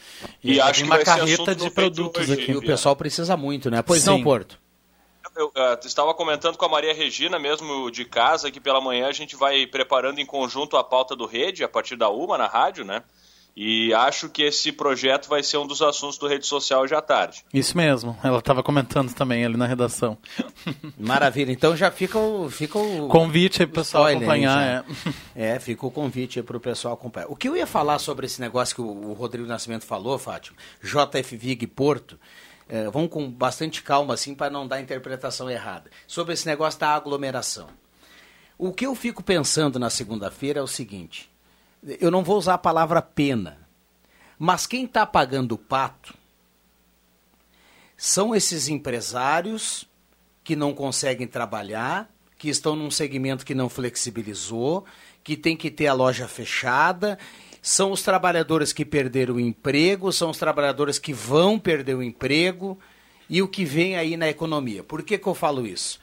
E, 0.42 0.54
e 0.54 0.60
acho 0.60 0.84
uma 0.84 0.98
carreta 0.98 1.54
de 1.54 1.70
produtos 1.70 2.30
aqui. 2.30 2.52
E 2.52 2.56
o 2.56 2.62
pessoal 2.62 2.96
precisa 2.96 3.36
muito, 3.36 3.70
né? 3.70 3.82
Pois 3.82 4.02
Sim. 4.02 4.10
não, 4.10 4.22
Porto. 4.22 4.58
Eu 5.36 5.48
uh, 5.48 5.84
estava 5.84 6.14
comentando 6.14 6.56
com 6.56 6.64
a 6.64 6.68
Maria 6.68 6.94
Regina, 6.94 7.38
mesmo 7.38 7.90
de 7.90 8.04
casa, 8.04 8.50
que 8.50 8.60
pela 8.60 8.80
manhã 8.80 9.08
a 9.08 9.12
gente 9.12 9.34
vai 9.34 9.66
preparando 9.66 10.20
em 10.20 10.26
conjunto 10.26 10.76
a 10.76 10.84
pauta 10.84 11.16
do 11.16 11.26
Rede, 11.26 11.64
a 11.64 11.68
partir 11.68 11.96
da 11.96 12.08
UMA, 12.08 12.38
na 12.38 12.46
rádio, 12.46 12.84
né? 12.84 13.02
E 13.56 13.94
acho 13.94 14.28
que 14.28 14.42
esse 14.42 14.72
projeto 14.72 15.28
vai 15.28 15.40
ser 15.40 15.58
um 15.58 15.66
dos 15.66 15.80
assuntos 15.80 16.18
do 16.18 16.26
Rede 16.26 16.44
Social 16.44 16.82
hoje 16.82 16.94
à 16.94 17.00
tarde. 17.00 17.44
Isso 17.54 17.76
mesmo, 17.76 18.18
ela 18.24 18.38
estava 18.40 18.64
comentando 18.64 19.14
também 19.14 19.44
ali 19.44 19.56
na 19.56 19.66
redação. 19.66 20.18
Maravilha, 20.98 21.52
então 21.52 21.76
já 21.76 21.88
fica 21.88 22.18
o, 22.18 22.50
fica 22.50 22.76
o 22.76 23.06
convite 23.06 23.62
aí 23.62 23.66
para 23.66 23.80
o 23.80 23.84
pessoal 23.84 24.06
acompanhar. 24.06 24.84
É. 25.36 25.54
é, 25.54 25.58
fica 25.60 25.86
o 25.86 25.90
convite 25.90 26.40
aí 26.40 26.42
para 26.42 26.56
o 26.56 26.60
pessoal 26.60 26.94
acompanhar. 26.94 27.28
O 27.28 27.36
que 27.36 27.48
eu 27.48 27.56
ia 27.56 27.66
falar 27.66 28.00
sobre 28.00 28.26
esse 28.26 28.40
negócio 28.40 28.74
que 28.74 28.82
o, 28.82 29.12
Rodrigo 29.12 29.46
Nascimento 29.46 29.84
falou, 29.84 30.18
Fátima, 30.18 30.56
JF 30.82 31.36
Vig 31.36 31.64
Porto, 31.68 32.18
é, 32.68 32.90
vamos 32.90 33.08
com 33.08 33.30
bastante 33.30 33.84
calma 33.84 34.14
assim 34.14 34.34
para 34.34 34.50
não 34.50 34.66
dar 34.66 34.80
interpretação 34.80 35.48
errada, 35.48 35.90
sobre 36.08 36.34
esse 36.34 36.44
negócio 36.44 36.80
da 36.80 36.88
aglomeração. 36.88 37.68
O 38.58 38.72
que 38.72 38.84
eu 38.84 38.96
fico 38.96 39.22
pensando 39.22 39.78
na 39.78 39.90
segunda-feira 39.90 40.58
é 40.58 40.62
o 40.62 40.66
seguinte 40.66 41.32
eu 42.00 42.10
não 42.10 42.22
vou 42.22 42.38
usar 42.38 42.54
a 42.54 42.58
palavra 42.58 43.02
pena, 43.02 43.58
mas 44.38 44.66
quem 44.66 44.84
está 44.84 45.06
pagando 45.06 45.52
o 45.52 45.58
pato 45.58 46.14
são 47.96 48.34
esses 48.34 48.68
empresários 48.68 49.88
que 50.42 50.56
não 50.56 50.74
conseguem 50.74 51.26
trabalhar, 51.26 52.10
que 52.36 52.48
estão 52.48 52.76
num 52.76 52.90
segmento 52.90 53.46
que 53.46 53.54
não 53.54 53.68
flexibilizou, 53.68 54.84
que 55.22 55.36
tem 55.36 55.56
que 55.56 55.70
ter 55.70 55.86
a 55.86 55.94
loja 55.94 56.28
fechada, 56.28 57.18
são 57.62 57.92
os 57.92 58.02
trabalhadores 58.02 58.72
que 58.72 58.84
perderam 58.84 59.36
o 59.36 59.40
emprego, 59.40 60.12
são 60.12 60.30
os 60.30 60.36
trabalhadores 60.36 60.98
que 60.98 61.14
vão 61.14 61.58
perder 61.58 61.94
o 61.94 62.02
emprego 62.02 62.78
e 63.28 63.40
o 63.40 63.48
que 63.48 63.64
vem 63.64 63.96
aí 63.96 64.18
na 64.18 64.28
economia. 64.28 64.84
Por 64.84 65.02
que, 65.02 65.16
que 65.16 65.26
eu 65.26 65.34
falo 65.34 65.66
isso? 65.66 65.98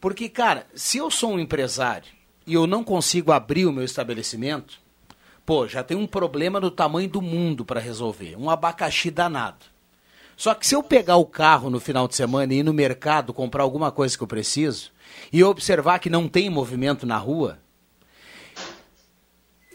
Porque, 0.00 0.28
cara, 0.28 0.66
se 0.72 0.98
eu 0.98 1.10
sou 1.10 1.32
um 1.32 1.40
empresário 1.40 2.12
e 2.46 2.54
eu 2.54 2.66
não 2.66 2.84
consigo 2.84 3.32
abrir 3.32 3.66
o 3.66 3.72
meu 3.72 3.84
estabelecimento, 3.84 4.80
Pô, 5.50 5.66
já 5.66 5.82
tem 5.82 5.96
um 5.96 6.06
problema 6.06 6.60
do 6.60 6.70
tamanho 6.70 7.08
do 7.08 7.20
mundo 7.20 7.64
para 7.64 7.80
resolver. 7.80 8.36
Um 8.38 8.48
abacaxi 8.48 9.10
danado. 9.10 9.66
Só 10.36 10.54
que 10.54 10.64
se 10.64 10.76
eu 10.76 10.80
pegar 10.80 11.16
o 11.16 11.26
carro 11.26 11.68
no 11.68 11.80
final 11.80 12.06
de 12.06 12.14
semana 12.14 12.54
e 12.54 12.58
ir 12.58 12.62
no 12.62 12.72
mercado 12.72 13.34
comprar 13.34 13.64
alguma 13.64 13.90
coisa 13.90 14.16
que 14.16 14.22
eu 14.22 14.28
preciso, 14.28 14.92
e 15.32 15.42
observar 15.42 15.98
que 15.98 16.08
não 16.08 16.28
tem 16.28 16.48
movimento 16.48 17.04
na 17.04 17.16
rua, 17.16 17.58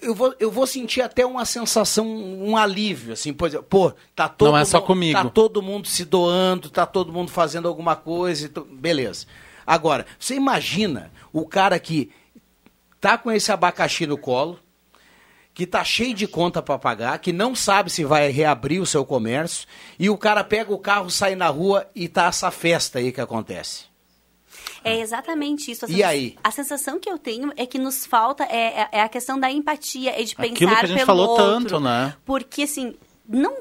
eu 0.02 0.16
vou, 0.16 0.34
eu 0.40 0.50
vou 0.50 0.66
sentir 0.66 1.02
até 1.02 1.26
uma 1.26 1.44
sensação, 1.44 2.08
um 2.08 2.56
alívio, 2.56 3.12
assim, 3.12 3.34
pois, 3.34 3.54
pô, 3.70 3.92
tá 4.16 4.30
todo, 4.30 4.52
não 4.52 4.58
é 4.58 4.64
só 4.64 4.80
comigo. 4.80 5.22
tá 5.22 5.30
todo 5.30 5.62
mundo 5.62 5.90
se 5.90 6.06
doando, 6.06 6.70
tá 6.70 6.86
todo 6.86 7.12
mundo 7.12 7.32
fazendo 7.32 7.68
alguma 7.68 7.98
coisa, 7.98 8.50
beleza. 8.72 9.26
Agora, 9.68 10.06
você 10.18 10.36
imagina 10.36 11.12
o 11.34 11.46
cara 11.46 11.78
que 11.78 12.12
tá 13.02 13.18
com 13.18 13.30
esse 13.30 13.52
abacaxi 13.52 14.08
no 14.08 14.18
colo, 14.18 14.58
que 15.56 15.64
está 15.64 15.84
cheio 15.86 16.14
de 16.14 16.28
conta 16.28 16.62
para 16.62 16.78
pagar, 16.78 17.18
que 17.18 17.32
não 17.32 17.56
sabe 17.56 17.90
se 17.90 18.04
vai 18.04 18.30
reabrir 18.30 18.82
o 18.82 18.86
seu 18.86 19.06
comércio, 19.06 19.66
e 19.98 20.10
o 20.10 20.18
cara 20.18 20.44
pega 20.44 20.72
o 20.74 20.78
carro, 20.78 21.10
sai 21.10 21.34
na 21.34 21.48
rua 21.48 21.88
e 21.96 22.10
tá 22.10 22.26
essa 22.26 22.52
festa 22.52 23.00
aí 23.00 23.12
que 23.12 23.22
acontece. 23.22 23.86
É 24.84 25.00
exatamente 25.00 25.72
isso. 25.72 25.86
A 25.86 25.90
E 25.90 26.04
aí? 26.04 26.38
A 26.44 26.52
sensação 26.52 27.00
que 27.00 27.10
eu 27.10 27.18
tenho 27.18 27.52
é 27.56 27.66
que 27.66 27.80
nos 27.80 28.06
falta 28.06 28.44
é, 28.44 28.82
é- 28.82 28.90
é 28.92 29.02
a 29.02 29.10
questão 29.10 29.40
da 29.40 29.50
empatia, 29.50 30.12
é 30.12 30.24
de 30.24 30.36
pensar 30.36 30.54
Aquilo 30.54 30.76
que 30.76 30.86
a 30.86 30.88
gente 30.88 31.06
falou 31.06 31.30
outro. 31.30 31.44
tanto, 31.46 31.80
né? 31.80 32.14
Porque, 32.26 32.64
assim, 32.64 32.94
não... 33.28 33.56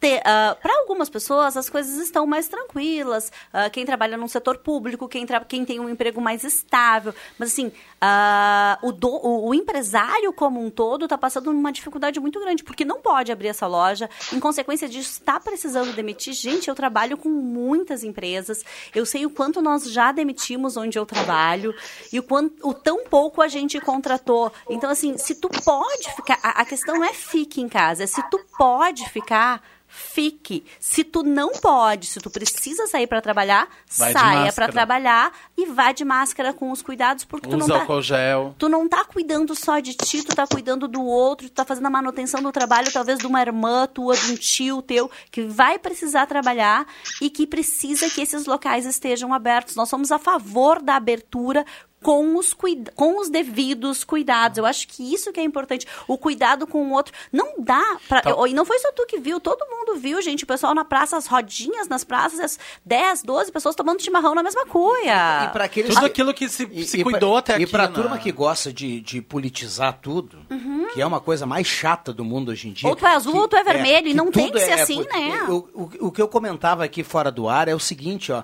para 0.00 0.78
algumas 0.80 1.08
pessoas 1.10 1.56
as 1.56 1.68
coisas 1.68 1.96
estão 1.98 2.26
mais 2.26 2.46
tranquilas. 2.48 3.32
Ah, 3.52 3.68
quem 3.68 3.84
trabalha 3.84 4.16
num 4.16 4.28
setor 4.28 4.58
público, 4.58 5.08
quem, 5.08 5.26
quem 5.48 5.64
tem 5.64 5.80
um 5.80 5.88
emprego 5.88 6.20
mais 6.20 6.44
estável. 6.44 7.14
Mas 7.38 7.52
assim, 7.52 7.72
ah, 8.00 8.78
o, 8.82 8.92
do- 8.92 9.20
o 9.26 9.52
empresário 9.54 10.32
como 10.32 10.64
um 10.64 10.70
todo 10.70 11.04
está 11.06 11.18
passando 11.18 11.50
uma 11.50 11.72
dificuldade 11.72 12.20
muito 12.20 12.38
grande, 12.40 12.62
porque 12.62 12.84
não 12.84 13.00
pode 13.00 13.32
abrir 13.32 13.48
essa 13.48 13.66
loja. 13.66 14.08
Em 14.32 14.38
consequência 14.38 14.88
disso, 14.88 15.10
está 15.10 15.40
precisando 15.40 15.92
demitir. 15.92 16.32
Gente, 16.32 16.68
eu 16.68 16.74
trabalho 16.74 17.16
com 17.16 17.28
muitas 17.28 18.04
empresas. 18.04 18.64
Eu 18.94 19.04
sei 19.04 19.26
o 19.26 19.30
quanto 19.30 19.60
nós 19.60 19.90
já 19.90 20.12
demitimos 20.12 20.76
onde 20.76 20.98
eu 20.98 21.04
trabalho 21.06 21.74
e 22.12 22.18
o, 22.18 22.22
quanto, 22.22 22.54
o 22.68 22.72
tão 22.72 23.04
pouco 23.04 23.42
a 23.42 23.48
gente 23.48 23.80
contratou. 23.80 24.52
Então, 24.70 24.90
assim, 24.90 25.18
se 25.18 25.34
tu 25.34 25.48
pode 25.48 26.14
ficar. 26.14 26.38
A, 26.42 26.62
a 26.62 26.64
questão 26.64 26.94
não 26.96 27.04
é 27.04 27.12
fique 27.12 27.60
em 27.60 27.68
casa, 27.68 28.04
é 28.04 28.06
se 28.06 28.22
tu 28.30 28.38
pode 28.56 29.08
ficar. 29.10 29.60
Fique. 29.88 30.64
Se 30.78 31.02
tu 31.02 31.22
não 31.22 31.52
pode, 31.52 32.06
se 32.06 32.20
tu 32.20 32.28
precisa 32.28 32.86
sair 32.86 33.06
para 33.06 33.22
trabalhar, 33.22 33.68
Vai 33.96 34.12
saia 34.12 34.52
para 34.52 34.68
trabalhar 34.68 35.32
e 35.56 35.64
vá 35.66 35.92
de 35.92 36.04
máscara 36.04 36.52
com 36.52 36.70
os 36.70 36.82
cuidados, 36.82 37.24
porque 37.24 37.48
tu 37.48 37.56
não 37.56 37.64
Usa 37.64 37.74
tá, 37.74 37.80
álcool 37.80 38.02
gel. 38.02 38.54
Tu 38.58 38.68
não 38.68 38.86
tá 38.86 39.04
cuidando 39.04 39.54
só 39.54 39.80
de 39.80 39.94
ti, 39.94 40.22
tu 40.22 40.36
tá 40.36 40.46
cuidando 40.46 40.86
do 40.86 41.02
outro, 41.02 41.48
tu 41.48 41.54
tá 41.54 41.64
fazendo 41.64 41.86
a 41.86 41.90
manutenção 41.90 42.42
do 42.42 42.52
trabalho, 42.52 42.92
talvez 42.92 43.18
de 43.18 43.26
uma 43.26 43.40
irmã 43.40 43.86
tua, 43.86 44.14
de 44.14 44.32
um 44.32 44.36
tio 44.36 44.82
teu, 44.82 45.10
que 45.30 45.42
vai 45.42 45.78
precisar 45.78 46.26
trabalhar 46.26 46.86
e 47.20 47.30
que 47.30 47.46
precisa 47.46 48.10
que 48.10 48.20
esses 48.20 48.44
locais 48.44 48.84
estejam 48.84 49.32
abertos. 49.32 49.74
Nós 49.74 49.88
somos 49.88 50.12
a 50.12 50.18
favor 50.18 50.82
da 50.82 50.96
abertura 50.96 51.64
com 52.02 52.36
os, 52.36 52.52
cuida 52.52 52.92
com 52.94 53.18
os 53.20 53.28
devidos 53.28 54.04
cuidados. 54.04 54.58
Eu 54.58 54.66
acho 54.66 54.86
que 54.86 55.14
isso 55.14 55.32
que 55.32 55.40
é 55.40 55.42
importante. 55.42 55.86
O 56.06 56.16
cuidado 56.16 56.66
com 56.66 56.88
o 56.88 56.92
outro. 56.92 57.12
Não 57.32 57.54
dá 57.58 57.98
pra... 58.08 58.22
Tá. 58.22 58.30
E 58.48 58.54
não 58.54 58.64
foi 58.64 58.78
só 58.78 58.92
tu 58.92 59.04
que 59.06 59.18
viu, 59.18 59.40
todo 59.40 59.66
mundo 59.68 59.96
viu, 59.96 60.20
gente. 60.22 60.44
O 60.44 60.46
pessoal 60.46 60.74
na 60.74 60.84
praça, 60.84 61.16
as 61.16 61.26
rodinhas 61.26 61.88
nas 61.88 62.04
praças, 62.04 62.38
as 62.40 62.58
10, 62.84 63.22
12 63.22 63.50
pessoas 63.52 63.74
tomando 63.74 64.02
chimarrão 64.02 64.34
na 64.34 64.42
mesma 64.42 64.64
cuia. 64.66 65.44
E 65.44 65.48
para 65.52 65.64
aqueles 65.64 65.94
Tudo 65.94 66.06
aquilo 66.06 66.32
que 66.32 66.48
se, 66.48 66.66
se 66.86 67.00
e 67.00 67.02
cuidou 67.02 67.30
pra, 67.32 67.38
até 67.40 67.54
aqui. 67.54 67.62
E 67.64 67.66
pra 67.66 67.88
né? 67.88 67.94
turma 67.94 68.18
que 68.18 68.30
gosta 68.30 68.72
de, 68.72 69.00
de 69.00 69.20
politizar 69.20 69.98
tudo, 70.00 70.46
que 70.94 71.00
é 71.02 71.06
uma 71.06 71.20
coisa 71.20 71.46
mais 71.46 71.66
chata 71.66 72.12
do 72.12 72.24
mundo 72.24 72.50
hoje 72.50 72.68
em 72.68 72.72
dia. 72.72 72.88
Ou 72.88 72.94
tu 72.96 73.06
é 73.06 73.14
azul 73.14 73.32
que- 73.32 73.38
ou 73.38 73.48
tu 73.48 73.56
é 73.56 73.64
vermelho, 73.64 74.06
e 74.06 74.10
que 74.10 74.16
não 74.16 74.30
tem 74.30 74.50
que 74.50 74.60
ser 74.60 74.70
é- 74.70 74.82
assim, 74.82 75.04
é- 75.10 75.18
né? 75.30 75.42
O, 75.48 75.54
o, 75.74 76.06
o 76.08 76.12
que 76.12 76.22
eu 76.22 76.28
comentava 76.28 76.84
aqui 76.84 77.02
fora 77.02 77.30
do 77.30 77.48
ar 77.48 77.68
é 77.68 77.74
o 77.74 77.80
seguinte, 77.80 78.30
ó. 78.32 78.42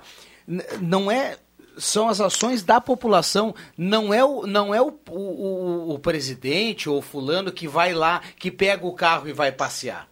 Não 0.80 1.10
é. 1.10 1.38
São 1.76 2.08
as 2.08 2.20
ações 2.20 2.62
da 2.62 2.80
população, 2.80 3.54
não 3.76 4.12
é 4.14 4.24
o, 4.24 4.46
não 4.46 4.74
é 4.74 4.80
o, 4.80 4.92
o, 5.10 5.18
o- 5.18 5.94
o 5.94 5.98
presidente 5.98 6.88
ou 6.88 7.02
fulano 7.02 7.50
que 7.52 7.66
vai 7.66 7.92
lá, 7.92 8.20
que 8.38 8.50
pega 8.50 8.86
o 8.86 8.92
carro 8.92 9.28
e 9.28 9.32
vai 9.32 9.50
passear. 9.52 10.08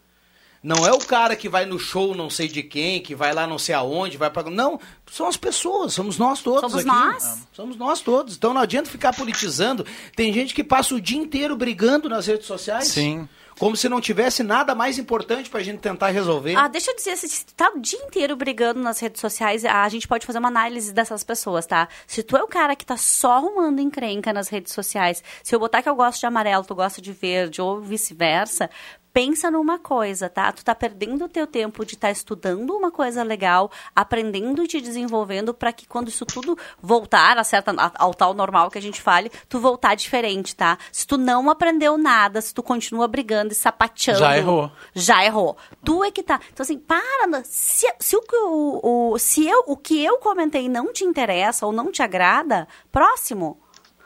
Não 0.63 0.87
é 0.87 0.93
o 0.93 0.99
cara 0.99 1.35
que 1.35 1.49
vai 1.49 1.67
no 1.67 1.77
show 1.77 2.15
não 2.15 2.31
sei 2.31 2.47
de 2.47 2.63
quem, 2.63 3.01
que 3.01 3.17
vai 3.17 3.33
lá 3.35 3.49
não 3.49 3.59
sei 3.59 3.75
aonde, 3.75 4.17
vai 4.17 4.31
para 4.31 4.49
Não, 4.49 4.79
são 5.11 5.27
as 5.27 5.37
pessoas, 5.37 5.93
somos 5.93 6.19
nós 6.19 6.41
todos 6.41 6.61
Somos 6.61 6.77
aqui. 6.77 6.87
nós. 6.87 7.39
Somos 7.53 7.77
nós 7.77 8.01
todos. 8.01 8.37
Então 8.37 8.55
não 8.55 8.61
adianta 8.61 8.89
ficar 8.89 9.13
politizando. 9.13 9.85
Tem 10.15 10.33
gente 10.33 10.55
que 10.55 10.63
passa 10.63 10.95
o 10.95 11.01
dia 11.01 11.19
inteiro 11.19 11.57
brigando 11.57 12.09
nas 12.09 12.27
redes 12.29 12.47
sociais. 12.47 12.87
Sim. 12.89 13.29
Como 13.59 13.77
se 13.77 13.89
não 13.89 14.01
tivesse 14.01 14.43
nada 14.43 14.75
mais 14.75 14.99
importante 14.99 15.49
pra 15.49 15.63
gente 15.63 15.79
tentar 15.79 16.09
resolver. 16.09 16.57
Ah, 16.57 16.69
deixa 16.69 16.91
eu 16.91 16.97
dizer, 16.97 17.17
se 17.17 17.47
tu 17.47 17.55
tá 17.55 17.71
o 17.75 17.81
dia 17.81 17.99
inteiro 17.99 18.37
brigando 18.37 18.81
nas 18.81 18.99
redes 19.01 19.21
sociais, 19.21 19.65
a 19.65 19.89
gente 19.89 20.09
pode 20.09 20.27
fazer 20.27 20.39
uma 20.39 20.49
análise 20.49 20.93
dessas 20.93 21.23
pessoas, 21.23 21.67
tá? 21.67 21.89
Se 22.07 22.23
tu 22.23 22.37
é 22.37 22.43
o 22.43 22.49
cara 22.49 22.75
que 22.75 22.85
tá 22.85 22.97
só 22.97 23.33
arrumando 23.33 23.81
encrenca 23.81 24.33
nas 24.33 24.49
redes 24.49 24.73
sociais, 24.73 25.23
se 25.43 25.55
eu 25.55 25.61
botar 25.61 25.83
que 25.83 25.89
eu 25.89 25.95
gosto 25.95 26.21
de 26.21 26.27
amarelo, 26.27 26.65
tu 26.65 26.75
gosta 26.75 27.01
de 27.01 27.13
verde, 27.13 27.61
ou 27.61 27.81
vice-versa, 27.81 28.71
pensa 29.13 29.51
numa 29.51 29.79
coisa, 29.79 30.29
tá? 30.29 30.51
Tu 30.53 30.65
tá 30.65 30.75
perdendo 30.75 31.25
o 31.25 31.29
teu 31.29 31.47
tempo 31.47 31.85
de 31.85 31.95
estar 31.95 32.11
estudando 32.11 32.71
uma 32.75 32.91
coisa 32.91 33.23
legal, 33.23 33.71
aprendendo 33.95 34.63
e 34.63 34.67
te 34.67 34.81
desenvolvendo 34.81 35.53
para 35.53 35.73
que 35.73 35.87
quando 35.87 36.09
isso 36.09 36.25
tudo 36.25 36.57
voltar 36.81 37.37
a 37.39 37.45
certa, 37.45 37.75
ao 37.97 38.15
tal 38.15 38.33
normal 38.35 38.71
que 38.71 38.79
a 38.79 38.83
gente 38.83 39.01
fale, 39.03 39.31
tu 39.49 39.59
voltar 39.61 39.95
diferente, 39.95 40.57
tá? 40.57 40.79
Se 40.91 41.07
tu 41.07 41.19
não 41.19 41.51
aprendeu 41.51 41.99
nada, 41.99 42.41
se 42.41 42.55
tu 42.55 42.63
continua 42.63 43.07
brigando 43.07 43.53
e 43.53 43.57
sapateando... 43.57 44.21
Já 44.21 44.37
errou. 44.39 44.71
Já 44.95 45.25
errou. 45.25 45.57
Tu 45.85 46.03
é 46.05 46.11
que 46.11 46.23
tá. 46.23 46.41
Então, 46.53 46.65
assim, 46.65 46.79
para. 46.79 47.43
Se, 47.45 47.87
se, 48.01 48.17
o, 48.17 48.23
o, 48.33 49.13
o- 49.13 49.19
se 49.19 49.47
eu, 49.47 49.63
o 49.67 49.77
que 49.77 50.03
eu 50.03 50.19
comentei 50.19 50.69
não 50.69 50.93
te 50.93 51.05
interessa 51.05 51.67
ou 51.67 51.73
não 51.73 51.93
te 51.93 52.03
agrada, 52.03 52.67
próximo. 52.91 53.59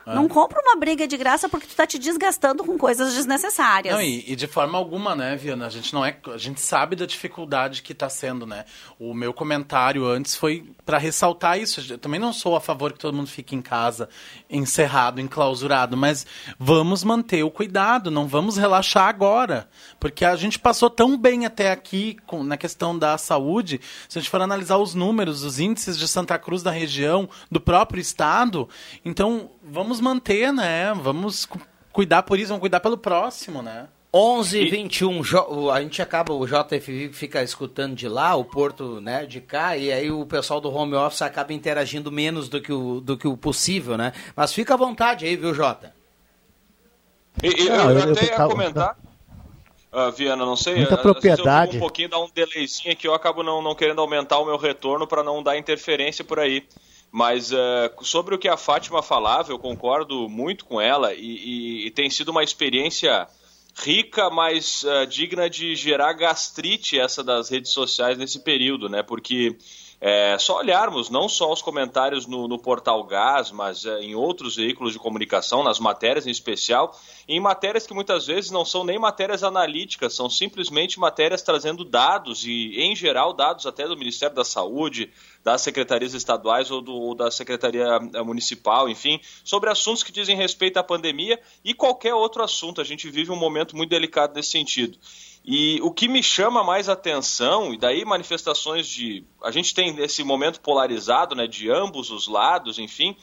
É. 0.07 0.15
Não 0.15 0.29
compra 0.29 0.61
uma 0.63 0.77
briga 0.77 1.05
de 1.09 1.17
graça 1.17 1.49
porque 1.49 1.67
tu 1.67 1.75
tá 1.75 1.85
te 1.85 1.99
desgastando 1.99 2.63
com 2.63 2.79
coisas 2.79 3.13
desnecessárias. 3.15 3.93
Não, 3.93 4.01
e, 4.01 4.25
e 4.31 4.37
de 4.37 4.47
forma 4.47 4.79
alguma, 4.79 5.17
né, 5.17 5.35
Viana? 5.35 5.67
A 5.67 5.69
gente 5.69 5.93
não 5.93 6.07
é. 6.07 6.17
A 6.33 6.39
gente 6.39 6.61
sabe 6.61 6.95
da 6.95 7.05
dificuldade 7.05 7.83
que 7.83 7.91
está 7.91 8.09
sendo, 8.09 8.47
né? 8.47 8.65
O 9.01 9.13
meu 9.13 9.35
comentário 9.35 10.07
antes 10.07 10.37
foi 10.37 10.73
para 10.85 10.97
ressaltar 10.97 11.59
isso. 11.59 11.85
Eu 11.93 11.99
também 11.99 12.21
não 12.21 12.33
sou 12.33 12.55
a 12.55 12.61
favor 12.61 12.93
que 12.93 13.01
todo 13.01 13.17
mundo 13.17 13.27
fique 13.27 13.57
em 13.57 13.61
casa, 13.61 14.09
encerrado, 14.49 15.21
enclausurado, 15.21 15.97
mas 15.97 16.25
vamos 16.57 17.03
manter 17.03 17.43
o 17.43 17.51
cuidado, 17.51 18.09
não 18.09 18.29
vamos 18.29 18.57
relaxar 18.57 19.09
agora. 19.09 19.69
Porque 19.99 20.25
a 20.25 20.37
gente 20.37 20.57
passou 20.57 20.89
tão 20.89 21.19
bem 21.19 21.47
até 21.47 21.73
aqui 21.73 22.17
com, 22.27 22.45
na 22.45 22.57
questão 22.57 22.97
da 22.97 23.19
saúde. 23.19 23.81
Se 24.09 24.19
a 24.19 24.23
gente 24.23 24.31
for 24.31 24.41
analisar 24.41 24.77
os 24.77 24.95
números, 24.95 25.43
os 25.43 25.59
índices 25.59 25.99
de 25.99 26.07
Santa 26.07 26.39
Cruz 26.39 26.63
da 26.63 26.71
região, 26.71 27.29
do 27.51 27.61
próprio 27.61 28.01
estado, 28.01 28.69
então 29.05 29.51
vamos 29.71 30.01
manter, 30.01 30.53
né? 30.53 30.93
Vamos 30.95 31.45
cu- 31.47 31.61
cuidar 31.93 32.23
por 32.23 32.39
isso, 32.39 32.49
vamos 32.49 32.61
cuidar 32.61 32.81
pelo 32.81 32.97
próximo, 32.99 33.63
né? 33.63 33.89
11 34.15 34.59
e 34.63 34.71
21, 34.71 35.23
Jo- 35.23 35.47
o- 35.49 35.71
a 35.71 35.81
gente 35.83 36.01
acaba, 36.01 36.33
o 36.33 36.47
JFV 36.47 37.11
fica 37.13 37.43
escutando 37.43 37.95
de 37.95 38.09
lá, 38.09 38.35
o 38.35 38.45
Porto 38.45 38.99
né, 39.01 39.27
de 39.27 39.41
cá, 39.43 39.77
e 39.77 39.93
aí 39.93 40.11
o 40.11 40.25
pessoal 40.25 40.59
do 40.61 40.73
home 40.75 40.95
office 40.95 41.21
acaba 41.21 41.53
interagindo 41.53 42.11
menos 42.11 42.49
do 42.49 42.61
que 42.61 42.73
o, 42.73 43.01
do 43.01 43.19
que 43.19 43.29
o 43.29 43.37
possível, 43.37 43.99
né? 43.99 44.13
Mas 44.35 44.55
fica 44.55 44.73
à 44.73 44.77
vontade 44.77 45.27
aí, 45.27 45.37
viu, 45.37 45.53
Jota? 45.53 45.93
E, 47.43 47.49
e 47.65 47.69
Não, 47.69 47.91
eu, 47.91 47.99
eu- 47.99 48.07
eu 48.07 48.13
até 48.13 48.25
ia 48.25 48.37
tava- 48.37 48.51
comentar. 48.53 48.97
Ah, 49.93 50.11
Viana, 50.11 50.45
não 50.45 50.57
sei. 50.57 50.77
Muita 50.77 50.97
propriedade. 50.99 51.73
Eu 51.73 51.77
um 51.77 51.81
pouquinho 51.81 52.09
dar 52.09 52.19
um 52.19 52.29
delayzinho 52.35 52.95
que 52.97 53.07
eu 53.09 53.15
acabo 53.15 53.43
não, 53.43 53.63
não 53.63 53.75
querendo 53.75 54.01
aumentar 54.01 54.39
o 54.39 54.45
meu 54.45 54.57
retorno 54.59 55.07
para 55.07 55.23
não 55.23 55.43
dar 55.43 55.57
interferência 55.59 56.23
por 56.25 56.39
aí. 56.39 56.67
Mas 57.19 57.51
eh, 57.51 57.91
sobre 58.03 58.35
o 58.35 58.39
que 58.39 58.47
a 58.47 58.59
Fátima 58.59 59.03
falava, 59.03 59.51
eu 59.51 59.59
concordo 59.59 60.29
muito 60.29 60.67
com 60.67 60.79
ela 60.79 61.15
e, 61.15 61.19
e- 61.25 61.87
e 61.87 61.91
tem 61.91 62.11
sido 62.11 62.29
uma 62.29 62.45
experiência 62.45 63.27
rica, 63.75 64.29
mas 64.29 64.85
eh, 64.85 65.07
digna 65.07 65.49
de 65.49 65.75
gerar 65.75 66.13
gastrite 66.13 66.99
essa 67.01 67.25
das 67.25 67.49
redes 67.49 67.71
sociais 67.73 68.19
nesse 68.19 68.41
período, 68.41 68.91
né? 68.91 69.03
Porque 69.03 69.57
é 69.99 70.37
só 70.39 70.59
olharmos 70.59 71.09
não 71.09 71.27
só 71.29 71.51
os 71.51 71.63
comentários 71.63 72.27
no, 72.27 72.47
no 72.47 72.59
portal 72.59 73.03
Gás, 73.05 73.51
mas 73.51 73.87
eh, 73.87 74.03
em 74.03 74.15
outros 74.15 74.57
veículos 74.57 74.93
de 74.93 74.99
comunicação, 74.99 75.65
nas 75.65 75.81
matérias 75.81 76.27
em 76.27 76.31
especial, 76.31 76.95
em 77.27 77.41
matérias 77.41 77.87
que 77.87 77.95
muitas 77.95 78.27
vezes 78.27 78.51
não 78.51 78.65
são 78.65 78.85
nem 78.85 78.99
matérias 78.99 79.43
analíticas, 79.43 80.15
são 80.15 80.29
simplesmente 80.29 81.01
matérias 81.01 81.41
trazendo 81.41 81.83
dados 81.83 82.45
e, 82.45 82.79
em 82.79 82.95
geral, 82.95 83.33
dados 83.33 83.67
até 83.67 83.89
do 83.89 83.97
Ministério 83.97 84.37
da 84.37 84.45
Saúde, 84.45 85.11
das 85.43 85.63
secretarias 85.63 86.13
estaduais 86.13 86.71
ou, 86.71 86.83
do, 86.83 86.93
ou 86.93 87.15
da 87.15 87.31
Secretaria 87.31 87.87
eh, 88.13 88.23
Municipal, 88.23 88.91
enfim, 88.91 89.19
sobre 89.43 89.71
assuntos 89.71 90.03
que 90.03 90.13
dizem 90.13 90.37
respeito 90.37 90.77
à 90.77 90.83
pandemia 90.83 91.41
e 91.65 91.73
qualquer 91.73 92.13
outro 92.13 92.43
assunto. 92.43 92.83
A 92.83 92.85
gente 92.85 93.09
vive 93.09 93.31
um 93.31 93.37
momento 93.37 93.75
muito 93.75 93.89
delicado 93.89 94.35
nesse 94.35 94.51
sentido. 94.51 94.99
E 95.49 95.81
o 95.81 95.93
que 95.93 96.09
me 96.09 96.25
chama 96.25 96.65
mais 96.65 96.89
atenção, 96.89 97.73
e 97.73 97.79
daí 97.79 98.05
manifestações 98.05 98.85
de. 98.89 99.25
A 99.41 99.53
gente 99.53 99.73
tem 99.73 99.97
esse 100.03 100.25
momento 100.25 100.61
polarizado, 100.61 101.37
né, 101.37 101.47
de 101.47 101.71
ambos 101.71 102.11
os 102.11 102.27
lados, 102.27 102.81
enfim, 102.81 103.17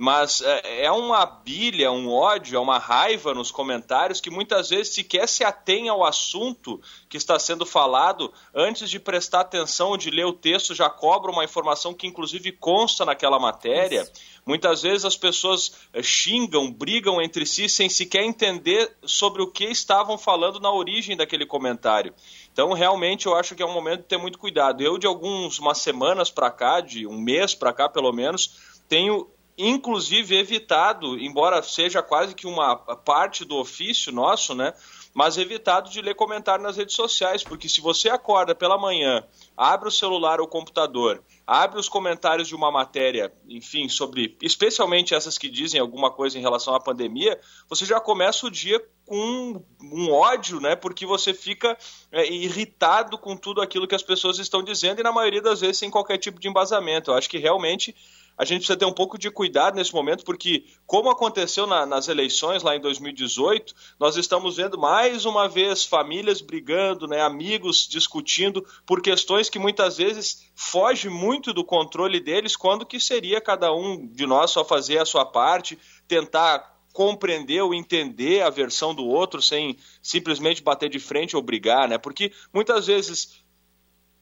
mas 0.00 0.40
é, 0.40 0.86
é 0.86 0.90
uma 0.90 1.26
bilha, 1.26 1.92
um 1.92 2.10
ódio, 2.10 2.56
é 2.56 2.58
uma 2.58 2.78
raiva 2.78 3.34
nos 3.34 3.50
comentários 3.50 4.18
que 4.18 4.30
muitas 4.30 4.70
vezes 4.70 4.94
sequer 4.94 5.28
se 5.28 5.44
atém 5.44 5.90
ao 5.90 6.02
assunto 6.02 6.80
que 7.06 7.18
está 7.18 7.38
sendo 7.38 7.66
falado, 7.66 8.32
antes 8.54 8.88
de 8.88 8.98
prestar 8.98 9.40
atenção 9.40 9.90
ou 9.90 9.98
de 9.98 10.10
ler 10.10 10.24
o 10.24 10.32
texto, 10.32 10.74
já 10.74 10.88
cobra 10.88 11.30
uma 11.30 11.44
informação 11.44 11.92
que 11.92 12.06
inclusive 12.06 12.50
consta 12.50 13.04
naquela 13.04 13.38
matéria. 13.38 14.10
Muitas 14.46 14.80
vezes 14.80 15.04
as 15.04 15.18
pessoas 15.18 15.72
eh, 15.92 16.02
xingam, 16.02 16.72
brigam 16.72 17.20
entre 17.20 17.44
si 17.44 17.68
sem 17.68 17.90
sequer 17.90 18.24
entender 18.24 18.96
sobre 19.04 19.42
o 19.42 19.48
que 19.48 19.64
estavam 19.64 20.16
falando 20.16 20.58
na 20.58 20.72
origem 20.72 21.14
daquele 21.14 21.44
comentário. 21.44 22.14
Então, 22.50 22.72
realmente, 22.72 23.26
eu 23.26 23.36
acho 23.36 23.54
que 23.54 23.62
é 23.62 23.66
um 23.66 23.74
momento 23.74 24.00
de 24.00 24.06
ter 24.06 24.16
muito 24.16 24.38
cuidado. 24.38 24.82
Eu, 24.82 24.96
de 24.96 25.06
algumas 25.06 25.58
umas 25.58 25.76
semanas 25.76 26.30
para 26.30 26.50
cá, 26.50 26.80
de 26.80 27.06
um 27.06 27.20
mês 27.20 27.54
para 27.54 27.70
cá 27.70 27.86
pelo 27.86 28.10
menos, 28.14 28.80
tenho 28.88 29.28
inclusive 29.60 30.36
evitado, 30.36 31.18
embora 31.18 31.62
seja 31.62 32.02
quase 32.02 32.34
que 32.34 32.46
uma 32.46 32.76
parte 32.76 33.44
do 33.44 33.56
ofício 33.56 34.12
nosso, 34.12 34.54
né? 34.54 34.72
mas 35.12 35.36
evitado 35.36 35.90
de 35.90 36.00
ler 36.00 36.14
comentário 36.14 36.62
nas 36.62 36.76
redes 36.76 36.94
sociais, 36.94 37.42
porque 37.42 37.68
se 37.68 37.80
você 37.80 38.08
acorda 38.08 38.54
pela 38.54 38.78
manhã, 38.78 39.24
abre 39.56 39.88
o 39.88 39.92
celular 39.92 40.40
ou 40.40 40.46
computador, 40.46 41.22
abre 41.46 41.80
os 41.80 41.88
comentários 41.88 42.46
de 42.46 42.54
uma 42.54 42.70
matéria, 42.70 43.32
enfim, 43.48 43.88
sobre, 43.88 44.36
especialmente 44.40 45.14
essas 45.14 45.36
que 45.36 45.48
dizem 45.48 45.80
alguma 45.80 46.10
coisa 46.12 46.38
em 46.38 46.40
relação 46.40 46.74
à 46.74 46.80
pandemia, 46.80 47.38
você 47.68 47.84
já 47.84 48.00
começa 48.00 48.46
o 48.46 48.50
dia 48.50 48.80
com 49.04 49.60
um 49.82 50.12
ódio, 50.12 50.60
né? 50.60 50.76
Porque 50.76 51.04
você 51.04 51.34
fica 51.34 51.76
é, 52.12 52.30
irritado 52.32 53.18
com 53.18 53.36
tudo 53.36 53.60
aquilo 53.60 53.88
que 53.88 53.94
as 53.96 54.04
pessoas 54.04 54.38
estão 54.38 54.62
dizendo 54.62 55.00
e 55.00 55.02
na 55.02 55.10
maioria 55.10 55.42
das 55.42 55.60
vezes 55.60 55.78
sem 55.78 55.90
qualquer 55.90 56.18
tipo 56.18 56.38
de 56.38 56.46
embasamento. 56.46 57.10
Eu 57.10 57.16
acho 57.16 57.28
que 57.28 57.38
realmente 57.38 57.96
a 58.40 58.44
gente 58.46 58.60
precisa 58.60 58.78
ter 58.78 58.86
um 58.86 58.92
pouco 58.92 59.18
de 59.18 59.30
cuidado 59.30 59.74
nesse 59.74 59.92
momento, 59.92 60.24
porque, 60.24 60.64
como 60.86 61.10
aconteceu 61.10 61.66
na, 61.66 61.84
nas 61.84 62.08
eleições 62.08 62.62
lá 62.62 62.74
em 62.74 62.80
2018, 62.80 63.74
nós 63.98 64.16
estamos 64.16 64.56
vendo 64.56 64.78
mais 64.78 65.26
uma 65.26 65.46
vez 65.46 65.84
famílias 65.84 66.40
brigando, 66.40 67.06
né, 67.06 67.20
amigos 67.20 67.86
discutindo 67.86 68.66
por 68.86 69.02
questões 69.02 69.50
que 69.50 69.58
muitas 69.58 69.98
vezes 69.98 70.50
fogem 70.54 71.10
muito 71.10 71.52
do 71.52 71.62
controle 71.62 72.18
deles, 72.18 72.56
quando 72.56 72.86
que 72.86 72.98
seria 72.98 73.42
cada 73.42 73.74
um 73.74 74.06
de 74.06 74.24
nós 74.24 74.52
só 74.52 74.64
fazer 74.64 74.96
a 74.96 75.04
sua 75.04 75.26
parte, 75.26 75.78
tentar 76.08 76.80
compreender 76.94 77.60
ou 77.60 77.74
entender 77.74 78.42
a 78.42 78.50
versão 78.50 78.94
do 78.94 79.04
outro 79.06 79.40
sem 79.42 79.76
simplesmente 80.02 80.62
bater 80.62 80.88
de 80.88 80.98
frente 80.98 81.36
ou 81.36 81.42
brigar, 81.42 81.88
né? 81.88 81.98
Porque 81.98 82.32
muitas 82.52 82.86
vezes 82.86 83.39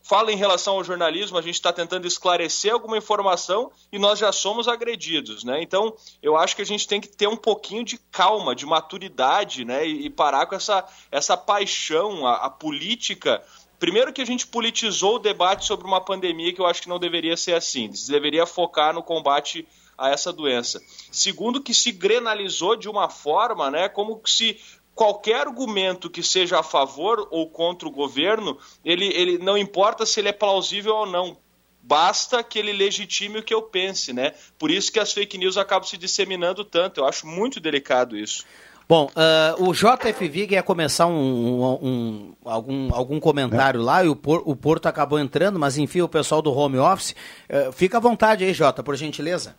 fala 0.08 0.32
em 0.32 0.36
relação 0.36 0.76
ao 0.76 0.82
jornalismo, 0.82 1.36
a 1.36 1.42
gente 1.42 1.56
está 1.56 1.70
tentando 1.70 2.06
esclarecer 2.06 2.72
alguma 2.72 2.96
informação 2.96 3.70
e 3.92 3.98
nós 3.98 4.18
já 4.18 4.32
somos 4.32 4.66
agredidos, 4.66 5.44
né? 5.44 5.62
Então, 5.62 5.94
eu 6.22 6.34
acho 6.34 6.56
que 6.56 6.62
a 6.62 6.66
gente 6.66 6.88
tem 6.88 6.98
que 6.98 7.08
ter 7.08 7.28
um 7.28 7.36
pouquinho 7.36 7.84
de 7.84 7.98
calma, 8.10 8.54
de 8.54 8.64
maturidade, 8.64 9.66
né? 9.66 9.86
E, 9.86 10.06
e 10.06 10.10
parar 10.10 10.46
com 10.46 10.54
essa, 10.54 10.82
essa 11.12 11.36
paixão, 11.36 12.26
a, 12.26 12.46
a 12.46 12.50
política. 12.50 13.42
Primeiro 13.78 14.10
que 14.10 14.22
a 14.22 14.26
gente 14.26 14.46
politizou 14.46 15.16
o 15.16 15.18
debate 15.18 15.66
sobre 15.66 15.86
uma 15.86 16.00
pandemia 16.00 16.54
que 16.54 16.60
eu 16.60 16.66
acho 16.66 16.80
que 16.80 16.88
não 16.88 16.98
deveria 16.98 17.36
ser 17.36 17.52
assim. 17.52 17.92
Deveria 18.08 18.46
focar 18.46 18.94
no 18.94 19.02
combate 19.02 19.68
a 19.98 20.08
essa 20.08 20.32
doença. 20.32 20.80
Segundo, 21.10 21.60
que 21.60 21.74
se 21.74 21.92
grenalizou 21.92 22.76
de 22.76 22.88
uma 22.88 23.10
forma, 23.10 23.70
né, 23.70 23.88
como 23.88 24.22
se 24.24 24.58
qualquer 24.98 25.46
argumento 25.46 26.10
que 26.10 26.24
seja 26.24 26.58
a 26.58 26.62
favor 26.62 27.28
ou 27.30 27.48
contra 27.48 27.86
o 27.86 27.90
governo, 27.90 28.58
ele, 28.84 29.06
ele 29.06 29.38
não 29.38 29.56
importa 29.56 30.04
se 30.04 30.18
ele 30.18 30.28
é 30.28 30.32
plausível 30.32 30.92
ou 30.92 31.06
não. 31.06 31.36
Basta 31.80 32.42
que 32.42 32.58
ele 32.58 32.72
legitime 32.72 33.38
o 33.38 33.42
que 33.42 33.54
eu 33.54 33.62
pense, 33.62 34.12
né? 34.12 34.34
Por 34.58 34.72
isso 34.72 34.90
que 34.90 34.98
as 34.98 35.12
fake 35.12 35.38
news 35.38 35.56
acabam 35.56 35.88
se 35.88 35.96
disseminando 35.96 36.64
tanto. 36.64 36.98
Eu 36.98 37.06
acho 37.06 37.28
muito 37.28 37.60
delicado 37.60 38.18
isso. 38.18 38.44
Bom, 38.88 39.08
uh, 39.14 39.68
o 39.68 39.72
JF 39.72 40.46
ia 40.50 40.62
começar 40.62 41.06
um, 41.06 41.12
um, 41.12 41.78
um, 41.82 42.34
algum, 42.44 42.92
algum 42.92 43.20
comentário 43.20 43.80
é. 43.80 43.84
lá 43.84 44.04
e 44.04 44.08
o, 44.08 44.16
Por, 44.16 44.42
o 44.44 44.56
Porto 44.56 44.86
acabou 44.86 45.20
entrando, 45.20 45.58
mas 45.60 45.78
enfim, 45.78 46.00
o 46.00 46.08
pessoal 46.08 46.42
do 46.42 46.52
home 46.52 46.78
office. 46.78 47.14
Uh, 47.48 47.70
fica 47.70 47.98
à 47.98 48.00
vontade 48.00 48.44
aí, 48.44 48.52
Jota, 48.52 48.82
por 48.82 48.96
gentileza. 48.96 49.54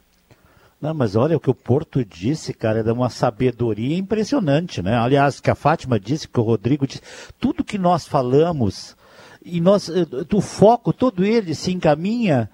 Não, 0.82 0.93
mas 0.93 1.15
olha 1.15 1.36
o 1.36 1.39
que 1.39 1.49
o 1.49 1.55
Porto 1.55 2.05
disse, 2.05 2.53
cara, 2.53 2.80
é 2.80 2.84
de 2.84 2.91
uma 2.91 3.09
sabedoria 3.09 3.97
impressionante, 3.97 4.82
né? 4.82 4.95
Aliás, 4.97 5.41
que 5.41 5.49
a 5.49 5.55
Fátima 5.55 5.99
disse, 5.99 6.27
que 6.27 6.39
o 6.39 6.43
Rodrigo 6.43 6.88
disse, 6.88 7.01
tudo 7.38 7.65
que 7.65 7.77
nós 7.77 8.07
falamos 8.07 8.95
e 9.43 9.59
nós, 9.59 9.89
eh, 9.89 10.05
o 10.34 10.41
foco 10.41 10.93
todo 10.93 11.25
ele 11.25 11.55
se 11.55 11.71
encaminha 11.71 12.49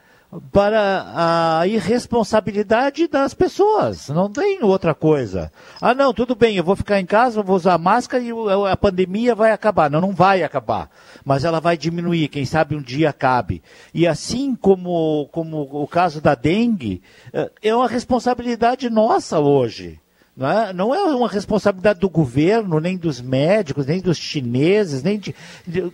para 0.51 1.59
a 1.61 1.67
irresponsabilidade 1.67 3.07
das 3.07 3.33
pessoas. 3.33 4.09
Não 4.09 4.29
tem 4.29 4.63
outra 4.63 4.93
coisa. 4.93 5.51
Ah, 5.81 5.93
não, 5.93 6.13
tudo 6.13 6.35
bem, 6.35 6.57
eu 6.57 6.63
vou 6.63 6.75
ficar 6.75 6.99
em 6.99 7.05
casa, 7.05 7.41
vou 7.41 7.55
usar 7.55 7.77
máscara 7.77 8.23
e 8.23 8.31
a 8.69 8.77
pandemia 8.77 9.35
vai 9.35 9.51
acabar. 9.51 9.89
Não, 9.89 10.01
não 10.01 10.11
vai 10.11 10.43
acabar. 10.43 10.89
Mas 11.23 11.43
ela 11.43 11.59
vai 11.59 11.77
diminuir, 11.77 12.27
quem 12.27 12.45
sabe 12.45 12.75
um 12.75 12.81
dia 12.81 13.09
acabe. 13.09 13.61
E 13.93 14.07
assim 14.07 14.55
como, 14.55 15.27
como 15.31 15.61
o 15.61 15.87
caso 15.87 16.21
da 16.21 16.35
dengue, 16.35 17.01
eh, 17.33 17.51
é 17.61 17.75
uma 17.75 17.87
responsabilidade 17.87 18.89
nossa 18.89 19.39
hoje. 19.39 19.99
Não 20.35 20.49
é, 20.49 20.73
não 20.73 20.93
é 20.93 21.15
uma 21.15 21.29
responsabilidade 21.29 22.01
do 22.01 22.09
governo, 22.09 22.81
nem 22.81 22.97
dos 22.97 23.21
médicos, 23.21 23.85
nem 23.85 24.01
dos 24.01 24.17
chineses, 24.17 25.01
nem 25.01 25.17
de, 25.17 25.33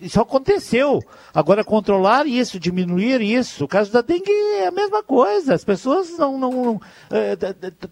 isso 0.01 0.19
aconteceu. 0.19 0.99
Agora, 1.31 1.63
controlar 1.63 2.25
isso, 2.25 2.59
diminuir 2.59 3.21
isso, 3.21 3.65
o 3.65 3.67
caso 3.67 3.91
da 3.91 4.01
dengue 4.01 4.31
é 4.31 4.65
a 4.65 4.71
mesma 4.71 5.03
coisa. 5.03 5.53
As 5.53 5.63
pessoas 5.63 6.17
não. 6.17 6.39
não, 6.39 6.81
é, 7.11 7.35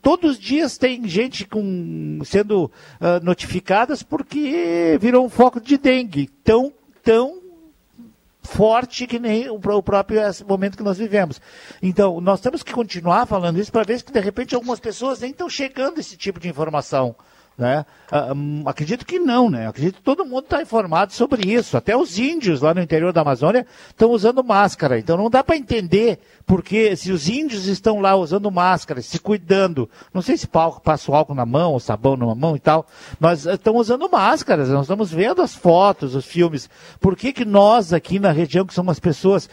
todos 0.02 0.32
os 0.32 0.40
dias 0.40 0.76
tem 0.76 1.08
gente 1.08 1.46
com, 1.46 2.20
sendo 2.26 2.66
uh, 2.66 3.24
notificadas 3.24 4.02
porque 4.02 4.98
virou 5.00 5.24
um 5.24 5.30
foco 5.30 5.62
de 5.62 5.78
dengue. 5.78 6.30
Tão, 6.44 6.74
tão 7.04 7.39
forte 8.50 9.06
que 9.06 9.20
nem 9.20 9.50
o, 9.50 9.60
próprio 9.60 10.20
momento 10.48 10.78
que 10.78 10.84
nós 10.84 10.98
vivemos. 10.98 11.40
Então, 11.82 12.20
nós 12.20 12.42
temos 12.42 12.64
que 12.64 12.74
continuar 12.74 13.26
falando 13.26 13.60
isso 13.60 13.72
para 13.72 13.84
ver 13.84 14.00
se 14.00 14.06
de 14.06 14.20
repente 14.20 14.56
algumas 14.56 14.80
pessoas 14.80 15.20
nem 15.20 15.32
estão 15.32 15.48
chegando 15.48 15.98
a 15.98 16.00
esse 16.00 16.18
tipo 16.18 16.40
de 16.40 16.50
informação. 16.50 17.16
Né? 17.60 17.86
Um, 18.34 18.64
acredito 18.66 19.06
que 19.06 19.20
não, 19.20 19.50
né? 19.50 19.68
Acredito 19.68 19.98
que 19.98 20.02
todo 20.02 20.24
mundo 20.24 20.46
está 20.46 20.62
informado 20.62 21.12
sobre 21.12 21.54
isso. 21.54 21.76
Até 21.76 21.96
os 21.96 22.18
índios 22.18 22.62
lá 22.62 22.74
no 22.74 22.80
interior 22.80 23.12
da 23.12 23.20
Amazônia 23.20 23.68
estão 23.90 24.12
usando 24.12 24.42
máscara. 24.42 24.98
Então 24.98 25.18
não 25.18 25.30
dá 25.30 25.44
para 25.44 25.58
entender 25.58 26.20
porque 26.46 26.96
se 26.96 27.12
os 27.12 27.28
índios 27.28 27.68
estão 27.68 28.00
lá 28.00 28.16
usando 28.16 28.50
máscara, 28.50 29.02
se 29.02 29.20
cuidando, 29.20 29.90
não 30.14 30.22
sei 30.22 30.38
se 30.38 30.48
passa 30.48 31.12
o 31.12 31.14
álcool 31.14 31.36
na 31.36 31.46
mão, 31.46 31.74
ou 31.74 31.82
sabão 31.82 32.16
na 32.16 32.34
mão 32.34 32.56
e 32.56 32.60
tal, 32.60 32.88
mas 33.20 33.46
estão 33.46 33.76
usando 33.76 34.10
máscaras, 34.10 34.70
nós 34.70 34.84
estamos 34.84 35.12
vendo 35.12 35.42
as 35.42 35.54
fotos, 35.54 36.16
os 36.16 36.26
filmes. 36.26 36.70
Por 36.98 37.18
que, 37.18 37.34
que 37.34 37.44
nós 37.44 37.92
aqui 37.92 38.20
na 38.20 38.32
região, 38.32 38.66
que 38.66 38.74
somos 38.74 39.00
pessoas, 39.00 39.50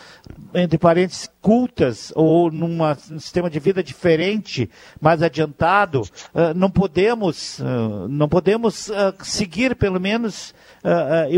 entre 0.55 0.79
parentes, 0.79 1.29
cultas, 1.47 2.13
ou 2.17 2.51
num 2.51 2.77
sistema 3.21 3.49
de 3.49 3.61
vida 3.61 3.81
diferente, 3.81 4.69
mais 5.01 5.23
adiantado, 5.23 6.03
uh, 6.03 6.53
não 6.57 6.69
podemos, 6.69 7.61
uh, 7.61 8.09
não 8.09 8.29
podemos 8.29 8.89
uh, 8.89 9.15
seguir 9.23 9.77
pelo 9.77 10.01
menos 10.01 10.53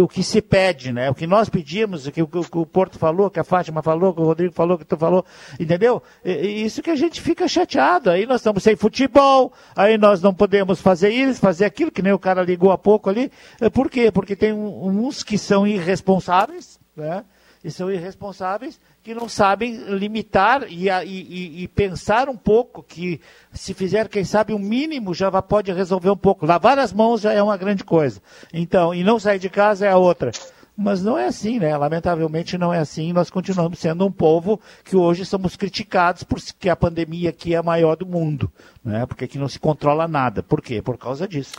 o 0.03 0.07
que 0.07 0.23
se 0.23 0.43
pede, 0.43 0.93
né? 0.93 1.09
O 1.09 1.15
que 1.15 1.27
nós 1.27 1.49
pedimos, 1.49 2.07
o 2.07 2.13
que, 2.13 2.21
o 2.21 2.29
o 2.53 2.67
Porto 2.67 2.99
falou, 2.99 3.31
que 3.31 3.41
a 3.41 3.45
Fátima 3.45 3.83
falou, 3.83 4.13
que 4.13 4.21
o 4.21 4.25
Rodrigo 4.25 4.53
falou, 4.53 4.77
que 4.77 4.85
tu 4.85 4.95
falou, 4.95 5.25
entendeu? 5.59 6.03
Isso 6.23 6.83
que 6.83 6.91
a 6.91 6.97
gente 6.97 7.19
fica 7.19 7.49
chateado. 7.49 8.11
Aí 8.11 8.27
nós 8.27 8.41
estamos 8.43 8.63
sem 8.63 8.77
futebol, 8.77 9.55
aí 9.75 9.97
nós 9.97 10.21
não 10.21 10.35
podemos 10.35 10.83
fazer 10.83 11.09
isso, 11.09 11.41
fazer 11.41 11.65
aquilo, 11.65 11.91
que 11.91 12.03
nem 12.03 12.13
o 12.13 12.19
cara 12.19 12.43
ligou 12.43 12.71
há 12.71 12.77
pouco 12.77 13.09
ali. 13.09 13.33
Eh, 13.59 13.71
por 13.71 13.89
quê? 13.89 14.13
Porque 14.13 14.37
tem 14.37 14.53
uns 14.53 15.23
que 15.23 15.39
são 15.39 15.67
irresponsáveis, 15.67 16.79
né? 16.95 17.25
E 17.65 17.71
são 17.71 17.91
irresponsáveis 17.91 18.79
que 19.09 19.15
não 19.15 19.27
sabem 19.27 19.75
limitar 19.89 20.67
e, 20.69 20.91
e, 20.91 21.63
e, 21.63 21.69
pensar 21.69 22.29
um 22.29 22.37
pouco 22.37 22.83
que 22.83 23.23
se 23.55 23.73
fizer, 23.73 24.07
quem 24.07 24.23
sabe, 24.23 24.53
o 24.53 24.57
um 24.57 24.59
mínimo 24.59 25.15
já 25.15 25.31
pode 25.41 25.73
resolver 25.73 26.11
um 26.11 26.17
pouco. 26.17 26.45
Lavar 26.45 26.79
as 26.79 26.93
mãos 26.93 27.23
já 27.23 27.33
é 27.33 27.43
uma 27.43 27.57
grande 27.57 27.85
coisa. 27.85 28.21
Então, 28.53 28.95
e 28.95 29.03
não 29.03 29.19
sair 29.19 29.39
de 29.39 29.49
casa 29.49 29.87
é 29.87 29.91
a 29.91 29.97
outra. 29.97 30.31
Mas 30.77 31.03
não 31.03 31.17
é 31.17 31.25
assim, 31.25 31.59
né? 31.59 31.75
Lamentavelmente 31.75 32.59
não 32.59 32.73
é 32.73 32.81
assim. 32.81 33.11
Nós 33.15 33.31
continuamos 33.31 33.79
sendo 33.79 34.07
um 34.07 34.13
povo 34.13 34.61
que 34.85 34.95
hoje 34.95 35.25
somos 35.25 35.57
criticados 35.57 36.23
porque 36.23 36.69
a 36.69 36.77
pandemia 36.77 37.31
aqui 37.31 37.55
é 37.55 37.57
a 37.57 37.63
maior 37.63 37.97
do 37.97 38.05
mundo, 38.05 38.53
né? 38.85 39.07
Porque 39.07 39.25
aqui 39.25 39.39
não 39.39 39.49
se 39.49 39.59
controla 39.59 40.07
nada. 40.07 40.43
Por 40.43 40.61
quê? 40.61 40.83
Por 40.83 40.99
causa 40.99 41.27
disso. 41.27 41.59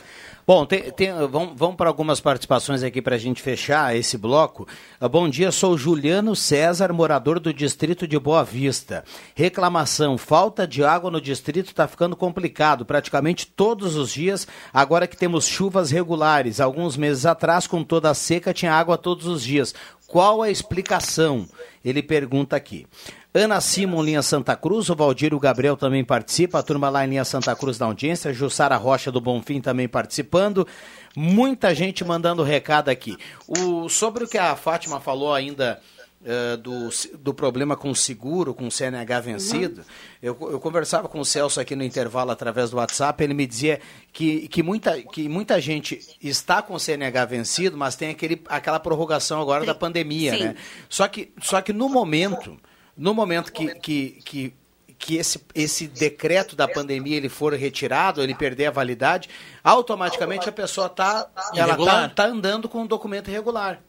Bom, 0.52 0.66
tem, 0.66 0.90
tem, 0.90 1.12
vamos, 1.28 1.52
vamos 1.54 1.76
para 1.76 1.88
algumas 1.88 2.20
participações 2.20 2.82
aqui 2.82 3.00
para 3.00 3.14
a 3.14 3.18
gente 3.18 3.40
fechar 3.40 3.94
esse 3.94 4.18
bloco. 4.18 4.66
Ah, 5.00 5.08
bom 5.08 5.28
dia, 5.28 5.52
sou 5.52 5.78
Juliano 5.78 6.34
César, 6.34 6.92
morador 6.92 7.38
do 7.38 7.54
distrito 7.54 8.04
de 8.04 8.18
Boa 8.18 8.42
Vista. 8.42 9.04
Reclamação: 9.36 10.18
falta 10.18 10.66
de 10.66 10.82
água 10.82 11.08
no 11.08 11.20
distrito 11.20 11.66
está 11.66 11.86
ficando 11.86 12.16
complicado, 12.16 12.84
praticamente 12.84 13.46
todos 13.46 13.94
os 13.94 14.12
dias, 14.12 14.44
agora 14.74 15.06
que 15.06 15.16
temos 15.16 15.46
chuvas 15.46 15.92
regulares. 15.92 16.58
Alguns 16.58 16.96
meses 16.96 17.26
atrás, 17.26 17.68
com 17.68 17.84
toda 17.84 18.10
a 18.10 18.14
seca, 18.14 18.52
tinha 18.52 18.74
água 18.74 18.98
todos 18.98 19.28
os 19.28 19.44
dias. 19.44 19.72
Qual 20.10 20.42
a 20.42 20.50
explicação? 20.50 21.46
Ele 21.84 22.02
pergunta 22.02 22.56
aqui. 22.56 22.84
Ana 23.32 23.60
Simon, 23.60 24.02
linha 24.02 24.22
Santa 24.22 24.56
Cruz, 24.56 24.90
o 24.90 24.96
Valdir 24.96 25.32
o 25.32 25.38
Gabriel 25.38 25.76
também 25.76 26.04
participa, 26.04 26.58
a 26.58 26.62
turma 26.64 26.90
lá 26.90 27.04
em 27.04 27.10
linha 27.10 27.24
Santa 27.24 27.54
Cruz 27.54 27.78
da 27.78 27.86
audiência, 27.86 28.32
Jussara 28.32 28.76
Rocha 28.76 29.12
do 29.12 29.20
Bonfim 29.20 29.60
também 29.60 29.86
participando, 29.86 30.66
muita 31.14 31.72
gente 31.72 32.04
mandando 32.04 32.42
recado 32.42 32.88
aqui. 32.88 33.16
O, 33.46 33.88
sobre 33.88 34.24
o 34.24 34.28
que 34.28 34.36
a 34.36 34.56
Fátima 34.56 34.98
falou 34.98 35.32
ainda 35.32 35.80
uh, 36.20 36.56
do, 36.56 36.88
do 37.18 37.34
problema 37.34 37.76
com 37.76 37.90
o 37.90 37.96
seguro, 37.96 38.54
com 38.54 38.66
o 38.66 38.70
CNH 38.70 39.20
vencido, 39.20 39.80
uhum. 39.80 39.86
eu, 40.22 40.38
eu 40.52 40.60
conversava 40.60 41.08
com 41.08 41.20
o 41.20 41.24
Celso 41.24 41.60
aqui 41.60 41.76
no 41.76 41.84
intervalo 41.84 42.30
através 42.30 42.70
do 42.70 42.76
WhatsApp, 42.76 43.22
ele 43.22 43.34
me 43.34 43.46
dizia 43.46 43.80
que, 44.12 44.48
que, 44.48 44.62
muita, 44.62 45.00
que 45.02 45.28
muita 45.28 45.60
gente 45.60 46.00
está 46.22 46.62
com 46.62 46.74
o 46.74 46.80
CNH 46.80 47.24
vencido, 47.26 47.76
mas 47.76 47.96
tem 47.96 48.10
aquele, 48.10 48.42
aquela 48.46 48.80
prorrogação 48.80 49.40
agora 49.40 49.60
Sim. 49.60 49.66
da 49.66 49.74
pandemia, 49.74 50.36
Sim. 50.36 50.44
né? 50.44 50.56
Só 50.88 51.06
que, 51.08 51.32
só 51.40 51.60
que 51.60 51.72
no 51.72 51.88
momento 51.88 52.58
no 53.00 53.14
momento 53.14 53.50
que, 53.50 53.74
que, 53.76 54.10
que, 54.22 54.54
que 54.98 55.16
esse, 55.16 55.40
esse 55.54 55.88
decreto 55.88 56.54
da 56.54 56.68
pandemia 56.68 57.16
ele 57.16 57.30
for 57.30 57.54
retirado, 57.54 58.22
ele 58.22 58.34
perder 58.34 58.66
a 58.66 58.70
validade, 58.70 59.30
automaticamente 59.64 60.46
a 60.46 60.52
pessoa 60.52 60.86
está 60.86 61.26
ela 61.54 61.76
tá, 61.76 62.08
tá 62.10 62.26
andando 62.26 62.68
com 62.68 62.82
um 62.82 62.86
documento 62.86 63.30
irregular. 63.30 63.80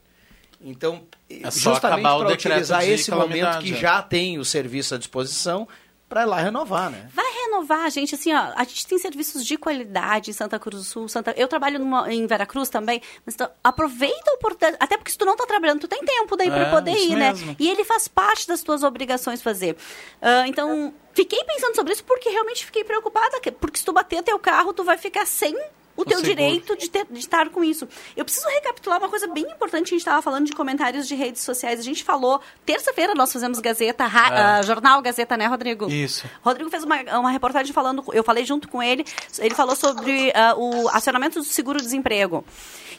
Então, 0.63 1.03
É 1.29 1.49
só 1.49 1.71
justamente 1.73 2.03
para 2.03 2.27
utilizar 2.33 2.87
esse 2.87 3.09
momento 3.11 3.59
que 3.59 3.73
é. 3.73 3.77
já 3.77 4.01
tem 4.01 4.37
o 4.37 4.45
serviço 4.45 4.95
à 4.95 4.97
disposição 4.97 5.67
para 6.07 6.23
ir 6.23 6.25
lá 6.25 6.41
renovar, 6.41 6.89
né? 6.89 7.09
Vai 7.13 7.25
renovar, 7.45 7.89
gente, 7.89 8.15
assim, 8.15 8.33
ó, 8.33 8.51
a 8.55 8.63
gente 8.65 8.85
tem 8.85 8.99
serviços 8.99 9.45
de 9.45 9.55
qualidade 9.57 10.29
em 10.29 10.33
Santa 10.33 10.59
Cruz 10.59 10.83
do 10.83 10.83
Sul, 10.83 11.07
Santa... 11.07 11.33
eu 11.37 11.47
trabalho 11.47 11.79
numa- 11.79 12.13
em 12.13 12.27
Veracruz 12.27 12.67
também, 12.69 13.01
mas 13.25 13.33
então, 13.33 13.49
aproveita 13.63 14.29
a 14.29 14.33
oportunidade, 14.33 14.75
até 14.83 14.97
porque 14.97 15.09
se 15.11 15.17
tu 15.17 15.23
não 15.25 15.37
tá 15.37 15.45
trabalhando, 15.45 15.79
tu 15.79 15.87
tem 15.87 16.03
tempo 16.03 16.35
daí 16.35 16.49
para 16.51 16.67
É, 16.67 16.69
poder 16.69 16.91
isso 16.91 17.13
ir, 17.13 17.15
né? 17.15 17.31
mesmo. 17.31 17.55
E 17.57 17.69
ele 17.69 17.85
faz 17.85 18.09
parte 18.09 18.45
das 18.45 18.61
tuas 18.61 18.83
obrigações 18.83 19.41
fazer. 19.41 19.77
Ah, 20.21 20.45
então, 20.49 20.93
fiquei 21.13 21.41
pensando 21.45 21.75
sobre 21.75 21.93
isso 21.93 22.03
porque 22.03 22.29
realmente 22.29 22.65
fiquei 22.65 22.83
preocupada, 22.83 23.39
que- 23.39 23.51
porque 23.51 23.79
se 23.79 23.85
tu 23.85 23.93
bater 23.93 24.21
teu 24.21 24.37
carro, 24.37 24.73
tu 24.73 24.83
vai 24.83 24.97
ficar 24.97 25.25
sem 25.25 25.55
o 25.95 26.05
teu 26.05 26.21
direito 26.21 26.75
de, 26.77 26.89
ter- 26.89 27.05
de 27.09 27.19
estar 27.19 27.49
com 27.49 27.63
isso. 27.63 27.87
Eu 28.15 28.23
preciso 28.25 28.47
recapitular 28.49 28.99
uma 28.99 29.09
coisa 29.09 29.27
bem 29.27 29.43
importante. 29.43 29.87
A 29.87 29.89
gente 29.89 29.97
estava 29.99 30.21
falando 30.21 30.45
de 30.45 30.53
comentários 30.53 31.07
de 31.07 31.15
redes 31.15 31.41
sociais. 31.43 31.79
A 31.79 31.83
gente 31.83 32.03
falou, 32.03 32.41
terça-feira 32.65 33.13
nós 33.13 33.31
fizemos 33.31 33.59
Gazeta, 33.59 34.05
ra- 34.05 34.35
É. 34.35 34.41
ah, 34.41 34.61
jornal 34.61 35.01
Gazeta, 35.01 35.35
né, 35.37 35.45
Rodrigo? 35.47 35.89
Isso. 35.89 36.25
Rodrigo 36.43 36.69
fez 36.69 36.83
uma, 36.83 36.95
uma 37.19 37.29
reportagem 37.31 37.73
falando, 37.73 38.03
eu 38.13 38.23
falei 38.23 38.45
junto 38.45 38.67
com 38.67 38.81
ele, 38.81 39.05
ele 39.39 39.53
falou 39.55 39.75
sobre 39.75 40.31
ah, 40.35 40.55
o 40.57 40.87
acionamento 40.89 41.39
do 41.39 41.45
seguro-desemprego. 41.45 42.43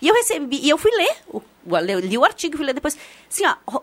E 0.01 0.09
eu 0.09 0.15
recebi, 0.15 0.59
e 0.63 0.69
eu 0.69 0.77
fui 0.77 0.91
ler, 0.91 1.17
o, 1.29 1.41
o- 1.67 1.79
li, 2.01 2.19
o 2.19 2.25
artigo, 2.25 2.57
fui 2.57 2.67
ler 2.67 2.73
depois. 2.75 2.97
Assim, 3.31 3.45
ó, 3.47 3.81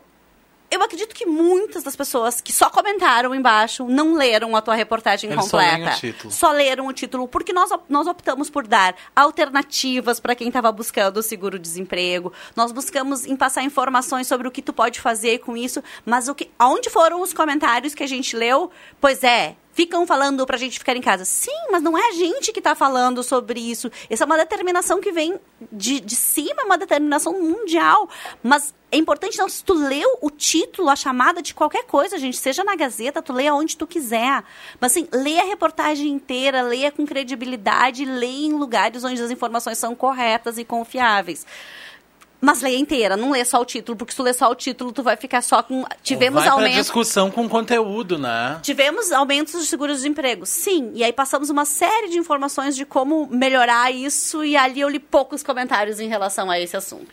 eu 0.71 0.83
acredito 0.83 1.13
que 1.15 1.25
muitas 1.25 1.83
das 1.83 1.95
pessoas 1.95 2.41
que 2.41 2.51
só 2.51 2.69
comentaram 2.69 3.33
embaixo 3.33 3.85
não 3.87 4.13
leram 4.13 4.55
a 4.55 4.61
tua 4.61 4.75
reportagem 4.75 5.31
Eles 5.31 5.45
só 5.45 5.57
completa. 5.57 5.77
leem 5.77 5.89
o 5.89 5.95
título. 5.95 6.33
Só 6.33 6.51
leram 6.51 6.87
o 6.87 6.93
título, 6.93 7.27
porque 7.27 7.51
nós, 7.53 7.69
nós 7.87 8.07
optamos 8.07 8.49
por 8.49 8.67
dar 8.67 8.95
alternativas 9.15 10.19
para 10.19 10.35
quem 10.35 10.47
estava 10.47 10.71
buscando 10.71 11.17
o 11.17 11.23
seguro-desemprego. 11.23 12.31
Nós 12.55 12.71
buscamos 12.71 13.25
em 13.25 13.35
passar 13.35 13.63
informações 13.63 14.27
sobre 14.27 14.47
o 14.47 14.51
que 14.51 14.61
tu 14.61 14.73
pode 14.73 14.99
fazer 14.99 15.39
com 15.39 15.55
isso, 15.57 15.83
mas 16.05 16.27
o 16.27 16.35
que, 16.35 16.49
aonde 16.57 16.89
foram 16.89 17.21
os 17.21 17.33
comentários 17.33 17.95
que 17.95 18.03
a 18.03 18.07
gente 18.07 18.35
leu? 18.35 18.69
Pois 19.01 19.23
é, 19.23 19.55
ficam 19.79 20.05
falando 20.05 20.45
pra 20.45 20.57
gente 20.57 20.77
ficar 20.77 20.97
em 20.97 21.01
casa. 21.01 21.23
Sim, 21.23 21.55
mas 21.71 21.81
não 21.81 21.97
é 21.97 22.09
a 22.09 22.11
gente 22.11 22.51
que 22.51 22.59
tá 22.59 22.75
falando 22.75 23.23
sobre 23.23 23.61
isso. 23.61 23.89
Essa 24.09 24.25
é 24.25 24.27
uma 24.27 24.35
determinação 24.35 24.99
que 24.99 25.09
vem 25.09 25.39
de, 25.71 26.01
de 26.01 26.15
cima, 26.17 26.63
é 26.63 26.65
uma 26.65 26.77
determinação 26.77 27.41
mundial. 27.41 28.09
Mas 28.43 28.73
é 28.91 28.97
importante, 28.97 29.37
não, 29.37 29.47
se 29.47 29.63
tu 29.63 29.73
leu 29.73 30.17
o 30.21 30.29
título, 30.29 30.89
a 30.89 30.97
chamada 30.97 31.41
de 31.41 31.53
qualquer 31.53 31.85
coisa, 31.85 32.17
gente, 32.17 32.35
seja 32.35 32.61
na 32.61 32.75
Gazeta, 32.75 33.21
tu 33.21 33.31
lê 33.31 33.47
aonde 33.47 33.77
tu 33.77 33.87
quiser. 33.87 34.43
Mas 34.81 34.91
assim, 34.91 35.07
lê 35.13 35.39
a 35.39 35.45
reportagem 35.45 36.11
inteira, 36.11 36.61
leia 36.61 36.91
com 36.91 37.05
credibilidade, 37.05 38.03
leia 38.03 38.47
em 38.47 38.53
lugares 38.53 39.05
onde 39.05 39.21
as 39.21 39.31
informações 39.31 39.77
são 39.77 39.95
corretas 39.95 40.57
e 40.57 40.65
confiáveis. 40.65 41.45
Mas 42.41 42.61
leia 42.61 42.77
inteira, 42.77 43.17
não 43.17 43.31
lê 43.31 43.43
só 43.43 43.59
o 43.61 43.65
título, 43.65 43.97
porque 43.97 44.11
se 44.11 44.17
tu 44.17 44.23
lê 44.23 44.33
só 44.33 44.49
o 44.49 44.55
título, 44.55 44.93
tu 44.93 45.03
vai 45.03 45.17
ficar 45.17 45.41
só 45.41 45.61
com. 45.61 45.85
Tivemos 46.01 46.39
Vai 46.39 46.45
pra 46.45 46.53
aumento. 46.53 46.75
discussão 46.75 47.29
com 47.29 47.49
conteúdo, 47.49 48.17
né? 48.17 48.59
Tivemos 48.63 49.11
aumentos 49.11 49.59
de 49.61 49.67
seguros-desemprego, 49.67 50.45
sim. 50.45 50.91
E 50.95 51.03
aí 51.03 51.11
passamos 51.11 51.49
uma 51.49 51.65
série 51.65 52.09
de 52.09 52.17
informações 52.17 52.75
de 52.77 52.85
como 52.85 53.27
melhorar 53.29 53.91
isso 53.91 54.43
e 54.43 54.55
ali 54.55 54.79
eu 54.79 54.87
li 54.87 54.99
poucos 54.99 55.43
comentários 55.43 55.99
em 55.99 56.07
relação 56.07 56.49
a 56.49 56.57
esse 56.59 56.77
assunto. 56.77 57.07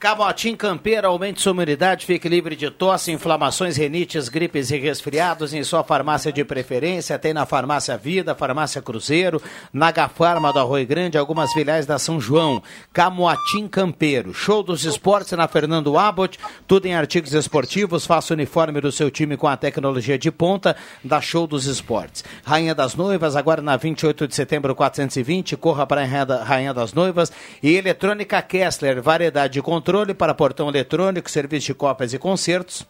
Camotim 0.00 0.54
Campeiro, 0.54 1.08
aumente 1.08 1.42
sua 1.42 1.50
imunidade, 1.50 2.06
fique 2.06 2.28
livre 2.28 2.54
de 2.54 2.70
tosse, 2.70 3.10
inflamações, 3.10 3.76
renites, 3.76 4.28
gripes 4.28 4.70
e 4.70 4.78
resfriados 4.78 5.52
em 5.52 5.64
sua 5.64 5.82
farmácia 5.82 6.32
de 6.32 6.44
preferência. 6.44 7.18
Tem 7.18 7.34
na 7.34 7.44
Farmácia 7.44 7.98
Vida, 7.98 8.32
Farmácia 8.32 8.80
Cruzeiro, 8.80 9.42
na 9.72 9.90
Gafarma 9.90 10.52
do 10.52 10.60
Arroio 10.60 10.86
Grande, 10.86 11.18
algumas 11.18 11.52
filiais 11.52 11.84
da 11.84 11.98
São 11.98 12.20
João. 12.20 12.62
Camotim 12.92 13.66
Campeiro, 13.66 14.32
show 14.32 14.62
dos 14.62 14.84
esportes 14.84 15.32
na 15.32 15.48
Fernando 15.48 15.98
Abbott, 15.98 16.38
tudo 16.64 16.86
em 16.86 16.94
artigos 16.94 17.34
esportivos. 17.34 18.06
Faça 18.06 18.32
o 18.32 18.36
uniforme 18.36 18.80
do 18.80 18.92
seu 18.92 19.10
time 19.10 19.36
com 19.36 19.48
a 19.48 19.56
tecnologia 19.56 20.16
de 20.16 20.30
ponta 20.30 20.76
da 21.02 21.20
Show 21.20 21.44
dos 21.44 21.66
Esportes. 21.66 22.24
Rainha 22.44 22.72
das 22.72 22.94
Noivas, 22.94 23.34
agora 23.34 23.60
na 23.60 23.76
28 23.76 24.28
de 24.28 24.34
setembro 24.36 24.76
420, 24.76 25.56
corra 25.56 25.84
para 25.84 26.02
a 26.02 26.44
Rainha 26.44 26.72
das 26.72 26.92
Noivas. 26.92 27.32
E 27.60 27.74
Eletrônica 27.74 28.40
Kessler, 28.42 29.02
variedade 29.02 29.54
de 29.54 29.60
controle 29.62 29.87
para 30.14 30.34
portão 30.34 30.68
eletrônico, 30.68 31.30
serviço 31.30 31.68
de 31.68 31.74
cópias 31.74 32.12
e 32.12 32.18
concertos. 32.18 32.86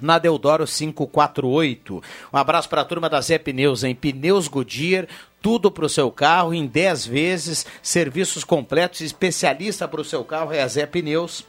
Na 0.00 0.16
Deodoro 0.16 0.64
548. 0.64 2.02
Um 2.32 2.36
abraço 2.36 2.68
para 2.68 2.82
a 2.82 2.84
turma 2.84 3.10
da 3.10 3.20
Zé 3.20 3.36
Pneus, 3.36 3.82
em 3.82 3.96
Pneus 3.96 4.46
Goodyear, 4.46 5.08
tudo 5.42 5.72
para 5.72 5.84
o 5.84 5.88
seu 5.88 6.08
carro 6.12 6.54
em 6.54 6.68
10 6.68 7.06
vezes, 7.06 7.66
serviços 7.82 8.44
completos, 8.44 9.00
especialista 9.00 9.88
para 9.88 10.00
o 10.00 10.04
seu 10.04 10.22
carro 10.22 10.52
é 10.52 10.62
a 10.62 10.68
Zé 10.68 10.86
Pneus 10.86 11.44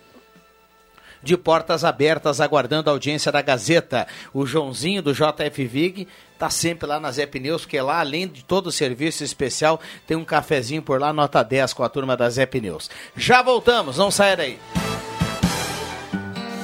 de 1.21 1.37
portas 1.37 1.83
abertas, 1.83 2.41
aguardando 2.41 2.89
a 2.89 2.93
audiência 2.93 3.31
da 3.31 3.41
Gazeta. 3.41 4.07
O 4.33 4.45
Joãozinho 4.45 5.01
do 5.01 5.13
JF 5.13 5.65
Vig 5.65 6.07
tá 6.37 6.49
sempre 6.49 6.87
lá 6.87 6.99
na 6.99 7.11
Zé 7.11 7.25
Pneus, 7.25 7.63
porque 7.63 7.79
lá, 7.81 7.99
além 7.99 8.27
de 8.27 8.43
todo 8.43 8.67
o 8.67 8.71
serviço 8.71 9.23
especial, 9.23 9.79
tem 10.07 10.15
um 10.15 10.23
cafezinho 10.25 10.81
por 10.81 10.99
lá, 10.99 11.11
nota 11.11 11.43
10 11.43 11.73
com 11.73 11.83
a 11.83 11.89
turma 11.89 12.15
da 12.15 12.29
Zé 12.29 12.45
Pneus. 12.45 12.89
Já 13.15 13.41
voltamos, 13.41 13.97
não 13.97 14.09
saia 14.09 14.37
daí. 14.37 14.59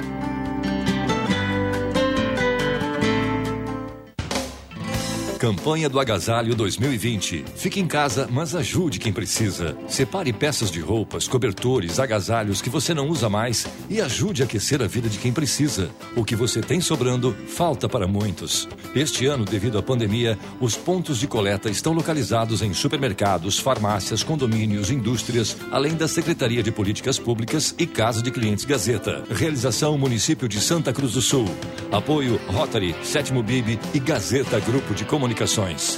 Campanha 5.44 5.90
do 5.90 6.00
Agasalho 6.00 6.56
2020. 6.56 7.44
Fique 7.58 7.78
em 7.78 7.86
casa, 7.86 8.30
mas 8.32 8.56
ajude 8.56 8.98
quem 8.98 9.12
precisa. 9.12 9.76
Separe 9.90 10.32
peças 10.32 10.72
de 10.72 10.80
roupas, 10.80 11.28
cobertores, 11.28 12.00
agasalhos 12.00 12.62
que 12.62 12.70
você 12.70 12.94
não 12.94 13.10
usa 13.10 13.28
mais 13.28 13.68
e 13.90 14.00
ajude 14.00 14.42
a 14.42 14.46
aquecer 14.46 14.82
a 14.82 14.88
vida 14.88 15.10
de 15.10 15.18
quem 15.18 15.34
precisa. 15.34 15.90
O 16.16 16.24
que 16.24 16.34
você 16.34 16.62
tem 16.62 16.80
sobrando 16.80 17.36
falta 17.46 17.90
para 17.90 18.08
muitos. 18.08 18.70
Este 18.96 19.26
ano, 19.26 19.44
devido 19.44 19.78
à 19.78 19.84
pandemia, 19.84 20.40
os 20.62 20.78
pontos 20.78 21.20
de 21.20 21.28
coleta 21.28 21.70
estão 21.70 21.92
localizados 21.92 22.62
em 22.62 22.74
supermercados, 22.74 23.60
farmácias, 23.60 24.24
condomínios, 24.24 24.90
indústrias, 24.90 25.58
além 25.74 25.96
da 25.96 26.08
Secretaria 26.08 26.64
de 26.64 26.72
Políticas 26.72 27.20
Públicas 27.20 27.76
e 27.78 27.86
Casa 27.86 28.24
de 28.24 28.32
Clientes 28.32 28.64
Gazeta. 28.64 29.26
Realização 29.30 29.98
Município 29.98 30.48
de 30.48 30.62
Santa 30.62 30.94
Cruz 30.94 31.12
do 31.12 31.22
Sul. 31.22 31.50
Apoio 31.92 32.40
Rotary, 32.48 32.96
Sétimo 33.04 33.44
Bib 33.44 33.78
e 33.94 34.00
Gazeta 34.00 34.58
Grupo 34.62 34.94
de 34.96 35.04
Comunicações. 35.34 35.98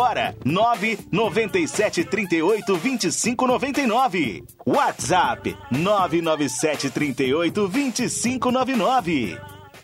997 0.43 2.05
38 2.05 2.65
25 2.65 3.35
99. 3.47 4.41
WhatsApp 4.65 5.55
997 5.71 6.89
38 6.91 7.51
25 7.67 8.51
99. 8.51 9.60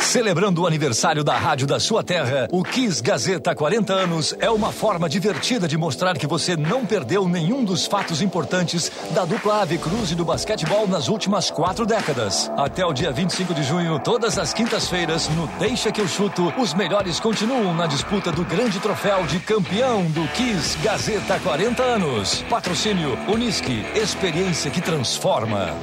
Celebrando 0.00 0.62
o 0.62 0.66
aniversário 0.66 1.22
da 1.22 1.36
rádio 1.36 1.66
da 1.66 1.78
sua 1.78 2.02
terra, 2.02 2.48
o 2.50 2.62
Kiss 2.62 3.02
Gazeta 3.02 3.54
40 3.54 3.92
anos 3.92 4.34
é 4.38 4.48
uma 4.48 4.72
forma 4.72 5.08
divertida 5.08 5.66
de 5.66 5.76
mostrar 5.76 6.16
que 6.16 6.26
você 6.26 6.56
não 6.56 6.86
perdeu 6.86 7.28
nenhum 7.28 7.64
dos 7.64 7.86
fatos 7.86 8.22
importantes 8.22 8.90
da 9.10 9.24
dupla 9.24 9.62
Ave 9.62 9.76
Cruz 9.76 10.10
e 10.10 10.14
do 10.14 10.24
basquetebol 10.24 10.86
nas 10.86 11.08
últimas 11.08 11.50
quatro 11.50 11.84
décadas. 11.84 12.50
Até 12.56 12.86
o 12.86 12.92
dia 12.92 13.10
25 13.10 13.52
de 13.52 13.62
junho, 13.62 13.98
todas 13.98 14.38
as 14.38 14.54
quintas-feiras, 14.54 15.28
no 15.30 15.46
Deixa 15.58 15.90
que 15.90 16.00
eu 16.00 16.08
chuto, 16.08 16.52
os 16.56 16.72
melhores 16.74 17.20
continuam 17.20 17.74
na 17.74 17.86
disputa 17.86 18.30
do 18.30 18.44
grande 18.44 18.78
troféu 18.78 19.26
de 19.26 19.40
campeão 19.40 20.04
do 20.06 20.26
Kiss 20.28 20.78
Gazeta 20.78 21.38
40 21.40 21.82
anos. 21.82 22.42
Patrocínio 22.48 23.18
Unisque, 23.28 23.84
experiência 23.94 24.70
que 24.70 24.80
transforma. 24.80 25.74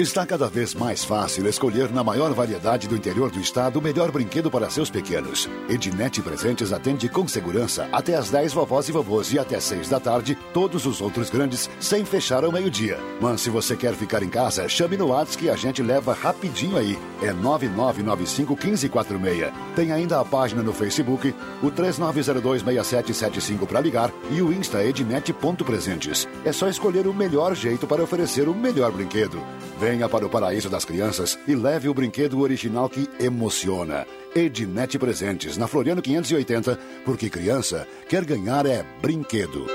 Está 0.00 0.24
cada 0.24 0.48
vez 0.48 0.74
mais 0.74 1.04
fácil 1.04 1.46
escolher 1.46 1.92
na 1.92 2.02
maior 2.02 2.32
variedade 2.32 2.88
do 2.88 2.96
interior 2.96 3.30
do 3.30 3.38
estado 3.38 3.78
o 3.78 3.82
melhor 3.82 4.10
brinquedo 4.10 4.50
para 4.50 4.70
seus 4.70 4.88
pequenos. 4.88 5.46
Ednet 5.68 6.22
Presentes 6.22 6.72
atende 6.72 7.06
com 7.06 7.28
segurança 7.28 7.86
até 7.92 8.14
às 8.14 8.30
10 8.30 8.54
vovós 8.54 8.88
e 8.88 8.92
vovôs 8.92 9.30
e 9.30 9.38
até 9.38 9.60
6 9.60 9.90
da 9.90 10.00
tarde 10.00 10.38
todos 10.54 10.86
os 10.86 11.02
outros 11.02 11.28
grandes 11.28 11.68
sem 11.78 12.02
fechar 12.02 12.44
ao 12.44 12.50
meio-dia. 12.50 12.98
Mas 13.20 13.42
se 13.42 13.50
você 13.50 13.76
quer 13.76 13.92
ficar 13.92 14.22
em 14.22 14.30
casa, 14.30 14.66
chame 14.70 14.96
no 14.96 15.08
WhatsApp 15.08 15.36
que 15.36 15.50
a 15.50 15.54
gente 15.54 15.82
leva 15.82 16.14
rapidinho 16.14 16.78
aí. 16.78 16.98
É 17.20 17.30
9995 17.34 18.54
1546. 18.54 19.52
Tem 19.76 19.92
ainda 19.92 20.18
a 20.18 20.24
página 20.24 20.62
no 20.62 20.72
Facebook, 20.72 21.34
o 21.62 21.70
39026775 21.70 23.66
para 23.66 23.82
ligar 23.82 24.10
e 24.30 24.40
o 24.40 24.50
Insta 24.50 24.82
ednet.presentes. 24.82 26.26
É 26.42 26.52
só 26.52 26.70
escolher 26.70 27.06
o 27.06 27.12
melhor 27.12 27.54
jeito 27.54 27.86
para 27.86 28.02
oferecer 28.02 28.48
o 28.48 28.54
melhor 28.54 28.90
brinquedo. 28.92 29.42
Venha 29.90 30.08
para 30.08 30.24
o 30.24 30.30
paraíso 30.30 30.70
das 30.70 30.84
crianças 30.84 31.36
e 31.48 31.54
leve 31.56 31.88
o 31.88 31.92
brinquedo 31.92 32.38
original 32.38 32.88
que 32.88 33.08
emociona. 33.18 34.06
Ednet 34.36 34.96
Presentes, 35.00 35.56
na 35.56 35.66
Floriano 35.66 36.00
580, 36.00 36.78
porque 37.04 37.28
criança 37.28 37.88
quer 38.08 38.24
ganhar 38.24 38.66
é 38.66 38.84
brinquedo. 39.02 39.66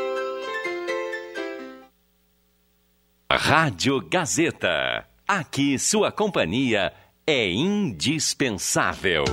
Rádio 3.30 4.00
Gazeta. 4.10 5.06
Aqui 5.28 5.78
sua 5.78 6.14
companhia 6.14 6.94
é 7.28 7.52
indispensável. 7.52 9.26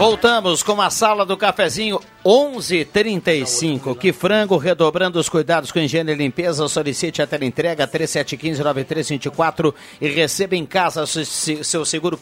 Voltamos 0.00 0.62
com 0.62 0.80
a 0.80 0.88
sala 0.88 1.26
do 1.26 1.36
cafezinho 1.36 2.00
11:35. 2.24 3.94
Que 3.94 4.14
frango 4.14 4.56
redobrando 4.56 5.20
os 5.20 5.28
cuidados 5.28 5.70
com 5.70 5.78
higiene 5.78 6.12
e 6.12 6.14
limpeza. 6.14 6.66
Solicite 6.68 7.20
a 7.20 7.26
tela 7.26 7.44
entrega 7.44 7.86
3715-9324 7.86 9.74
e 10.00 10.08
receba 10.08 10.56
em 10.56 10.64
casa 10.64 11.04
seu 11.04 11.84
seguro 11.84 12.18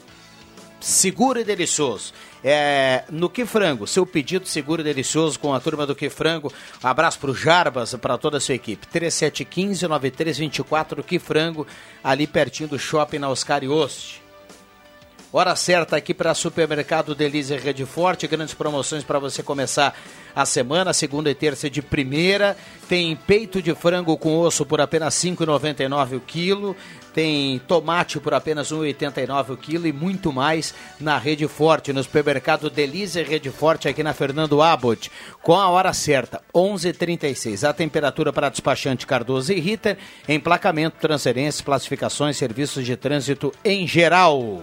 seguro 0.81 1.39
e 1.39 1.45
delicioso. 1.45 2.12
É, 2.43 3.05
no 3.11 3.31
Que 3.31 3.47
Frango, 3.47 3.87
seu 3.87 4.05
pedido 4.05 4.49
seguro 4.49 4.81
e 4.81 4.85
delicioso 4.85 5.39
com 5.39 5.55
a 5.55 5.61
turma 5.61 5.87
do 5.87 5.95
Que 5.95 6.11
Frango. 6.11 6.53
Um 6.83 6.89
abraço 6.89 7.20
para 7.20 7.31
o 7.31 7.35
Jarbas, 7.35 7.95
para 7.95 8.18
toda 8.18 8.39
a 8.39 8.41
sua 8.41 8.57
equipe. 8.57 8.89
3715-9324, 8.89 11.05
Que 11.05 11.20
Frango, 11.20 11.64
ali 12.03 12.26
pertinho 12.26 12.70
do 12.70 12.76
shopping 12.76 13.20
na 13.20 13.29
Oscar 13.29 13.62
Yost. 13.62 14.26
Hora 15.31 15.55
certa 15.55 15.95
aqui 15.95 16.14
para 16.14 16.33
Supermercado 16.33 17.14
Delize 17.14 17.55
Rede 17.55 17.85
Forte, 17.85 18.26
grandes 18.26 18.55
promoções 18.55 19.05
para 19.05 19.18
você 19.18 19.43
começar 19.43 19.95
a 20.35 20.47
semana, 20.47 20.95
segunda 20.95 21.31
e 21.31 21.35
terça 21.35 21.68
de 21.68 21.83
primeira. 21.83 22.57
Tem 22.89 23.14
peito 23.14 23.61
de 23.61 23.74
frango 23.74 24.16
com 24.16 24.39
osso 24.39 24.64
por 24.64 24.81
apenas 24.81 25.22
R$ 25.22 25.33
5,99 25.33 26.16
o 26.16 26.20
quilo. 26.20 26.74
Tem 27.12 27.59
tomate 27.68 28.18
por 28.18 28.33
apenas 28.33 28.70
R$ 28.70 28.79
1,89 28.79 29.51
o 29.51 29.57
quilo 29.59 29.87
e 29.87 29.93
muito 29.93 30.33
mais 30.33 30.74
na 30.99 31.18
Rede 31.18 31.47
Forte, 31.47 31.93
no 31.93 32.03
supermercado 32.03 32.70
Delize 32.70 33.22
Rede 33.22 33.51
Forte, 33.51 33.87
aqui 33.87 34.03
na 34.03 34.14
Fernando 34.14 34.62
Abbott. 34.62 35.11
Com 35.43 35.55
a 35.55 35.68
hora 35.68 35.93
certa, 35.93 36.41
11h36. 36.55 37.68
A 37.68 37.74
temperatura 37.74 38.33
para 38.33 38.49
despachante 38.49 39.07
Cardoso 39.07 39.53
e 39.53 39.61
Ritter, 39.61 39.99
emplacamento, 40.26 40.97
transferências, 40.99 41.61
classificações, 41.61 42.39
serviços 42.39 42.87
de 42.87 42.97
trânsito 42.97 43.53
em 43.62 43.87
geral. 43.87 44.62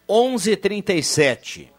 11:37. 0.08 1.70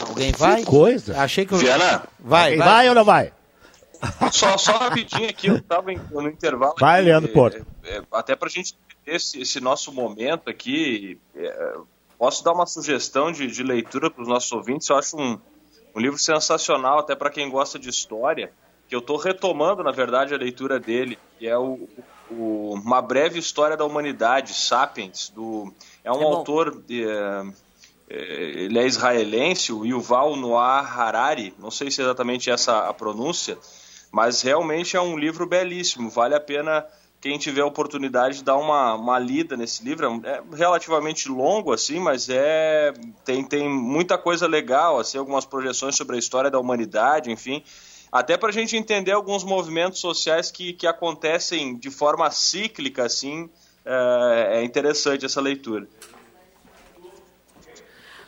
Alguém 0.00 0.32
vai? 0.32 0.60
Que 0.60 0.66
coisa. 0.66 1.20
Achei 1.20 1.46
que 1.46 1.52
eu... 1.52 1.58
Viana. 1.58 2.04
Vai, 2.18 2.56
vai. 2.56 2.68
vai 2.68 2.88
ou 2.88 2.94
não 2.94 3.04
vai? 3.04 3.32
Só, 4.32 4.56
só 4.56 4.72
rapidinho 4.76 5.28
aqui, 5.28 5.48
eu 5.48 5.56
estava 5.56 5.90
no 5.92 6.28
intervalo. 6.28 6.74
Vai, 6.78 7.00
aqui, 7.00 7.08
Leandro 7.08 7.32
Porto. 7.32 7.66
É, 7.84 7.98
é, 7.98 8.02
até 8.12 8.36
para 8.36 8.48
a 8.48 8.50
gente 8.50 8.76
ter 9.04 9.16
esse, 9.16 9.40
esse, 9.40 9.60
nosso 9.60 9.92
momento 9.92 10.48
aqui, 10.48 11.18
é, 11.34 11.76
posso 12.16 12.44
dar 12.44 12.52
uma 12.52 12.66
sugestão 12.66 13.32
de, 13.32 13.46
de 13.48 13.62
leitura 13.62 14.10
para 14.10 14.22
os 14.22 14.28
nossos 14.28 14.50
ouvintes? 14.52 14.88
Eu 14.88 14.96
acho 14.96 15.16
um, 15.16 15.38
um 15.94 16.00
livro 16.00 16.18
sensacional, 16.18 17.00
até 17.00 17.14
para 17.16 17.30
quem 17.30 17.50
gosta 17.50 17.78
de 17.78 17.88
história, 17.88 18.52
que 18.88 18.94
eu 18.94 19.00
estou 19.00 19.16
retomando, 19.16 19.82
na 19.82 19.92
verdade, 19.92 20.34
a 20.34 20.38
leitura 20.38 20.80
dele, 20.80 21.18
que 21.38 21.46
é 21.46 21.56
o, 21.58 21.88
o, 22.30 22.74
Uma 22.74 23.02
Breve 23.02 23.38
História 23.38 23.76
da 23.76 23.84
Humanidade, 23.84 24.54
Sapiens, 24.54 25.28
do, 25.28 25.72
é 26.02 26.10
um 26.10 26.22
é 26.22 26.24
autor... 26.24 26.82
É, 26.90 27.42
ele 28.10 28.78
é 28.78 28.86
israelense, 28.86 29.70
o 29.70 29.84
Yuval 29.84 30.34
Noah 30.34 30.80
Harari, 30.80 31.54
não 31.58 31.70
sei 31.70 31.90
se 31.90 32.00
é 32.00 32.04
exatamente 32.04 32.50
essa 32.50 32.88
a 32.88 32.94
pronúncia, 32.94 33.58
mas 34.10 34.40
realmente 34.40 34.96
é 34.96 35.00
um 35.00 35.18
livro 35.18 35.46
belíssimo, 35.46 36.08
vale 36.08 36.34
a 36.34 36.40
pena 36.40 36.86
quem 37.20 37.36
tiver 37.36 37.62
a 37.62 37.66
oportunidade 37.66 38.38
de 38.38 38.44
dar 38.44 38.56
uma, 38.56 38.94
uma 38.94 39.18
lida 39.18 39.56
nesse 39.56 39.84
livro. 39.84 40.22
É 40.24 40.40
relativamente 40.54 41.28
longo, 41.28 41.72
assim, 41.72 41.98
mas 41.98 42.28
é 42.28 42.92
tem, 43.24 43.44
tem 43.44 43.68
muita 43.68 44.16
coisa 44.16 44.46
legal, 44.46 44.98
assim, 44.98 45.18
algumas 45.18 45.44
projeções 45.44 45.96
sobre 45.96 46.16
a 46.16 46.18
história 46.18 46.50
da 46.50 46.60
humanidade, 46.60 47.30
enfim. 47.30 47.62
Até 48.10 48.36
para 48.36 48.48
a 48.48 48.52
gente 48.52 48.76
entender 48.76 49.12
alguns 49.12 49.44
movimentos 49.44 50.00
sociais 50.00 50.50
que, 50.50 50.72
que 50.72 50.86
acontecem 50.86 51.76
de 51.76 51.90
forma 51.90 52.30
cíclica, 52.30 53.04
assim, 53.04 53.50
é, 53.84 54.58
é 54.58 54.64
interessante 54.64 55.26
essa 55.26 55.40
leitura. 55.40 55.86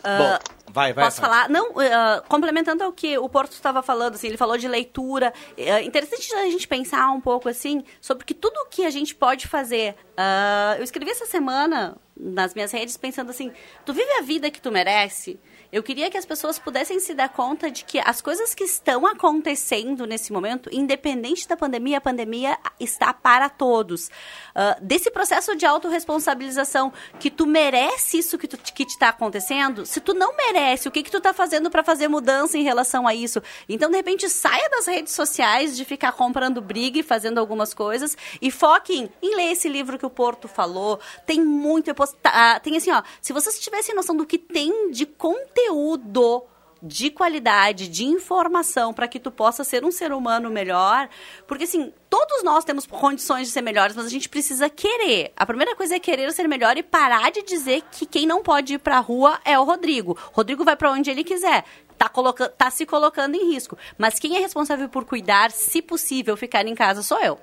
Bom, 0.02 0.38
vai, 0.72 0.92
vai. 0.92 1.04
Posso 1.04 1.20
vai. 1.20 1.30
falar? 1.30 1.48
Não, 1.48 1.72
uh, 1.72 2.22
complementando 2.28 2.82
ao 2.82 2.92
que 2.92 3.18
o 3.18 3.28
Porto 3.28 3.52
estava 3.52 3.82
falando, 3.82 4.14
assim, 4.14 4.28
ele 4.28 4.36
falou 4.36 4.56
de 4.56 4.66
leitura. 4.66 5.32
Uh, 5.58 5.84
interessante 5.84 6.32
a 6.34 6.44
gente 6.44 6.66
pensar 6.66 7.10
um 7.10 7.20
pouco, 7.20 7.48
assim, 7.48 7.84
sobre 8.00 8.24
que 8.24 8.32
tudo 8.32 8.66
que 8.70 8.84
a 8.86 8.90
gente 8.90 9.14
pode 9.14 9.46
fazer. 9.46 9.94
Uh, 10.12 10.78
eu 10.78 10.84
escrevi 10.84 11.10
essa 11.10 11.26
semana 11.26 11.96
nas 12.16 12.54
minhas 12.54 12.72
redes 12.72 12.96
pensando 12.96 13.30
assim, 13.30 13.50
tu 13.84 13.92
vive 13.92 14.10
a 14.12 14.22
vida 14.22 14.50
que 14.50 14.60
tu 14.60 14.70
merece? 14.70 15.38
Eu 15.72 15.84
queria 15.84 16.10
que 16.10 16.18
as 16.18 16.26
pessoas 16.26 16.58
pudessem 16.58 16.98
se 16.98 17.14
dar 17.14 17.28
conta 17.28 17.70
de 17.70 17.84
que 17.84 18.00
as 18.00 18.20
coisas 18.20 18.54
que 18.54 18.64
estão 18.64 19.06
acontecendo 19.06 20.04
nesse 20.04 20.32
momento, 20.32 20.68
independente 20.72 21.46
da 21.46 21.56
pandemia, 21.56 21.98
a 21.98 22.00
pandemia 22.00 22.58
está 22.80 23.14
para 23.14 23.48
todos. 23.48 24.08
Uh, 24.08 24.82
desse 24.82 25.12
processo 25.12 25.54
de 25.54 25.64
autorresponsabilização, 25.64 26.92
que 27.20 27.30
tu 27.30 27.46
merece 27.46 28.18
isso 28.18 28.36
que, 28.36 28.48
tu, 28.48 28.58
que 28.58 28.84
te 28.84 28.90
está 28.90 29.10
acontecendo, 29.10 29.86
se 29.86 30.00
tu 30.00 30.12
não 30.12 30.36
merece, 30.36 30.88
o 30.88 30.90
que, 30.90 31.04
que 31.04 31.10
tu 31.10 31.18
está 31.18 31.32
fazendo 31.32 31.70
para 31.70 31.84
fazer 31.84 32.08
mudança 32.08 32.58
em 32.58 32.64
relação 32.64 33.06
a 33.06 33.14
isso? 33.14 33.40
Então, 33.68 33.90
de 33.90 33.96
repente, 33.96 34.28
saia 34.28 34.68
das 34.70 34.88
redes 34.88 35.12
sociais 35.12 35.76
de 35.76 35.84
ficar 35.84 36.12
comprando 36.12 36.60
briga 36.60 36.98
e 36.98 37.02
fazendo 37.02 37.38
algumas 37.38 37.72
coisas 37.72 38.16
e 38.42 38.50
foque 38.50 38.92
em, 38.92 39.10
em 39.22 39.36
ler 39.36 39.52
esse 39.52 39.68
livro 39.68 39.96
que 39.96 40.06
o 40.06 40.10
Porto 40.10 40.48
falou. 40.48 40.98
Tem 41.24 41.40
muito. 41.44 41.94
Tá, 42.20 42.58
tem 42.58 42.76
assim, 42.76 42.90
ó, 42.90 43.02
se 43.22 43.32
vocês 43.32 43.60
tivessem 43.60 43.94
noção 43.94 44.16
do 44.16 44.26
que 44.26 44.36
tem 44.36 44.90
de 44.90 45.06
conteúdo 45.06 45.59
conteúdo 45.60 46.44
de 46.82 47.10
qualidade, 47.10 47.88
de 47.88 48.06
informação 48.06 48.94
para 48.94 49.06
que 49.06 49.20
tu 49.20 49.30
possa 49.30 49.62
ser 49.62 49.84
um 49.84 49.90
ser 49.90 50.14
humano 50.14 50.48
melhor, 50.48 51.10
porque 51.46 51.64
assim, 51.64 51.92
todos 52.08 52.42
nós 52.42 52.64
temos 52.64 52.86
condições 52.86 53.48
de 53.48 53.52
ser 53.52 53.60
melhores, 53.60 53.94
mas 53.94 54.06
a 54.06 54.08
gente 54.08 54.30
precisa 54.30 54.70
querer. 54.70 55.30
A 55.36 55.44
primeira 55.44 55.76
coisa 55.76 55.96
é 55.96 56.00
querer 56.00 56.32
ser 56.32 56.48
melhor 56.48 56.78
e 56.78 56.82
parar 56.82 57.30
de 57.30 57.42
dizer 57.42 57.82
que 57.92 58.06
quem 58.06 58.26
não 58.26 58.42
pode 58.42 58.74
ir 58.74 58.78
para 58.78 58.96
a 58.96 59.00
rua 59.00 59.38
é 59.44 59.58
o 59.58 59.64
Rodrigo. 59.64 60.16
Rodrigo 60.32 60.64
vai 60.64 60.74
para 60.74 60.90
onde 60.90 61.10
ele 61.10 61.22
quiser. 61.22 61.64
Tá, 61.98 62.08
colocando, 62.08 62.48
tá 62.52 62.70
se 62.70 62.86
colocando 62.86 63.34
em 63.34 63.52
risco. 63.52 63.76
Mas 63.98 64.18
quem 64.18 64.34
é 64.34 64.40
responsável 64.40 64.88
por 64.88 65.04
cuidar, 65.04 65.50
se 65.50 65.82
possível, 65.82 66.34
ficar 66.34 66.66
em 66.66 66.74
casa 66.74 67.02
sou 67.02 67.20
eu. 67.20 67.38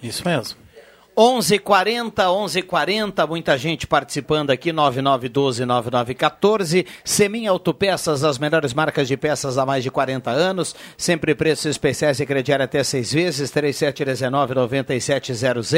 Isso 0.00 0.24
mesmo. 0.24 0.65
11:40, 1.16 2.28
11:40, 2.28 3.26
muita 3.26 3.56
gente 3.56 3.86
participando 3.86 4.50
aqui 4.50 4.70
9912 4.70 5.64
9914. 5.64 6.86
Semin 7.02 7.46
Autopeças, 7.46 8.22
as 8.22 8.36
melhores 8.36 8.74
marcas 8.74 9.08
de 9.08 9.16
peças 9.16 9.56
há 9.56 9.64
mais 9.64 9.82
de 9.82 9.90
40 9.90 10.30
anos, 10.30 10.76
sempre 10.94 11.34
preços 11.34 11.64
especiais 11.64 12.20
e 12.20 12.26
crediário 12.26 12.66
até 12.66 12.84
seis 12.84 13.14
vezes, 13.14 13.50
3719 13.50 14.54
9700. 14.54 15.72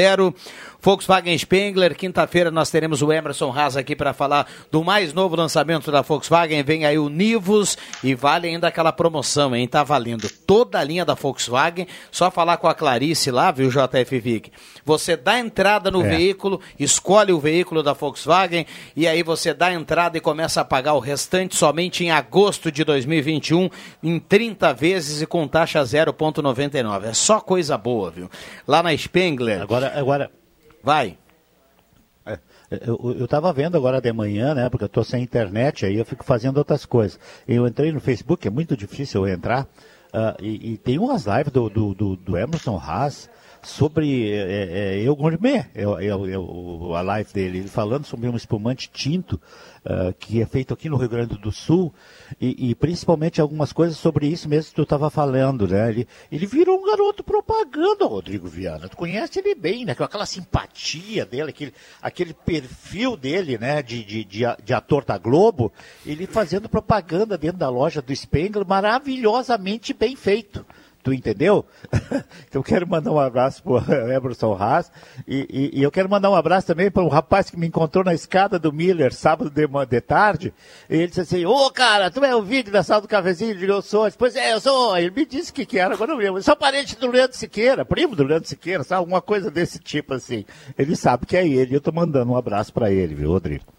Volkswagen 0.81 1.37
Spengler, 1.37 1.95
quinta-feira 1.95 2.51
nós 2.51 2.69
teremos 2.69 3.01
o 3.01 3.09
Emerson 3.09 3.49
Haas 3.57 3.77
aqui 3.77 3.95
para 3.95 4.11
falar 4.11 4.45
do 4.69 4.83
mais 4.83 5.13
novo 5.13 5.37
lançamento 5.37 5.89
da 5.89 6.01
Volkswagen. 6.01 6.63
Vem 6.63 6.85
aí 6.85 6.99
o 6.99 7.07
Nivus 7.07 7.77
e 8.03 8.13
vale 8.13 8.49
ainda 8.49 8.67
aquela 8.67 8.91
promoção, 8.91 9.55
hein? 9.55 9.65
Tá 9.69 9.85
valendo 9.85 10.29
toda 10.45 10.79
a 10.79 10.83
linha 10.83 11.05
da 11.05 11.13
Volkswagen. 11.13 11.87
Só 12.11 12.29
falar 12.29 12.57
com 12.57 12.67
a 12.67 12.75
Clarice 12.75 13.31
lá, 13.31 13.51
viu, 13.51 13.69
JF 13.69 14.19
Vic? 14.19 14.51
Você 14.83 15.15
dá 15.15 15.28
entrada 15.37 15.91
no 15.91 16.03
é. 16.03 16.09
veículo, 16.09 16.61
escolhe 16.79 17.33
o 17.33 17.39
veículo 17.39 17.83
da 17.83 17.93
Volkswagen 17.93 18.65
e 18.95 19.05
aí 19.05 19.21
você 19.21 19.53
dá 19.53 19.73
entrada 19.73 20.17
e 20.17 20.21
começa 20.21 20.61
a 20.61 20.65
pagar 20.65 20.93
o 20.93 20.99
restante 20.99 21.55
somente 21.55 22.03
em 22.03 22.11
agosto 22.11 22.71
de 22.71 22.83
2021 22.85 23.69
em 24.01 24.19
30 24.19 24.73
vezes 24.73 25.21
e 25.21 25.25
com 25.25 25.47
taxa 25.47 25.81
0,99. 25.81 27.05
É 27.05 27.13
só 27.13 27.41
coisa 27.41 27.77
boa, 27.77 28.09
viu? 28.09 28.29
Lá 28.67 28.81
na 28.81 28.95
Spengler. 28.95 29.61
Agora, 29.61 29.93
agora. 29.99 30.31
Vai. 30.81 31.17
É, 32.25 32.39
eu 32.87 33.25
estava 33.25 33.51
vendo 33.51 33.75
agora 33.75 33.99
de 33.99 34.13
manhã, 34.13 34.53
né? 34.53 34.69
Porque 34.69 34.83
eu 34.83 34.87
estou 34.87 35.03
sem 35.03 35.23
internet, 35.23 35.85
aí 35.85 35.97
eu 35.97 36.05
fico 36.05 36.23
fazendo 36.23 36.57
outras 36.57 36.85
coisas. 36.85 37.19
Eu 37.47 37.67
entrei 37.67 37.91
no 37.91 37.99
Facebook, 37.99 38.47
é 38.47 38.51
muito 38.51 38.77
difícil 38.77 39.25
eu 39.27 39.33
entrar, 39.33 39.63
uh, 40.13 40.41
e, 40.41 40.73
e, 40.73 40.77
tem 40.77 40.99
umas 40.99 41.25
lives 41.25 41.51
do, 41.51 41.69
do, 41.69 41.95
do, 41.95 42.15
do 42.15 42.37
Emerson 42.37 42.77
Haas 42.77 43.29
sobre 43.61 44.31
é, 44.31 44.95
é, 44.95 45.01
Eu 45.01 45.15
Gourmet, 45.15 45.65
é, 45.75 45.83
é, 45.83 46.07
é, 46.07 46.95
a 46.97 47.01
live 47.01 47.33
dele, 47.33 47.67
falando 47.67 48.05
sobre 48.05 48.29
um 48.29 48.35
espumante 48.35 48.89
tinto 48.89 49.39
uh, 49.85 50.13
que 50.19 50.41
é 50.41 50.45
feito 50.45 50.73
aqui 50.73 50.89
no 50.89 50.97
Rio 50.97 51.09
Grande 51.09 51.37
do 51.37 51.51
Sul 51.51 51.93
e, 52.39 52.69
e, 52.69 52.75
principalmente 52.75 53.41
algumas 53.41 53.73
coisas 53.73 53.97
sobre 53.97 54.27
isso 54.27 54.47
mesmo 54.47 54.69
que 54.69 54.75
tu 54.75 54.83
estava 54.83 55.09
falando, 55.09 55.67
né? 55.67 55.89
Ele, 55.89 56.07
ele 56.31 56.45
virou 56.45 56.79
um 56.79 56.85
garoto 56.85 57.23
propaganda, 57.23 58.05
Rodrigo 58.05 58.47
Viana. 58.47 58.87
Tu 58.87 58.95
conhece 58.95 59.39
ele 59.39 59.55
bem, 59.55 59.85
né? 59.85 59.95
Com 59.95 60.03
aquela 60.03 60.25
simpatia 60.25 61.25
dele, 61.25 61.49
aquele, 61.49 61.73
aquele 62.01 62.33
perfil 62.33 63.17
dele, 63.17 63.57
né? 63.57 63.81
De, 63.81 64.03
de, 64.03 64.23
de, 64.23 64.43
de 64.63 64.73
ator 64.73 65.03
da 65.03 65.17
Globo, 65.17 65.71
ele 66.05 66.27
fazendo 66.27 66.69
propaganda 66.69 67.37
dentro 67.37 67.57
da 67.57 67.69
loja 67.69 68.01
do 68.01 68.15
Spengler, 68.15 68.65
maravilhosamente 68.65 69.93
bem 69.93 70.15
feito. 70.15 70.65
Tu 71.09 71.13
entendeu? 71.13 71.65
então 72.47 72.59
eu 72.59 72.63
quero 72.63 72.87
mandar 72.87 73.11
um 73.11 73.19
abraço 73.19 73.63
pro 73.63 73.77
Emerson 74.13 74.53
Haas 74.53 74.91
e, 75.27 75.47
e, 75.49 75.79
e, 75.79 75.81
eu 75.81 75.89
quero 75.89 76.07
mandar 76.07 76.29
um 76.29 76.35
abraço 76.35 76.67
também 76.67 76.91
para 76.91 77.01
um 77.01 77.07
rapaz 77.07 77.49
que 77.49 77.57
me 77.57 77.65
encontrou 77.65 78.03
na 78.03 78.13
escada 78.13 78.59
do 78.59 78.71
Miller 78.71 79.11
sábado 79.11 79.49
de, 79.49 79.67
de 79.87 80.01
tarde. 80.01 80.53
E 80.87 80.97
ele 80.97 81.07
disse 81.07 81.21
assim: 81.21 81.45
Ô 81.45 81.65
oh, 81.65 81.71
cara, 81.71 82.11
tu 82.11 82.23
é 82.23 82.35
o 82.35 82.43
vídeo 82.43 82.71
da 82.71 82.83
sala 82.83 83.01
do 83.01 83.07
cafezinho? 83.07 83.49
Ele 83.49 83.71
eu 83.71 83.81
sou. 83.81 84.07
Pois 84.15 84.35
é, 84.35 84.53
eu 84.53 84.59
sou. 84.59 84.95
Ele 84.95 85.09
me 85.09 85.25
disse 85.25 85.51
que, 85.51 85.65
que 85.65 85.79
era, 85.79 85.95
agora 85.95 86.11
não 86.11 86.19
lembro. 86.19 86.37
Eu 86.37 86.43
sou 86.43 86.55
parente 86.55 86.95
do 86.95 87.09
Leandro 87.09 87.35
Siqueira, 87.35 87.83
primo 87.83 88.15
do 88.15 88.23
Leandro 88.23 88.47
Siqueira, 88.47 88.83
sabe? 88.83 88.99
Alguma 88.99 89.19
coisa 89.19 89.49
desse 89.49 89.79
tipo 89.79 90.13
assim. 90.13 90.45
Ele 90.77 90.95
sabe 90.95 91.25
que 91.25 91.35
é 91.35 91.47
ele. 91.47 91.75
Eu 91.75 91.81
tô 91.81 91.91
mandando 91.91 92.31
um 92.31 92.37
abraço 92.37 92.71
para 92.71 92.91
ele, 92.91 93.15
viu, 93.15 93.31
Rodrigo? 93.31 93.78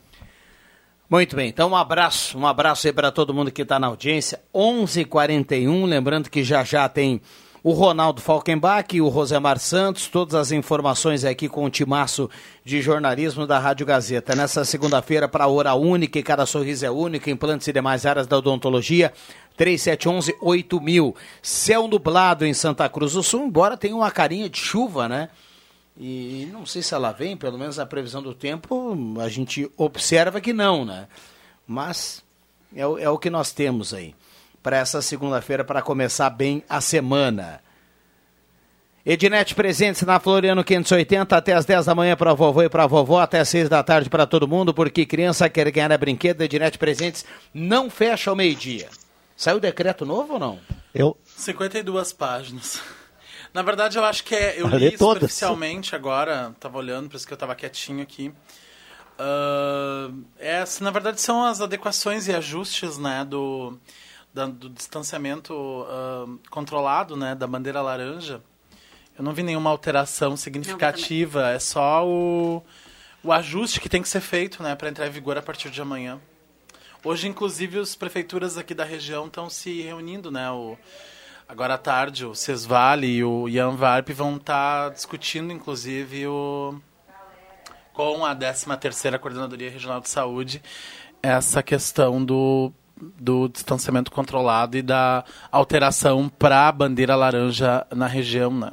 Muito 1.11 1.35
bem, 1.35 1.49
então 1.49 1.71
um 1.71 1.77
abraço, 1.77 2.39
um 2.39 2.47
abraço 2.47 2.87
aí 2.87 2.93
para 2.93 3.11
todo 3.11 3.35
mundo 3.35 3.51
que 3.51 3.63
está 3.63 3.81
na 3.81 3.89
audiência. 3.89 4.41
11:41, 4.55 5.85
lembrando 5.85 6.31
que 6.31 6.45
já 6.45 6.63
já 6.63 6.89
tem 6.89 7.21
o 7.65 7.73
Ronaldo 7.73 8.21
Falkenbach 8.21 8.95
e 8.95 9.01
o 9.01 9.09
Rosemar 9.09 9.59
Santos, 9.59 10.07
todas 10.07 10.37
as 10.37 10.53
informações 10.53 11.25
aqui 11.25 11.49
com 11.49 11.65
o 11.65 11.69
timaço 11.69 12.31
de 12.65 12.81
jornalismo 12.81 13.45
da 13.45 13.59
Rádio 13.59 13.85
Gazeta. 13.85 14.37
Nessa 14.37 14.65
segunda-feira 14.65 15.27
para 15.29 15.47
a 15.47 15.49
Hora 15.49 15.75
Única, 15.75 16.17
e 16.17 16.23
cada 16.23 16.47
sorriso 16.47 16.87
é 16.87 16.91
único, 16.93 17.29
implantes 17.29 17.67
e 17.67 17.73
demais 17.73 18.07
áreas 18.07 18.29
da 18.29 18.39
odontologia, 18.39 19.13
3711-8000. 19.59 21.13
Céu 21.43 21.89
nublado 21.89 22.47
em 22.47 22.55
Santa 22.55 22.89
Cruz 22.89 23.15
do 23.15 23.23
Sul, 23.25 23.47
embora 23.47 23.77
tenha 23.77 23.97
uma 23.97 24.13
carinha 24.13 24.49
de 24.49 24.61
chuva, 24.61 25.09
né? 25.09 25.29
E 26.03 26.49
não 26.51 26.65
sei 26.65 26.81
se 26.81 26.95
ela 26.95 27.13
vem, 27.13 27.37
pelo 27.37 27.59
menos 27.59 27.79
a 27.79 27.85
previsão 27.85 28.23
do 28.23 28.33
tempo, 28.33 28.97
a 29.21 29.29
gente 29.29 29.71
observa 29.77 30.41
que 30.41 30.51
não, 30.51 30.83
né? 30.83 31.07
Mas 31.67 32.25
é, 32.75 32.87
o, 32.87 32.99
é 32.99 33.11
o 33.11 33.19
que 33.19 33.29
nós 33.29 33.53
temos 33.53 33.93
aí 33.93 34.15
para 34.63 34.79
essa 34.79 35.03
segunda-feira 35.03 35.63
para 35.63 35.83
começar 35.83 36.31
bem 36.31 36.65
a 36.67 36.81
semana. 36.81 37.61
Ednet 39.05 39.55
presentes 39.55 40.01
na 40.01 40.19
Floriano 40.19 40.65
580 40.65 41.37
até 41.37 41.53
as 41.53 41.67
10 41.67 41.85
da 41.85 41.95
manhã 41.95 42.17
para 42.17 42.33
vovô 42.33 42.63
e 42.63 42.71
para 42.71 42.87
vovó, 42.87 43.21
até 43.21 43.41
as 43.41 43.51
6 43.51 43.69
da 43.69 43.83
tarde 43.83 44.09
para 44.09 44.27
todo 44.27 44.49
mundo, 44.49 44.73
porque 44.73 45.05
criança 45.05 45.51
quer 45.51 45.71
ganhar 45.71 45.93
a 45.93 45.99
brinquedo. 45.99 46.41
Ednet 46.41 46.79
presentes 46.79 47.27
não 47.53 47.91
fecha 47.91 48.31
ao 48.31 48.37
meio-dia. 48.37 48.89
Saiu 49.37 49.59
o 49.59 49.61
decreto 49.61 50.07
novo 50.07 50.35
ou 50.35 50.39
não? 50.39 50.59
Eu 50.95 51.15
52 51.27 52.15
páginas. 52.15 52.81
Na 53.53 53.63
verdade, 53.63 53.99
eu 53.99 54.05
acho 54.05 54.23
que 54.25 54.35
é. 54.35 54.61
Eu 54.61 54.67
li 54.79 54.87
superficialmente 55.21 55.95
agora, 55.97 56.55
tava 56.61 56.79
olhando, 56.79 57.09
por 57.09 57.17
isso 57.17 57.27
que 57.27 57.33
eu 57.33 57.37
tava 57.37 57.55
quietinho 57.55 58.03
aqui. 58.03 58.33
Uh, 59.19 60.25
é, 60.39 60.65
na 60.81 60.91
verdade, 60.91 61.21
são 61.21 61.45
as 61.45 61.61
adequações 61.61 62.27
e 62.27 62.33
ajustes 62.35 62.97
né, 62.97 63.25
do, 63.25 63.79
da- 64.33 64.47
do 64.47 64.71
distanciamento 64.71 65.85
ah, 65.89 66.27
controlado, 66.49 67.17
né, 67.17 67.35
da 67.35 67.47
bandeira 67.47 67.83
laranja, 67.83 68.41
eu 69.19 69.23
não 69.23 69.35
vi 69.35 69.43
nenhuma 69.43 69.69
alteração 69.69 70.37
significativa. 70.39 71.49
É 71.51 71.59
só 71.59 72.07
o, 72.07 72.63
o 73.23 73.31
ajuste 73.31 73.79
que 73.79 73.91
tem 73.91 74.01
que 74.01 74.09
ser 74.09 74.23
feito, 74.23 74.63
né, 74.63 74.75
para 74.75 74.89
entrar 74.89 75.07
em 75.07 75.11
vigor 75.11 75.37
a 75.37 75.43
partir 75.43 75.69
de 75.71 75.83
amanhã. 75.83 76.19
Hoje, 77.05 77.29
inclusive, 77.29 77.79
as 77.79 77.95
prefeituras 77.95 78.57
aqui 78.57 78.73
da 78.75 78.85
região 78.85 79.27
estão 79.27 79.51
se 79.51 79.83
reunindo, 79.83 80.31
né? 80.31 80.51
O, 80.51 80.79
agora 81.51 81.75
à 81.75 81.79
tarde, 81.79 82.25
o 82.25 82.35
Sesvale 82.35 83.09
e 83.09 83.25
o 83.25 83.49
Ian 83.49 83.75
Varp 83.75 84.11
vão 84.11 84.37
estar 84.37 84.91
discutindo, 84.91 85.53
inclusive, 85.53 86.29
o, 86.29 86.81
com 87.93 88.25
a 88.25 88.35
13ª 88.37 89.19
Coordenadoria 89.19 89.69
Regional 89.69 90.01
de 90.01 90.09
Saúde, 90.09 90.63
essa 91.21 91.61
questão 91.61 92.25
do, 92.25 92.73
do 92.97 93.49
distanciamento 93.49 94.13
controlado 94.13 94.77
e 94.77 94.83
da 94.83 95.25
alteração 95.51 96.29
para 96.29 96.69
a 96.69 96.73
bandeira 96.73 97.17
laranja 97.17 97.85
na 97.91 98.07
região, 98.07 98.53
né? 98.53 98.71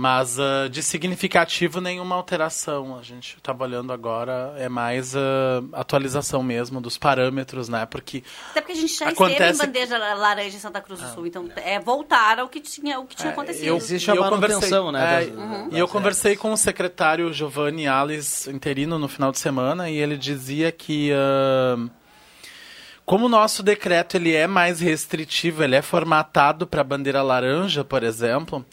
Mas 0.00 0.38
ah, 0.40 0.66
de 0.70 0.82
significativo 0.82 1.78
nenhuma 1.78 2.16
alteração. 2.16 2.96
A 2.98 3.02
gente 3.02 3.36
está 3.36 3.54
olhando 3.58 3.92
agora 3.92 4.54
é 4.56 4.66
mais 4.66 5.14
ah, 5.14 5.20
atualização 5.74 6.42
mesmo 6.42 6.80
dos 6.80 6.96
parâmetros, 6.96 7.68
né? 7.68 7.84
Porque 7.84 8.24
Até 8.50 8.62
porque 8.62 8.72
a 8.72 8.76
gente 8.76 8.94
já 8.96 9.10
esteve 9.10 9.10
em 9.10 9.34
Acontece- 9.36 9.66
bandeja 9.66 9.98
laranja 9.98 10.56
em 10.56 10.58
Santa 10.60 10.80
Cruz 10.80 11.00
do 11.00 11.08
Sul. 11.12 11.26
Então, 11.26 11.46
é 11.56 11.78
voltar 11.78 12.38
ao 12.38 12.48
que 12.48 12.60
tinha, 12.60 12.98
o 12.98 13.04
que 13.06 13.14
tinha 13.14 13.30
acontecido. 13.32 13.66
eu, 13.66 13.76
Existe 13.76 14.10
a 14.10 14.14
eu 14.14 14.22
manutenção, 14.22 14.86
conversei, 14.86 14.92
né, 14.92 15.22
é, 15.22 15.26
das- 15.26 15.36
Uhum. 15.38 15.68
E 15.72 15.78
eu 15.78 15.86
conversei 15.86 16.34
com 16.34 16.50
o 16.50 16.56
secretário 16.56 17.30
Giovanni 17.32 17.86
Alves, 17.86 18.46
interino, 18.46 18.98
no 18.98 19.06
final 19.08 19.30
de 19.30 19.38
semana, 19.38 19.90
e 19.90 19.96
ele 19.98 20.16
dizia 20.16 20.72
que 20.72 21.10
ah, 21.12 21.76
como 23.04 23.26
o 23.26 23.28
nosso 23.28 23.62
decreto 23.62 24.16
ele 24.16 24.34
é 24.34 24.46
mais 24.46 24.80
restritivo, 24.80 25.62
ele 25.62 25.76
é 25.76 25.82
formatado 25.82 26.66
para 26.66 26.80
a 26.80 26.84
bandeira 26.84 27.20
laranja, 27.22 27.84
por 27.84 28.02
exemplo, 28.02 28.64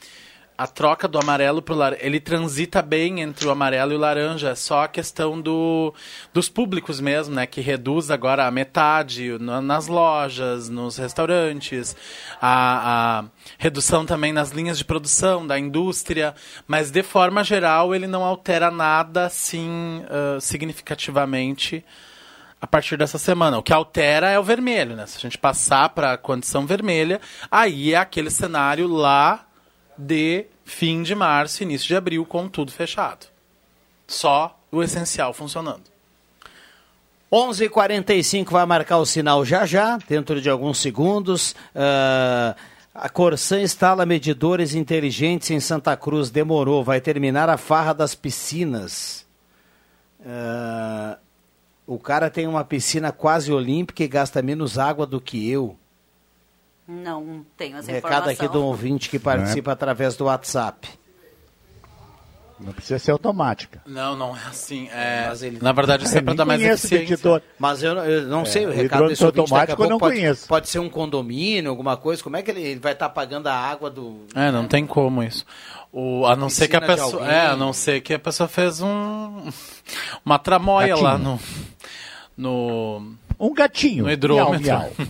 a 0.57 0.65
troca 0.65 1.07
do 1.07 1.19
amarelo 1.19 1.61
para 1.61 1.75
o 1.75 1.77
laranja, 1.77 2.03
ele 2.03 2.19
transita 2.19 2.81
bem 2.81 3.21
entre 3.21 3.47
o 3.47 3.51
amarelo 3.51 3.91
e 3.91 3.95
o 3.95 3.99
laranja, 3.99 4.49
é 4.49 4.55
só 4.55 4.85
a 4.85 4.88
questão 4.88 5.39
do, 5.39 5.93
dos 6.34 6.49
públicos 6.49 6.99
mesmo, 6.99 7.35
né, 7.35 7.45
que 7.45 7.61
reduz 7.61 8.09
agora 8.09 8.47
a 8.47 8.51
metade 8.51 9.38
na- 9.39 9.61
nas 9.61 9.88
lojas, 9.88 10.67
nos 10.67 10.97
restaurantes, 10.97 11.95
a, 12.41 13.19
a 13.19 13.25
redução 13.59 14.03
também 14.03 14.34
nas 14.34 14.49
linhas 14.49 14.79
de 14.79 14.85
produção 14.85 15.45
da 15.45 15.59
indústria, 15.59 16.34
mas 16.67 16.89
de 16.89 17.03
forma 17.03 17.43
geral 17.43 17.93
ele 17.93 18.07
não 18.07 18.23
altera 18.23 18.71
nada 18.71 19.27
assim 19.27 20.03
ah, 20.09 20.39
significativamente 20.41 21.85
a 22.59 22.65
partir 22.65 22.97
dessa 22.97 23.19
semana. 23.19 23.59
O 23.59 23.63
que 23.63 23.71
altera 23.71 24.29
é 24.31 24.39
o 24.39 24.43
vermelho, 24.43 24.95
né? 24.95 25.05
Se 25.05 25.17
a 25.17 25.19
gente 25.19 25.38
passar 25.38 25.89
para 25.89 26.13
a 26.13 26.17
condição 26.17 26.65
vermelha, 26.65 27.21
aí 27.51 27.93
é 27.93 27.97
aquele 27.97 28.31
cenário 28.31 28.88
lá 28.88 29.47
de 29.98 30.45
fim 30.64 31.02
de 31.02 31.15
março, 31.15 31.64
início 31.64 31.88
de 31.88 31.95
abril, 31.95 32.26
com 32.26 32.48
tudo 32.48 32.72
fechado. 32.72 33.28
Só 34.06 34.57
o 34.72 34.84
essencial 34.84 35.34
funcionando. 35.34 35.84
11:45 37.32 38.52
vai 38.52 38.65
marcar 38.65 38.98
o 38.98 39.06
sinal 39.06 39.44
já 39.44 39.65
já, 39.65 39.98
dentro 39.98 40.41
de 40.41 40.49
alguns 40.49 40.80
segundos. 40.80 41.56
Ah, 41.76 42.56
a 42.94 43.10
Corsan 43.10 43.61
instala 43.61 44.06
medidores 44.06 44.74
inteligentes 44.74 45.52
em 45.52 45.60
Santa 45.60 45.95
Cruz. 45.98 46.30
Demorou, 46.30 46.84
vai 46.84 47.02
terminar 47.02 47.49
a 47.49 47.57
farra 47.57 47.94
das 47.94 48.15
piscinas. 48.15 49.26
Ah, 50.26 51.18
o 51.86 51.99
cara 51.99 52.30
tem 52.30 52.48
uma 52.48 52.64
piscina 52.64 53.11
quase 53.11 53.52
olímpica 53.52 54.03
e 54.03 54.07
gasta 54.07 54.41
menos 54.41 54.78
água 54.78 55.06
do 55.06 55.22
que 55.22 55.49
eu. 55.49 55.78
Não 56.88 57.45
tenho 57.57 57.77
essa 57.77 57.91
Recado 57.91 58.11
informação. 58.31 58.45
aqui 58.45 58.53
do 58.53 58.64
ouvinte 58.64 59.09
que 59.09 59.19
participa 59.19 59.72
através 59.73 60.15
do 60.15 60.26
WhatsApp. 60.26 60.88
Não 62.59 62.73
precisa 62.73 62.97
ser 62.97 63.11
automática. 63.11 63.84
Não, 63.85 64.15
não 64.15 64.35
é 64.35 64.39
assim. 64.49 64.88
É, 64.91 65.27
Mas 65.27 65.43
ele- 65.43 65.59
Na 65.61 65.72
verdade, 65.72 66.05
isso 66.05 66.18
é 66.18 66.22
para 66.22 66.34
dar 66.34 66.43
mais 66.45 66.59
eficiência. 66.59 67.43
Mas 67.59 67.84
eu, 67.84 67.91
eu 67.97 68.23
não 68.27 68.41
É, 68.41 68.45
sei, 68.45 68.65
o 68.65 68.69
o 68.69 68.72
recado 68.72 69.07
desse 69.09 69.23
ouvinte 69.23 69.41
daqui 69.51 69.53
a 69.53 69.76
automático 69.76 69.84
eu 69.84 69.89
não 69.89 69.99
pode, 69.99 70.15
conheço. 70.15 70.47
pode 70.47 70.68
ser 70.69 70.80
um 70.80 70.89
condomínio, 70.89 71.69
alguma 71.69 71.95
coisa. 71.97 72.23
Como 72.23 72.35
é 72.35 72.41
que 72.41 72.49
ele, 72.49 72.61
ele 72.64 72.80
vai 72.80 72.93
estar 72.93 73.09
pagando 73.09 73.45
a 73.45 73.53
água 73.53 73.91
do... 73.91 74.26
É, 74.34 74.49
não 74.49 74.68
tem 74.68 74.88
como 74.88 75.22
isso. 75.22 75.45
O, 75.91 76.26
a 76.26 76.35
não 76.35 76.49
ser 76.49 76.68
que 76.68 76.76
a 76.76 76.81
pessoa. 76.81 77.31
É, 77.31 77.45
a 77.47 77.55
não 77.55 77.72
ser 77.73 78.01
que 78.01 78.14
a 78.14 78.19
pessoa 78.19 78.49
fez 78.49 78.81
um. 78.81 79.51
Uma 80.26 80.39
tramóia 80.39 80.89
Gatinho. 80.89 81.03
lá 81.07 81.18
no. 81.18 81.39
No. 82.35 83.14
Um 83.39 83.53
gatinho. 83.53 84.03
No 84.05 84.11
hidrômetro. 84.11 84.65
Miau, 84.65 84.91
miau. 84.97 85.07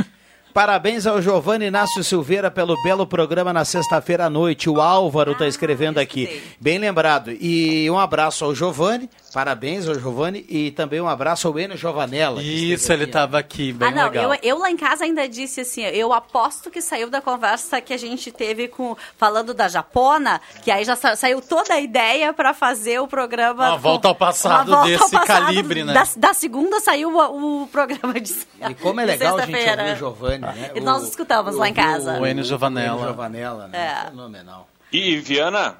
Parabéns 0.54 1.04
ao 1.04 1.20
Giovanni 1.20 1.66
Inácio 1.66 2.04
Silveira 2.04 2.48
pelo 2.48 2.80
belo 2.84 3.04
programa 3.08 3.52
na 3.52 3.64
sexta-feira 3.64 4.26
à 4.26 4.30
noite. 4.30 4.70
O 4.70 4.80
Álvaro 4.80 5.32
está 5.32 5.48
escrevendo 5.48 5.98
aqui. 5.98 6.40
Bem 6.60 6.78
lembrado. 6.78 7.32
E 7.32 7.90
um 7.90 7.98
abraço 7.98 8.44
ao 8.44 8.54
Giovanni. 8.54 9.10
Parabéns 9.34 9.88
ao 9.88 9.94
Giovanni. 9.98 10.46
E 10.48 10.70
também 10.70 11.00
um 11.00 11.08
abraço 11.08 11.48
ao 11.48 11.58
Enio 11.58 11.76
Giovanella. 11.76 12.40
Isso, 12.40 12.92
ele 12.92 13.04
estava 13.04 13.36
aqui, 13.38 13.72
bem 13.72 13.88
Ah, 13.88 13.90
não, 13.90 14.04
legal. 14.04 14.32
eu, 14.34 14.38
eu 14.42 14.58
lá 14.58 14.70
em 14.70 14.76
casa 14.76 15.02
ainda 15.04 15.28
disse 15.28 15.62
assim, 15.62 15.82
eu 15.82 16.12
aposto 16.12 16.70
que 16.70 16.80
saiu 16.80 17.10
da 17.10 17.20
conversa 17.20 17.80
que 17.80 17.92
a 17.92 17.96
gente 17.98 18.30
teve 18.30 18.68
com 18.68 18.96
falando 19.18 19.52
da 19.52 19.66
Japona, 19.68 20.40
que 20.62 20.70
aí 20.70 20.84
já 20.84 20.94
sa- 20.94 21.16
saiu 21.16 21.42
toda 21.42 21.74
a 21.74 21.80
ideia 21.80 22.32
para 22.32 22.54
fazer 22.54 23.00
o 23.00 23.08
programa. 23.08 23.70
Uma 23.70 23.76
volta 23.76 24.06
ao 24.06 24.14
passado 24.14 24.70
volta 24.70 24.82
ao 24.82 24.86
desse 24.86 25.10
passado. 25.10 25.26
calibre, 25.46 25.82
né? 25.82 25.92
Da, 25.92 26.06
da 26.16 26.32
segunda 26.32 26.78
saiu 26.78 27.12
o, 27.12 27.62
o 27.64 27.66
programa 27.66 28.20
de 28.20 28.32
E 28.70 28.74
como 28.74 29.00
é 29.00 29.04
legal 29.04 29.36
a 29.36 29.44
gente 29.46 29.56
ouvir 29.56 29.92
o 29.92 29.96
Giovanni, 29.96 30.38
né? 30.38 30.70
E 30.76 30.80
nós 30.80 31.02
escutamos 31.08 31.56
lá 31.56 31.68
em 31.68 31.74
casa. 31.74 32.20
O 32.20 32.26
Enio 32.26 32.44
Giovanella. 32.44 32.94
O 32.94 32.98
Enio 33.00 33.08
Giovanella, 33.08 33.66
né? 33.68 33.78
É. 34.04 34.10
Fenomenal. 34.10 34.68
E, 34.92 35.16
Viana, 35.18 35.76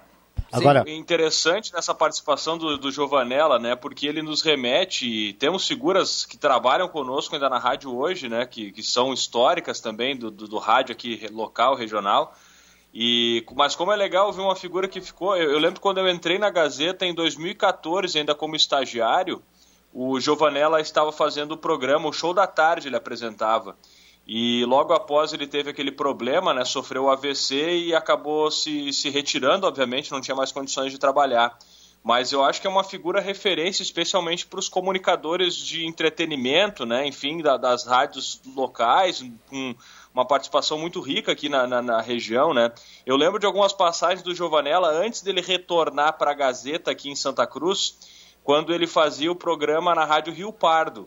Agora- 0.59 0.85
sim, 0.87 0.97
interessante 0.97 1.73
nessa 1.73 1.95
participação 1.95 2.57
do, 2.57 2.77
do 2.79 2.91
Giovanella, 2.91 3.59
né? 3.59 3.75
Porque 3.75 4.07
ele 4.07 4.23
nos 4.23 4.43
remete, 4.43 5.07
e 5.07 5.33
temos 5.35 5.67
figuras 5.67 6.25
que 6.25 6.37
trabalham 6.37 6.89
conosco 6.89 7.35
ainda 7.35 7.49
na 7.49 7.59
rádio 7.59 7.95
hoje, 7.95 8.29
né? 8.29 8.47
Que, 8.47 8.73
que 8.73 8.83
são 8.83 9.13
históricas 9.13 9.81
também 9.81 10.17
do, 10.17 10.31
do, 10.31 10.49
do 10.49 10.59
rádio 10.59 10.93
aqui 10.93 11.27
local, 11.33 11.75
regional. 11.75 12.35
E, 12.93 13.45
mas 13.57 13.75
como 13.75 13.91
é 13.91 13.97
legal 13.97 14.33
ver 14.33 14.43
uma 14.43 14.55
figura 14.55 14.87
que 14.87 15.01
ficou. 15.01 15.37
Eu, 15.37 15.51
eu 15.51 15.59
lembro 15.59 15.81
quando 15.81 15.99
eu 15.99 16.09
entrei 16.09 16.39
na 16.39 16.49
Gazeta 16.49 17.05
em 17.05 17.13
2014, 17.13 18.19
ainda 18.19 18.35
como 18.35 18.55
estagiário, 18.55 19.43
o 19.93 20.19
Giovanella 20.21 20.81
estava 20.81 21.11
fazendo 21.13 21.53
o 21.53 21.57
programa, 21.57 22.09
o 22.09 22.13
show 22.13 22.33
da 22.33 22.47
tarde 22.47 22.89
ele 22.89 22.97
apresentava. 22.97 23.77
E 24.27 24.65
logo 24.65 24.93
após 24.95 25.33
ele 25.33 25.47
teve 25.47 25.71
aquele 25.71 25.93
problema, 25.93 26.55
né, 26.55 26.65
sofreu 26.65 27.05
o 27.05 27.11
AVC 27.11 27.77
e 27.77 27.95
acabou 27.95 28.51
se, 28.51 28.93
se 28.93 29.11
retirando, 29.11 29.67
obviamente, 29.67 30.11
não 30.13 30.21
tinha 30.21 30.35
mais 30.35 30.51
condições 30.51 30.91
de 30.91 30.99
trabalhar. 30.99 31.59
Mas 32.03 32.33
eu 32.33 32.45
acho 32.45 32.61
que 32.61 32.67
é 32.67 32.71
uma 32.71 32.85
figura 32.85 33.21
referência, 33.21 33.83
especialmente 33.83 34.47
para 34.47 34.59
os 34.59 34.69
comunicadores 34.69 35.57
de 35.57 35.87
entretenimento, 35.87 36.85
né, 36.87 37.07
enfim, 37.07 37.43
da- 37.43 37.57
das 37.57 37.87
rádios 37.87 38.41
locais, 38.55 39.25
com 39.49 39.75
uma 40.15 40.25
participação 40.27 40.79
muito 40.79 41.01
rica 41.01 41.33
aqui 41.33 41.49
na, 41.49 41.67
na, 41.67 41.83
na 41.83 42.01
região. 42.01 42.55
Né. 42.55 42.71
Eu 43.05 43.17
lembro 43.17 43.39
de 43.39 43.47
algumas 43.47 43.73
passagens 43.73 44.23
do 44.23 44.35
Giovanella 44.35 44.89
antes 44.89 45.23
dele 45.23 45.41
retornar 45.41 46.17
para 46.19 46.31
a 46.31 46.35
Gazeta 46.35 46.91
aqui 46.91 47.11
em 47.11 47.17
Santa 47.17 47.47
Cruz, 47.47 47.99
quando 48.43 48.73
ele 48.75 48.87
fazia 48.87 49.33
o 49.33 49.37
programa 49.37 49.95
na 49.95 50.05
Rádio 50.05 50.33
Rio 50.33 50.53
Pardo. 50.53 51.07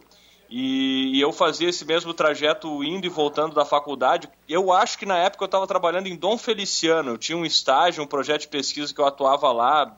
E, 0.50 1.18
e 1.18 1.22
eu 1.22 1.34
fazia 1.34 1.70
esse 1.70 1.84
mesmo 1.84 2.14
trajeto 2.14 2.84
indo 2.84 3.06
e 3.06 3.10
voltando 3.10 3.54
da 3.54 3.66
faculdade. 3.66 4.30
Eu 4.48 4.72
acho 4.72 4.98
que 4.98 5.06
na 5.06 5.18
época 5.18 5.44
eu 5.44 5.48
estava 5.48 5.68
trabalhando 5.68 6.08
em 6.08 6.16
Dom 6.16 6.38
Feliciano. 6.38 7.12
Eu 7.12 7.18
tinha 7.18 7.38
um 7.38 7.46
estágio, 7.46 8.04
um 8.04 8.08
projeto 8.08 8.42
de 8.42 8.48
pesquisa 8.48 8.94
que 8.94 9.02
eu 9.02 9.06
atuava 9.06 9.52
lá, 9.52 9.98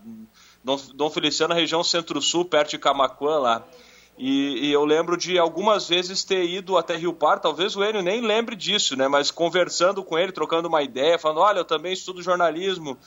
Dom, 0.64 0.78
Dom 0.96 1.10
Feliciano, 1.10 1.54
região 1.54 1.84
centro-sul, 1.84 2.46
perto 2.46 2.72
de 2.72 2.80
Camacuã 2.80 3.38
lá. 3.38 3.64
E, 4.22 4.68
e 4.68 4.72
eu 4.74 4.84
lembro 4.84 5.16
de 5.16 5.40
algumas 5.40 5.88
vezes 5.88 6.26
ter 6.26 6.44
ido 6.44 6.78
até 6.78 6.98
Rio 6.98 7.14
Par, 7.14 7.40
talvez 7.40 7.78
o 7.78 7.84
Enio 7.86 8.02
nem 8.02 8.20
lembre 8.20 8.54
disso, 8.54 8.98
né? 8.98 9.08
Mas 9.08 9.32
conversando 9.32 10.04
com 10.04 10.18
ele, 10.20 10.34
trocando 10.34 10.68
uma 10.68 10.84
ideia, 10.84 11.18
falando, 11.18 11.40
olha, 11.40 11.60
eu 11.60 11.66
também 11.66 11.94
estudo 11.94 12.22
jornalismo, 12.22 12.98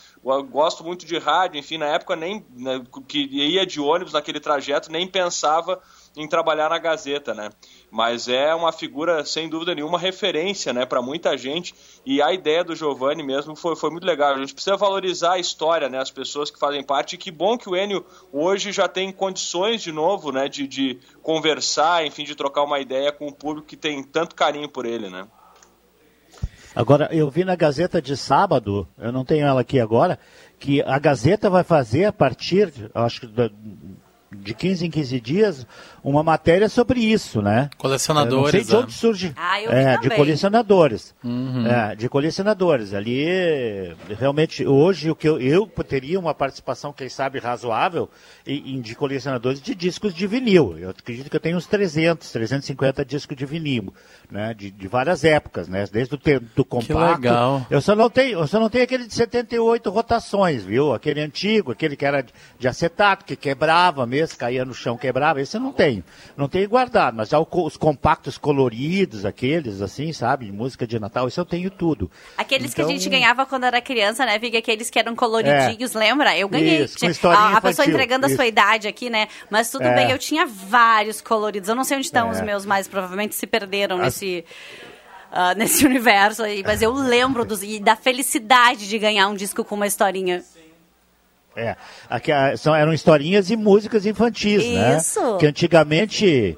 gosto 0.51 0.83
muito 0.83 1.05
de 1.05 1.19
rádio, 1.19 1.59
enfim, 1.59 1.77
na 1.77 1.85
época 1.85 2.17
nem 2.17 2.43
né, 2.57 2.83
que 3.07 3.29
ia 3.31 3.67
de 3.67 3.79
ônibus 3.79 4.15
naquele 4.15 4.41
trajeto, 4.41 4.91
nem 4.91 5.07
pensava 5.07 5.83
em 6.17 6.29
trabalhar 6.29 6.69
na 6.69 6.79
Gazeta, 6.79 7.35
né? 7.35 7.51
Mas 7.91 8.29
é 8.29 8.55
uma 8.55 8.73
figura, 8.73 9.25
sem 9.25 9.49
dúvida 9.49 9.75
nenhuma, 9.75 9.99
referência, 9.99 10.73
né, 10.73 10.85
para 10.85 11.01
muita 11.01 11.37
gente. 11.37 11.75
E 12.05 12.21
a 12.21 12.33
ideia 12.33 12.63
do 12.63 12.77
Giovanni 12.77 13.23
mesmo 13.23 13.57
foi, 13.57 13.77
foi 13.77 13.91
muito 13.91 14.05
legal. 14.05 14.35
A 14.35 14.39
gente 14.39 14.55
precisa 14.55 14.77
valorizar 14.77 15.35
a 15.35 15.39
história, 15.39 15.89
né, 15.89 15.99
as 15.99 16.11
pessoas 16.11 16.51
que 16.51 16.59
fazem 16.59 16.83
parte. 16.83 17.15
E 17.15 17.19
que 17.19 17.31
bom 17.31 17.57
que 17.57 17.69
o 17.69 17.77
Enio 17.77 18.05
hoje 18.33 18.73
já 18.73 18.89
tem 18.89 19.11
condições 19.11 19.83
de 19.83 19.93
novo, 19.93 20.31
né, 20.33 20.49
de, 20.49 20.67
de 20.67 20.99
conversar, 21.23 22.07
enfim, 22.07 22.25
de 22.25 22.35
trocar 22.35 22.63
uma 22.63 22.79
ideia 22.79 23.11
com 23.11 23.27
o 23.27 23.33
público 23.33 23.67
que 23.67 23.77
tem 23.77 24.03
tanto 24.03 24.35
carinho 24.35 24.69
por 24.69 24.85
ele, 24.85 25.09
né? 25.09 25.27
Agora, 26.75 27.09
eu 27.13 27.29
vi 27.29 27.45
na 27.45 27.55
Gazeta 27.55 28.01
de 28.01 28.17
sábado, 28.17 28.89
eu 28.97 29.13
não 29.13 29.27
tenho 29.27 29.47
ela 29.47 29.61
aqui 29.61 29.79
agora, 29.79 30.19
que 30.59 30.81
a 30.83 30.99
Gazeta 30.99 31.51
vai 31.51 31.63
fazer 31.63 32.07
a 32.07 32.13
partir, 32.13 32.73
acho 32.95 33.21
que 33.21 33.53
de 34.37 34.55
15 34.55 34.87
em 34.87 34.91
15 34.91 35.21
dias 35.21 35.67
uma 36.03 36.23
matéria 36.23 36.69
sobre 36.69 37.01
isso, 37.01 37.41
né? 37.41 37.71
Colecionadores, 37.79 38.35
Eu 38.37 38.43
não 38.43 38.51
sei 38.51 38.65
de 38.65 38.73
né? 38.73 38.79
onde 38.79 38.93
surge. 38.93 39.33
Ah, 39.37 39.63
eu 39.63 39.71
é, 39.71 39.99
de 39.99 40.11
colecionadores. 40.11 41.15
Uhum. 41.23 41.67
É, 41.67 41.95
de 41.95 42.09
colecionadores. 42.09 42.93
Ali, 42.93 43.95
realmente, 44.19 44.67
hoje 44.67 45.11
o 45.11 45.15
que 45.15 45.29
eu, 45.29 45.41
eu 45.41 45.67
teria 45.87 46.19
uma 46.19 46.35
participação, 46.35 46.93
quem 46.93 47.09
sabe, 47.09 47.39
razoável 47.39 48.09
em, 48.47 48.77
em 48.77 48.81
de 48.81 48.95
colecionadores 48.97 49.61
de 49.61 49.75
discos 49.75 50.13
de 50.13 50.27
vinil. 50.27 50.77
Eu 50.79 50.91
acredito 50.91 51.31
que 51.31 51.37
eu 51.37 51.41
tenho 51.41 51.57
uns 51.57 51.67
300, 51.67 52.31
350 52.31 53.05
discos 53.05 53.37
de 53.37 53.47
vinil, 53.47 53.95
né? 54.31 54.55
De, 54.55 54.71
de 54.71 54.89
várias 54.89 55.23
épocas, 55.25 55.69
né? 55.69 55.85
Desde 55.91 56.15
o 56.15 56.19
tempo 56.19 56.47
do 56.57 56.65
compacto. 56.65 57.23
legal. 57.23 57.67
Eu 57.71 57.81
só 57.81 57.95
não 57.95 58.11
tenho, 58.11 58.41
eu 58.41 58.47
só 58.47 58.59
não 58.59 58.69
tenho 58.69 58.85
aquele 58.85 59.07
de 59.07 59.15
78 59.15 59.89
rotações, 59.91 60.65
viu? 60.65 60.93
Aquele 60.93 61.21
antigo, 61.21 61.71
aquele 61.71 61.95
que 61.95 62.05
era 62.05 62.23
de, 62.23 62.33
de 62.59 62.67
acetato, 62.67 63.25
que 63.25 63.37
quebrava 63.37 64.05
mesmo, 64.05 64.22
caía 64.27 64.65
no 64.65 64.75
chão, 64.75 64.97
quebrava. 64.97 65.41
Esse 65.41 65.57
eu 65.57 65.61
não 65.61 65.73
tenho. 65.73 66.05
Não 66.37 66.49
tenho 66.49 66.69
guardado, 66.69 67.17
mas 67.17 67.29
já 67.31 67.39
os 67.41 67.77
compactos 67.77 68.39
coloridos, 68.39 69.25
aqueles 69.25 69.81
assim, 69.83 70.13
sabe? 70.13 70.47
De 70.47 70.53
música 70.53 70.87
de 70.87 70.99
Natal, 70.99 71.27
isso 71.29 71.41
eu 71.41 71.45
tenho 71.45 71.71
tudo. 71.71 72.11
Aqueles 72.37 72.73
que 72.75 72.81
Então- 72.81 72.91
a 72.91 72.95
gente 72.97 73.09
ganhava 73.09 73.45
quando 73.47 73.65
era 73.65 73.81
criança, 73.81 74.25
né, 74.25 74.39
Vig? 74.39 74.57
Aqueles 74.57 74.89
que 74.91 74.99
eram 74.99 75.17
coloridinhos, 75.17 75.95
lembra? 75.95 76.37
Eu 76.37 76.49
ganhei. 76.49 76.85
Isso, 76.85 76.99
com 77.21 77.29
a, 77.29 77.57
a 77.57 77.61
pessoa 77.61 77.71
infantil, 77.85 77.95
entregando 77.95 78.27
a 78.27 78.29
sua 78.29 78.45
isso. 78.45 78.53
idade 78.53 78.89
aqui, 78.89 79.11
né? 79.11 79.29
Mas 79.51 79.71
tudo 79.71 79.85
É. 79.85 79.95
bem, 79.95 80.11
eu 80.11 80.19
tinha 80.19 80.47
vários 80.47 81.21
coloridos. 81.21 81.69
Eu 81.69 81.75
não 81.75 81.85
sei 81.85 81.97
onde 81.97 82.07
estão 82.07 82.29
É. 82.29 82.31
os 82.33 82.41
meus, 82.41 82.65
mas 82.67 82.87
provavelmente 82.87 83.35
se 83.35 83.47
perderam 83.47 83.97
As- 83.97 84.03
nesse. 84.05 84.45
ah, 85.31 85.55
nesse 85.55 85.85
universo 85.87 86.43
aí, 86.43 86.63
mas 86.65 86.83
eu 86.83 86.93
lembro 86.93 87.45
dos, 87.45 87.63
e 87.63 87.79
da 87.81 87.97
felicidade 87.97 88.87
de 88.89 88.99
ganhar 88.99 89.29
um 89.29 89.35
disco 89.35 89.65
com 89.65 89.75
uma 89.75 89.87
historinha. 89.87 90.43
É, 91.57 91.77
aqui, 92.09 92.33
ah, 92.33 92.57
são, 92.57 92.75
eram 92.75 92.93
historinhas 92.93 93.51
e 93.51 93.57
músicas 93.57 94.07
infantis, 94.07 94.65
né? 94.65 94.97
Isso. 94.97 95.37
Que 95.39 95.47
antigamente, 95.47 96.57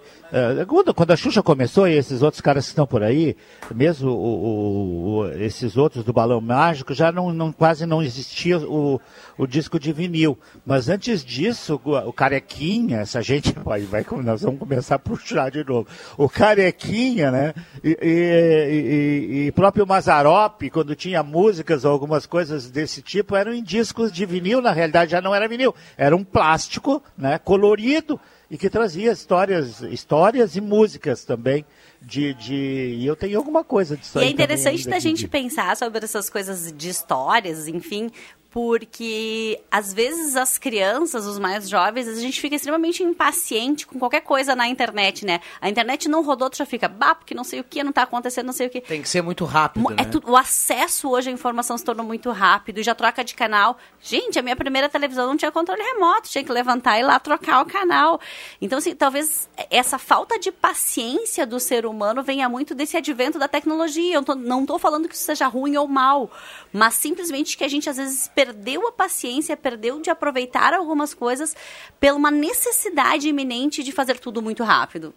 quando, 0.67 0.93
quando 0.93 1.11
a 1.13 1.17
Xuxa 1.17 1.43
começou 1.43 1.87
e 1.87 1.93
esses 1.97 2.21
outros 2.23 2.41
caras 2.41 2.65
que 2.65 2.71
estão 2.71 2.87
por 2.87 3.03
aí, 3.03 3.37
mesmo 3.75 4.11
o- 4.11 5.19
o- 5.21 5.29
esses 5.33 5.77
outros 5.77 6.05
do 6.05 6.13
Balão 6.13 6.41
Mágico, 6.41 6.93
já 6.93 7.13
não, 7.13 7.33
não- 7.33 7.53
quase 7.53 7.87
não 7.87 8.03
existia 8.03 8.59
o, 8.59 9.01
o 9.39 9.47
disco 9.47 9.79
de 9.79 9.93
vinil. 9.93 10.37
Mas 10.67 10.89
antes 10.89 11.25
disso, 11.25 11.81
o, 11.85 12.13
Carequinha, 12.13 12.99
essa 13.01 13.23
gente, 13.23 13.53
vai, 13.65 13.83
vai, 13.83 14.05
nós 14.25 14.43
vamos 14.43 14.59
começar 14.59 14.97
a 14.97 14.99
puxar 14.99 15.51
de 15.51 15.63
novo. 15.63 15.87
O 16.19 16.29
Carequinha, 16.29 17.31
né? 17.31 17.55
E, 17.83 17.97
e, 18.03 19.35
e- 19.45 19.47
e 19.47 19.53
próprio 19.53 19.87
Mazarop, 19.87 20.63
quando 20.71 20.97
tinha 20.97 21.23
músicas 21.23 21.85
ou 21.85 21.93
algumas 21.93 22.27
coisas 22.27 22.71
desse 22.71 23.03
tipo, 23.03 23.37
eram 23.37 23.53
em 23.55 23.63
discos 23.63 24.11
de 24.11 24.27
vinil, 24.27 24.61
na 24.61 24.73
realidade 24.73 25.13
já 25.13 25.21
não 25.21 25.35
era 25.35 25.47
vinil, 25.49 25.75
era 25.97 26.17
um 26.17 26.25
plástico, 26.25 27.03
né, 27.17 27.39
colorido 27.39 28.19
e 28.55 28.57
que 28.57 28.71
trazia 28.71 29.11
histórias, 29.11 29.81
histórias 29.81 30.55
e 30.55 30.61
músicas 30.61 31.25
também 31.25 31.65
de, 32.01 32.33
de 32.35 32.55
e 33.01 33.05
eu 33.05 33.17
tenho 33.17 33.37
alguma 33.37 33.65
coisa 33.65 33.97
disso 33.97 34.17
E 34.17 34.23
aí 34.23 34.29
é 34.29 34.31
interessante 34.31 34.89
da 34.89 35.01
gente 35.01 35.27
pensar 35.27 35.77
sobre 35.77 36.05
essas 36.05 36.31
coisas 36.31 36.73
de 36.73 36.89
histórias, 36.89 37.67
enfim, 37.67 38.13
porque 38.55 39.61
às 39.71 39.93
vezes 39.93 40.37
as 40.37 40.57
crianças, 40.57 41.27
os 41.27 41.39
mais 41.39 41.69
jovens, 41.69 42.07
a 42.09 42.15
gente 42.15 42.41
fica 42.41 42.55
extremamente 42.57 43.03
impaciente 43.03 43.87
com 43.87 43.99
qualquer 43.99 44.21
coisa 44.21 44.55
na 44.55 44.69
internet, 44.69 45.27
né? 45.27 45.41
A 45.61 45.69
internet 45.69 46.09
não 46.09 46.23
rodou, 46.23 46.49
tu 46.49 46.57
já 46.57 46.65
fica, 46.65 46.87
bah, 46.89 47.15
porque 47.17 47.35
não 47.35 47.45
sei 47.45 47.61
o 47.61 47.65
que, 47.65 47.83
não 47.83 47.93
tá 47.93 48.03
acontecendo, 48.03 48.47
não 48.47 48.53
sei 48.53 48.69
o 48.69 48.71
que. 48.71 48.81
Tem 48.81 49.03
que 49.03 49.09
ser 49.09 49.23
muito 49.23 49.45
rápido, 49.45 49.91
É 49.93 49.97
né? 49.97 50.05
tudo, 50.05 50.31
o 50.31 50.37
acesso 50.37 51.11
hoje 51.11 51.29
à 51.29 51.33
informação 51.33 51.77
se 51.77 51.85
tornou 51.85 52.07
muito 52.07 52.31
rápido, 52.31 52.83
já 52.83 52.95
troca 52.95 53.25
de 53.25 53.35
canal. 53.35 53.77
Gente, 54.01 54.39
a 54.39 54.43
minha 54.43 54.57
primeira 54.57 54.89
televisão 54.89 55.27
não 55.27 55.37
tinha 55.37 55.51
controle 55.53 55.83
remoto, 55.83 56.29
tinha 56.31 56.45
que 56.45 56.53
levantar 56.53 56.97
e 56.97 57.01
ir 57.01 57.05
lá 57.05 57.19
trocar 57.19 57.61
o 57.61 57.67
canal. 57.67 58.21
Então, 58.63 58.79
assim, 58.79 58.95
talvez 58.95 59.49
essa 59.71 59.99
falta 59.99 60.39
de 60.39 60.51
paciência 60.51 61.45
do 61.45 61.59
ser 61.61 61.85
humano 61.85 62.23
venha 62.23 62.49
muito 62.49 62.75
desse 62.75 62.97
advento 62.97 63.39
da 63.39 63.49
tecnologia. 63.49 64.15
Eu 64.15 64.23
tô- 64.23 64.35
não 64.35 64.61
estou 64.63 64.79
falando 64.79 65.09
que 65.09 65.15
isso 65.15 65.25
seja 65.25 65.47
ruim 65.49 65.77
ou 65.77 65.89
mal, 65.89 66.31
mas 66.73 66.95
simplesmente 66.95 67.57
que 67.57 67.65
a 67.65 67.69
gente 67.69 67.91
às 67.91 67.97
vezes 67.97 68.31
perdeu 68.45 68.87
a 68.87 68.93
paciência, 68.93 69.57
perdeu 69.57 70.01
de 70.01 70.11
aproveitar 70.11 70.75
algumas 70.75 71.15
coisas 71.15 71.57
pela 71.99 72.17
uma 72.17 72.31
necessidade 72.31 73.29
iminente 73.29 73.83
de 73.83 73.91
fazer 73.91 74.19
tudo 74.19 74.43
muito 74.43 74.63
rápido. 74.63 75.15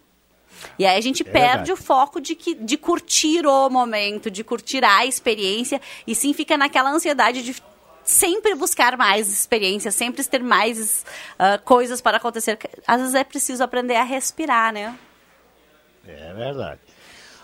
E 0.78 0.86
aí 0.86 0.96
a 0.96 1.00
gente 1.00 1.22
É 1.22 1.30
perde 1.30 1.48
verdade. 1.48 1.72
o 1.72 1.76
foco 1.76 2.20
de, 2.20 2.34
que, 2.34 2.54
de 2.54 2.76
curtir 2.78 3.46
o 3.46 3.68
momento, 3.68 4.30
de 4.30 4.42
curtir 4.42 4.82
a 4.82 5.04
experiência, 5.04 5.80
e 6.06 6.14
sim 6.14 6.32
fica 6.32 6.56
naquela 6.56 6.90
ansiedade 6.90 7.42
de 7.42 7.54
sempre 8.02 8.54
buscar 8.54 8.96
mais 8.96 9.28
experiências, 9.28 9.94
sempre 9.94 10.24
ter 10.24 10.42
mais 10.42 11.04
ah, 11.38 11.58
coisas 11.58 12.00
para 12.00 12.16
acontecer. 12.16 12.58
Às 12.86 13.00
vezes 13.00 13.14
é 13.14 13.22
preciso 13.22 13.62
aprender 13.62 13.96
a 13.96 14.02
respirar, 14.02 14.72
né? 14.72 14.98
É 16.06 16.32
verdade. 16.32 16.80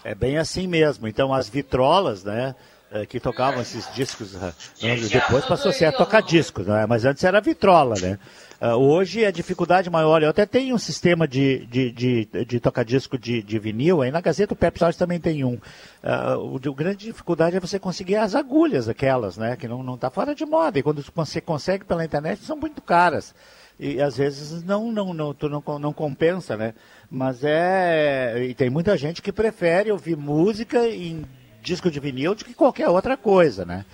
É 0.02 0.14
bem 0.14 0.38
assim 0.38 0.66
mesmo. 0.66 1.06
Então 1.06 1.32
as 1.32 1.48
vitrolas, 1.48 2.24
né? 2.24 2.54
Eh, 2.94 3.06
Que 3.06 3.20
tocavam 3.20 3.60
esses 3.60 3.92
discos, 3.94 4.34
eh, 4.34 4.90
anos 4.90 5.10
depois 5.10 5.44
passou 5.44 5.70
a 5.70 5.74
ser 5.74 5.84
a 5.86 5.92
tocar 5.92 6.22
discos, 6.22 6.66
né? 6.66 6.86
mas 6.86 7.04
antes 7.04 7.22
era 7.24 7.40
vitrola, 7.40 7.94
né? 8.00 8.18
Ah, 8.60 8.76
hoje 8.76 9.26
a 9.26 9.30
dificuldade 9.30 9.90
maior, 9.90 10.22
eu 10.22 10.30
até 10.30 10.46
tenho 10.46 10.74
um 10.74 10.78
sistema 10.78 11.28
de, 11.28 11.66
de, 11.66 11.90
de, 11.92 12.28
de 12.46 12.60
tocar 12.60 12.82
disco 12.82 13.18
de, 13.18 13.42
de 13.42 13.58
vinil, 13.58 14.00
aí 14.00 14.10
na 14.10 14.22
Gazeta 14.22 14.54
o 14.54 14.56
Pep 14.56 14.78
Sound 14.78 14.96
também 14.96 15.20
tem 15.20 15.44
um. 15.44 15.58
Ah, 16.02 16.38
o, 16.38 16.56
a 16.56 16.74
grande 16.74 17.04
dificuldade 17.04 17.56
é 17.56 17.60
você 17.60 17.78
conseguir 17.78 18.16
as 18.16 18.34
agulhas, 18.34 18.88
aquelas, 18.88 19.36
né? 19.36 19.54
Que 19.56 19.68
não, 19.68 19.82
não 19.82 19.98
tá 19.98 20.08
fora 20.08 20.34
de 20.34 20.46
moda, 20.46 20.78
e 20.78 20.82
quando 20.82 21.04
você 21.14 21.40
consegue 21.42 21.84
pela 21.84 22.04
internet 22.04 22.42
são 22.42 22.56
muito 22.56 22.80
caras 22.80 23.34
e 23.78 24.00
às 24.00 24.16
vezes 24.16 24.62
não 24.62 24.90
não 24.92 25.12
não 25.12 25.34
tu 25.34 25.48
não, 25.48 25.62
não 25.80 25.92
compensa 25.92 26.56
né 26.56 26.74
mas 27.10 27.42
é 27.42 28.46
e 28.48 28.54
tem 28.54 28.70
muita 28.70 28.96
gente 28.96 29.20
que 29.20 29.32
prefere 29.32 29.90
ouvir 29.90 30.16
música 30.16 30.86
em 30.86 31.24
disco 31.64 31.90
de 31.90 31.98
vinil 31.98 32.34
do 32.34 32.44
que 32.44 32.54
qualquer 32.54 32.88
outra 32.88 33.16
coisa 33.16 33.64
né 33.64 33.84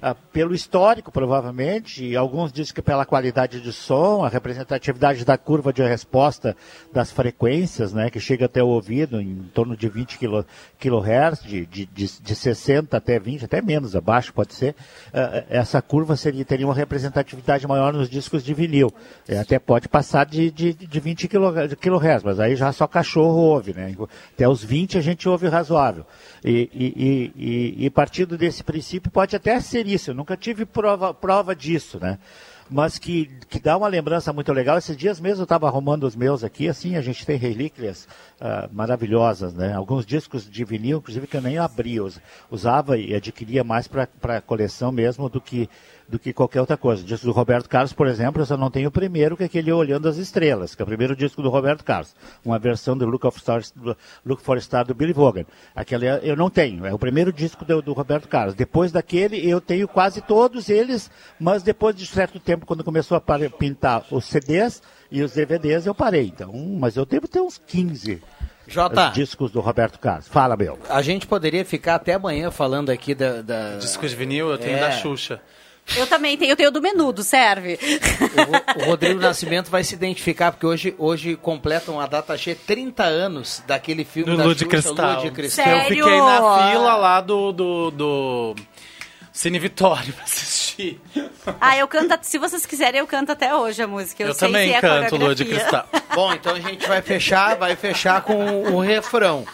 Ah, 0.00 0.14
pelo 0.14 0.54
histórico 0.54 1.10
provavelmente 1.10 2.04
e 2.04 2.16
alguns 2.16 2.52
dizem 2.52 2.72
que 2.72 2.80
pela 2.80 3.04
qualidade 3.04 3.60
de 3.60 3.72
som 3.72 4.24
a 4.24 4.28
representatividade 4.28 5.24
da 5.24 5.36
curva 5.36 5.72
de 5.72 5.82
resposta 5.82 6.56
das 6.92 7.10
frequências 7.10 7.92
né 7.92 8.08
que 8.08 8.20
chega 8.20 8.46
até 8.46 8.62
o 8.62 8.68
ouvido 8.68 9.20
em 9.20 9.50
torno 9.52 9.76
de 9.76 9.88
20 9.88 10.16
quilo, 10.18 10.46
kilohertz 10.78 11.42
de, 11.42 11.66
de, 11.66 11.84
de, 11.86 12.06
de 12.20 12.34
60 12.34 12.96
até 12.96 13.18
20 13.18 13.44
até 13.46 13.60
menos 13.60 13.96
abaixo 13.96 14.32
pode 14.32 14.54
ser 14.54 14.76
Ah, 15.12 15.44
essa 15.48 15.82
curva 15.82 16.16
seria, 16.16 16.44
teria 16.44 16.66
uma 16.66 16.74
representatividade 16.74 17.66
maior 17.66 17.92
nos 17.92 18.08
discos 18.08 18.44
de 18.44 18.54
vinil. 18.54 18.92
É, 19.26 19.38
até 19.38 19.58
pode 19.58 19.88
passar 19.88 20.26
de, 20.26 20.50
de, 20.50 20.74
de 20.74 21.00
20 21.00 21.26
quilo- 21.28 21.68
de 21.68 21.74
kilohertz, 21.76 22.22
mas 22.22 22.38
aí 22.38 22.54
já 22.56 22.70
só 22.72 22.86
cachorro 22.86 23.38
ouve, 23.38 23.72
né? 23.74 23.94
Até 24.34 24.48
os 24.48 24.62
20 24.62 24.98
a 24.98 25.00
gente 25.00 25.28
ouve 25.28 25.48
razoável. 25.48 26.04
E, 26.44 26.70
e, 26.72 27.32
e, 27.36 27.86
e 27.86 27.90
partindo 27.90 28.36
desse 28.36 28.62
princípio 28.62 29.10
pode 29.10 29.34
até 29.34 29.58
ser 29.60 29.87
isso. 29.92 30.10
Eu 30.10 30.14
nunca 30.14 30.36
tive 30.36 30.64
prova, 30.64 31.12
prova 31.12 31.54
disso, 31.54 31.98
né? 32.00 32.18
Mas 32.70 32.98
que, 32.98 33.30
que 33.48 33.58
dá 33.58 33.76
uma 33.76 33.88
lembrança 33.88 34.32
muito 34.32 34.52
legal. 34.52 34.76
Esses 34.76 34.96
dias 34.96 35.18
mesmo 35.18 35.40
eu 35.40 35.44
estava 35.44 35.66
arrumando 35.66 36.04
os 36.04 36.14
meus 36.14 36.44
aqui, 36.44 36.68
assim, 36.68 36.96
a 36.96 37.00
gente 37.00 37.24
tem 37.24 37.38
relíquias 37.38 38.06
ah, 38.40 38.68
maravilhosas, 38.70 39.54
né? 39.54 39.72
Alguns 39.72 40.04
discos 40.04 40.48
de 40.48 40.64
vinil, 40.64 40.98
inclusive, 40.98 41.26
que 41.26 41.36
eu 41.36 41.40
nem 41.40 41.56
abria, 41.56 42.02
usava 42.50 42.98
e 42.98 43.14
adquiria 43.14 43.64
mais 43.64 43.88
para 43.88 44.40
coleção 44.42 44.92
mesmo 44.92 45.28
do 45.30 45.40
que, 45.40 45.68
do 46.08 46.18
que 46.18 46.32
qualquer 46.32 46.60
outra 46.60 46.76
coisa. 46.76 47.02
O 47.02 47.04
disco 47.04 47.26
do 47.26 47.32
Roberto 47.32 47.68
Carlos, 47.68 47.92
por 47.92 48.06
exemplo, 48.06 48.40
eu 48.40 48.46
só 48.46 48.56
não 48.56 48.70
tenho 48.70 48.88
o 48.88 48.90
primeiro, 48.92 49.36
que 49.36 49.42
é 49.42 49.46
aquele 49.46 49.70
Olhando 49.70 50.08
as 50.08 50.16
Estrelas, 50.16 50.74
que 50.74 50.80
é 50.80 50.84
o 50.84 50.86
primeiro 50.86 51.14
disco 51.14 51.42
do 51.42 51.50
Roberto 51.50 51.84
Carlos. 51.84 52.14
Uma 52.44 52.58
versão 52.58 52.96
do 52.96 53.04
Look, 53.04 53.26
of 53.26 53.36
Stars, 53.38 53.70
do 53.76 53.94
Look 54.24 54.42
for 54.42 54.58
Star 54.62 54.86
do 54.86 54.94
Billy 54.94 55.12
Vaughan. 55.12 55.44
Aquele 55.76 56.06
é- 56.06 56.20
eu 56.22 56.34
não 56.34 56.48
tenho, 56.48 56.86
é 56.86 56.94
o 56.94 56.98
primeiro 56.98 57.30
disco 57.32 57.64
do, 57.64 57.82
do 57.82 57.92
Roberto 57.92 58.26
Carlos. 58.26 58.54
Depois 58.54 58.90
daquele, 58.90 59.46
eu 59.46 59.60
tenho 59.60 59.86
quase 59.86 60.22
todos 60.22 60.70
eles, 60.70 61.10
mas 61.38 61.62
depois 61.62 61.94
de 61.94 62.06
certo 62.06 62.40
tempo, 62.40 62.64
quando 62.64 62.82
começou 62.82 63.16
a 63.16 63.20
pintar 63.58 64.04
os 64.10 64.24
CDs 64.24 64.82
e 65.10 65.22
os 65.22 65.32
DVDs, 65.32 65.84
eu 65.84 65.94
parei. 65.94 66.26
Então, 66.26 66.52
mas 66.78 66.96
eu 66.96 67.04
devo 67.04 67.28
ter 67.28 67.40
uns 67.40 67.58
15 67.66 68.22
Jota. 68.66 69.10
discos 69.10 69.50
do 69.50 69.60
Roberto 69.60 69.98
Carlos. 69.98 70.28
Fala, 70.28 70.56
meu. 70.56 70.78
A 70.88 71.02
gente 71.02 71.26
poderia 71.26 71.64
ficar 71.64 71.96
até 71.96 72.14
amanhã 72.14 72.50
falando 72.50 72.90
aqui 72.90 73.14
da. 73.14 73.42
da... 73.42 73.76
Disco 73.76 74.06
de 74.08 74.14
vinil 74.16 74.50
eu 74.50 74.58
tenho 74.58 74.76
É. 74.76 74.80
da 74.80 74.90
Xuxa. 74.92 75.40
Eu 75.96 76.06
também 76.06 76.36
tenho, 76.36 76.50
eu 76.50 76.56
tenho 76.56 76.70
do 76.70 76.80
menudo, 76.82 77.22
serve? 77.22 77.78
O 78.76 78.84
Rodrigo 78.84 79.20
Nascimento 79.20 79.70
vai 79.70 79.82
se 79.82 79.94
identificar, 79.94 80.52
porque 80.52 80.66
hoje, 80.66 80.94
hoje 80.98 81.36
completam 81.36 82.00
a 82.00 82.06
data 82.06 82.36
cheia 82.36 82.56
30 82.66 83.02
anos 83.04 83.62
daquele 83.66 84.04
filme 84.04 84.30
Do 84.30 84.36
da 84.36 84.44
Lua 84.44 84.54
de 84.54 84.64
Xuxa, 84.64 84.70
Cristal. 84.70 85.12
Lua 85.12 85.22
de 85.22 85.30
Cristal. 85.30 85.64
Que 85.64 85.70
eu 85.70 85.80
fiquei 85.84 86.20
na 86.20 86.70
fila 86.70 86.96
lá 86.96 87.20
do, 87.20 87.52
do, 87.52 87.90
do 87.90 88.54
Cine 89.32 89.58
Vitória 89.58 90.12
pra 90.12 90.24
assistir. 90.24 91.00
Ah, 91.60 91.76
eu 91.76 91.88
canto, 91.88 92.18
se 92.22 92.38
vocês 92.38 92.66
quiserem, 92.66 93.00
eu 93.00 93.06
canto 93.06 93.32
até 93.32 93.54
hoje 93.54 93.82
a 93.82 93.86
música. 93.86 94.22
Eu, 94.22 94.28
Eu 94.28 94.34
sei 94.34 94.48
também 94.48 94.74
é 94.74 94.80
canto 94.80 95.16
Lua 95.16 95.34
de. 95.34 95.44
Cristal. 95.44 95.88
Bom, 96.14 96.32
então 96.32 96.54
a 96.54 96.60
gente 96.60 96.86
vai 96.86 97.00
fechar, 97.02 97.56
vai 97.56 97.74
fechar 97.76 98.22
com 98.22 98.62
o 98.74 98.80
refrão. 98.80 99.46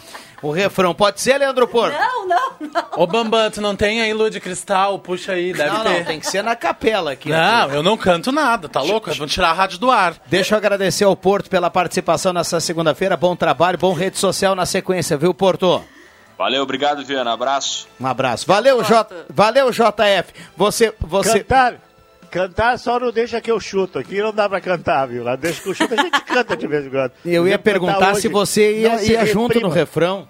O 0.49 0.53
refrão. 0.53 0.95
Pode 0.95 1.21
ser, 1.21 1.39
Leandro 1.39 1.67
Porto? 1.67 1.95
Não, 1.95 2.29
não, 2.29 2.53
não. 2.61 2.85
Ô 2.97 3.07
Bambam, 3.07 3.51
tu 3.51 3.61
não 3.61 3.75
tem 3.75 4.03
aí 4.03 4.13
lua 4.13 4.31
de 4.31 4.41
cristal? 4.41 4.99
Puxa 4.99 5.33
aí, 5.33 5.53
deve 5.53 5.71
não, 5.71 5.83
ter. 5.83 5.99
não, 5.99 6.05
tem 6.05 6.21
que 6.21 6.27
ser 6.27 6.43
na 6.43 6.55
capela 6.55 7.13
aqui. 7.13 7.31
Não, 7.31 7.67
aqui. 7.67 7.77
eu 7.77 7.83
não 7.83 7.97
canto 7.97 8.31
nada, 8.31 8.69
tá 8.69 8.81
louco? 8.81 9.13
Vão 9.15 9.27
tirar 9.27 9.51
a 9.51 9.53
rádio 9.53 9.79
do 9.79 9.91
ar. 9.91 10.15
Deixa 10.27 10.55
eu 10.55 10.59
agradecer 10.59 11.05
ao 11.05 11.17
Porto 11.17 11.49
pela 11.49 11.71
participação 11.71 12.33
nessa 12.33 12.61
segunda-feira. 12.61 13.17
Bom 13.17 13.35
trabalho, 13.35 13.79
bom 13.79 13.93
rede 13.93 14.19
social 14.19 14.55
na 14.55 14.67
sequência, 14.67 15.17
viu, 15.17 15.33
Porto? 15.33 15.85
Valeu, 16.37 16.63
obrigado, 16.63 17.05
Viana. 17.05 17.33
Abraço. 17.33 17.87
Um 18.01 18.07
abraço. 18.07 18.47
Valeu, 18.47 18.83
J... 18.83 19.07
Valeu 19.31 19.71
JF. 19.71 20.35
Você, 20.57 20.93
você... 21.01 21.41
Cantar, 21.41 21.75
cantar 22.31 22.79
só 22.79 22.99
não 22.99 23.13
deixa 23.13 23.41
que 23.41 23.51
eu 23.51 23.61
chuto. 23.61 23.99
Aqui 23.99 24.21
não 24.21 24.33
dá 24.33 24.49
pra 24.49 24.61
cantar, 24.61 25.07
viu? 25.07 25.23
Lá 25.23 25.37
deixa 25.37 25.63
que 25.63 25.69
eu 25.69 25.75
chuto, 25.75 25.95
a 25.95 25.97
gente 25.97 26.21
canta 26.23 26.57
de 26.57 26.67
vez 26.67 26.87
em 26.87 26.91
quando. 26.91 27.13
Eu 27.25 27.47
ia 27.47 27.59
perguntar 27.59 28.13
hoje. 28.13 28.23
se 28.23 28.29
você 28.29 28.81
ia, 28.81 29.03
ia 29.05 29.25
junto 29.27 29.61
no 29.61 29.69
refrão. 29.69 30.29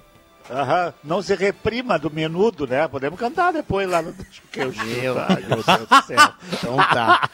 Aham. 0.51 0.93
Não 1.03 1.23
se 1.23 1.35
reprima 1.35 1.99
do 1.99 2.11
menudo, 2.11 2.67
né? 2.67 2.87
Podemos 2.87 3.19
cantar 3.19 3.53
depois 3.53 3.89
lá 3.89 4.03
no 4.03 4.13
que 4.53 4.61
eu. 4.61 4.73
Meu 4.73 5.15
Deus 5.65 5.87
do 5.89 6.07
céu. 6.07 6.33
Então 6.53 6.77
tá. 6.77 7.31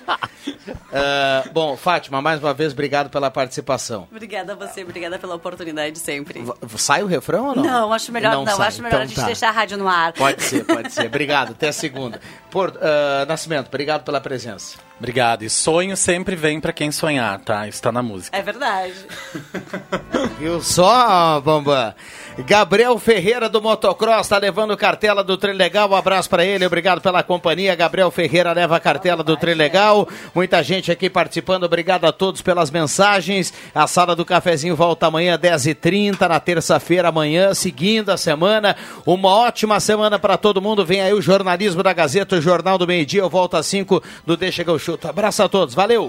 Ah, 0.92 1.44
bom, 1.52 1.76
Fátima, 1.76 2.22
mais 2.22 2.40
uma 2.42 2.54
vez, 2.54 2.72
obrigado 2.72 3.10
pela 3.10 3.30
participação. 3.30 4.06
Obrigada 4.10 4.52
a 4.52 4.56
você, 4.56 4.82
obrigada 4.82 5.18
pela 5.18 5.34
oportunidade 5.34 5.98
sempre. 5.98 6.44
Sai 6.76 7.02
o 7.02 7.06
refrão 7.06 7.48
ou 7.48 7.56
não? 7.56 7.62
Não, 7.62 7.92
acho 7.92 8.12
melhor 8.12 8.32
não, 8.32 8.46
sai. 8.56 8.68
acho 8.68 8.82
melhor 8.82 8.88
Então 8.96 9.02
a 9.02 9.06
gente 9.06 9.16
tá. 9.16 9.26
deixar 9.26 9.48
a 9.48 9.52
rádio 9.52 9.76
no 9.78 9.88
ar. 9.88 10.12
Pode 10.12 10.42
ser, 10.42 10.64
pode 10.64 10.92
ser. 10.92 11.06
Obrigado, 11.06 11.52
até 11.52 11.68
a 11.68 11.72
segunda. 11.72 12.20
Por, 12.50 12.78
ah, 12.80 13.24
Nascimento, 13.26 13.68
obrigado 13.68 14.04
pela 14.04 14.20
presença. 14.20 14.78
Obrigado. 15.00 15.42
E 15.42 15.48
sonho 15.48 15.96
sempre 15.96 16.36
vem 16.36 16.60
pra 16.60 16.74
quem 16.74 16.92
sonhar, 16.92 17.40
tá? 17.40 17.66
Isso 17.66 17.80
tá 17.80 17.90
na 17.90 18.02
música. 18.02 18.36
É 18.36 18.42
verdade. 18.42 18.92
Viu 20.38 20.60
só, 20.60 21.40
Bambam? 21.40 21.94
Gabriel 22.46 22.98
Ferreira 22.98 23.48
do 23.48 23.62
Motocross 23.62 24.28
tá 24.28 24.36
levando 24.36 24.76
cartela 24.76 25.24
do 25.24 25.38
Trilegal. 25.38 25.90
Um 25.90 25.94
abraço 25.94 26.28
para 26.28 26.44
ele, 26.44 26.66
obrigado 26.66 27.00
pela 27.00 27.22
companhia. 27.22 27.74
Gabriel 27.74 28.10
Ferreira 28.10 28.52
leva 28.52 28.76
a 28.76 28.80
cartela 28.80 29.24
do 29.24 29.36
Trilegal. 29.38 30.06
Muita 30.34 30.62
gente 30.62 30.92
aqui 30.92 31.08
participando, 31.08 31.64
obrigado 31.64 32.04
a 32.04 32.12
todos 32.12 32.42
pelas 32.42 32.70
mensagens. 32.70 33.52
A 33.74 33.86
sala 33.86 34.14
do 34.14 34.24
cafezinho 34.24 34.76
volta 34.76 35.06
amanhã, 35.06 35.38
10h30, 35.38 36.28
na 36.28 36.38
terça-feira, 36.38 37.08
amanhã, 37.08 37.54
seguindo 37.54 38.10
a 38.10 38.18
semana. 38.18 38.76
Uma 39.06 39.30
ótima 39.30 39.80
semana 39.80 40.18
para 40.18 40.36
todo 40.36 40.60
mundo. 40.60 40.84
Vem 40.84 41.00
aí 41.00 41.14
o 41.14 41.22
jornalismo 41.22 41.82
da 41.82 41.92
Gazeta, 41.94 42.36
o 42.36 42.40
Jornal 42.40 42.76
do 42.76 42.86
Meio 42.86 43.06
Dia. 43.06 43.22
Eu 43.22 43.30
volto 43.30 43.56
às 43.56 43.66
5 43.66 44.02
do 44.26 44.36
Deixa 44.36 44.62
que 44.62 44.70
eu 44.70 44.78
chuto. 44.90 45.08
Abraço 45.08 45.42
a 45.42 45.48
todos, 45.48 45.74
valeu! 45.74 46.08